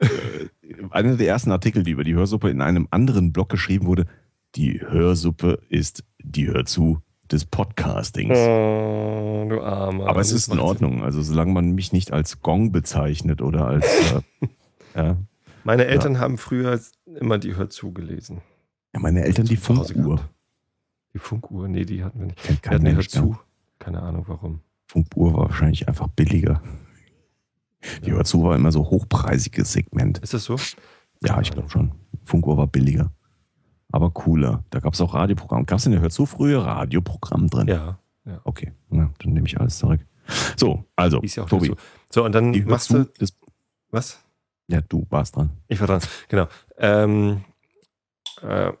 Ähm, 0.00 0.92
einer 0.92 1.16
der 1.16 1.28
ersten 1.28 1.50
Artikel, 1.50 1.82
die 1.82 1.90
über 1.90 2.04
die 2.04 2.14
Hörsuppe 2.14 2.48
in 2.50 2.62
einem 2.62 2.88
anderen 2.90 3.32
Blog 3.32 3.48
geschrieben 3.48 3.86
wurde, 3.86 4.06
die 4.54 4.80
Hörsuppe 4.80 5.60
ist 5.68 6.04
die 6.18 6.46
Hör 6.46 6.64
zu 6.64 7.02
des 7.32 7.44
Podcastings. 7.44 8.36
Oh, 8.36 9.46
du 9.48 9.60
Armer. 9.60 10.08
Aber 10.08 10.20
es 10.20 10.32
ist 10.32 10.52
in 10.52 10.58
Ordnung. 10.58 11.02
Also 11.02 11.22
solange 11.22 11.52
man 11.52 11.72
mich 11.72 11.92
nicht 11.92 12.12
als 12.12 12.40
Gong 12.40 12.72
bezeichnet 12.72 13.42
oder 13.42 13.66
als 13.66 13.86
äh, 14.12 14.46
ja. 14.94 15.16
Meine 15.64 15.86
Eltern 15.86 16.14
ja. 16.14 16.20
haben 16.20 16.38
früher 16.38 16.78
immer 17.18 17.38
die 17.38 17.56
Hör 17.56 17.70
zu 17.70 17.92
gelesen. 17.92 18.40
Ja, 18.94 19.00
meine 19.00 19.24
Eltern 19.24 19.46
die 19.46 19.56
Funkuhr. 19.56 20.20
Die 21.12 21.18
Funkuhr, 21.18 21.68
nee, 21.68 21.84
die 21.84 22.04
hatten 22.04 22.20
wir 22.20 22.26
nicht. 22.26 22.42
Kennt 22.42 22.62
kein 22.62 22.82
Mensch, 22.82 23.06
Hör 23.14 23.22
zu. 23.22 23.38
Keine 23.78 24.02
Ahnung 24.02 24.24
warum. 24.28 24.60
Funkuhr 24.86 25.34
war 25.34 25.48
wahrscheinlich 25.48 25.88
einfach 25.88 26.08
billiger. 26.08 26.62
Die 28.04 28.12
Hör 28.12 28.24
zu 28.24 28.42
war 28.42 28.54
immer 28.54 28.72
so 28.72 28.90
hochpreisiges 28.90 29.72
Segment. 29.72 30.18
Ist 30.18 30.34
das 30.34 30.44
so? 30.44 30.56
Ja, 31.22 31.40
ich 31.40 31.50
glaube 31.50 31.68
schon. 31.70 31.92
Funkuhr 32.24 32.56
war 32.56 32.66
billiger 32.66 33.12
aber 33.92 34.10
cooler. 34.10 34.64
Da 34.70 34.80
gab 34.80 34.94
es 34.94 35.00
auch 35.00 35.14
Radioprogramm. 35.14 35.66
Gab 35.66 35.78
es 35.78 35.86
in 35.86 35.92
der 35.92 36.00
Hör 36.00 36.10
zu 36.10 36.26
früher 36.26 36.64
Radioprogramm 36.64 37.48
drin? 37.48 37.68
Ja. 37.68 37.98
ja. 38.24 38.40
Okay, 38.44 38.72
ja, 38.90 39.10
dann 39.18 39.32
nehme 39.32 39.46
ich 39.46 39.58
alles 39.58 39.78
zurück. 39.78 40.00
So, 40.56 40.84
also, 40.96 41.22
ja 41.22 41.44
Tobi. 41.44 41.74
So, 42.10 42.24
und 42.24 42.32
dann 42.32 42.50
machst 42.66 42.90
du. 42.90 43.04
Das, 43.18 43.32
was? 43.90 44.18
Ja, 44.68 44.80
du 44.80 45.06
warst 45.10 45.36
dran. 45.36 45.50
Ich 45.68 45.78
war 45.80 45.86
dran, 45.86 46.00
genau. 46.28 46.48
Ähm, 46.76 47.44
äh, 48.42 48.68
äh, 48.68 48.72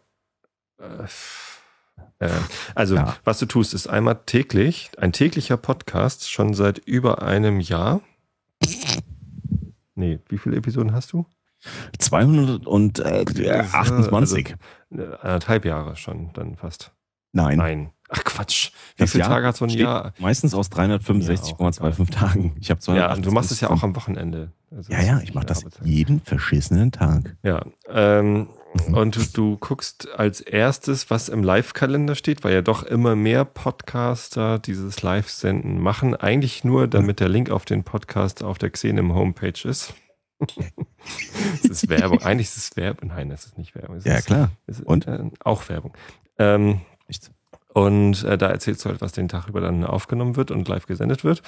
äh, 2.18 2.30
also, 2.74 2.96
ja. 2.96 3.16
was 3.24 3.38
du 3.38 3.46
tust, 3.46 3.74
ist 3.74 3.86
einmal 3.86 4.20
täglich, 4.26 4.90
ein 4.98 5.12
täglicher 5.12 5.56
Podcast, 5.56 6.30
schon 6.30 6.54
seit 6.54 6.78
über 6.78 7.22
einem 7.22 7.60
Jahr. 7.60 8.00
Nee, 9.94 10.18
wie 10.28 10.38
viele 10.38 10.56
Episoden 10.56 10.92
hast 10.92 11.12
du? 11.12 11.26
228. 11.98 14.56
Also, 14.90 15.04
anderthalb 15.20 15.64
Jahre 15.64 15.96
schon, 15.96 16.30
dann 16.34 16.56
fast. 16.56 16.92
Nein. 17.32 17.58
Nein. 17.58 17.90
Ach 18.08 18.22
Quatsch. 18.22 18.70
Wie 18.96 19.02
das 19.02 19.12
viele 19.12 19.24
Jahr 19.24 19.30
Tage 19.30 19.46
hat 19.48 19.56
so 19.56 19.64
ein 19.64 19.70
Jahr? 19.70 20.12
Meistens 20.18 20.54
aus 20.54 20.70
365,25 20.70 22.10
Tagen. 22.10 22.54
Ich 22.60 22.70
habe 22.70 22.80
Ja, 22.94 23.16
du 23.16 23.32
machst 23.32 23.50
es 23.50 23.60
ja 23.60 23.70
auch 23.70 23.82
am 23.82 23.96
Wochenende. 23.96 24.52
Also 24.70 24.92
ja, 24.92 25.02
ja, 25.02 25.20
ich 25.20 25.34
mache 25.34 25.46
das 25.46 25.64
jeden 25.82 26.20
verschissenen 26.20 26.92
Tag. 26.92 27.36
Ja. 27.42 27.64
Ähm, 27.88 28.48
mhm. 28.86 28.94
Und 28.94 29.16
du, 29.16 29.22
du, 29.32 29.56
guckst 29.56 30.08
als 30.16 30.40
erstes, 30.40 31.10
was 31.10 31.28
im 31.28 31.42
Live-Kalender 31.42 32.14
steht, 32.14 32.44
weil 32.44 32.54
ja 32.54 32.62
doch 32.62 32.84
immer 32.84 33.16
mehr 33.16 33.44
Podcaster 33.44 34.60
dieses 34.60 35.02
Live-Senden 35.02 35.80
machen. 35.80 36.14
Eigentlich 36.14 36.62
nur, 36.62 36.86
damit 36.86 37.18
der 37.18 37.28
Link 37.28 37.50
auf 37.50 37.64
den 37.64 37.82
Podcast 37.82 38.44
auf 38.44 38.58
der 38.58 38.70
Xenem 38.70 39.14
Homepage 39.14 39.68
ist 39.68 39.94
es 41.54 41.64
ist 41.64 41.88
Werbung. 41.88 42.22
Eigentlich 42.22 42.48
ist 42.48 42.56
es 42.56 42.76
Werbung. 42.76 43.08
Nein, 43.08 43.30
das 43.30 43.46
ist 43.46 43.58
nicht 43.58 43.74
Werbung. 43.74 43.96
Es 43.96 44.04
ja, 44.04 44.16
ist, 44.16 44.26
klar. 44.26 44.50
und? 44.84 45.06
Äh, 45.06 45.30
auch 45.44 45.68
Werbung. 45.68 45.92
Ähm, 46.38 46.80
Nichts. 47.08 47.30
Und 47.72 48.24
äh, 48.24 48.38
da 48.38 48.48
erzählst 48.48 48.84
du 48.84 48.88
halt, 48.88 49.00
was 49.00 49.12
den 49.12 49.28
Tag 49.28 49.48
über 49.48 49.60
dann 49.60 49.84
aufgenommen 49.84 50.36
wird 50.36 50.50
und 50.50 50.66
live 50.66 50.86
gesendet 50.86 51.24
wird. 51.24 51.42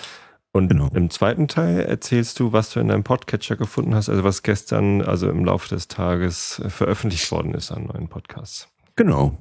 Und 0.52 0.68
genau. 0.68 0.88
im 0.94 1.10
zweiten 1.10 1.48
Teil 1.48 1.80
erzählst 1.80 2.40
du, 2.40 2.52
was 2.52 2.70
du 2.70 2.80
in 2.80 2.88
deinem 2.88 3.04
Podcatcher 3.04 3.56
gefunden 3.56 3.94
hast, 3.94 4.08
also 4.08 4.24
was 4.24 4.42
gestern, 4.42 5.02
also 5.02 5.28
im 5.28 5.44
Laufe 5.44 5.68
des 5.68 5.88
Tages 5.88 6.58
äh, 6.58 6.70
veröffentlicht 6.70 7.30
worden 7.30 7.54
ist 7.54 7.70
an 7.70 7.86
neuen 7.86 8.08
Podcasts. 8.08 8.68
Genau. 8.96 9.38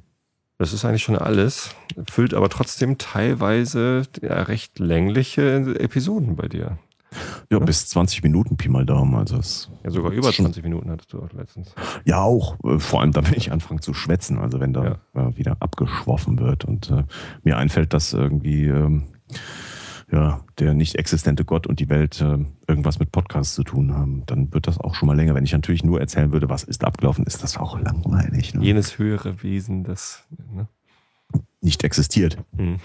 Das 0.58 0.72
ist 0.72 0.84
eigentlich 0.84 1.04
schon 1.04 1.16
alles, 1.16 1.74
füllt 2.10 2.34
aber 2.34 2.48
trotzdem 2.48 2.98
teilweise 2.98 4.02
ja, 4.20 4.42
recht 4.42 4.78
längliche 4.78 5.76
Episoden 5.78 6.34
bei 6.34 6.48
dir. 6.48 6.78
Ja, 7.50 7.58
bis 7.58 7.88
20 7.88 8.22
Minuten 8.22 8.56
Pi 8.56 8.68
mal 8.68 8.84
Daumen. 8.84 9.14
Also 9.14 9.36
es 9.38 9.70
ja, 9.84 9.90
sogar 9.90 10.12
über 10.12 10.32
20 10.32 10.62
Minuten 10.62 10.90
hattest 10.90 11.12
du 11.12 11.22
auch 11.22 11.32
letztens. 11.32 11.74
Ja, 12.04 12.22
auch. 12.22 12.56
Äh, 12.64 12.78
vor 12.78 13.00
allem 13.00 13.12
dann, 13.12 13.26
wenn 13.26 13.34
ich 13.34 13.52
anfange 13.52 13.80
zu 13.80 13.94
schwätzen. 13.94 14.38
Also 14.38 14.60
wenn 14.60 14.72
da 14.72 14.98
ja. 15.14 15.28
Äh, 15.28 15.36
wieder 15.36 15.56
abgeschwoffen 15.60 16.38
wird 16.38 16.64
und 16.64 16.90
äh, 16.90 17.04
mir 17.42 17.56
einfällt, 17.56 17.92
dass 17.92 18.12
irgendwie 18.12 18.64
ähm, 18.64 19.04
ja, 20.10 20.44
der 20.58 20.74
nicht 20.74 20.96
existente 20.96 21.44
Gott 21.44 21.66
und 21.66 21.80
die 21.80 21.88
Welt 21.88 22.20
äh, 22.20 22.38
irgendwas 22.66 22.98
mit 22.98 23.12
Podcasts 23.12 23.54
zu 23.54 23.62
tun 23.62 23.94
haben, 23.94 24.24
dann 24.26 24.52
wird 24.52 24.66
das 24.66 24.78
auch 24.78 24.94
schon 24.94 25.06
mal 25.06 25.16
länger. 25.16 25.34
Wenn 25.34 25.44
ich 25.44 25.52
natürlich 25.52 25.84
nur 25.84 26.00
erzählen 26.00 26.32
würde, 26.32 26.48
was 26.48 26.64
ist 26.64 26.84
abgelaufen, 26.84 27.26
ist 27.26 27.42
das 27.42 27.56
auch 27.58 27.78
langweilig. 27.78 28.54
Ne? 28.54 28.64
Jenes 28.64 28.98
höhere 28.98 29.42
Wesen, 29.42 29.84
das 29.84 30.26
ne? 30.52 30.66
nicht 31.60 31.84
existiert. 31.84 32.38
Mhm. 32.56 32.78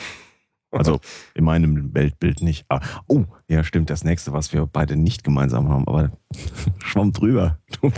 Also 0.74 1.00
in 1.36 1.44
meinem 1.44 1.94
Weltbild 1.94 2.42
nicht. 2.42 2.66
Ah, 2.70 2.82
oh, 3.08 3.26
ja, 3.48 3.64
stimmt. 3.64 3.90
Das 3.90 4.04
nächste, 4.04 4.34
was 4.34 4.54
wir 4.54 4.66
beide 4.66 4.96
nicht 4.96 5.24
gemeinsam 5.24 5.70
haben, 5.70 5.88
aber 5.88 6.12
schwamm 6.84 7.12
drüber. 7.12 7.60
ja. 7.84 7.92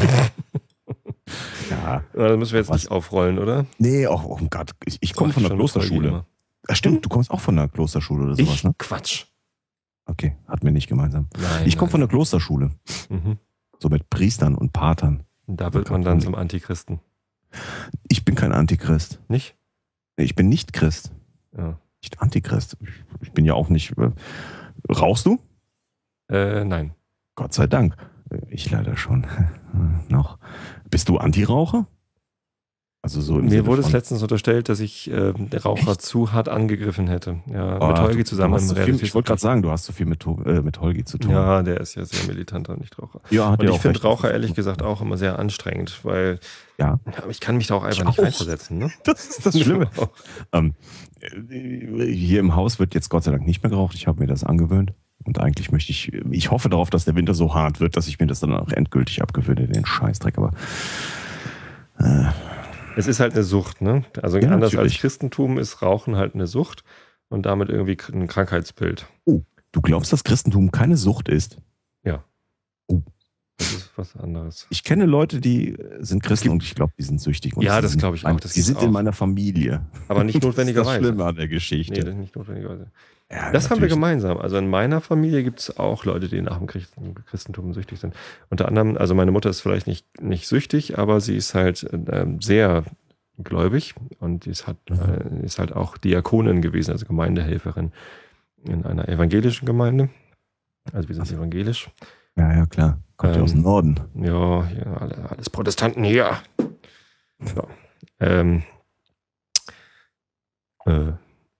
ja. 1.69 2.03
Das 2.14 2.38
müssen 2.38 2.53
wir 2.53 2.60
jetzt 2.60 2.69
was? 2.69 2.84
nicht 2.84 2.91
aufrollen, 2.91 3.39
oder? 3.39 3.65
Nee, 3.77 4.07
oh, 4.07 4.22
oh 4.23 4.39
Gott. 4.49 4.72
Ich, 4.85 4.97
ich 5.02 5.14
komme 5.14 5.34
von 5.34 5.43
der 5.43 5.53
Klosterschule. 5.53 6.26
Ah, 6.68 6.76
stimmt, 6.76 7.06
du 7.06 7.10
kommst 7.10 7.31
auch 7.31 7.39
von 7.39 7.56
der 7.56 7.68
Klosterschule 7.68 8.23
oder 8.26 8.35
sowas, 8.35 8.56
ich? 8.56 8.64
ne? 8.64 8.73
Quatsch. 8.77 9.26
Okay, 10.07 10.35
hatten 10.47 10.65
wir 10.65 10.72
nicht 10.72 10.88
gemeinsam. 10.88 11.27
Nein, 11.38 11.68
ich 11.68 11.77
komme 11.77 11.91
von 11.91 11.99
der 11.99 12.10
Klosterschule. 12.10 12.72
Mhm. 13.10 13.38
So 13.80 13.89
mit 13.89 14.10
Priestern 14.10 14.56
und 14.56 14.73
Patern. 14.73 15.23
Da 15.47 15.73
wird 15.73 15.89
man 15.89 16.02
dann 16.03 16.22
zum 16.22 16.35
Antichristen. 16.35 16.99
Ich 18.07 18.26
bin 18.26 18.35
kein 18.35 18.52
Antichrist. 18.52 19.19
Nicht? 19.27 19.56
Ich 20.18 20.35
bin 20.35 20.49
nicht 20.49 20.73
Christ. 20.73 21.11
Ja. 21.57 21.80
Nicht 22.06 22.22
Antichrist. 22.22 22.77
Ich 23.22 23.32
bin 23.32 23.45
ja 23.45 23.56
auch 23.56 23.69
nicht. 23.69 23.98
Äh, 23.98 24.11
rauchst 24.91 25.26
du? 25.26 25.40
Äh, 26.30 26.64
nein. 26.64 26.94
Gott 27.34 27.52
sei 27.52 27.65
Dank. 27.65 27.95
Ich 28.48 28.69
leider 28.69 28.95
schon. 28.95 29.26
Noch. 30.07 30.38
Bist 30.91 31.10
du 31.10 31.18
Antiraucher? 31.18 31.88
Also 33.02 33.22
so 33.22 33.36
Mir 33.36 33.49
Sinne 33.49 33.65
wurde 33.68 33.82
es 33.82 33.91
letztens 33.91 34.23
unterstellt, 34.23 34.68
dass 34.68 34.80
ich 34.80 35.11
äh, 35.11 35.34
Raucher 35.57 35.91
Echt? 35.91 36.02
zu 36.02 36.32
hart 36.32 36.49
angegriffen 36.49 37.07
hätte. 37.07 37.40
Ja, 37.45 37.80
oh, 37.80 37.88
mit 37.88 37.99
Holgi 37.99 38.23
zusammen. 38.23 38.60
So 38.60 38.73
viel, 38.73 38.95
ich 38.95 39.14
wollte 39.14 39.27
gerade 39.27 39.41
sagen, 39.41 39.61
du 39.61 39.69
hast 39.69 39.86
so 39.86 39.94
viel 39.94 40.07
mit, 40.07 40.26
äh, 40.26 40.61
mit 40.61 40.82
Holgi 40.82 41.06
zu 41.06 41.19
tun. 41.19 41.30
Ja, 41.30 41.61
der 41.61 41.82
ist 41.82 41.94
ja 41.94 42.03
sehr 42.03 42.26
militanter 42.26 42.76
Nichtraucher. 42.77 43.22
Ja, 43.30 43.52
hat 43.52 43.60
Und 43.60 43.69
ich 43.69 43.77
finde 43.77 44.02
Raucher 44.02 44.32
ehrlich 44.32 44.56
gesagt 44.56 44.82
auch 44.82 45.02
immer 45.02 45.18
sehr 45.18 45.38
anstrengend, 45.38 45.99
weil 46.03 46.40
ja. 46.80 46.99
aber 47.18 47.30
ich 47.30 47.40
kann 47.40 47.57
mich 47.57 47.68
da 47.68 47.76
auch 47.76 47.84
einfach 47.84 47.99
ich 47.99 48.06
nicht 48.07 48.19
auch. 48.19 48.23
reinversetzen. 48.23 48.80
Ne? 48.80 48.91
Das 49.03 49.23
ist 49.27 49.45
das 49.45 49.60
Schlimme. 49.60 49.88
ähm, 50.52 50.73
hier 51.49 52.39
im 52.39 52.56
Haus 52.56 52.80
wird 52.80 52.93
jetzt 52.93 53.10
Gott 53.10 53.23
sei 53.23 53.31
Dank 53.31 53.45
nicht 53.45 53.64
mehr 53.64 53.69
geraucht. 53.69 53.95
Ich 53.95 54.07
habe 54.07 54.19
mir 54.19 54.27
das 54.27 54.43
angewöhnt. 54.43 54.93
Und 55.23 55.39
eigentlich 55.39 55.72
möchte 55.72 55.91
ich, 55.91 56.14
ich 56.14 56.52
hoffe 56.52 56.69
darauf, 56.69 56.89
dass 56.89 57.06
der 57.06 57.15
Winter 57.15 57.34
so 57.34 57.56
hart 57.56 57.80
wird, 57.80 57.97
dass 57.97 58.07
ich 58.07 58.19
mir 58.19 58.27
das 58.27 58.39
dann 58.41 58.53
auch 58.53 58.72
endgültig 58.72 59.22
abgewöhne, 59.22 59.68
den 59.68 59.85
Scheißdreck. 59.85 60.38
Aber 60.38 60.52
äh, 61.99 62.26
es 62.95 63.07
ist 63.07 63.19
halt 63.19 63.34
eine 63.34 63.43
Sucht, 63.43 63.81
ne? 63.81 64.03
Also 64.22 64.38
ja, 64.38 64.49
anders 64.49 64.73
natürlich. 64.73 64.93
als 64.93 65.02
Christentum 65.02 65.57
ist 65.57 65.81
Rauchen 65.81 66.15
halt 66.15 66.35
eine 66.35 66.47
Sucht 66.47 66.84
und 67.30 67.45
damit 67.45 67.69
irgendwie 67.69 67.97
ein 68.14 68.27
Krankheitsbild. 68.27 69.07
Oh, 69.26 69.41
du 69.72 69.81
glaubst, 69.81 70.14
dass 70.14 70.23
Christentum 70.23 70.72
keine 70.72 70.97
Sucht 70.97 71.27
ist? 71.27 71.60
Das 73.57 73.72
ist 73.72 73.91
was 73.95 74.18
anderes. 74.18 74.68
Ich 74.69 74.84
kenne 74.84 75.06
Leute, 75.06 75.40
die 75.40 75.77
sind 75.99 76.22
Christen 76.22 76.49
und 76.49 76.61
ich 76.61 76.76
glaube, 76.76 76.91
die 76.98 77.03
sind 77.03 77.22
süchtig. 77.22 77.53
ja, 77.60 77.80
das 77.80 77.98
glaube 77.98 78.18
ich 78.18 78.26
auch. 78.26 78.40
Das 78.40 78.52
die 78.52 78.61
sind 78.61 78.77
auch. 78.77 78.84
in 78.84 78.91
meiner 78.91 79.14
Familie. 79.14 79.86
Aber 80.10 80.23
nicht 80.23 80.44
notwendigerweise. 80.44 80.86
Das 80.86 80.95
ist 80.95 81.02
das 81.02 81.07
Schlimme 81.07 81.26
an 81.26 81.36
der 81.36 81.48
Geschichte. 81.48 82.03
Nee, 82.03 82.14
nicht 82.15 82.36
notwendigerweise. 82.36 82.91
Ja, 83.32 83.52
das 83.52 83.69
haben 83.69 83.82
wir 83.82 83.88
gemeinsam. 83.88 84.38
Also 84.38 84.57
in 84.57 84.69
meiner 84.69 85.02
Familie 85.02 85.44
gibt 85.44 85.60
es 85.60 85.77
auch 85.77 86.06
Leute, 86.06 86.27
die 86.27 86.41
nach 86.41 86.60
dem 86.60 86.68
Christentum 86.68 87.73
süchtig 87.73 87.99
sind. 87.99 88.14
Unter 88.49 88.68
anderem, 88.68 88.98
also 88.98 89.15
meine 89.15 89.32
Mutter 89.32 89.49
ist 89.49 89.61
vielleicht 89.61 89.88
nicht, 89.88 90.22
nicht 90.22 90.48
süchtig, 90.48 90.99
aber 90.99 91.22
sie 91.22 91.36
ist 91.36 91.56
halt 91.56 91.84
äh, 91.91 92.26
sehr 92.40 92.84
gläubig 93.41 93.95
und 94.19 94.45
die 94.45 94.52
ist, 94.52 94.68
hat, 94.68 94.77
mhm. 94.90 95.41
äh, 95.41 95.45
ist 95.45 95.60
halt 95.60 95.73
auch 95.73 95.98
Diakonin 95.98 96.61
gewesen, 96.61 96.91
also 96.91 97.06
Gemeindehelferin 97.06 97.91
in 98.64 98.86
einer 98.86 99.10
evangelischen 99.10 99.65
Gemeinde. 99.65 100.10
Also 100.94 101.10
wir 101.10 101.15
sind 101.15 101.23
also, 101.23 101.36
evangelisch. 101.36 101.90
Ja, 102.38 102.53
ja, 102.53 102.65
klar. 102.65 102.99
Kommt 103.18 103.34
ähm, 103.34 103.40
ja 103.40 103.44
aus 103.44 103.52
dem 103.52 103.62
Norden. 103.62 104.00
Ja, 104.16 104.68
ja 104.70 104.94
alles 105.30 105.50
Protestanten 105.50 106.04
hier. 106.04 106.38
So. 107.40 107.68
Ähm, 108.20 108.64
äh, 110.86 111.14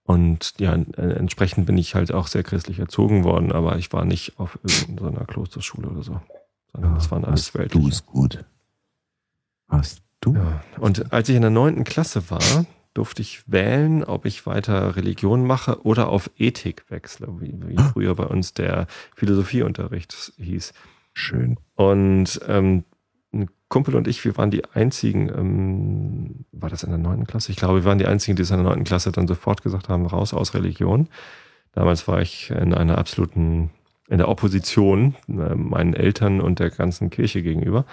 und 0.04 0.54
ja, 0.58 0.72
entsprechend 0.72 1.66
bin 1.66 1.76
ich 1.76 1.94
halt 1.96 2.12
auch 2.12 2.28
sehr 2.28 2.44
christlich 2.44 2.78
erzogen 2.78 3.24
worden, 3.24 3.50
aber 3.50 3.76
ich 3.76 3.92
war 3.92 4.04
nicht 4.04 4.38
auf 4.38 4.58
irgendeiner 4.62 5.24
Klosterschule 5.24 5.88
oder 5.88 6.02
so. 6.02 6.20
Sondern 6.72 6.92
ja, 6.92 6.96
das 6.96 7.10
waren 7.10 7.24
alles 7.24 7.52
weltliche. 7.54 7.82
Du 7.82 7.88
ist 7.88 8.06
gut. 8.06 8.44
Hast 9.68 10.02
du? 10.20 10.34
Ja. 10.34 10.62
Und 10.78 11.12
als 11.12 11.28
ich 11.28 11.34
in 11.34 11.42
der 11.42 11.50
neunten 11.50 11.82
Klasse 11.82 12.30
war, 12.30 12.66
durfte 12.94 13.20
ich 13.20 13.50
wählen, 13.50 14.04
ob 14.04 14.26
ich 14.26 14.46
weiter 14.46 14.94
Religion 14.94 15.44
mache 15.44 15.84
oder 15.84 16.08
auf 16.08 16.30
Ethik 16.38 16.84
wechsle, 16.88 17.28
wie, 17.40 17.54
wie 17.66 17.76
früher 17.92 18.14
bei 18.14 18.26
uns 18.26 18.54
der 18.54 18.86
Philosophieunterricht 19.16 20.32
hieß. 20.38 20.72
Schön. 21.18 21.56
Und 21.76 22.42
ähm, 22.46 22.84
ein 23.32 23.48
Kumpel 23.70 23.96
und 23.96 24.06
ich, 24.06 24.22
wir 24.26 24.36
waren 24.36 24.50
die 24.50 24.66
einzigen, 24.66 25.30
ähm, 25.30 26.44
war 26.52 26.68
das 26.68 26.82
in 26.82 26.90
der 26.90 26.98
neunten 26.98 27.26
Klasse? 27.26 27.52
Ich 27.52 27.56
glaube, 27.56 27.76
wir 27.76 27.84
waren 27.86 27.96
die 27.96 28.04
einzigen, 28.04 28.36
die 28.36 28.42
es 28.42 28.50
in 28.50 28.58
der 28.58 28.66
neunten 28.66 28.84
Klasse 28.84 29.12
dann 29.12 29.26
sofort 29.26 29.62
gesagt 29.62 29.88
haben, 29.88 30.04
raus 30.04 30.34
aus 30.34 30.52
Religion. 30.52 31.08
Damals 31.72 32.06
war 32.06 32.20
ich 32.20 32.50
in 32.50 32.74
einer 32.74 32.98
absoluten, 32.98 33.70
in 34.08 34.18
der 34.18 34.28
Opposition 34.28 35.14
äh, 35.26 35.54
meinen 35.54 35.94
Eltern 35.94 36.42
und 36.42 36.58
der 36.58 36.68
ganzen 36.68 37.08
Kirche 37.08 37.42
gegenüber 37.42 37.86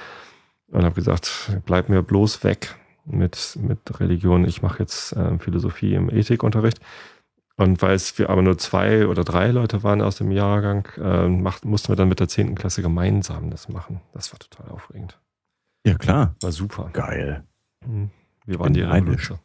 und 0.67 0.83
habe 0.83 0.95
gesagt, 0.95 1.61
bleib 1.65 1.87
mir 1.87 2.03
bloß 2.03 2.43
weg 2.43 2.75
mit, 3.05 3.57
mit 3.61 4.01
Religion. 4.01 4.43
Ich 4.43 4.61
mache 4.61 4.79
jetzt 4.79 5.13
äh, 5.13 5.39
Philosophie 5.39 5.93
im 5.93 6.09
Ethikunterricht. 6.09 6.81
Und 7.55 7.81
weil 7.81 7.95
es 7.95 8.17
wir 8.17 8.29
aber 8.29 8.41
nur 8.41 8.57
zwei 8.57 9.07
oder 9.07 9.23
drei 9.23 9.51
Leute 9.51 9.83
waren 9.83 10.01
aus 10.01 10.15
dem 10.17 10.31
Jahrgang, 10.31 10.87
äh, 10.97 11.27
macht, 11.27 11.65
mussten 11.65 11.89
wir 11.89 11.95
dann 11.95 12.09
mit 12.09 12.19
der 12.19 12.27
zehnten 12.27 12.55
Klasse 12.55 12.81
gemeinsam 12.81 13.51
das 13.51 13.69
machen. 13.69 14.01
Das 14.11 14.31
war 14.31 14.39
total 14.39 14.69
aufregend. 14.69 15.19
Ja, 15.85 15.95
klar. 15.95 16.35
War 16.41 16.51
super. 16.51 16.89
Geil. 16.93 17.43
Mhm. 17.85 18.09
Wir 18.45 18.59
waren 18.59 18.73
die 18.73 18.81
Revolution. 18.81 19.39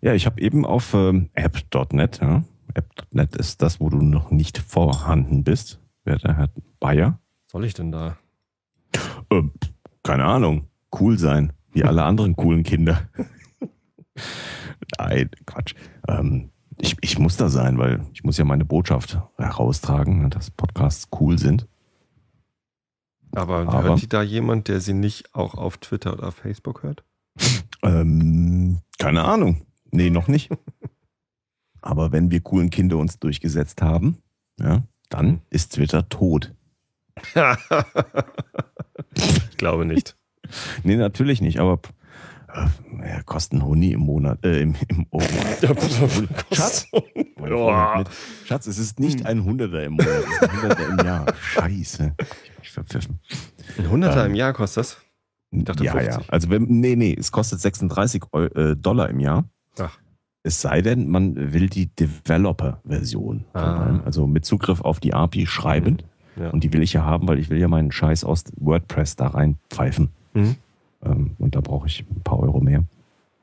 Ja, 0.00 0.14
ich 0.14 0.26
habe 0.26 0.40
eben 0.40 0.64
auf 0.64 0.94
ähm, 0.94 1.30
app.net, 1.34 2.20
ja, 2.20 2.44
app.net 2.74 3.36
ist 3.36 3.60
das, 3.60 3.80
wo 3.80 3.90
du 3.90 4.00
noch 4.00 4.30
nicht 4.30 4.58
vorhanden 4.58 5.44
bist, 5.44 5.80
wer 6.04 6.16
der 6.16 6.36
Herr 6.36 6.50
Bayer. 6.80 7.18
Soll 7.50 7.64
ich 7.64 7.74
denn 7.74 7.92
da? 7.92 8.16
Ähm, 9.30 9.52
keine 10.02 10.24
Ahnung. 10.24 10.68
Cool 10.98 11.18
sein, 11.18 11.52
wie 11.72 11.84
alle 11.84 12.02
anderen 12.04 12.36
coolen 12.36 12.62
Kinder. 12.62 13.08
Nein, 14.98 15.30
Quatsch. 15.44 15.74
Ähm, 16.08 16.50
ich, 16.80 16.96
ich 17.00 17.18
muss 17.18 17.36
da 17.36 17.48
sein, 17.48 17.78
weil 17.78 18.04
ich 18.12 18.24
muss 18.24 18.38
ja 18.38 18.44
meine 18.44 18.64
Botschaft 18.64 19.18
heraustragen, 19.36 20.22
ne, 20.22 20.30
dass 20.30 20.50
Podcasts 20.50 21.08
cool 21.20 21.38
sind. 21.38 21.66
Aber, 23.32 23.58
Aber 23.68 23.82
hört 23.82 24.02
die 24.02 24.08
da 24.08 24.22
jemand, 24.22 24.68
der 24.68 24.80
sie 24.80 24.94
nicht 24.94 25.34
auch 25.34 25.54
auf 25.54 25.76
Twitter 25.78 26.14
oder 26.14 26.32
Facebook 26.32 26.82
hört? 26.82 27.04
Ähm, 27.82 28.80
keine 28.98 29.24
Ahnung. 29.24 29.66
Nee, 29.90 30.10
noch 30.10 30.28
nicht. 30.28 30.50
Aber 31.80 32.12
wenn 32.12 32.30
wir 32.30 32.40
coolen 32.40 32.70
Kinder 32.70 32.96
uns 32.96 33.18
durchgesetzt 33.18 33.82
haben, 33.82 34.18
ja, 34.58 34.82
dann 35.08 35.42
ist 35.50 35.74
Twitter 35.74 36.08
tot. 36.08 36.54
ich 39.14 39.56
glaube 39.56 39.84
nicht. 39.84 40.16
nee, 40.82 40.96
natürlich 40.96 41.40
nicht. 41.40 41.60
Aber 41.60 41.80
ja, 42.54 43.22
kosten 43.24 43.64
Huni 43.64 43.92
im 43.92 44.00
Monat, 44.00 44.44
äh, 44.44 44.62
im, 44.62 44.74
im 44.88 45.06
oh, 45.10 45.20
Schatz. 46.52 46.86
Schatz, 48.44 48.66
es 48.66 48.78
ist 48.78 48.98
nicht 49.00 49.26
ein 49.26 49.44
Hunderter 49.44 49.84
im 49.84 49.92
Monat, 49.92 50.08
es 50.08 50.30
ist 50.30 50.42
ein 50.42 50.62
Hunderter 50.62 50.88
im 50.88 51.06
Jahr. 51.06 51.34
Scheiße. 51.40 52.14
Ich 52.62 52.70
verpfiffen. 52.70 53.18
Ein 53.78 53.90
Hunderter 53.90 54.24
ähm, 54.24 54.32
im 54.32 54.36
Jahr 54.36 54.52
kostet 54.52 54.82
das? 54.82 54.96
Ich 55.50 55.64
dachte 55.64 55.84
ja, 55.84 55.92
50. 55.92 56.14
ja. 56.14 56.22
Also, 56.28 56.50
wenn, 56.50 56.64
nee, 56.64 56.96
nee, 56.96 57.16
es 57.18 57.32
kostet 57.32 57.60
36 57.60 58.22
äh, 58.32 58.76
Dollar 58.76 59.08
im 59.10 59.20
Jahr. 59.20 59.44
Ach. 59.78 59.98
Es 60.42 60.60
sei 60.60 60.82
denn, 60.82 61.08
man 61.08 61.52
will 61.52 61.68
die 61.68 61.94
Developer-Version. 61.94 63.44
Ah. 63.52 64.00
Also 64.04 64.26
mit 64.26 64.44
Zugriff 64.44 64.80
auf 64.80 65.00
die 65.00 65.12
API 65.12 65.46
schreiben. 65.46 65.98
Mhm. 66.36 66.42
Ja. 66.42 66.50
Und 66.50 66.64
die 66.64 66.72
will 66.72 66.82
ich 66.82 66.92
ja 66.92 67.04
haben, 67.04 67.26
weil 67.28 67.38
ich 67.38 67.50
will 67.50 67.58
ja 67.58 67.68
meinen 67.68 67.90
Scheiß 67.90 68.24
aus 68.24 68.44
WordPress 68.56 69.16
da 69.16 69.28
reinpfeifen. 69.28 70.10
Mhm. 70.34 70.56
Ähm, 71.04 71.36
und 71.38 71.54
da 71.54 71.60
brauche 71.60 71.86
ich 71.86 72.04
ein 72.10 72.22
paar 72.22 72.40
Euro 72.40 72.60
mehr. 72.60 72.84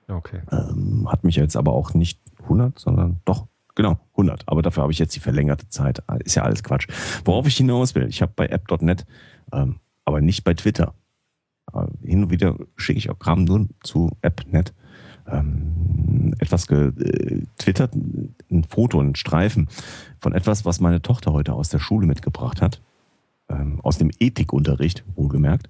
Okay. 0.07 0.41
Ähm, 0.51 1.07
hat 1.11 1.23
mich 1.23 1.35
jetzt 1.35 1.55
aber 1.55 1.73
auch 1.73 1.93
nicht 1.93 2.19
100, 2.43 2.77
sondern 2.77 3.21
doch, 3.25 3.47
genau, 3.73 3.97
100. 4.11 4.43
Aber 4.47 4.61
dafür 4.61 4.83
habe 4.83 4.91
ich 4.91 4.99
jetzt 4.99 5.15
die 5.15 5.19
verlängerte 5.19 5.69
Zeit. 5.69 6.03
Ist 6.23 6.35
ja 6.35 6.43
alles 6.43 6.63
Quatsch. 6.63 6.87
Worauf 7.23 7.47
ich 7.47 7.57
hinaus 7.57 7.95
will, 7.95 8.07
ich 8.07 8.21
habe 8.21 8.33
bei 8.35 8.47
app.net, 8.47 9.05
ähm, 9.51 9.79
aber 10.03 10.21
nicht 10.21 10.43
bei 10.43 10.53
Twitter. 10.53 10.93
Äh, 11.73 11.85
hin 12.03 12.23
und 12.23 12.29
wieder 12.29 12.55
schicke 12.75 12.99
ich 12.99 13.09
auch 13.09 13.19
Kram 13.19 13.43
nur 13.43 13.67
zu 13.83 14.11
app.net. 14.21 14.73
Ähm, 15.27 16.35
etwas 16.37 16.67
getwittert, 16.67 17.95
ein 17.95 18.63
Foto, 18.69 18.99
ein 18.99 19.15
Streifen 19.15 19.69
von 20.19 20.33
etwas, 20.33 20.65
was 20.65 20.79
meine 20.79 21.01
Tochter 21.01 21.33
heute 21.33 21.53
aus 21.53 21.69
der 21.69 21.79
Schule 21.79 22.05
mitgebracht 22.05 22.61
hat 22.61 22.79
ähm, 23.49 23.79
aus 23.81 23.97
dem 23.97 24.11
Ethikunterricht, 24.19 25.03
wohlgemerkt. 25.15 25.69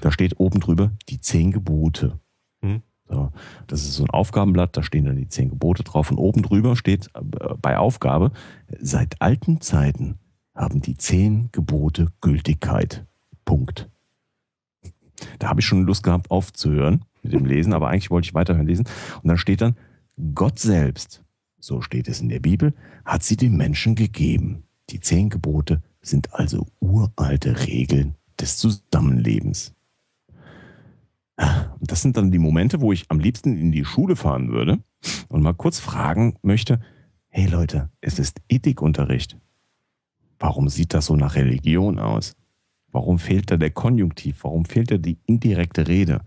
Da 0.00 0.10
steht 0.10 0.38
oben 0.38 0.60
drüber 0.60 0.92
die 1.08 1.20
zehn 1.20 1.52
Gebote. 1.52 2.18
Mhm. 2.60 2.82
So, 3.08 3.30
das 3.68 3.84
ist 3.84 3.94
so 3.94 4.04
ein 4.04 4.10
Aufgabenblatt, 4.10 4.76
da 4.76 4.82
stehen 4.82 5.04
dann 5.04 5.16
die 5.16 5.28
zehn 5.28 5.48
Gebote 5.48 5.84
drauf 5.84 6.10
und 6.10 6.18
oben 6.18 6.42
drüber 6.42 6.74
steht 6.74 7.08
äh, 7.14 7.20
bei 7.60 7.78
Aufgabe, 7.78 8.32
seit 8.80 9.22
alten 9.22 9.60
Zeiten 9.60 10.18
haben 10.54 10.80
die 10.80 10.96
zehn 10.96 11.50
Gebote 11.52 12.08
Gültigkeit. 12.20 13.06
Punkt. 13.44 13.88
Da 15.38 15.48
habe 15.48 15.60
ich 15.60 15.66
schon 15.66 15.84
Lust 15.84 16.02
gehabt 16.02 16.30
aufzuhören 16.30 17.04
mit 17.22 17.32
dem 17.32 17.46
Lesen, 17.46 17.72
aber 17.72 17.88
eigentlich 17.88 18.10
wollte 18.10 18.26
ich 18.26 18.34
weiterhören 18.34 18.66
lesen. 18.66 18.86
Und 19.22 19.28
dann 19.28 19.38
steht 19.38 19.60
dann, 19.60 19.76
Gott 20.34 20.58
selbst 20.58 21.22
so 21.66 21.80
steht 21.80 22.06
es 22.06 22.20
in 22.20 22.28
der 22.28 22.38
Bibel, 22.38 22.74
hat 23.04 23.24
sie 23.24 23.36
den 23.36 23.56
Menschen 23.56 23.96
gegeben. 23.96 24.62
Die 24.90 25.00
zehn 25.00 25.30
Gebote 25.30 25.82
sind 26.06 26.32
also 26.34 26.66
uralte 26.80 27.66
Regeln 27.66 28.14
des 28.40 28.56
Zusammenlebens. 28.58 29.72
Das 31.80 32.00
sind 32.02 32.16
dann 32.16 32.30
die 32.30 32.38
Momente, 32.38 32.80
wo 32.80 32.92
ich 32.92 33.04
am 33.10 33.20
liebsten 33.20 33.56
in 33.58 33.70
die 33.72 33.84
Schule 33.84 34.16
fahren 34.16 34.48
würde 34.50 34.78
und 35.28 35.42
mal 35.42 35.52
kurz 35.52 35.78
fragen 35.78 36.36
möchte, 36.42 36.80
hey 37.28 37.46
Leute, 37.46 37.90
es 38.00 38.18
ist 38.18 38.40
Ethikunterricht. 38.48 39.36
Warum 40.38 40.68
sieht 40.68 40.94
das 40.94 41.06
so 41.06 41.16
nach 41.16 41.34
Religion 41.34 41.98
aus? 41.98 42.34
Warum 42.90 43.18
fehlt 43.18 43.50
da 43.50 43.58
der 43.58 43.70
Konjunktiv? 43.70 44.44
Warum 44.44 44.64
fehlt 44.64 44.90
da 44.90 44.96
die 44.96 45.18
indirekte 45.26 45.86
Rede? 45.88 46.22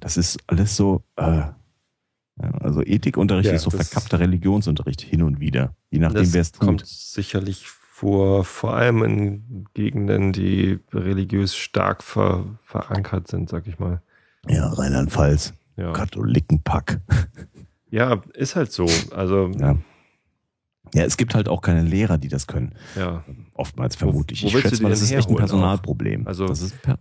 Das 0.00 0.16
ist 0.16 0.38
alles 0.48 0.76
so, 0.76 1.02
äh, 1.16 1.42
also 2.38 2.82
Ethikunterricht 2.82 3.48
Ja, 3.48 3.54
ist 3.54 3.62
so 3.62 3.70
verkappter 3.70 4.18
Religionsunterricht 4.18 5.00
hin 5.00 5.22
und 5.22 5.38
wieder, 5.38 5.74
je 5.90 5.98
nachdem, 6.00 6.32
wer 6.32 6.40
es 6.40 6.52
kommt 6.52 6.80
tut. 6.80 6.88
sicherlich 6.88 7.66
vor, 7.98 8.44
vor 8.44 8.74
allem 8.74 9.02
in 9.02 9.64
Gegenden, 9.74 10.32
die 10.32 10.78
religiös 10.92 11.56
stark 11.56 12.04
ver, 12.04 12.44
verankert 12.62 13.26
sind, 13.26 13.48
sag 13.48 13.66
ich 13.66 13.80
mal. 13.80 14.00
Ja, 14.46 14.68
Rheinland-Pfalz, 14.68 15.52
Ja. 15.76 15.92
Katholikenpack. 15.92 17.00
ja, 17.90 18.22
ist 18.34 18.54
halt 18.54 18.70
so. 18.70 18.86
Also, 19.10 19.50
Ja. 19.58 19.76
ja, 20.94 21.02
es 21.02 21.16
gibt 21.16 21.34
halt 21.34 21.48
auch 21.48 21.60
keine 21.60 21.82
Lehrer, 21.82 22.18
die 22.18 22.28
das 22.28 22.46
können. 22.46 22.74
ja. 22.94 23.24
Oftmals 23.54 23.96
vermutlich. 23.96 24.44
wo 24.44 24.46
ich 24.46 24.54
willst 24.54 24.66
du 24.66 24.68
schätze 24.68 24.76
die 24.76 24.82
mal, 24.84 24.90
das 24.90 25.02
ist 25.02 25.10
echt 25.10 25.28
ein 25.28 25.34
auch? 25.34 25.38
Personalproblem. 25.38 26.28
Also- 26.28 26.46
das 26.46 26.62
ist 26.62 26.80
per 26.80 27.00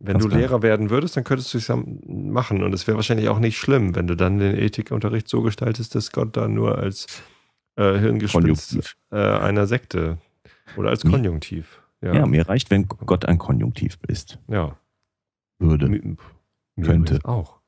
Wenn 0.00 0.18
du 0.18 0.26
klar. 0.26 0.40
Lehrer 0.40 0.62
werden 0.62 0.90
würdest, 0.90 1.16
dann 1.16 1.22
könntest 1.22 1.54
du 1.54 1.58
es 1.58 1.72
machen. 2.08 2.64
Und 2.64 2.74
es 2.74 2.88
wäre 2.88 2.96
wahrscheinlich 2.96 3.28
auch 3.28 3.38
nicht 3.38 3.56
schlimm, 3.58 3.94
wenn 3.94 4.08
du 4.08 4.16
dann 4.16 4.40
den 4.40 4.56
Ethikunterricht 4.58 5.28
so 5.28 5.42
gestaltest, 5.42 5.94
dass 5.94 6.10
Gott 6.10 6.36
dann 6.36 6.54
nur 6.54 6.76
als 6.78 7.06
äh, 7.76 7.96
Hirngespinst 8.00 8.96
äh, 9.12 9.16
einer 9.16 9.68
Sekte 9.68 10.18
oder 10.76 10.90
als 10.90 11.02
Konjunktiv. 11.02 11.82
Ja. 12.00 12.14
Ja, 12.14 12.26
mir 12.26 12.48
reicht, 12.48 12.70
wenn 12.70 12.88
Gott 12.88 13.24
ein 13.26 13.38
Konjunktiv 13.38 13.98
ist. 14.08 14.38
ja. 14.48 14.76
Würde. 15.58 15.88
Mir 15.88 16.16
Könnte. 16.84 17.20
auch. 17.24 17.60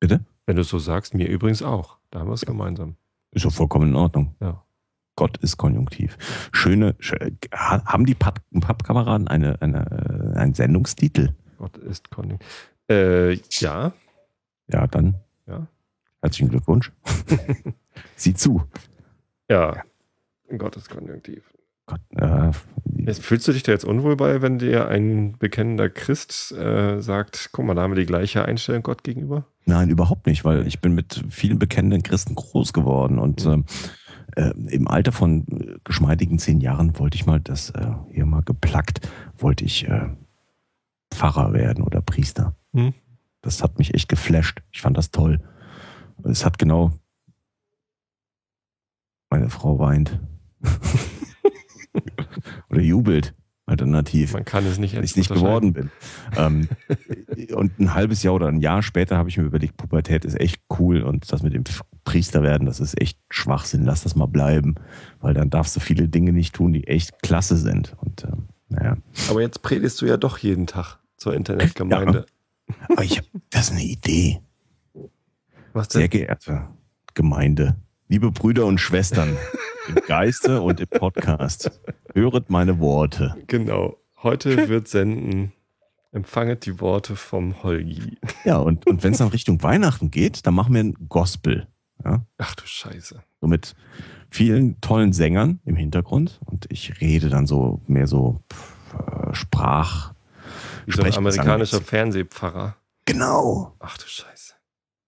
Bitte? 0.00 0.24
Wenn 0.46 0.56
du 0.56 0.62
es 0.62 0.68
so 0.68 0.80
sagst, 0.80 1.14
mir 1.14 1.28
übrigens 1.28 1.62
auch. 1.62 1.98
Da 2.10 2.18
haben 2.20 2.28
wir 2.28 2.34
es 2.34 2.44
gemeinsam. 2.44 2.96
Ist 3.30 3.44
doch 3.44 3.52
vollkommen 3.52 3.90
in 3.90 3.94
Ordnung. 3.94 4.34
Ja. 4.40 4.64
Gott 5.14 5.36
ist 5.38 5.56
Konjunktiv. 5.58 6.18
Schöne, 6.52 6.94
schö- 6.94 7.32
ha- 7.54 7.84
haben 7.84 8.06
die 8.06 8.14
Papp, 8.16 8.40
Pappkameraden 8.60 9.28
eine, 9.28 9.60
eine, 9.62 10.32
äh, 10.34 10.38
einen 10.38 10.54
Sendungstitel? 10.54 11.34
Gott 11.58 11.76
ist 11.76 12.10
Konjunktiv. 12.10 12.48
Äh, 12.90 13.34
ja, 13.60 13.92
Ja, 14.66 14.86
dann 14.88 15.14
ja. 15.46 15.66
herzlichen 16.22 16.48
Glückwunsch. 16.48 16.90
Sieh 18.16 18.34
zu. 18.34 18.62
Ja. 19.48 19.84
Gott 20.58 20.76
ist 20.76 20.90
Konjunktiv. 20.90 21.52
Gott, 21.86 22.00
äh, 22.16 22.50
Jetzt 23.06 23.24
fühlst 23.24 23.48
du 23.48 23.52
dich 23.52 23.64
da 23.64 23.72
jetzt 23.72 23.84
unwohl 23.84 24.16
bei, 24.16 24.42
wenn 24.42 24.58
dir 24.58 24.88
ein 24.88 25.36
bekennender 25.38 25.90
Christ 25.90 26.52
äh, 26.52 27.00
sagt, 27.00 27.50
guck 27.52 27.64
mal, 27.64 27.74
da 27.74 27.82
haben 27.82 27.92
wir 27.92 28.00
die 28.00 28.06
gleiche 28.06 28.44
Einstellung 28.44 28.82
Gott 28.82 29.02
gegenüber? 29.02 29.46
Nein, 29.64 29.90
überhaupt 29.90 30.26
nicht, 30.26 30.44
weil 30.44 30.66
ich 30.66 30.80
bin 30.80 30.94
mit 30.94 31.24
vielen 31.28 31.58
bekennenden 31.58 32.02
Christen 32.02 32.34
groß 32.36 32.72
geworden 32.72 33.18
und 33.18 33.44
ähm, 33.44 33.64
äh, 34.36 34.52
im 34.68 34.86
Alter 34.88 35.12
von 35.12 35.46
äh, 35.48 35.78
geschmeidigen 35.84 36.38
zehn 36.38 36.60
Jahren 36.60 36.98
wollte 36.98 37.16
ich 37.16 37.26
mal, 37.26 37.40
das 37.40 37.70
äh, 37.70 37.92
hier 38.12 38.26
mal 38.26 38.42
geplackt, 38.42 39.08
wollte 39.36 39.64
ich 39.64 39.88
äh, 39.88 40.08
Pfarrer 41.12 41.52
werden 41.52 41.82
oder 41.82 42.00
Priester. 42.00 42.54
Hm. 42.72 42.94
Das 43.40 43.62
hat 43.62 43.78
mich 43.78 43.94
echt 43.94 44.08
geflasht. 44.08 44.62
Ich 44.70 44.80
fand 44.80 44.96
das 44.96 45.10
toll. 45.10 45.40
Und 46.16 46.30
es 46.30 46.44
hat 46.44 46.58
genau. 46.58 46.92
Meine 49.28 49.50
Frau 49.50 49.78
weint. 49.78 50.20
oder 52.70 52.80
jubelt. 52.80 53.34
Alternativ 53.64 54.32
Man 54.32 54.44
kann 54.44 54.66
es 54.66 54.78
nicht 54.78 54.96
weil 54.96 55.04
ich 55.04 55.16
nicht 55.16 55.32
geworden 55.32 55.72
bin. 55.72 55.90
ähm, 56.36 56.68
und 57.54 57.78
ein 57.78 57.94
halbes 57.94 58.22
Jahr 58.22 58.34
oder 58.34 58.48
ein 58.48 58.60
Jahr 58.60 58.82
später 58.82 59.16
habe 59.16 59.28
ich 59.28 59.38
mir 59.38 59.44
überlegt, 59.44 59.76
Pubertät 59.76 60.24
ist 60.24 60.38
echt 60.38 60.60
cool 60.78 61.02
und 61.02 61.32
das 61.32 61.42
mit 61.42 61.54
dem 61.54 61.62
Priester 62.04 62.42
werden, 62.42 62.66
das 62.66 62.80
ist 62.80 63.00
echt 63.00 63.18
Schwachsinn. 63.30 63.84
Lass 63.84 64.02
das 64.02 64.16
mal 64.16 64.26
bleiben, 64.26 64.74
weil 65.20 65.32
dann 65.32 65.48
darfst 65.48 65.76
du 65.76 65.80
viele 65.80 66.08
Dinge 66.08 66.32
nicht 66.32 66.54
tun, 66.54 66.72
die 66.72 66.86
echt 66.88 67.22
klasse 67.22 67.56
sind. 67.56 67.96
Und 68.00 68.24
ähm, 68.24 68.48
naja, 68.68 68.96
Aber 69.30 69.40
jetzt 69.40 69.62
predigst 69.62 70.00
du 70.00 70.06
ja 70.06 70.16
doch 70.16 70.38
jeden 70.38 70.66
Tag 70.66 70.98
zur 71.16 71.34
Internetgemeinde. 71.34 72.26
aber 72.88 73.04
ich 73.04 73.18
habe 73.18 73.28
das 73.50 73.68
ist 73.68 73.72
eine 73.72 73.84
Idee. 73.84 74.40
Was 75.72 75.88
denn? 75.88 76.00
Sehr 76.00 76.08
geehrte 76.08 76.68
Gemeinde, 77.14 77.76
liebe 78.12 78.30
Brüder 78.30 78.66
und 78.66 78.78
Schwestern 78.78 79.38
im 79.88 79.94
Geiste 80.06 80.60
und 80.60 80.80
im 80.80 80.86
Podcast, 80.86 81.80
höret 82.12 82.50
meine 82.50 82.78
Worte. 82.78 83.34
Genau. 83.46 83.96
Heute 84.22 84.68
wird 84.68 84.86
senden. 84.86 85.54
Empfanget 86.12 86.66
die 86.66 86.78
Worte 86.78 87.16
vom 87.16 87.62
Holgi. 87.62 88.18
Ja, 88.44 88.58
und, 88.58 88.86
und 88.86 89.02
wenn 89.02 89.12
es 89.12 89.18
dann 89.18 89.28
Richtung 89.28 89.62
Weihnachten 89.62 90.10
geht, 90.10 90.46
dann 90.46 90.52
machen 90.52 90.74
wir 90.74 90.84
ein 90.84 91.08
Gospel. 91.08 91.68
Ja? 92.04 92.26
Ach 92.36 92.54
du 92.54 92.66
Scheiße. 92.66 93.22
so 93.40 93.46
mit 93.46 93.74
vielen 94.28 94.78
tollen 94.82 95.14
Sängern 95.14 95.60
im 95.64 95.76
Hintergrund 95.76 96.38
und 96.44 96.66
ich 96.68 97.00
rede 97.00 97.30
dann 97.30 97.46
so 97.46 97.80
mehr 97.86 98.06
so 98.06 98.42
äh, 98.92 99.32
Sprach. 99.32 100.12
Wie 100.84 100.92
so 100.92 101.02
ein 101.02 101.14
amerikanischer 101.14 101.80
Fernsehpfarrer. 101.80 102.76
Genau. 103.06 103.74
Ach 103.78 103.96
du 103.96 104.04
Scheiße. 104.06 104.31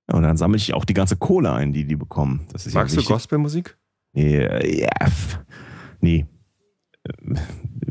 Ja, 0.09 0.17
und 0.17 0.23
dann 0.23 0.37
sammle 0.37 0.57
ich 0.57 0.75
auch 0.75 0.85
die 0.85 0.95
ganze 0.95 1.17
Kohle 1.17 1.53
ein, 1.53 1.73
die 1.73 1.85
die 1.87 1.97
bekommen. 1.97 2.47
Das 2.53 2.67
ist 2.67 2.75
Magst 2.75 2.95
ja 2.97 3.03
du. 3.03 3.09
Gospelmusik? 3.09 3.77
Ja, 4.13 4.59
pff, 5.09 5.39
nee. 6.01 6.27
Äh, 7.05 7.13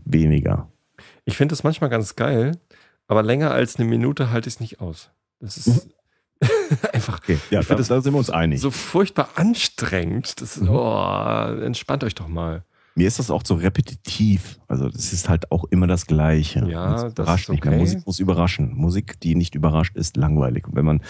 Weniger. 0.06 0.72
Ich 1.26 1.38
finde 1.38 1.54
das 1.54 1.64
manchmal 1.64 1.90
ganz 1.90 2.16
geil, 2.16 2.58
aber 3.08 3.24
länger 3.24 3.52
als 3.52 3.78
eine 3.78 3.88
Minute 3.88 4.30
halte 4.32 4.48
ich 4.48 4.56
es 4.56 4.60
nicht 4.60 4.80
aus. 4.82 5.10
Das 5.40 5.58
ist 5.58 5.90
einfach 6.94 7.18
Okay. 7.20 7.40
Ja, 7.50 7.62
Ich 7.62 7.68
find 7.68 7.80
das, 7.80 7.88
da 7.88 8.00
sind 8.02 8.14
wir 8.14 8.18
uns 8.20 8.30
einig. 8.30 8.60
so 8.62 8.70
furchtbar 8.72 9.30
anstrengend. 9.36 10.40
Das 10.42 10.58
ist, 10.58 10.64
Mhm. 10.64 10.70
oh, 10.70 11.62
entspannt 11.64 12.04
euch 12.04 12.16
doch 12.16 12.28
mal. 12.28 12.64
Mir 12.96 13.08
ist 13.08 13.18
das 13.18 13.32
auch 13.32 13.42
so 13.46 13.56
repetitiv. 13.56 14.60
Also 14.68 14.88
das 14.88 15.14
ist 15.14 15.28
halt 15.30 15.52
auch 15.52 15.64
immer 15.66 15.88
das 15.88 16.06
Gleiche. 16.06 16.66
Ja, 16.70 16.94
es 16.96 17.02
das 17.02 17.12
überrascht 17.14 17.50
okay. 17.50 17.78
Musik 17.78 18.06
muss 18.06 18.20
überraschen. 18.20 18.74
Musik, 18.76 19.20
die 19.22 19.34
nicht 19.36 19.56
überrascht, 19.56 19.96
ist 19.96 20.16
langweilig. 20.18 20.68
Und 20.68 20.76
wenn 20.76 20.86
man 20.86 21.02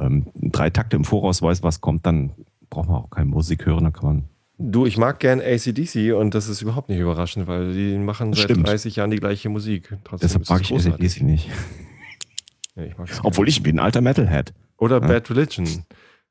ähm, 0.00 0.26
drei 0.36 0.70
Takte 0.70 0.96
im 0.96 1.04
Voraus 1.04 1.42
weiß, 1.42 1.62
was 1.64 1.80
kommt, 1.80 2.06
dann 2.06 2.32
braucht 2.70 2.88
man 2.88 2.98
auch 3.02 3.10
keine 3.10 3.26
Musik 3.26 3.66
hören. 3.66 3.84
Dann 3.84 3.92
kann 3.92 4.04
man. 4.06 4.24
Du, 4.58 4.86
ich 4.86 4.96
mag 4.96 5.18
gern 5.18 5.40
ACDC 5.40 6.14
und 6.14 6.34
das 6.36 6.48
ist 6.48 6.62
überhaupt 6.62 6.88
nicht 6.88 7.00
überraschend, 7.00 7.48
weil 7.48 7.72
die 7.74 7.98
machen 7.98 8.30
Das 8.30 8.40
seit 8.42 8.50
stimmt. 8.52 8.68
30 8.68 8.94
Jahren 8.96 9.10
die 9.10 9.16
gleiche 9.18 9.48
Musik. 9.48 9.88
Trotzdem 10.04 10.28
Deshalb 10.28 10.48
mag 10.48 10.60
ich 10.60 10.68
großartig. 10.68 11.04
ACDC 11.04 11.22
nicht. 11.22 11.48
Ja, 12.76 12.84
ich. 12.84 12.94
Obwohl 13.24 13.48
ich 13.48 13.62
bin 13.62 13.76
ein 13.76 13.84
alter 13.84 14.00
Metalhead. 14.00 14.54
Oder 14.78 15.00
Ja. 15.00 15.06
Bad 15.08 15.30
Religion. 15.30 15.66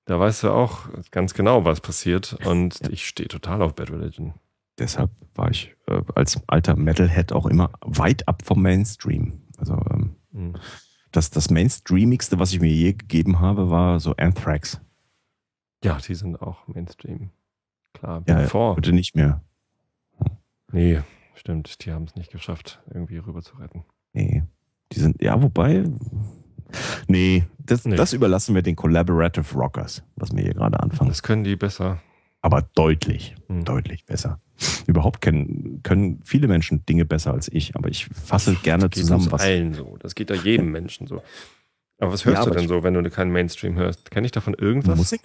Da 0.06 0.20
weißt 0.20 0.44
du 0.44 0.50
auch 0.52 0.80
ganz 1.12 1.34
genau, 1.34 1.66
was 1.66 1.82
passiert. 1.82 2.38
Und 2.46 2.80
Ja. 2.82 2.90
ich 2.90 3.06
stehe 3.06 3.28
total 3.28 3.62
auf 3.62 3.76
Bad 3.76 3.92
Religion. 3.92 4.34
Deshalb 4.80 5.12
war 5.36 5.52
ich 5.52 5.76
äh, 5.88 6.02
als 6.16 6.42
alter 6.48 6.76
Metalhead 6.76 7.32
auch 7.32 7.46
immer 7.46 7.72
weit 7.82 8.28
ab 8.28 8.42
vom 8.44 8.62
Mainstream. 8.62 9.42
Also 9.58 9.74
ähm, 9.92 10.16
Mhm. 10.32 10.56
das, 11.12 11.30
das 11.30 11.52
Mainstreamigste, 11.52 12.40
was 12.40 12.52
ich 12.54 12.60
mir 12.60 12.72
je 12.72 12.94
gegeben 12.94 13.40
habe, 13.40 13.70
war 13.70 14.00
so 14.00 14.16
Anthrax. 14.16 14.82
Ja, 15.84 15.98
die 16.00 16.16
sind 16.16 16.42
auch 16.42 16.68
Mainstream. 16.68 17.30
Klar, 17.94 18.24
Ja, 18.28 18.40
Big 18.40 18.50
Four. 18.50 18.76
Heute 18.78 18.94
nicht 18.94 19.16
mehr. 19.16 19.42
Nee, 20.72 21.02
stimmt. 21.36 21.86
Die 21.86 21.92
haben 21.92 22.06
es 22.06 22.16
nicht 22.16 22.32
geschafft, 22.32 22.82
irgendwie 22.92 23.18
rüber 23.18 23.44
zu 23.44 23.58
retten. 23.58 23.86
Nee. 24.14 24.44
Die 24.92 25.00
sind, 25.00 25.22
ja, 25.22 25.40
wobei. 25.42 25.84
Nee, 27.08 27.46
das, 27.60 27.86
Nee. 27.86 27.96
das 27.96 28.14
überlassen 28.14 28.56
wir 28.56 28.64
den 28.64 28.76
Collaborative 28.76 29.54
Rockers, 29.56 30.04
was 30.16 30.36
wir 30.36 30.42
hier 30.44 30.54
gerade 30.56 30.80
anfangen. 30.80 31.10
Das 31.10 31.22
können 31.22 31.44
die 31.44 31.56
besser. 31.56 32.00
Aber 32.42 32.64
deutlich, 32.74 33.36
Mhm. 33.48 33.66
deutlich 33.66 34.06
besser. 34.06 34.42
Überhaupt 34.88 35.22
können, 35.22 35.82
können 35.84 36.20
viele 36.24 36.48
Menschen 36.48 36.86
Dinge 36.86 37.06
besser 37.06 37.34
als 37.34 37.52
ich, 37.52 37.76
aber 37.76 37.90
ich 37.90 38.06
fasse 38.08 38.56
gerne 38.64 38.84
Das 38.84 38.92
geht 38.92 39.04
zusammen, 39.04 39.24
uns 39.24 39.32
was. 39.32 39.42
allen 39.42 39.74
so. 39.74 39.98
Das 40.00 40.16
geht 40.16 40.30
ja 40.30 40.36
jedem 40.36 40.72
Menschen 40.72 41.08
so. 41.08 41.22
Aber 42.00 42.12
was 42.14 42.26
hörst 42.26 42.40
Ja, 42.40 42.46
du 42.46 42.58
denn 42.58 42.68
so, 42.68 42.84
wenn 42.84 42.94
du 42.94 43.10
keinen 43.10 43.32
Mainstream 43.32 43.76
hörst? 43.76 44.12
Kenn 44.12 44.26
ich 44.26 44.32
davon 44.32 44.54
irgendwas? 44.56 44.98
Musik? 44.98 45.22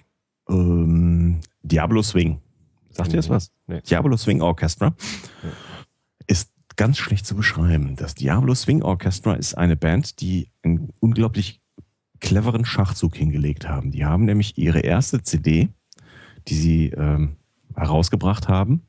Ähm, 0.49 1.41
Diablo 1.63 2.03
Swing. 2.03 2.41
Sagt 2.91 3.11
ihr 3.13 3.17
das 3.17 3.29
Nee. 3.29 3.35
was? 3.35 3.51
Nee. 3.67 3.81
Diablo 3.83 4.17
Swing 4.17 4.41
Orchestra 4.43 4.95
Ja. 5.43 5.51
ist 6.27 6.51
ganz 6.77 6.99
schlecht 6.99 7.27
zu 7.27 7.35
beschreiben. 7.35 7.97
Das 7.97 8.15
Diablo 8.15 8.55
Swing 8.55 8.83
Orchestra 8.83 9.35
ist 9.35 9.55
eine 9.57 9.77
Band, 9.77 10.21
die 10.21 10.51
einen 10.63 10.93
unglaublich 11.01 11.61
cleveren 12.21 12.65
Schachzug 12.65 13.17
hingelegt 13.17 13.69
haben. 13.69 13.91
Die 13.91 14.05
haben 14.05 14.25
nämlich 14.25 14.59
ihre 14.59 14.81
erste 14.81 15.23
CD, 15.23 15.69
die 16.49 16.55
sie 16.55 16.87
ähm, 16.91 17.37
herausgebracht 17.77 18.49
haben. 18.49 18.83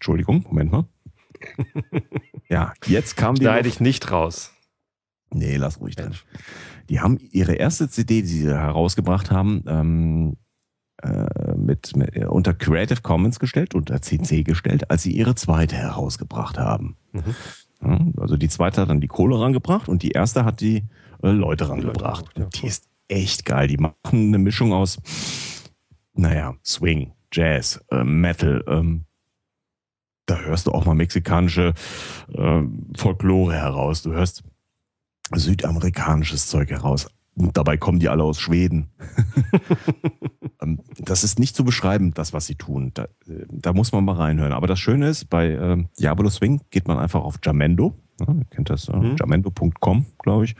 Entschuldigung, 0.00 0.46
Moment 0.48 0.72
mal. 0.72 0.84
ja, 2.48 2.72
jetzt 2.86 3.18
kam 3.18 3.34
die. 3.34 3.42
Schneide 3.42 3.68
ich 3.68 3.80
nicht 3.80 4.10
raus. 4.10 4.54
Nee, 5.30 5.56
lass 5.56 5.78
ruhig. 5.78 5.94
Mensch. 5.98 6.24
Die 6.88 7.00
haben 7.00 7.18
ihre 7.18 7.52
erste 7.52 7.90
CD, 7.90 8.22
die 8.22 8.28
sie 8.28 8.48
herausgebracht 8.48 9.30
haben, 9.30 9.62
ähm, 9.68 10.36
äh, 11.02 11.54
mit, 11.54 11.94
mit, 11.96 12.16
unter 12.16 12.54
Creative 12.54 13.02
Commons 13.02 13.38
gestellt, 13.38 13.74
unter 13.74 14.00
CC 14.00 14.42
gestellt, 14.42 14.90
als 14.90 15.02
sie 15.02 15.12
ihre 15.12 15.34
zweite 15.34 15.76
herausgebracht 15.76 16.58
haben. 16.58 16.96
Mhm. 17.12 17.34
Ja, 17.82 17.98
also 18.16 18.38
die 18.38 18.48
zweite 18.48 18.80
hat 18.80 18.88
dann 18.88 19.02
die 19.02 19.06
Kohle 19.06 19.38
rangebracht 19.38 19.86
und 19.86 20.02
die 20.02 20.12
erste 20.12 20.46
hat 20.46 20.62
die 20.62 20.84
äh, 21.22 21.28
Leute 21.28 21.68
rangebracht. 21.68 22.24
Ja, 22.38 22.46
die 22.46 22.66
ist 22.66 22.88
echt 23.08 23.44
geil. 23.44 23.68
Die 23.68 23.76
machen 23.76 23.94
eine 24.12 24.38
Mischung 24.38 24.72
aus, 24.72 24.98
naja, 26.14 26.54
Swing, 26.64 27.12
Jazz, 27.30 27.84
äh, 27.90 28.02
Metal. 28.02 28.64
Ähm, 28.66 29.04
da 30.30 30.38
hörst 30.38 30.66
du 30.66 30.72
auch 30.72 30.86
mal 30.86 30.94
mexikanische 30.94 31.74
äh, 32.32 32.62
Folklore 32.96 33.54
heraus. 33.54 34.02
Du 34.02 34.12
hörst 34.12 34.44
südamerikanisches 35.34 36.46
Zeug 36.46 36.70
heraus. 36.70 37.08
Und 37.34 37.56
dabei 37.56 37.76
kommen 37.76 38.00
die 38.00 38.08
alle 38.08 38.22
aus 38.22 38.40
Schweden. 38.40 38.90
Ähm, 40.62 40.78
das 40.98 41.24
ist 41.24 41.38
nicht 41.38 41.56
zu 41.56 41.64
beschreiben, 41.64 42.12
das, 42.12 42.34
was 42.34 42.44
sie 42.46 42.54
tun. 42.54 42.90
Da, 42.92 43.04
äh, 43.26 43.46
da 43.48 43.72
muss 43.72 43.92
man 43.92 44.04
mal 44.04 44.16
reinhören. 44.16 44.52
Aber 44.52 44.66
das 44.66 44.78
Schöne 44.78 45.08
ist, 45.08 45.30
bei 45.30 45.52
äh, 45.52 45.84
Diablo 45.98 46.28
Swing 46.28 46.60
geht 46.68 46.86
man 46.86 46.98
einfach 46.98 47.22
auf 47.22 47.36
Jamendo. 47.42 47.94
Ja, 48.20 48.26
ihr 48.30 48.44
kennt 48.50 48.68
das, 48.68 48.86
äh, 48.88 48.94
mhm. 48.94 49.16
jamendo.com, 49.18 50.04
glaube 50.18 50.44
ich. 50.44 50.56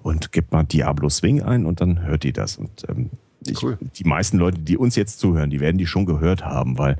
Und 0.00 0.30
gibt 0.30 0.52
mal 0.52 0.62
Diablo 0.62 1.08
Swing 1.08 1.42
ein 1.42 1.66
und 1.66 1.80
dann 1.80 2.02
hört 2.04 2.24
ihr 2.24 2.32
das. 2.32 2.56
Und 2.56 2.88
ähm, 2.88 3.10
ich, 3.46 3.62
cool. 3.62 3.78
die 3.80 4.04
meisten 4.04 4.38
Leute, 4.38 4.58
die 4.58 4.76
uns 4.76 4.96
jetzt 4.96 5.18
zuhören, 5.18 5.50
die 5.50 5.60
werden 5.60 5.78
die 5.78 5.86
schon 5.86 6.06
gehört 6.06 6.44
haben, 6.44 6.78
weil 6.78 6.96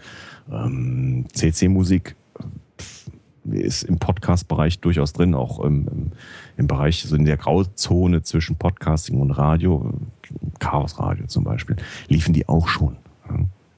ähm, 0.50 1.26
CC-Musik 1.32 2.16
ist 3.44 3.82
im 3.82 3.98
Podcast-Bereich 3.98 4.78
durchaus 4.80 5.12
drin, 5.12 5.34
auch 5.34 5.60
im, 5.60 5.88
im, 5.88 6.12
im, 6.56 6.66
Bereich, 6.66 7.02
so 7.02 7.16
in 7.16 7.24
der 7.24 7.36
Grauzone 7.36 8.22
zwischen 8.22 8.56
Podcasting 8.56 9.20
und 9.20 9.32
Radio, 9.32 9.92
Chaos 10.58 10.98
Radio 10.98 11.26
zum 11.26 11.44
Beispiel, 11.44 11.76
liefen 12.08 12.34
die 12.34 12.48
auch 12.48 12.68
schon. 12.68 12.96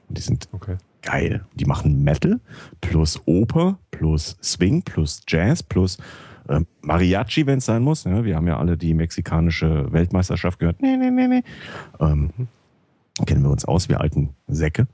Die 0.09 0.21
sind 0.21 0.47
okay. 0.51 0.77
geil. 1.01 1.45
Die 1.55 1.65
machen 1.65 2.03
Metal 2.03 2.39
plus 2.81 3.21
Oper 3.25 3.79
plus 3.91 4.37
Swing 4.41 4.83
plus 4.83 5.21
Jazz 5.27 5.63
plus 5.63 5.97
äh, 6.47 6.61
Mariachi, 6.81 7.45
wenn 7.47 7.57
es 7.57 7.65
sein 7.65 7.81
muss. 7.81 8.03
Ja, 8.03 8.23
wir 8.23 8.35
haben 8.35 8.47
ja 8.47 8.57
alle 8.59 8.77
die 8.77 8.93
mexikanische 8.93 9.91
Weltmeisterschaft 9.91 10.59
gehört. 10.59 10.81
Nee, 10.81 10.97
nee, 10.97 11.09
nee, 11.09 11.27
nee. 11.27 11.43
Ähm, 11.99 12.29
kennen 13.35 13.47
wir 13.47 13.51
uns 13.51 13.65
aus, 13.65 13.89
wir 13.89 13.99
alten 13.99 14.29
Säcke. 14.47 14.87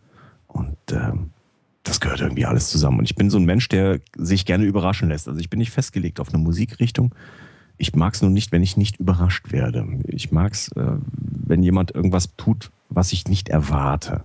Und 0.48 0.76
ähm, 0.92 1.30
das 1.84 2.00
gehört 2.00 2.22
irgendwie 2.22 2.48
alles 2.48 2.72
zusammen. 2.72 2.98
Und 2.98 3.06
ich 3.06 3.14
bin 3.14 3.30
so 3.30 3.38
ein 3.38 3.46
Mensch, 3.46 3.70
der 3.70 4.00
sich 4.18 4.48
gerne 4.48 4.66
überraschen 4.66 5.10
lässt. 5.10 5.28
Also 5.28 5.40
ich 5.40 5.52
bin 5.52 5.60
nicht 5.60 5.70
festgelegt 5.70 6.20
auf 6.20 6.30
eine 6.30 6.40
Musikrichtung. 6.40 7.14
Ich 7.78 7.96
mag 7.96 8.16
es 8.16 8.24
nur 8.24 8.32
nicht, 8.32 8.52
wenn 8.52 8.64
ich 8.64 8.78
nicht 8.78 9.00
überrascht 9.00 9.52
werde. 9.52 9.86
Ich 10.08 10.32
mag 10.32 10.54
es, 10.54 10.72
äh, 10.72 10.98
wenn 11.14 11.62
jemand 11.62 11.94
irgendwas 11.94 12.36
tut, 12.36 12.72
was 12.90 13.14
ich 13.14 13.28
nicht 13.28 13.48
erwarte. 13.50 14.24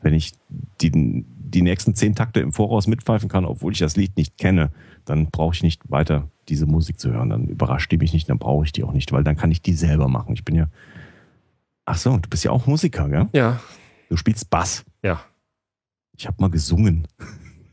Wenn 0.00 0.14
ich 0.14 0.34
die, 0.80 1.24
die 1.26 1.62
nächsten 1.62 1.96
zehn 1.96 2.14
Takte 2.14 2.38
im 2.38 2.52
Voraus 2.52 2.86
mitpfeifen 2.86 3.28
kann, 3.28 3.44
obwohl 3.44 3.72
ich 3.72 3.80
das 3.80 3.96
Lied 3.96 4.16
nicht 4.16 4.38
kenne, 4.38 4.70
dann 5.06 5.26
brauche 5.26 5.56
ich 5.56 5.64
nicht 5.64 5.90
weiter 5.90 6.28
diese 6.48 6.66
Musik 6.66 7.00
zu 7.00 7.10
hören. 7.10 7.30
Dann 7.30 7.46
überrascht 7.46 7.90
die 7.90 7.98
mich 7.98 8.12
nicht, 8.12 8.30
dann 8.30 8.38
brauche 8.38 8.64
ich 8.64 8.70
die 8.70 8.84
auch 8.84 8.92
nicht, 8.92 9.10
weil 9.10 9.24
dann 9.24 9.36
kann 9.36 9.50
ich 9.50 9.60
die 9.60 9.72
selber 9.72 10.06
machen. 10.06 10.34
Ich 10.34 10.44
bin 10.44 10.54
ja. 10.54 10.68
Ach 11.90 11.96
so, 11.96 12.16
du 12.16 12.28
bist 12.28 12.44
ja 12.44 12.52
auch 12.52 12.66
Musiker, 12.66 13.08
gell? 13.08 13.28
Ja. 13.32 13.58
Du 14.08 14.16
spielst 14.16 14.48
Bass. 14.48 14.84
Ja. 15.02 15.24
Ich 16.16 16.28
habe 16.28 16.36
mal 16.38 16.48
gesungen. 16.48 17.08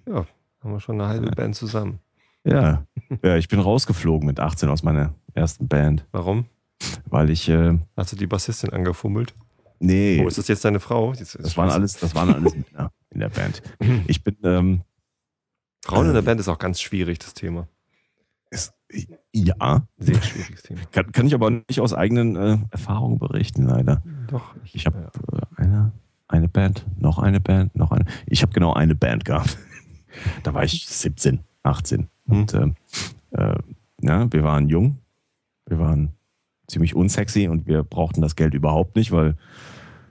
Ja, 0.07 0.25
haben 0.59 0.71
wir 0.71 0.79
schon 0.79 0.99
eine 0.99 1.07
halbe 1.07 1.29
Band 1.29 1.55
zusammen. 1.55 1.99
Ja. 2.43 2.83
ja, 3.21 3.37
ich 3.37 3.47
bin 3.47 3.59
rausgeflogen 3.59 4.25
mit 4.25 4.39
18 4.39 4.69
aus 4.69 4.81
meiner 4.81 5.13
ersten 5.35 5.67
Band. 5.67 6.07
Warum? 6.11 6.45
Weil 7.05 7.29
ich. 7.29 7.47
Äh, 7.47 7.77
Hast 7.95 8.11
du 8.11 8.15
die 8.15 8.25
Bassistin 8.25 8.71
angefummelt? 8.71 9.35
Nee. 9.77 10.19
Oh, 10.23 10.27
ist 10.27 10.39
das 10.39 10.47
jetzt 10.47 10.65
deine 10.65 10.79
Frau? 10.79 11.13
Jetzt, 11.13 11.37
das, 11.39 11.55
waren 11.55 11.69
alles, 11.69 11.93
das 11.99 12.15
waren 12.15 12.33
alles 12.33 12.55
Männer 12.55 12.91
in 13.11 13.19
der 13.19 13.29
Band. 13.29 13.61
Ich 14.07 14.23
bin. 14.23 14.35
Ähm, 14.41 14.81
Frauen 15.85 16.05
äh, 16.05 16.09
in 16.09 16.15
der 16.15 16.23
Band 16.23 16.39
ist 16.39 16.47
auch 16.47 16.57
ganz 16.57 16.81
schwierig, 16.81 17.19
das 17.19 17.35
Thema. 17.35 17.67
Ist, 18.49 18.73
ja. 19.33 19.87
Sehr 19.97 20.21
schwieriges 20.21 20.63
Thema. 20.63 20.81
Kann, 20.91 21.11
kann 21.11 21.27
ich 21.27 21.33
aber 21.33 21.49
nicht 21.49 21.79
aus 21.81 21.93
eigenen 21.93 22.35
äh, 22.35 22.57
Erfahrungen 22.71 23.19
berichten, 23.19 23.63
leider. 23.63 24.01
Doch. 24.27 24.55
Ich, 24.63 24.75
ich 24.75 24.85
habe 24.85 25.09
ja. 25.31 25.37
äh, 25.37 25.61
eine 25.61 25.91
eine 26.27 26.49
Band, 26.49 26.85
noch 26.99 27.19
eine 27.19 27.39
Band, 27.39 27.75
noch 27.75 27.91
eine. 27.91 28.05
Ich 28.25 28.41
habe 28.41 28.53
genau 28.53 28.73
eine 28.73 28.95
Band 28.95 29.25
gehabt. 29.25 29.57
da 30.43 30.53
war 30.53 30.63
ich 30.63 30.87
17, 30.87 31.39
18. 31.63 32.09
Mhm. 32.25 32.35
Und 32.35 32.53
äh, 32.53 32.73
äh, 33.31 33.57
ja, 34.01 34.31
wir 34.31 34.43
waren 34.43 34.67
jung, 34.69 34.99
wir 35.65 35.79
waren 35.79 36.13
ziemlich 36.67 36.95
unsexy 36.95 37.47
und 37.47 37.65
wir 37.65 37.83
brauchten 37.83 38.21
das 38.21 38.35
Geld 38.35 38.53
überhaupt 38.53 38.95
nicht, 38.95 39.11
weil. 39.11 39.35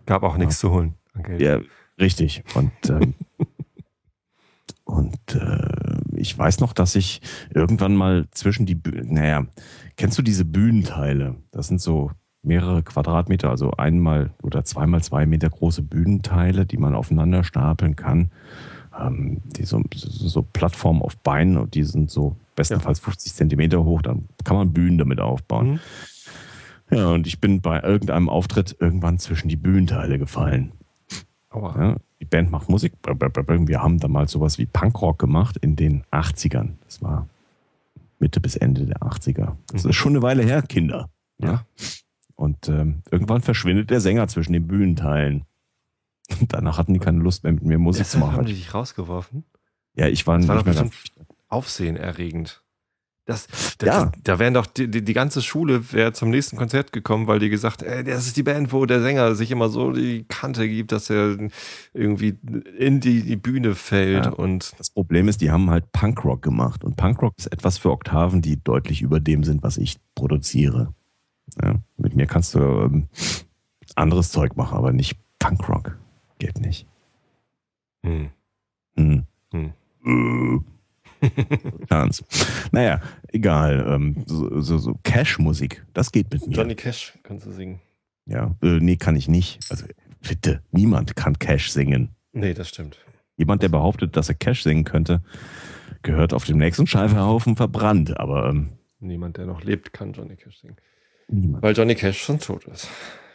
Gab 0.07 0.23
auch 0.23 0.37
nichts 0.37 0.61
zu 0.61 0.71
holen. 0.71 0.95
Okay. 1.19 1.43
Ja, 1.43 1.61
richtig. 1.99 2.45
Und, 2.55 2.71
ähm, 2.89 3.15
und 4.85 5.35
äh, 5.35 5.86
ich 6.17 6.37
weiß 6.37 6.61
noch, 6.61 6.73
dass 6.73 6.95
ich 6.95 7.21
irgendwann 7.55 7.95
mal 7.95 8.27
zwischen 8.31 8.67
die, 8.67 8.75
Bühnen, 8.75 9.15
naja, 9.15 9.47
kennst 9.97 10.19
du 10.19 10.23
diese 10.23 10.45
Bühnenteile? 10.45 11.37
Das 11.51 11.69
sind 11.69 11.81
so 11.81 12.11
mehrere 12.43 12.83
Quadratmeter, 12.83 13.51
also 13.51 13.73
einmal 13.73 14.31
oder 14.43 14.65
zweimal 14.65 15.03
zwei 15.03 15.27
Meter 15.27 15.51
große 15.51 15.83
Bühnenteile, 15.83 16.65
die 16.65 16.77
man 16.77 16.95
aufeinander 16.95 17.45
stapeln 17.45 17.97
kann. 17.97 18.31
Ähm, 18.99 19.43
die 19.57 19.65
so, 19.65 19.83
so 19.95 20.43
Plattformen 20.43 21.03
auf 21.03 21.17
Beinen 21.19 21.59
und 21.59 21.75
die 21.75 21.83
sind 21.83 22.11
so 22.11 22.37
bestenfalls 22.55 23.01
ja. 23.01 23.05
50 23.05 23.35
Zentimeter 23.35 23.85
hoch, 23.85 24.01
dann 24.03 24.29
kann 24.45 24.57
man 24.57 24.73
Bühnen 24.73 24.97
damit 24.97 25.21
aufbauen. 25.21 25.73
Mhm. 25.73 26.97
Ja, 26.97 27.09
und 27.09 27.27
ich 27.27 27.41
bin 27.41 27.61
bei 27.61 27.83
irgendeinem 27.83 28.29
Auftritt 28.29 28.77
irgendwann 28.79 29.19
zwischen 29.19 29.49
die 29.49 29.57
Bühnenteile 29.57 30.19
gefallen. 30.19 30.73
Ja, 31.53 31.97
die 32.21 32.25
Band 32.25 32.51
macht 32.51 32.69
Musik. 32.69 32.95
Wir 33.05 33.83
haben 33.83 33.99
damals 33.99 34.33
sowas 34.33 34.59
wie 34.59 34.67
Punkrock 34.67 35.19
gemacht 35.19 35.57
in 35.59 35.77
den 35.77 36.05
80ern. 36.13 36.75
Das 36.85 37.03
war 37.03 37.29
Mitte 38.19 38.41
bis 38.41 38.57
Ende 38.57 38.87
der 38.87 38.99
80er. 38.99 39.57
Das 39.73 39.85
ist 39.85 39.97
schon 39.97 40.13
eine 40.13 40.23
Weile 40.23 40.43
her, 40.43 40.63
Kinder. 40.63 41.11
Ja. 41.39 41.67
Und 42.35 42.69
ähm, 42.69 43.03
irgendwann 43.11 43.43
verschwindet 43.43 43.91
der 43.91 44.01
Sänger 44.01 44.29
zwischen 44.29 44.53
den 44.53 44.67
Bühnenteilen. 44.67 45.45
Und 46.41 46.53
danach 46.53 46.79
hatten 46.79 46.95
die 46.95 47.01
keine 47.01 47.21
Lust 47.21 47.45
mehr 47.45 47.53
mit 47.53 47.65
mir 47.65 47.79
Musik 47.79 48.05
Deshalb 48.05 48.23
zu 48.23 48.27
machen. 48.27 48.39
Haben 48.39 48.47
die 48.47 48.55
dich 48.55 48.75
rausgeworfen? 48.75 49.45
Ja, 49.95 50.09
ich 50.09 50.27
war 50.27 50.37
das 50.39 50.47
nicht 50.47 50.67
war 50.67 50.85
mehr 50.85 50.91
Aufsehenerregend. 51.49 52.63
Das, 53.27 53.49
das, 53.79 53.87
ja. 53.89 54.13
Da 54.23 54.39
wären 54.39 54.55
doch 54.55 54.67
die, 54.67 54.89
die, 54.89 55.03
die 55.03 55.13
ganze 55.13 55.43
Schule 55.43 55.93
wäre 55.93 56.13
zum 56.13 56.31
nächsten 56.31 56.57
Konzert 56.57 56.93
gekommen, 56.93 57.27
weil 57.27 57.41
die 57.41 57.51
gesagt, 57.51 57.83
ey, 57.83 58.05
das 58.05 58.29
ist 58.29 58.37
die 58.37 58.45
Band, 58.45 58.73
wo 58.73 58.87
der 58.87 59.03
Sänger 59.03 59.35
sich 59.35 59.51
immer 59.51 59.69
so 59.69 59.91
die 59.91 60.25
Kante 60.29 60.69
gibt, 60.69 60.93
dass 60.93 61.11
er 61.11 61.37
irgendwie 61.93 62.39
in 62.79 63.01
die, 63.01 63.25
die 63.25 63.35
Bühne 63.35 63.75
fällt. 63.75 64.27
Ja. 64.27 64.31
Und 64.31 64.79
das 64.79 64.91
Problem 64.91 65.27
ist, 65.27 65.41
die 65.41 65.51
haben 65.51 65.71
halt 65.71 65.91
Punkrock 65.91 66.41
gemacht. 66.41 66.85
Und 66.85 66.97
Punkrock 66.97 67.35
ist 67.37 67.53
etwas 67.53 67.79
für 67.79 67.91
Oktaven, 67.91 68.43
die 68.43 68.63
deutlich 68.63 69.03
über 69.03 69.19
dem 69.19 69.43
sind, 69.43 69.65
was 69.65 69.77
ich 69.77 69.97
produziere. 70.15 70.95
Ja, 71.61 71.75
mit 71.97 72.15
mir 72.15 72.27
kannst 72.27 72.55
du 72.55 72.61
ähm, 72.61 73.09
anderes 73.97 74.31
Zeug 74.31 74.57
machen, 74.57 74.79
aber 74.79 74.93
nicht 74.93 75.19
Punkrock. 75.41 75.99
Geht 76.39 76.61
nicht. 76.61 76.87
Hm. 78.05 78.31
Hm. 78.97 79.25
Hm. 79.51 80.65
Chance. 81.89 82.25
naja, 82.73 83.01
egal. 83.29 83.87
Ähm, 83.89 84.25
so, 84.27 84.61
so, 84.61 84.79
so 84.79 84.99
Cash-Musik, 85.03 85.85
das 85.93 86.13
geht 86.13 86.33
mit 86.33 86.47
mir. 86.47 86.55
Johnny 86.55 86.75
Cash 86.75 87.19
kannst 87.23 87.47
du 87.47 87.53
singen. 87.53 87.81
Ja, 88.27 88.55
äh, 88.63 88.79
nee, 88.81 88.97
kann 88.97 89.17
ich 89.17 89.29
nicht. 89.29 89.61
Also 89.71 89.87
bitte, 90.21 90.63
niemand 90.71 91.17
kann 91.17 91.39
Cash 91.39 91.71
singen. 91.71 92.11
Nee, 92.33 92.55
das 92.55 92.69
stimmt. 92.69 92.99
Jemand, 93.37 93.63
der 93.63 93.69
behauptet, 93.69 94.17
dass 94.17 94.29
er 94.29 94.35
Cash 94.35 94.63
singen 94.63 94.85
könnte, 94.85 95.23
gehört 96.03 96.33
auf 96.33 96.45
dem 96.45 96.59
nächsten 96.59 96.87
Scheiferhaufen 96.87 97.57
verbrannt, 97.57 98.19
aber. 98.19 98.49
Ähm, 98.49 98.71
Niemand, 98.99 99.37
der 99.37 99.47
noch 99.47 99.63
lebt, 99.63 99.93
kann 99.93 100.13
Johnny 100.13 100.37
Cash 100.37 100.61
singen. 100.61 100.77
Niemand. 101.29 101.63
Weil 101.63 101.77
Johnny 101.77 101.95
Cash 101.95 102.21
schon 102.21 102.39
tot 102.39 102.65
ist. 102.65 102.89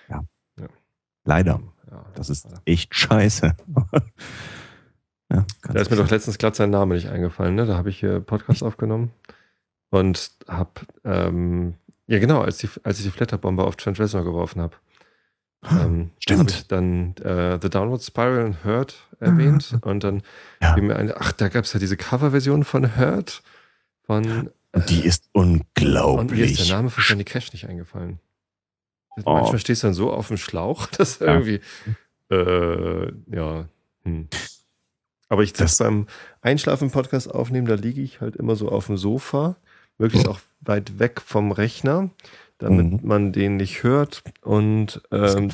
Ja. 0.09 0.21
ja. 0.59 0.67
Leider. 1.23 1.61
Ja, 1.89 2.05
das 2.15 2.29
ist 2.29 2.47
echt 2.65 2.95
scheiße. 2.95 3.55
Da 5.73 5.81
ist 5.81 5.89
mir 5.89 5.97
doch 5.97 6.09
letztens 6.09 6.37
glatt 6.37 6.55
sein 6.55 6.69
Name 6.69 6.95
nicht 6.95 7.09
eingefallen. 7.09 7.55
Ne? 7.55 7.65
Da 7.65 7.77
habe 7.77 7.89
ich 7.89 7.99
hier 7.99 8.19
Podcast 8.19 8.63
aufgenommen 8.63 9.11
und 9.89 10.31
habe, 10.47 10.71
ähm, 11.03 11.75
ja 12.07 12.19
genau, 12.19 12.41
als, 12.41 12.57
die, 12.57 12.69
als 12.83 12.99
ich 12.99 13.05
die 13.05 13.11
Flatterbombe 13.11 13.63
auf 13.63 13.75
Trent 13.75 13.99
Reznor 13.99 14.23
geworfen 14.23 14.61
habe. 14.61 14.75
Ähm, 15.69 16.09
Stimmt. 16.17 16.71
dann 16.71 17.15
äh, 17.17 17.59
The 17.61 17.69
Downward 17.69 18.01
Spiral 18.01 18.45
und 18.45 18.63
Hurt 18.63 19.07
erwähnt 19.19 19.77
und 19.81 20.03
dann 20.03 20.23
ja. 20.59 20.75
mir 20.77 20.95
eine, 20.95 21.17
ach, 21.17 21.33
da 21.33 21.49
gab 21.49 21.65
es 21.65 21.73
ja 21.73 21.79
diese 21.79 21.97
Coverversion 21.97 22.63
von 22.63 22.97
Hurt 22.97 23.43
von 24.07 24.49
die 24.87 25.05
ist 25.05 25.29
unglaublich. 25.33 26.19
Und 26.19 26.31
mir 26.31 26.45
ist 26.45 26.59
der 26.59 26.75
Name 26.75 26.89
von 26.89 27.03
Johnny 27.03 27.23
Cash 27.23 27.51
nicht 27.53 27.67
eingefallen. 27.67 28.19
Oh. 29.25 29.33
Manchmal 29.33 29.59
stehst 29.59 29.83
du 29.83 29.87
dann 29.87 29.93
so 29.93 30.11
auf 30.11 30.29
dem 30.29 30.37
Schlauch, 30.37 30.87
dass 30.97 31.19
ja. 31.19 31.27
irgendwie, 31.27 31.59
äh, 32.29 33.11
ja. 33.35 33.67
Hm. 34.03 34.29
Aber 35.31 35.43
ich 35.43 35.53
das 35.53 35.77
beim 35.77 36.07
Einschlafen-Podcast 36.41 37.33
aufnehmen, 37.33 37.65
da 37.65 37.75
liege 37.75 38.01
ich 38.01 38.19
halt 38.19 38.35
immer 38.35 38.57
so 38.57 38.67
auf 38.67 38.87
dem 38.87 38.97
Sofa, 38.97 39.55
möglichst 39.97 40.27
auch 40.27 40.41
weit 40.59 40.99
weg 40.99 41.21
vom 41.21 41.53
Rechner, 41.53 42.09
damit 42.57 43.01
mhm. 43.01 43.07
man 43.07 43.31
den 43.31 43.55
nicht 43.55 43.81
hört. 43.81 44.23
Und 44.41 45.01
ähm, 45.09 45.49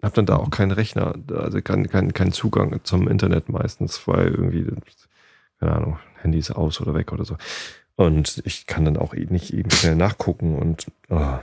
Hab 0.00 0.14
dann 0.14 0.24
da 0.24 0.36
auch 0.36 0.48
keinen 0.48 0.70
Rechner, 0.70 1.14
also 1.30 1.60
keinen 1.60 1.90
kein, 1.90 2.14
kein 2.14 2.32
Zugang 2.32 2.80
zum 2.84 3.06
Internet 3.06 3.50
meistens, 3.50 4.08
weil 4.08 4.28
irgendwie, 4.28 4.64
keine 5.60 5.72
Ahnung, 5.74 5.98
Handy 6.22 6.38
ist 6.38 6.52
aus 6.52 6.80
oder 6.80 6.94
weg 6.94 7.12
oder 7.12 7.26
so. 7.26 7.36
Und 7.96 8.40
ich 8.46 8.66
kann 8.66 8.86
dann 8.86 8.96
auch 8.96 9.12
nicht 9.12 9.52
eben 9.52 9.70
schnell 9.70 9.96
nachgucken 9.96 10.56
und 10.56 10.86
oh, 11.10 11.38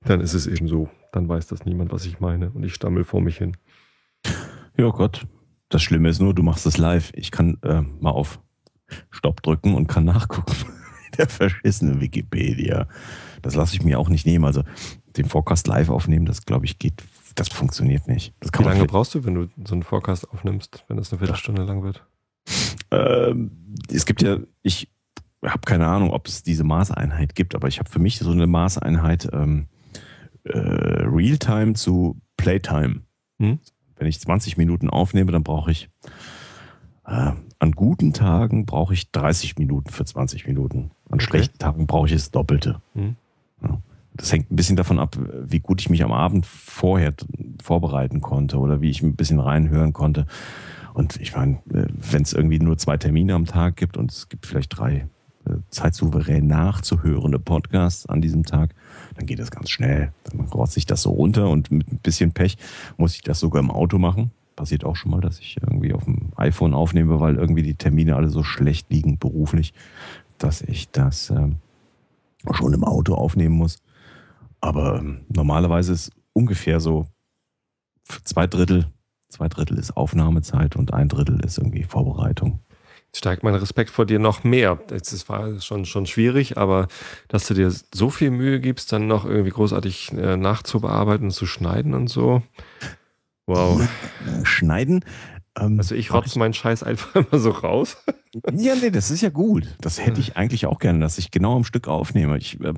dann 0.00 0.22
ist 0.22 0.32
es 0.32 0.46
eben 0.46 0.66
so. 0.66 0.88
Dann 1.12 1.28
weiß 1.28 1.46
das 1.48 1.66
niemand, 1.66 1.92
was 1.92 2.06
ich 2.06 2.20
meine 2.20 2.48
und 2.52 2.64
ich 2.64 2.72
stammel 2.72 3.04
vor 3.04 3.20
mich 3.20 3.36
hin. 3.36 3.54
Ja 4.78 4.88
Gott, 4.88 5.26
das 5.68 5.82
Schlimme 5.82 6.08
ist 6.08 6.20
nur, 6.20 6.34
du 6.34 6.42
machst 6.42 6.66
es 6.66 6.78
live. 6.78 7.12
Ich 7.14 7.30
kann 7.30 7.58
äh, 7.62 7.82
mal 8.00 8.10
auf 8.10 8.40
Stopp 9.10 9.42
drücken 9.42 9.74
und 9.74 9.86
kann 9.86 10.04
nachgucken. 10.04 10.54
Der 11.18 11.28
verschissene 11.28 12.00
Wikipedia. 12.00 12.86
Das 13.42 13.54
lasse 13.54 13.74
ich 13.74 13.82
mir 13.82 13.98
auch 13.98 14.08
nicht 14.08 14.26
nehmen. 14.26 14.44
Also 14.44 14.62
den 15.16 15.26
Forecast 15.26 15.66
live 15.66 15.88
aufnehmen, 15.88 16.26
das 16.26 16.44
glaube 16.44 16.66
ich 16.66 16.78
geht, 16.78 17.02
das 17.34 17.48
funktioniert 17.48 18.06
nicht. 18.08 18.34
Das 18.40 18.50
Wie 18.56 18.62
lange 18.62 18.84
brauchst 18.84 19.14
du, 19.14 19.24
wenn 19.24 19.34
du 19.34 19.48
so 19.64 19.74
einen 19.74 19.82
Forecast 19.82 20.30
aufnimmst, 20.30 20.84
wenn 20.88 20.96
das 20.96 21.12
eine 21.12 21.18
Viertelstunde 21.18 21.64
lang 21.64 21.82
wird? 21.82 22.04
Ähm, 22.90 23.74
es 23.90 24.06
gibt 24.06 24.22
ja, 24.22 24.38
ich 24.62 24.90
habe 25.44 25.60
keine 25.64 25.86
Ahnung, 25.86 26.10
ob 26.10 26.26
es 26.26 26.42
diese 26.42 26.64
Maßeinheit 26.64 27.34
gibt, 27.34 27.54
aber 27.54 27.68
ich 27.68 27.78
habe 27.78 27.90
für 27.90 27.98
mich 27.98 28.18
so 28.18 28.30
eine 28.30 28.46
Maßeinheit 28.46 29.28
ähm, 29.32 29.66
äh, 30.44 30.58
Realtime 30.58 31.74
zu 31.74 32.20
Playtime. 32.36 33.02
Hm? 33.40 33.58
Wenn 33.98 34.06
ich 34.06 34.20
20 34.20 34.56
Minuten 34.56 34.88
aufnehme, 34.90 35.32
dann 35.32 35.42
brauche 35.42 35.70
ich 35.70 35.88
äh, 37.06 37.32
an 37.58 37.72
guten 37.72 38.12
Tagen 38.12 38.66
brauche 38.66 38.94
ich 38.94 39.10
30 39.10 39.58
Minuten 39.58 39.90
für 39.90 40.04
20 40.04 40.46
Minuten. 40.46 40.90
An 41.08 41.14
okay. 41.14 41.24
schlechten 41.24 41.58
Tagen 41.58 41.86
brauche 41.86 42.06
ich 42.06 42.12
das 42.12 42.30
Doppelte. 42.30 42.80
Hm. 42.94 43.16
Ja. 43.62 43.78
Das 44.14 44.32
hängt 44.32 44.50
ein 44.50 44.56
bisschen 44.56 44.76
davon 44.76 44.98
ab, 44.98 45.16
wie 45.44 45.60
gut 45.60 45.80
ich 45.80 45.90
mich 45.90 46.02
am 46.02 46.12
Abend 46.12 46.44
vorher 46.44 47.14
vorbereiten 47.62 48.20
konnte 48.20 48.58
oder 48.58 48.80
wie 48.80 48.90
ich 48.90 49.02
ein 49.02 49.16
bisschen 49.16 49.40
reinhören 49.40 49.92
konnte. 49.92 50.26
Und 50.92 51.20
ich 51.20 51.34
meine, 51.34 51.54
äh, 51.72 51.86
wenn 51.94 52.22
es 52.22 52.32
irgendwie 52.32 52.58
nur 52.58 52.78
zwei 52.78 52.96
Termine 52.96 53.34
am 53.34 53.46
Tag 53.46 53.76
gibt 53.76 53.96
und 53.96 54.10
es 54.10 54.28
gibt 54.28 54.46
vielleicht 54.46 54.76
drei 54.78 55.08
äh, 55.46 55.54
zeitsouverän 55.70 56.46
nachzuhörende 56.46 57.38
Podcasts 57.38 58.06
an 58.06 58.20
diesem 58.20 58.44
Tag, 58.44 58.74
dann 59.18 59.26
geht 59.26 59.40
das 59.40 59.50
ganz 59.50 59.68
schnell. 59.68 60.12
Dann 60.24 60.40
rotzt 60.40 60.74
sich 60.74 60.86
das 60.86 61.02
so 61.02 61.10
runter 61.10 61.50
und 61.50 61.72
mit 61.72 61.92
ein 61.92 61.98
bisschen 61.98 62.32
Pech 62.32 62.56
muss 62.96 63.16
ich 63.16 63.22
das 63.22 63.40
sogar 63.40 63.60
im 63.60 63.70
Auto 63.70 63.98
machen. 63.98 64.30
Passiert 64.54 64.84
auch 64.84 64.94
schon 64.94 65.10
mal, 65.10 65.20
dass 65.20 65.40
ich 65.40 65.56
irgendwie 65.60 65.92
auf 65.92 66.04
dem 66.04 66.30
iPhone 66.36 66.72
aufnehme, 66.72 67.18
weil 67.18 67.34
irgendwie 67.34 67.62
die 67.62 67.74
Termine 67.74 68.14
alle 68.14 68.28
so 68.28 68.44
schlecht 68.44 68.90
liegen 68.90 69.18
beruflich, 69.18 69.74
dass 70.38 70.62
ich 70.62 70.90
das 70.90 71.30
ähm, 71.30 71.56
schon 72.52 72.72
im 72.72 72.84
Auto 72.84 73.14
aufnehmen 73.14 73.56
muss. 73.56 73.78
Aber 74.60 75.00
ähm, 75.00 75.22
normalerweise 75.28 75.92
ist 75.92 76.12
ungefähr 76.32 76.78
so 76.78 77.06
zwei 78.22 78.46
Drittel, 78.46 78.86
zwei 79.28 79.48
Drittel 79.48 79.78
ist 79.78 79.96
Aufnahmezeit 79.96 80.76
und 80.76 80.94
ein 80.94 81.08
Drittel 81.08 81.40
ist 81.44 81.58
irgendwie 81.58 81.82
Vorbereitung 81.82 82.60
steigt 83.14 83.42
mein 83.42 83.54
Respekt 83.54 83.90
vor 83.90 84.06
dir 84.06 84.18
noch 84.18 84.44
mehr. 84.44 84.78
Es 84.90 85.28
war 85.28 85.60
schon, 85.60 85.84
schon 85.86 86.06
schwierig, 86.06 86.56
aber 86.58 86.88
dass 87.28 87.46
du 87.46 87.54
dir 87.54 87.72
so 87.94 88.10
viel 88.10 88.30
Mühe 88.30 88.60
gibst, 88.60 88.92
dann 88.92 89.06
noch 89.06 89.24
irgendwie 89.24 89.50
großartig 89.50 90.12
äh, 90.12 90.36
nachzubearbeiten 90.36 91.30
zu 91.30 91.46
schneiden 91.46 91.94
und 91.94 92.08
so. 92.08 92.42
Wow. 93.46 93.80
Ja, 94.26 94.44
schneiden. 94.44 95.04
Ähm, 95.58 95.78
also 95.78 95.94
ich 95.94 96.12
rotze 96.12 96.38
meinen 96.38 96.54
Scheiß 96.54 96.82
einfach 96.82 97.14
immer 97.32 97.38
so 97.40 97.50
raus. 97.50 97.96
Ja, 98.52 98.74
nee, 98.74 98.90
das 98.90 99.10
ist 99.10 99.22
ja 99.22 99.30
gut. 99.30 99.66
Das 99.80 100.04
hätte 100.04 100.20
ich 100.20 100.36
eigentlich 100.36 100.66
auch 100.66 100.78
gerne, 100.78 101.00
dass 101.00 101.18
ich 101.18 101.30
genau 101.30 101.56
am 101.56 101.64
Stück 101.64 101.88
aufnehme. 101.88 102.36
Ich, 102.38 102.58
äh, 102.60 102.74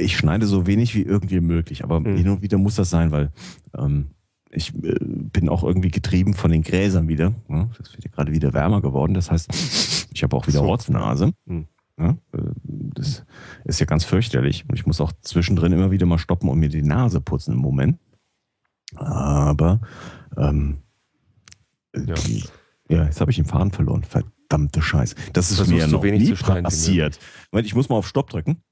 ich 0.00 0.16
schneide 0.16 0.46
so 0.46 0.66
wenig 0.66 0.94
wie 0.94 1.02
irgendwie 1.02 1.40
möglich, 1.40 1.84
aber 1.84 2.00
mhm. 2.00 2.16
hin 2.16 2.28
und 2.30 2.42
wieder 2.42 2.58
muss 2.58 2.76
das 2.76 2.90
sein, 2.90 3.10
weil 3.10 3.30
ähm, 3.76 4.10
ich 4.50 4.74
äh, 4.74 4.96
bin 5.00 5.48
auch 5.48 5.62
irgendwie 5.62 5.90
getrieben 5.90 6.34
von 6.34 6.50
den 6.50 6.62
Gräsern 6.62 7.08
wieder. 7.08 7.34
Ne? 7.48 7.70
Das 7.78 7.92
wird 7.92 8.04
ja 8.04 8.10
gerade 8.10 8.32
wieder 8.32 8.52
wärmer 8.52 8.80
geworden. 8.80 9.14
Das 9.14 9.30
heißt, 9.30 10.08
ich 10.12 10.22
habe 10.22 10.36
auch 10.36 10.46
wieder 10.46 10.60
so. 10.60 10.64
Ortsnase. 10.64 11.32
Mhm. 11.46 11.66
Ja, 11.98 12.10
äh, 12.32 12.52
das 12.62 13.24
ist 13.64 13.80
ja 13.80 13.86
ganz 13.86 14.04
fürchterlich. 14.04 14.64
Und 14.68 14.74
ich 14.76 14.86
muss 14.86 15.00
auch 15.00 15.12
zwischendrin 15.22 15.72
immer 15.72 15.90
wieder 15.90 16.06
mal 16.06 16.18
stoppen 16.18 16.48
und 16.48 16.58
mir 16.58 16.68
die 16.68 16.82
Nase 16.82 17.20
putzen 17.20 17.54
im 17.54 17.60
Moment. 17.60 17.98
Aber 18.94 19.80
ähm, 20.36 20.78
ja. 21.94 22.14
ja, 22.88 23.04
jetzt 23.04 23.20
habe 23.20 23.30
ich 23.30 23.36
den 23.36 23.46
Faden 23.46 23.72
verloren. 23.72 24.04
Verdammte 24.04 24.80
Scheiße. 24.80 25.14
Das 25.32 25.50
ist 25.50 25.66
mir 25.66 25.78
ja 25.78 25.86
noch 25.86 26.02
nie 26.02 26.32
passiert. 26.32 27.18
Moment, 27.50 27.66
ich 27.66 27.74
muss 27.74 27.88
mal 27.88 27.96
auf 27.96 28.08
Stopp 28.08 28.30
drücken. 28.30 28.62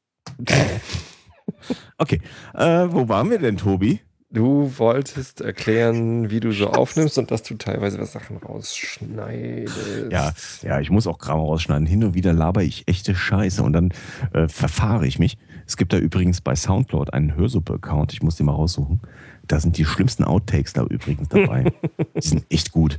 okay, 1.99 2.21
äh, 2.55 2.87
wo 2.91 3.09
waren 3.09 3.31
wir 3.31 3.39
denn, 3.39 3.57
Tobi? 3.57 4.01
Du 4.37 4.71
wolltest 4.77 5.41
erklären, 5.41 6.29
wie 6.29 6.41
du 6.41 6.53
so 6.53 6.67
aufnimmst 6.67 7.17
und 7.17 7.31
dass 7.31 7.43
du 7.43 7.55
teilweise 7.55 7.99
was 7.99 8.13
Sachen 8.13 8.37
rausschneidest. 8.37 10.13
Ja, 10.13 10.35
ja, 10.61 10.79
ich 10.79 10.91
muss 10.91 11.07
auch 11.07 11.17
Kram 11.17 11.39
rausschneiden. 11.39 11.87
Hin 11.87 12.05
und 12.05 12.13
wieder 12.13 12.35
laber 12.35 12.63
ich 12.63 12.87
echte 12.87 13.15
Scheiße 13.15 13.63
und 13.63 13.73
dann 13.73 13.95
äh, 14.35 14.47
verfahre 14.47 15.07
ich 15.07 15.19
mich. 15.19 15.39
Es 15.67 15.79
gibt 15.79 15.95
da 15.95 15.97
übrigens 15.97 16.43
bei 16.43 16.55
Soundcloud 16.55 17.15
einen 17.15 17.35
Hörsuppe-Account. 17.35 18.13
Ich 18.13 18.23
muss 18.23 18.37
den 18.37 18.45
mal 18.45 18.53
raussuchen. 18.53 19.01
Da 19.47 19.59
sind 19.59 19.79
die 19.79 19.87
schlimmsten 19.87 20.23
Outtakes 20.23 20.75
da 20.75 20.83
übrigens 20.83 21.31
dabei. 21.31 21.73
die 22.23 22.29
sind 22.29 22.45
echt 22.51 22.73
gut. 22.73 22.99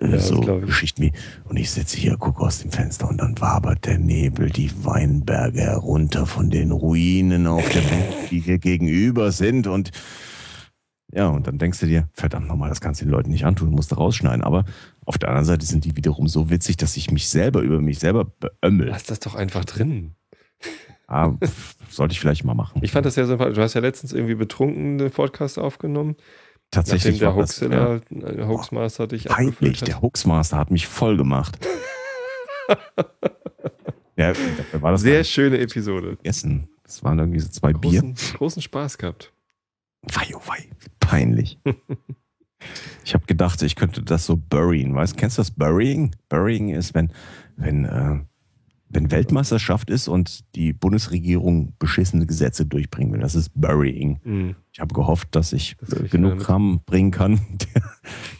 Äh, 0.00 0.12
ja, 0.12 0.18
so 0.18 0.40
Geschichten 0.40 1.02
wie, 1.02 1.12
und 1.44 1.58
ich 1.58 1.70
sitze 1.70 1.98
hier, 1.98 2.16
gucke 2.16 2.40
aus 2.40 2.60
dem 2.60 2.70
Fenster 2.70 3.06
und 3.10 3.18
dann 3.18 3.38
wabert 3.42 3.84
der 3.84 3.98
Nebel 3.98 4.48
die 4.48 4.70
Weinberge 4.86 5.60
herunter 5.60 6.24
von 6.24 6.48
den 6.48 6.70
Ruinen 6.72 7.46
auf 7.46 7.68
der 7.68 7.84
Welt, 7.90 8.30
die 8.30 8.40
hier 8.40 8.56
gegenüber 8.56 9.32
sind 9.32 9.66
und 9.66 9.92
ja, 11.16 11.28
und 11.28 11.46
dann 11.46 11.56
denkst 11.56 11.80
du 11.80 11.86
dir, 11.86 12.10
verdammt 12.12 12.46
nochmal, 12.46 12.68
das 12.68 12.82
kannst 12.82 13.00
du 13.00 13.06
den 13.06 13.10
Leuten 13.10 13.30
nicht 13.30 13.46
antun, 13.46 13.70
musst 13.70 13.90
du 13.90 13.94
rausschneiden. 13.94 14.44
Aber 14.44 14.66
auf 15.06 15.16
der 15.16 15.30
anderen 15.30 15.46
Seite 15.46 15.64
sind 15.64 15.86
die 15.86 15.96
wiederum 15.96 16.28
so 16.28 16.50
witzig, 16.50 16.76
dass 16.76 16.94
ich 16.98 17.10
mich 17.10 17.30
selber 17.30 17.62
über 17.62 17.80
mich 17.80 18.00
selber 18.00 18.26
beömmel. 18.26 18.88
Lass 18.88 19.04
das 19.04 19.20
doch 19.20 19.34
einfach 19.34 19.64
drin. 19.64 20.14
Ah, 21.06 21.32
sollte 21.88 22.12
ich 22.12 22.20
vielleicht 22.20 22.44
mal 22.44 22.52
machen. 22.52 22.82
Ich 22.84 22.92
fand 22.92 23.06
das 23.06 23.16
ja 23.16 23.24
sympathisch. 23.24 23.56
Du 23.56 23.62
hast 23.62 23.72
ja 23.72 23.80
letztens 23.80 24.12
irgendwie 24.12 24.34
betrunken 24.34 24.98
den 24.98 25.10
Podcast 25.10 25.58
aufgenommen. 25.58 26.16
Tatsächlich. 26.70 27.14
Nachdem 27.14 27.20
der 27.20 27.34
Hoaxilla, 27.34 27.94
ja. 28.10 28.32
der 28.32 28.48
Hoaxmaster 28.48 29.06
dich 29.06 29.24
Peinlich, 29.24 29.80
der 29.80 30.02
Hoaxmaster 30.02 30.58
hat 30.58 30.70
mich 30.70 30.86
voll 30.86 31.16
gemacht. 31.16 31.58
ja, 34.16 34.34
war 34.80 34.92
das 34.92 35.00
Sehr 35.00 35.24
schöne 35.24 35.60
Episode. 35.60 36.18
Essen. 36.24 36.68
Das 36.82 37.02
waren 37.02 37.18
irgendwie 37.18 37.40
so 37.40 37.48
zwei 37.48 37.72
großen, 37.72 38.14
Bier. 38.14 38.34
Großen 38.36 38.60
Spaß 38.60 38.98
gehabt. 38.98 39.32
Wei, 40.02 40.34
oh 40.34 40.40
wei, 40.46 40.68
peinlich. 41.00 41.58
ich 43.04 43.14
habe 43.14 43.26
gedacht, 43.26 43.62
ich 43.62 43.76
könnte 43.76 44.02
das 44.02 44.26
so 44.26 44.36
buryen. 44.36 44.94
Weißt, 44.94 45.16
kennst 45.16 45.38
du 45.38 45.40
das 45.40 45.50
Burying? 45.50 46.14
Burying 46.28 46.70
ist, 46.70 46.94
wenn, 46.94 47.12
wenn, 47.56 47.84
äh, 47.84 48.20
wenn 48.88 49.10
Weltmeisterschaft 49.10 49.90
ist 49.90 50.08
und 50.08 50.44
die 50.54 50.72
Bundesregierung 50.72 51.72
beschissene 51.78 52.26
Gesetze 52.26 52.66
durchbringen 52.66 53.12
will. 53.12 53.20
Das 53.20 53.34
ist 53.34 53.50
Burying. 53.54 54.20
Mhm. 54.22 54.56
Ich 54.72 54.80
habe 54.80 54.94
gehofft, 54.94 55.34
dass 55.34 55.52
ich 55.52 55.76
das 55.80 56.10
genug 56.10 56.38
Kram 56.38 56.80
bringen 56.86 57.10
kann, 57.10 57.40
der 57.74 57.82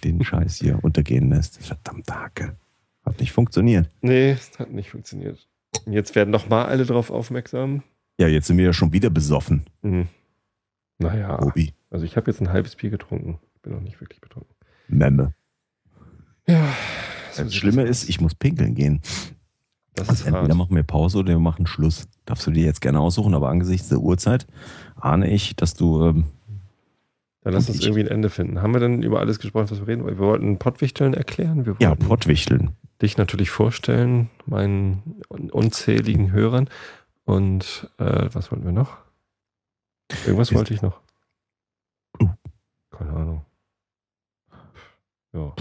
den 0.04 0.22
Scheiß 0.22 0.56
hier 0.56 0.82
untergehen 0.82 1.30
lässt. 1.30 1.64
Verdammte 1.64 2.14
Hacke. 2.14 2.56
Hat 3.04 3.20
nicht 3.20 3.32
funktioniert. 3.32 3.90
Nee, 4.02 4.36
hat 4.58 4.72
nicht 4.72 4.90
funktioniert. 4.90 5.46
Jetzt 5.86 6.14
werden 6.14 6.30
noch 6.30 6.48
mal 6.48 6.64
alle 6.66 6.84
drauf 6.84 7.10
aufmerksam. 7.10 7.82
Ja, 8.18 8.28
jetzt 8.28 8.46
sind 8.46 8.56
wir 8.58 8.64
ja 8.64 8.72
schon 8.72 8.92
wieder 8.92 9.10
besoffen. 9.10 9.64
Mhm. 9.82 10.08
Naja. 10.98 11.42
Obi. 11.42 11.74
Also 11.90 12.04
ich 12.04 12.16
habe 12.16 12.30
jetzt 12.30 12.40
ein 12.40 12.50
halbes 12.50 12.76
Bier 12.76 12.90
getrunken. 12.90 13.38
Bin 13.62 13.72
noch 13.72 13.80
nicht 13.80 14.00
wirklich 14.00 14.20
betrunken. 14.20 14.54
Memme. 14.88 15.34
Ja. 16.46 16.72
Das 17.36 17.54
Schlimme 17.54 17.82
ist, 17.82 18.08
ich 18.08 18.20
muss 18.20 18.34
pinkeln 18.34 18.74
gehen. 18.74 19.02
Das 19.94 20.08
ist 20.10 20.26
entweder 20.26 20.48
hart. 20.48 20.56
machen 20.56 20.76
wir 20.76 20.82
Pause 20.82 21.18
oder 21.18 21.28
wir 21.28 21.38
machen 21.38 21.66
Schluss. 21.66 22.06
Darfst 22.26 22.46
du 22.46 22.50
dir 22.50 22.64
jetzt 22.64 22.80
gerne 22.80 23.00
aussuchen, 23.00 23.34
aber 23.34 23.48
angesichts 23.48 23.88
der 23.88 23.98
Uhrzeit 23.98 24.46
ahne 24.94 25.30
ich, 25.30 25.56
dass 25.56 25.74
du. 25.74 26.04
Ähm, 26.04 26.24
Dann 27.42 27.54
lass 27.54 27.68
uns 27.68 27.80
irgendwie 27.80 28.02
ein 28.02 28.08
Ende 28.08 28.28
finden. 28.28 28.60
Haben 28.60 28.74
wir 28.74 28.80
denn 28.80 29.02
über 29.02 29.20
alles 29.20 29.38
gesprochen, 29.38 29.70
was 29.70 29.80
wir 29.80 29.88
reden? 29.88 30.06
Wir 30.06 30.18
wollten 30.18 30.58
Pottwichteln 30.58 31.14
erklären. 31.14 31.64
Wir 31.64 31.76
ja, 31.78 31.94
Pottwichteln. 31.94 32.70
Dich 33.00 33.16
natürlich 33.16 33.50
vorstellen, 33.50 34.30
meinen 34.46 35.20
unzähligen 35.28 36.32
Hörern. 36.32 36.68
Und 37.24 37.90
äh, 37.98 38.28
was 38.32 38.50
wollten 38.52 38.64
wir 38.64 38.72
noch? 38.72 38.98
Irgendwas 40.24 40.52
wollte 40.54 40.74
ich 40.74 40.82
noch. 40.82 41.00
Uh. 42.20 42.28
Keine 42.90 43.10
Ahnung. 43.12 43.44
Ja. 45.32 45.54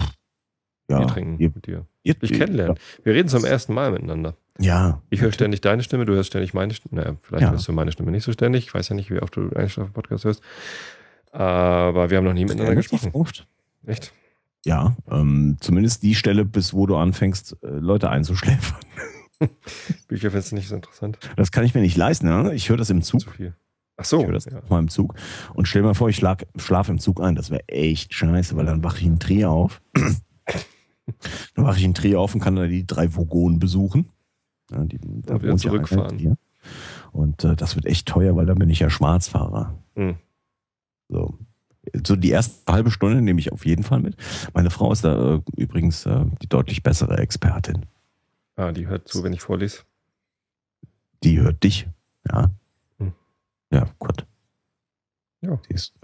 Ja, 0.88 1.00
wir 1.00 1.06
trinken 1.08 1.38
ihr, 1.38 1.50
mit 1.52 1.66
dir. 1.66 1.86
Ihr, 2.04 2.14
ich 2.20 2.32
kennenlernen. 2.32 2.76
Ja. 2.76 3.04
Wir 3.04 3.14
reden 3.14 3.28
zum 3.28 3.44
ersten 3.44 3.74
Mal 3.74 3.90
miteinander. 3.90 4.36
Ja. 4.58 5.02
Ich 5.10 5.20
höre 5.20 5.32
ständig 5.32 5.60
deine 5.60 5.82
Stimme, 5.82 6.04
du 6.04 6.14
hörst 6.14 6.28
ständig 6.28 6.54
meine 6.54 6.72
Stimme. 6.74 7.02
Naja, 7.02 7.16
vielleicht 7.22 7.42
ja. 7.42 7.50
hörst 7.50 7.66
du 7.66 7.72
meine 7.72 7.92
Stimme 7.92 8.12
nicht 8.12 8.24
so 8.24 8.32
ständig. 8.32 8.66
Ich 8.66 8.74
weiß 8.74 8.88
ja 8.88 8.94
nicht, 8.94 9.10
wie 9.10 9.20
oft 9.20 9.34
du 9.36 9.50
Einschlafen-Podcast 9.50 10.24
hörst. 10.24 10.42
Aber 11.32 12.10
wir 12.10 12.18
haben 12.18 12.24
noch 12.24 12.32
nie 12.32 12.44
miteinander 12.44 12.76
gesprochen. 12.76 13.10
Oft. 13.12 13.46
Echt? 13.84 14.12
Ja, 14.64 14.96
ähm, 15.10 15.58
zumindest 15.60 16.02
die 16.02 16.14
Stelle, 16.14 16.44
bis 16.44 16.72
wo 16.72 16.86
du 16.86 16.96
anfängst, 16.96 17.56
äh, 17.62 17.68
Leute 17.68 18.10
einzuschläfern. 18.10 18.80
Bücher 20.08 20.30
findest 20.30 20.52
du 20.52 20.56
nicht 20.56 20.68
so 20.68 20.74
interessant. 20.74 21.18
Das 21.36 21.52
kann 21.52 21.64
ich 21.64 21.74
mir 21.74 21.82
nicht 21.82 21.96
leisten. 21.96 22.26
Ne? 22.26 22.54
Ich 22.54 22.68
höre 22.68 22.76
das 22.76 22.90
im 22.90 23.02
Zug. 23.02 23.20
Zu 23.20 23.30
viel. 23.30 23.54
Ach 23.96 24.04
so. 24.04 24.20
Ich 24.20 24.26
höre 24.26 24.32
das 24.32 24.44
ja. 24.44 24.60
mal 24.68 24.78
im 24.78 24.88
Zug. 24.88 25.14
Und 25.54 25.66
stell 25.66 25.82
dir 25.82 25.88
mal 25.88 25.94
vor, 25.94 26.08
ich 26.08 26.16
schlafe 26.16 26.92
im 26.92 26.98
Zug 26.98 27.20
ein. 27.20 27.34
Das 27.34 27.50
wäre 27.50 27.66
echt 27.68 28.12
scheiße, 28.12 28.56
weil 28.56 28.66
dann 28.66 28.84
wache 28.84 28.98
ich 28.98 29.06
in 29.06 29.18
Trier 29.18 29.50
auf. 29.50 29.80
dann 29.94 31.64
wache 31.64 31.78
ich 31.78 31.84
in 31.84 31.94
Trier 31.94 32.20
auf 32.20 32.34
und 32.34 32.40
kann 32.40 32.56
dann 32.56 32.68
die 32.68 32.86
drei 32.86 33.14
Vogonen 33.14 33.58
besuchen. 33.58 34.10
Ja, 34.70 34.84
die, 34.84 34.98
da 34.98 35.34
und 35.34 35.42
wieder 35.42 35.56
zurückfahren. 35.56 36.18
Ja 36.18 36.34
und 37.12 37.44
äh, 37.44 37.56
das 37.56 37.76
wird 37.76 37.86
echt 37.86 38.06
teuer, 38.06 38.36
weil 38.36 38.46
dann 38.46 38.58
bin 38.58 38.70
ich 38.70 38.80
ja 38.80 38.90
Schwarzfahrer. 38.90 39.78
Mhm. 39.94 40.16
So. 41.08 41.38
So 42.04 42.16
die 42.16 42.30
erste 42.30 42.72
halbe 42.72 42.90
Stunde 42.90 43.22
nehme 43.22 43.38
ich 43.38 43.52
auf 43.52 43.64
jeden 43.64 43.84
Fall 43.84 44.00
mit. 44.00 44.16
Meine 44.52 44.70
Frau 44.70 44.90
ist 44.92 45.04
da 45.04 45.36
äh, 45.36 45.40
übrigens 45.56 46.04
äh, 46.04 46.24
die 46.42 46.48
deutlich 46.48 46.82
bessere 46.82 47.18
Expertin. 47.18 47.86
Ah, 48.56 48.72
die 48.72 48.88
hört 48.88 49.06
zu, 49.06 49.22
wenn 49.22 49.32
ich 49.32 49.40
vorlese. 49.40 49.82
Die 51.22 51.38
hört 51.40 51.62
dich, 51.62 51.88
ja. 52.28 52.50
Ja, 53.72 53.86
Gott. 53.98 54.26
Ja. 55.40 55.58
Ist, 55.68 55.94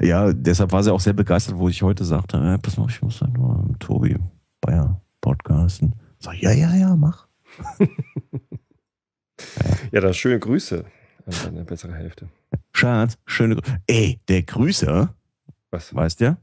äh, 0.00 0.06
ja, 0.06 0.32
deshalb 0.32 0.72
war 0.72 0.82
sie 0.82 0.92
auch 0.92 1.00
sehr 1.00 1.12
begeistert, 1.12 1.56
wo 1.56 1.68
ich 1.68 1.82
heute 1.82 2.04
sagte, 2.04 2.36
äh, 2.36 2.58
pass 2.58 2.76
mal, 2.76 2.88
ich 2.88 3.02
muss 3.02 3.18
dann 3.18 3.32
nur 3.32 3.64
mit 3.66 3.80
Tobi 3.80 4.16
Bayer 4.60 5.00
podcasten. 5.20 5.94
Sag, 6.18 6.40
ja, 6.40 6.52
ja, 6.52 6.74
ja, 6.74 6.96
mach. 6.96 7.26
ja, 9.92 10.00
dann 10.00 10.14
schöne 10.14 10.38
Grüße 10.38 10.84
an 11.26 11.34
deine 11.44 11.64
bessere 11.64 11.94
Hälfte. 11.94 12.28
Schatz, 12.72 13.18
schöne 13.26 13.56
Grüße. 13.56 13.78
Ey, 13.86 14.20
der 14.28 14.42
Grüße. 14.42 15.08
Was? 15.70 15.94
Weißt 15.94 16.20
du? 16.20 16.36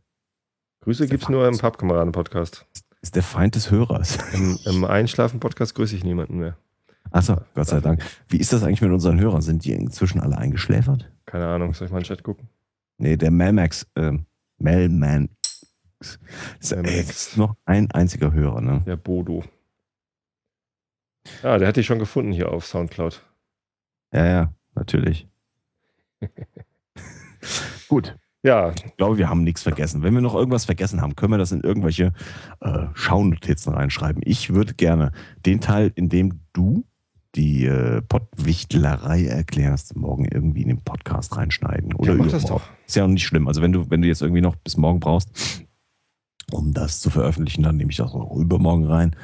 Grüße 0.82 1.08
gibt 1.08 1.24
es 1.24 1.30
nur 1.30 1.48
im 1.48 1.58
Pappkameraden-Podcast. 1.58 2.66
Ist 3.02 3.16
der 3.16 3.24
Feind 3.24 3.56
des 3.56 3.72
Hörers. 3.72 4.18
Im, 4.34 4.58
im 4.66 4.84
Einschlafen-Podcast 4.84 5.76
grüße 5.76 5.96
ich 5.96 6.04
niemanden 6.04 6.40
mehr. 6.40 6.58
Achso, 7.10 7.42
Gott 7.56 7.68
sei 7.68 7.82
Dank. 7.82 8.04
Wie 8.30 8.38
ist 8.38 8.54
das 8.54 8.64
eigentlich 8.64 8.82
mit 8.82 8.92
unseren 8.92 9.20
Hörern? 9.20 9.42
Sind 9.42 9.66
die 9.66 9.74
inzwischen 9.74 10.20
alle 10.20 10.38
eingeschläfert? 10.38 11.12
Keine 11.26 11.48
Ahnung, 11.48 11.74
soll 11.74 11.88
ich 11.88 11.92
mal 11.92 11.98
in 11.98 12.04
den 12.04 12.08
Chat 12.08 12.24
gucken? 12.24 12.48
Nee, 12.98 13.18
der 13.18 13.32
Melmax, 13.32 13.88
äh, 13.96 14.14
Melman. 14.58 15.30
Ist, 16.60 16.72
ey, 16.72 17.02
ist 17.02 17.38
noch 17.38 17.56
ein 17.66 17.92
einziger 17.92 18.32
Hörer, 18.32 18.62
ne? 18.62 18.84
Der 18.86 18.96
Bodo. 18.96 19.44
Ah, 21.44 21.58
der 21.58 21.68
hat 21.68 21.78
dich 21.78 21.86
schon 21.86 22.00
gefunden 22.00 22.32
hier 22.32 22.52
auf 22.52 22.66
Soundcloud. 22.66 23.22
Ja, 24.14 24.26
ja, 24.26 24.54
natürlich. 24.76 25.28
Gut. 27.88 28.16
Ja. 28.44 28.72
Ich 28.72 28.98
glaube, 28.98 29.18
wir 29.18 29.30
haben 29.30 29.44
nichts 29.44 29.62
vergessen. 29.62 30.02
Wenn 30.02 30.16
wir 30.16 30.22
noch 30.22 30.34
irgendwas 30.34 30.66
vergessen 30.66 31.02
haben, 31.02 31.16
können 31.16 31.34
wir 31.34 31.38
das 31.38 31.52
in 31.52 31.62
irgendwelche 31.62 32.14
äh, 32.60 32.88
Schaunotizen 32.94 33.74
reinschreiben. 33.74 34.24
Ich 34.26 34.54
würde 34.54 34.74
gerne 34.74 35.12
den 35.46 35.62
Teil, 35.62 35.92
in 35.94 36.10
dem 36.10 36.42
du 36.54 36.84
die 37.36 37.66
äh, 37.66 38.02
Pottwichtlerei 38.02 39.26
erklärst, 39.26 39.96
morgen 39.96 40.26
irgendwie 40.26 40.64
in 40.64 40.68
den 40.68 40.82
Podcast 40.82 41.38
reinschneiden. 41.38 41.94
Oder 41.94 42.14
ja, 42.14 42.18
mach 42.18 42.28
das 42.28 42.46
doch. 42.46 42.62
Ist 42.86 42.96
ja 42.96 43.06
auch 43.06 43.10
nicht 43.10 43.26
schlimm. 43.26 43.48
Also 43.48 43.62
wenn 43.62 43.72
du, 43.72 43.90
wenn 43.90 44.02
du 44.02 44.08
jetzt 44.08 44.22
irgendwie 44.22 44.42
noch 44.42 44.56
bis 44.58 44.78
morgen 44.78 45.00
brauchst, 45.00 45.30
um 46.52 46.74
das 46.74 47.00
zu 47.00 47.10
veröffentlichen, 47.10 47.64
dann 47.64 47.78
nehme 47.78 47.92
ich 47.92 47.98
das 47.98 48.12
auch 48.12 48.36
übermorgen 48.36 48.86
rein. 48.86 49.16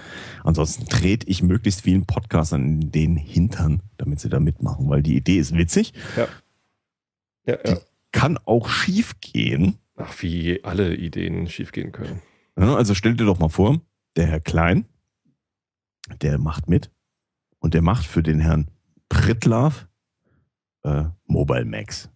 Ansonsten 0.44 0.86
trete 0.86 1.28
ich 1.28 1.44
möglichst 1.44 1.82
vielen 1.82 2.06
Podcastern 2.06 2.82
in 2.82 2.92
den 2.92 3.18
Hintern, 3.18 3.82
damit 3.98 4.22
sie 4.22 4.30
da 4.30 4.40
mitmachen, 4.40 4.90
weil 4.90 5.04
die 5.04 5.18
Idee 5.18 5.38
ist 5.38 5.56
witzig. 5.56 5.94
Ja. 6.16 6.28
Ja, 7.46 7.58
ja. 7.66 7.78
kann 8.12 8.38
auch 8.38 8.70
schief 8.70 9.20
gehen. 9.22 9.78
Ach, 9.96 10.14
wie 10.22 10.64
alle 10.64 10.96
Ideen 10.96 11.48
schief 11.48 11.72
gehen 11.72 11.92
können. 11.92 12.22
Also 12.56 12.94
stell 12.94 13.16
dir 13.16 13.26
doch 13.26 13.40
mal 13.40 13.50
vor, 13.50 13.82
der 14.16 14.28
Herr 14.28 14.40
Klein, 14.40 14.86
der 16.22 16.38
macht 16.38 16.70
mit 16.70 16.92
und 17.68 17.74
der 17.74 17.82
macht 17.82 18.06
für 18.06 18.24
den 18.24 18.40
Herrn 18.40 18.72
Pritlav 19.10 19.90
äh, 20.84 21.04
Mobile 21.26 21.66
Max. 21.66 22.10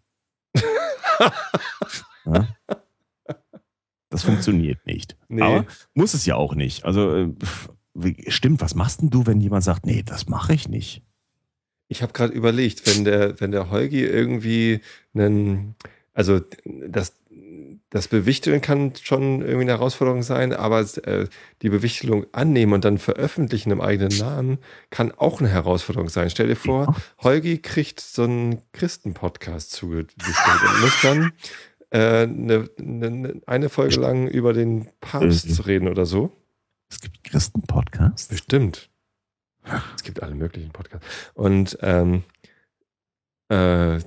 ja? 2.25 2.47
Das 4.07 4.23
funktioniert 4.23 4.85
nicht. 4.85 5.17
Nee. 5.27 5.41
Aber 5.41 5.65
muss 5.93 6.13
es 6.13 6.25
ja 6.25 6.35
auch 6.35 6.55
nicht. 6.55 6.85
Also 6.85 7.13
äh, 7.13 7.33
stimmt, 8.29 8.61
was 8.61 8.75
machst 8.75 9.01
denn 9.01 9.09
du, 9.09 9.27
wenn 9.27 9.41
jemand 9.41 9.65
sagt, 9.65 9.85
nee, 9.85 10.03
das 10.03 10.29
mache 10.29 10.53
ich 10.53 10.69
nicht? 10.69 11.03
Ich 11.89 12.01
habe 12.01 12.13
gerade 12.13 12.31
überlegt, 12.31 12.87
wenn 12.87 13.03
der, 13.03 13.41
wenn 13.41 13.51
der 13.51 13.69
Holgi 13.69 14.05
irgendwie 14.05 14.79
einen, 15.13 15.75
also 16.13 16.39
das, 16.63 17.20
das 17.91 18.07
Bewichteln 18.07 18.61
kann 18.61 18.93
schon 18.95 19.41
irgendwie 19.41 19.63
eine 19.63 19.73
Herausforderung 19.73 20.23
sein, 20.23 20.53
aber 20.53 20.79
äh, 21.03 21.27
die 21.61 21.69
Bewichtelung 21.69 22.25
annehmen 22.31 22.71
und 22.73 22.85
dann 22.85 22.97
veröffentlichen 22.97 23.69
im 23.69 23.81
eigenen 23.81 24.17
Namen 24.17 24.59
kann 24.89 25.11
auch 25.11 25.41
eine 25.41 25.49
Herausforderung 25.49 26.07
sein. 26.07 26.29
Stell 26.29 26.47
dir 26.47 26.55
vor, 26.55 26.95
Holgi 27.19 27.57
kriegt 27.59 27.99
so 27.99 28.23
einen 28.23 28.61
Christen-Podcast 28.71 29.71
zugewichtelt 29.73 30.17
und 30.25 30.81
muss 30.81 31.01
dann 31.01 31.33
äh, 31.89 32.23
eine, 32.23 32.69
eine, 32.79 33.41
eine 33.45 33.69
Folge 33.69 33.99
lang 33.99 34.27
über 34.27 34.53
den 34.53 34.87
Papst 35.01 35.49
mhm. 35.49 35.53
zu 35.53 35.61
reden 35.63 35.87
oder 35.89 36.05
so. 36.05 36.31
Es 36.89 37.01
gibt 37.01 37.25
Christen-Podcasts? 37.25 38.29
Bestimmt. 38.29 38.89
Es 39.95 40.03
gibt 40.03 40.23
alle 40.23 40.35
möglichen 40.35 40.71
Podcasts. 40.71 41.05
Und 41.33 41.77
ähm, 41.81 42.23
äh, 43.51 43.99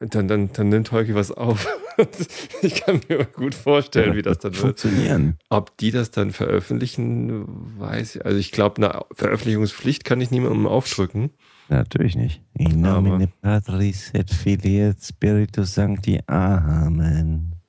dann, 0.00 0.28
dann, 0.28 0.52
dann 0.52 0.68
nimmt 0.68 0.92
Holgi 0.92 1.14
was 1.14 1.30
auf. 1.30 1.66
ich 2.62 2.82
kann 2.82 3.00
mir 3.08 3.24
gut 3.24 3.54
vorstellen, 3.54 4.14
wie 4.14 4.22
das 4.22 4.38
dann 4.38 4.52
wird. 4.52 4.60
Funktionieren. 4.60 5.38
Ob 5.48 5.76
die 5.78 5.90
das 5.90 6.10
dann 6.10 6.32
veröffentlichen, 6.32 7.46
weiß 7.78 8.16
ich. 8.16 8.24
Also 8.24 8.38
ich 8.38 8.52
glaube, 8.52 8.76
eine 8.76 9.04
Veröffentlichungspflicht 9.12 10.04
kann 10.04 10.20
ich 10.20 10.30
niemandem 10.30 10.66
aufdrücken. 10.66 11.30
Natürlich 11.68 12.16
nicht. 12.16 12.42
In 12.54 12.80
nomine 12.80 13.28
Patris 13.40 14.10
et 14.12 14.30
Filii 14.30 14.88
et 14.88 15.02
Spiritus 15.02 15.74
Sancti. 15.74 16.20
Amen. 16.26 17.60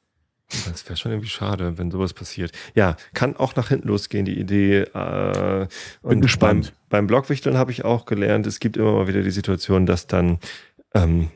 Das 0.66 0.86
wäre 0.86 0.98
schon 0.98 1.12
irgendwie 1.12 1.30
schade, 1.30 1.78
wenn 1.78 1.92
sowas 1.92 2.14
passiert. 2.14 2.52
Ja, 2.76 2.98
kann 3.14 3.38
auch 3.38 3.56
nach 3.56 3.70
hinten 3.70 3.88
losgehen, 3.88 4.26
die 4.26 4.38
Idee. 4.38 4.82
Äh, 4.82 5.68
Bin 6.04 6.22
gespannt. 6.22 6.74
Beim, 6.90 6.90
beim 6.90 7.08
Blogwichteln 7.08 7.58
habe 7.58 7.72
ich 7.72 7.86
auch 7.86 8.06
gelernt, 8.06 8.48
es 8.48 8.60
gibt 8.60 8.78
immer 8.78 8.92
mal 8.94 9.08
wieder 9.08 9.22
die 9.22 9.32
Situation, 9.32 9.86
dass 9.86 10.08
dann 10.08 10.40
ähm, 10.94 11.30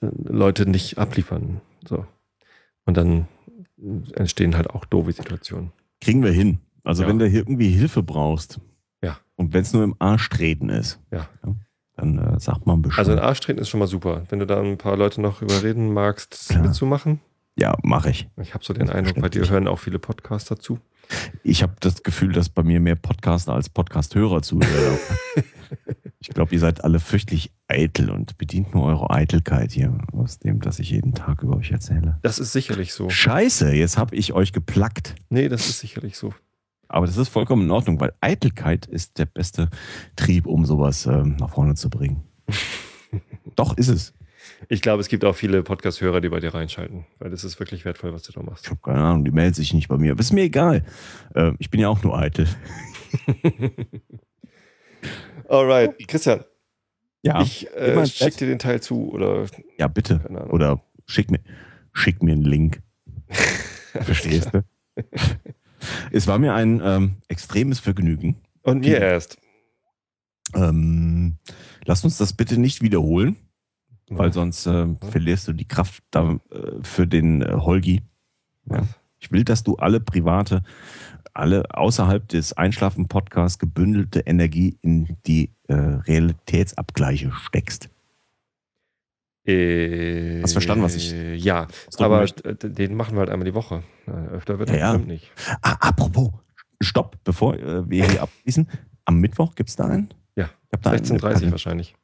Leute 0.00 0.68
nicht 0.68 0.98
abliefern. 0.98 1.60
So. 1.86 2.06
Und 2.84 2.96
dann 2.96 3.28
entstehen 4.14 4.56
halt 4.56 4.70
auch 4.70 4.84
doofe 4.84 5.12
Situationen. 5.12 5.72
Kriegen 6.00 6.22
wir 6.22 6.32
hin. 6.32 6.58
Also 6.84 7.02
ja. 7.02 7.08
wenn 7.08 7.18
du 7.18 7.26
hier 7.26 7.40
irgendwie 7.40 7.70
Hilfe 7.70 8.02
brauchst, 8.02 8.60
ja. 9.02 9.18
Und 9.36 9.52
wenn 9.52 9.62
es 9.62 9.72
nur 9.72 9.84
im 9.84 9.94
Arsch 9.98 10.28
treten 10.28 10.68
ist, 10.68 11.00
ja. 11.10 11.28
dann 11.96 12.18
äh, 12.18 12.40
sagt 12.40 12.66
man 12.66 12.82
Bescheid. 12.82 13.00
Also 13.00 13.12
ein 13.12 13.18
Arsch 13.18 13.40
treten 13.40 13.60
ist 13.60 13.68
schon 13.68 13.80
mal 13.80 13.86
super. 13.86 14.24
Wenn 14.28 14.38
du 14.38 14.46
da 14.46 14.60
ein 14.60 14.78
paar 14.78 14.96
Leute 14.96 15.20
noch 15.20 15.42
überreden 15.42 15.92
magst, 15.92 16.48
Klar. 16.48 16.62
mitzumachen. 16.62 17.20
Ja, 17.56 17.76
mache 17.82 18.10
ich. 18.10 18.28
Ich 18.40 18.54
habe 18.54 18.64
so 18.64 18.72
den 18.72 18.88
Eindruck, 18.90 19.20
bei 19.20 19.28
dir 19.28 19.48
hören 19.48 19.68
auch 19.68 19.78
viele 19.78 19.98
Podcaster 19.98 20.58
zu. 20.58 20.78
Ich 21.42 21.62
habe 21.62 21.74
das 21.80 22.02
Gefühl, 22.02 22.32
dass 22.32 22.48
bei 22.48 22.62
mir 22.62 22.80
mehr 22.80 22.96
Podcaster 22.96 23.52
als 23.52 23.68
Podcast-Hörer 23.68 24.42
zuhören. 24.42 24.98
ich 26.20 26.28
glaube, 26.28 26.52
ihr 26.52 26.60
seid 26.60 26.84
alle 26.84 27.00
fürchtlich 27.00 27.52
eitel 27.68 28.10
und 28.10 28.38
bedient 28.38 28.74
nur 28.74 28.84
eure 28.84 29.10
Eitelkeit 29.10 29.72
hier 29.72 29.96
aus 30.12 30.38
dem, 30.38 30.60
dass 30.60 30.78
ich 30.78 30.90
jeden 30.90 31.14
Tag 31.14 31.42
über 31.42 31.56
euch 31.56 31.70
erzähle. 31.70 32.18
Das 32.22 32.38
ist 32.38 32.52
sicherlich 32.52 32.92
so. 32.92 33.08
Scheiße, 33.08 33.72
jetzt 33.72 33.98
habe 33.98 34.16
ich 34.16 34.32
euch 34.32 34.52
geplackt. 34.52 35.14
Nee, 35.28 35.48
das 35.48 35.68
ist 35.68 35.80
sicherlich 35.80 36.16
so. 36.16 36.34
Aber 36.88 37.06
das 37.06 37.16
ist 37.16 37.28
vollkommen 37.28 37.62
in 37.62 37.70
Ordnung, 37.70 38.00
weil 38.00 38.12
Eitelkeit 38.20 38.86
ist 38.86 39.18
der 39.18 39.26
beste 39.26 39.70
Trieb, 40.16 40.46
um 40.46 40.66
sowas 40.66 41.06
ähm, 41.06 41.36
nach 41.38 41.50
vorne 41.50 41.74
zu 41.74 41.88
bringen. 41.88 42.24
Doch, 43.56 43.76
ist 43.76 43.88
es. 43.88 44.12
Ich 44.68 44.82
glaube, 44.82 45.00
es 45.00 45.08
gibt 45.08 45.24
auch 45.24 45.34
viele 45.34 45.62
Podcast-Hörer, 45.62 46.20
die 46.20 46.28
bei 46.28 46.40
dir 46.40 46.54
reinschalten, 46.54 47.06
weil 47.18 47.30
das 47.30 47.44
ist 47.44 47.58
wirklich 47.58 47.84
wertvoll, 47.84 48.12
was 48.12 48.22
du 48.24 48.32
da 48.32 48.42
machst. 48.42 48.66
Ich 48.66 48.70
habe 48.70 48.80
keine 48.82 49.00
Ahnung, 49.00 49.24
die 49.24 49.30
melden 49.30 49.54
sich 49.54 49.72
nicht 49.72 49.88
bei 49.88 49.96
mir. 49.96 50.12
Aber 50.12 50.20
ist 50.20 50.32
mir 50.32 50.44
egal. 50.44 50.84
Äh, 51.34 51.52
ich 51.58 51.70
bin 51.70 51.80
ja 51.80 51.88
auch 51.88 52.02
nur 52.02 52.18
eitel. 52.18 52.46
Alright, 55.48 55.96
Christian. 56.06 56.44
Ja. 57.22 57.42
Ich 57.42 57.68
äh, 57.74 58.06
schick 58.06 58.36
dir 58.36 58.46
den 58.46 58.58
Teil 58.58 58.80
zu 58.80 59.10
oder. 59.12 59.46
Ja, 59.78 59.88
bitte. 59.88 60.20
Oder 60.50 60.82
schick 61.06 61.30
mir, 61.30 61.40
schick 61.92 62.22
mir 62.22 62.32
einen 62.32 62.42
Link. 62.42 62.82
Verstehst 63.28 64.50
du? 64.52 64.64
Es 66.12 66.26
war 66.26 66.38
mir 66.38 66.52
ein 66.52 66.82
ähm, 66.84 67.16
extremes 67.28 67.80
Vergnügen. 67.80 68.36
Und 68.60 68.80
mir 68.80 69.00
erst. 69.00 69.38
Ähm, 70.54 71.38
lass 71.86 72.04
uns 72.04 72.18
das 72.18 72.34
bitte 72.34 72.58
nicht 72.58 72.82
wiederholen. 72.82 73.36
Weil 74.10 74.32
sonst 74.32 74.66
äh, 74.66 74.86
verlierst 75.10 75.48
du 75.48 75.52
die 75.52 75.66
Kraft 75.66 76.02
da, 76.10 76.38
äh, 76.50 76.82
für 76.82 77.06
den 77.06 77.42
äh, 77.42 77.52
Holgi. 77.52 78.02
Ja. 78.68 78.82
Ich 79.18 79.30
will, 79.30 79.44
dass 79.44 79.62
du 79.62 79.76
alle 79.76 80.00
private, 80.00 80.62
alle 81.32 81.64
außerhalb 81.74 82.26
des 82.28 82.52
Einschlafen-Podcasts 82.54 83.58
gebündelte 83.58 84.20
Energie 84.20 84.78
in 84.82 85.16
die 85.26 85.50
äh, 85.68 85.74
Realitätsabgleiche 85.74 87.30
steckst. 87.32 87.90
Äh, 89.46 90.42
Hast 90.42 90.52
verstanden, 90.52 90.84
was 90.84 90.96
ich. 90.96 91.12
Ja, 91.42 91.68
aber 91.98 92.20
möchte? 92.20 92.54
den 92.54 92.94
machen 92.94 93.14
wir 93.14 93.20
halt 93.20 93.30
einmal 93.30 93.46
die 93.46 93.54
Woche. 93.54 93.82
Öfter 94.06 94.58
wird 94.58 94.70
ja, 94.70 94.76
ja. 94.76 94.98
nicht. 94.98 95.30
Ah, 95.62 95.76
apropos, 95.80 96.30
stopp, 96.80 97.16
bevor 97.24 97.54
äh, 97.56 97.88
wir 97.88 98.06
hier 98.08 98.22
abschließen. 98.22 98.68
Am 99.04 99.18
Mittwoch 99.20 99.54
gibt 99.54 99.70
es 99.70 99.76
da 99.76 99.86
einen? 99.86 100.12
Ja, 100.36 100.50
16.30 100.74 101.50
wahrscheinlich. 101.50 101.94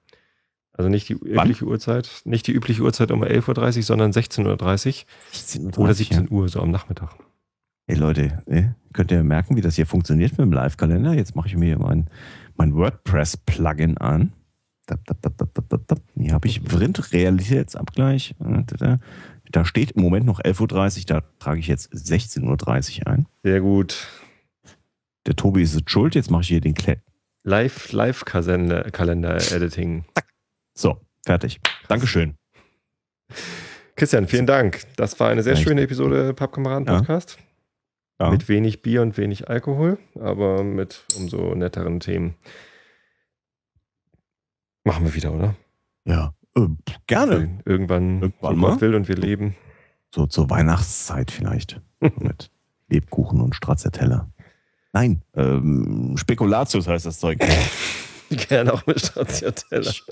Also 0.77 0.91
nicht 0.91 1.09
die 1.09 1.15
übliche 1.15 1.63
Wann? 1.63 1.69
Uhrzeit, 1.69 2.21
nicht 2.25 2.47
die 2.47 2.53
übliche 2.53 2.83
Uhrzeit 2.83 3.11
um 3.11 3.25
11.30 3.25 3.79
Uhr, 3.79 3.83
sondern 3.83 4.11
16.30 4.11 4.47
Uhr. 4.47 4.59
16 5.33 5.75
oder 5.75 5.95
17 5.95 6.25
ja. 6.25 6.31
Uhr, 6.31 6.51
so 6.51 6.61
am 6.61 6.71
Nachmittag. 6.71 7.17
Hey 7.89 7.97
Leute, 7.97 8.43
eh, 8.47 8.65
könnt 8.93 9.11
ihr 9.11 9.23
merken, 9.23 9.57
wie 9.57 9.63
das 9.63 9.77
hier 9.77 9.87
funktioniert 9.87 10.33
mit 10.33 10.41
dem 10.41 10.53
Live-Kalender? 10.53 11.15
Jetzt 11.15 11.35
mache 11.35 11.49
ich 11.49 11.57
mir 11.57 11.65
hier 11.67 11.79
mein, 11.79 12.11
mein 12.57 12.75
WordPress-Plugin 12.75 13.97
an. 13.97 14.35
Hier 16.17 16.33
habe 16.33 16.47
ich 16.47 16.61
Vrind 16.63 17.13
Realitätsabgleich. 17.13 18.37
Da 19.51 19.65
steht 19.65 19.93
im 19.93 20.03
Moment 20.03 20.27
noch 20.27 20.41
11.30 20.41 20.99
Uhr, 20.99 21.05
da 21.07 21.23
trage 21.39 21.61
ich 21.61 21.69
jetzt 21.69 21.91
16.30 21.93 23.01
Uhr 23.01 23.07
ein. 23.07 23.25
Sehr 23.43 23.63
gut. 23.63 24.09
Der 25.27 25.37
Tobi 25.37 25.63
ist 25.63 25.91
schuld, 25.91 26.15
jetzt 26.15 26.31
mache 26.31 26.43
ich 26.43 26.49
hier 26.49 26.61
den 26.61 26.75
Kle 26.75 27.01
Live-Kalender-Editing. 27.45 30.05
So, 30.77 31.01
fertig. 31.25 31.59
Dankeschön. 31.89 32.35
Christian, 33.97 34.29
vielen 34.29 34.47
Dank. 34.47 34.83
Das 34.97 35.19
war 35.19 35.31
eine 35.31 35.43
sehr 35.43 35.57
schöne 35.57 35.81
Episode 35.81 36.35
Pappkameraden-Podcast. 36.35 37.39
Ja. 37.39 38.27
Ja. 38.27 38.31
Mit 38.31 38.49
wenig 38.49 38.83
Bier 38.83 39.03
und 39.03 39.17
wenig 39.17 39.49
Alkohol, 39.49 39.99
aber 40.21 40.63
mit 40.65 41.05
umso 41.17 41.55
netteren 41.55 42.01
Themen. 42.01 42.35
Machen 44.85 45.05
wir 45.05 45.15
wieder, 45.15 45.33
oder? 45.33 45.55
Ja, 46.05 46.35
äh, 46.57 46.69
gerne. 47.07 47.59
Irgendwann, 47.65 48.23
Irgendwann 48.23 48.75
so 48.75 48.81
will 48.81 48.95
und 48.95 49.09
wir 49.09 49.17
leben. 49.17 49.57
So 50.15 50.27
zur 50.27 50.49
Weihnachtszeit 50.51 51.31
vielleicht. 51.31 51.81
mit 52.01 52.51
Lebkuchen 52.89 53.41
und 53.41 53.55
Stracciatella. 53.55 54.31
Nein, 54.93 55.23
ähm, 55.35 56.17
Spekulatius 56.17 56.87
heißt 56.87 57.07
das 57.07 57.19
Zeug. 57.19 57.39
Gerne 58.49 58.73
auch 58.73 58.87
mit 58.87 59.01
Stracciatella. 59.01 59.91
Ich 59.91 60.05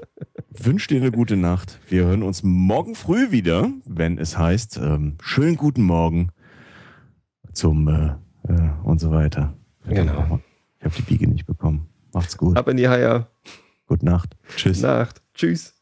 wünsche 0.51 0.89
dir 0.89 1.01
eine 1.01 1.11
gute 1.11 1.37
Nacht. 1.37 1.79
Wir 1.89 2.05
hören 2.05 2.23
uns 2.23 2.43
morgen 2.43 2.95
früh 2.95 3.31
wieder, 3.31 3.71
wenn 3.85 4.19
es 4.19 4.39
heißt, 4.39 4.77
ähm, 4.77 5.17
schönen 5.21 5.57
guten 5.57 5.83
Morgen 5.83 6.31
zum 7.53 7.89
äh, 7.89 8.15
äh, 8.49 8.71
und 8.85 9.01
so 9.01 9.11
weiter. 9.11 9.55
Genau. 9.87 10.41
Ich 10.79 10.85
habe 10.85 10.95
die 10.97 11.03
Biege 11.03 11.29
nicht 11.29 11.47
bekommen. 11.47 11.89
Macht's 12.13 12.37
gut. 12.37 12.57
Ab 12.57 12.69
in 12.69 12.77
die 12.77 12.89
Haie. 12.89 13.27
Gute 13.87 14.05
Nacht. 14.05 14.37
Tschüss. 14.57 14.81
Nacht. 14.81 15.23
Tschüss. 15.35 15.74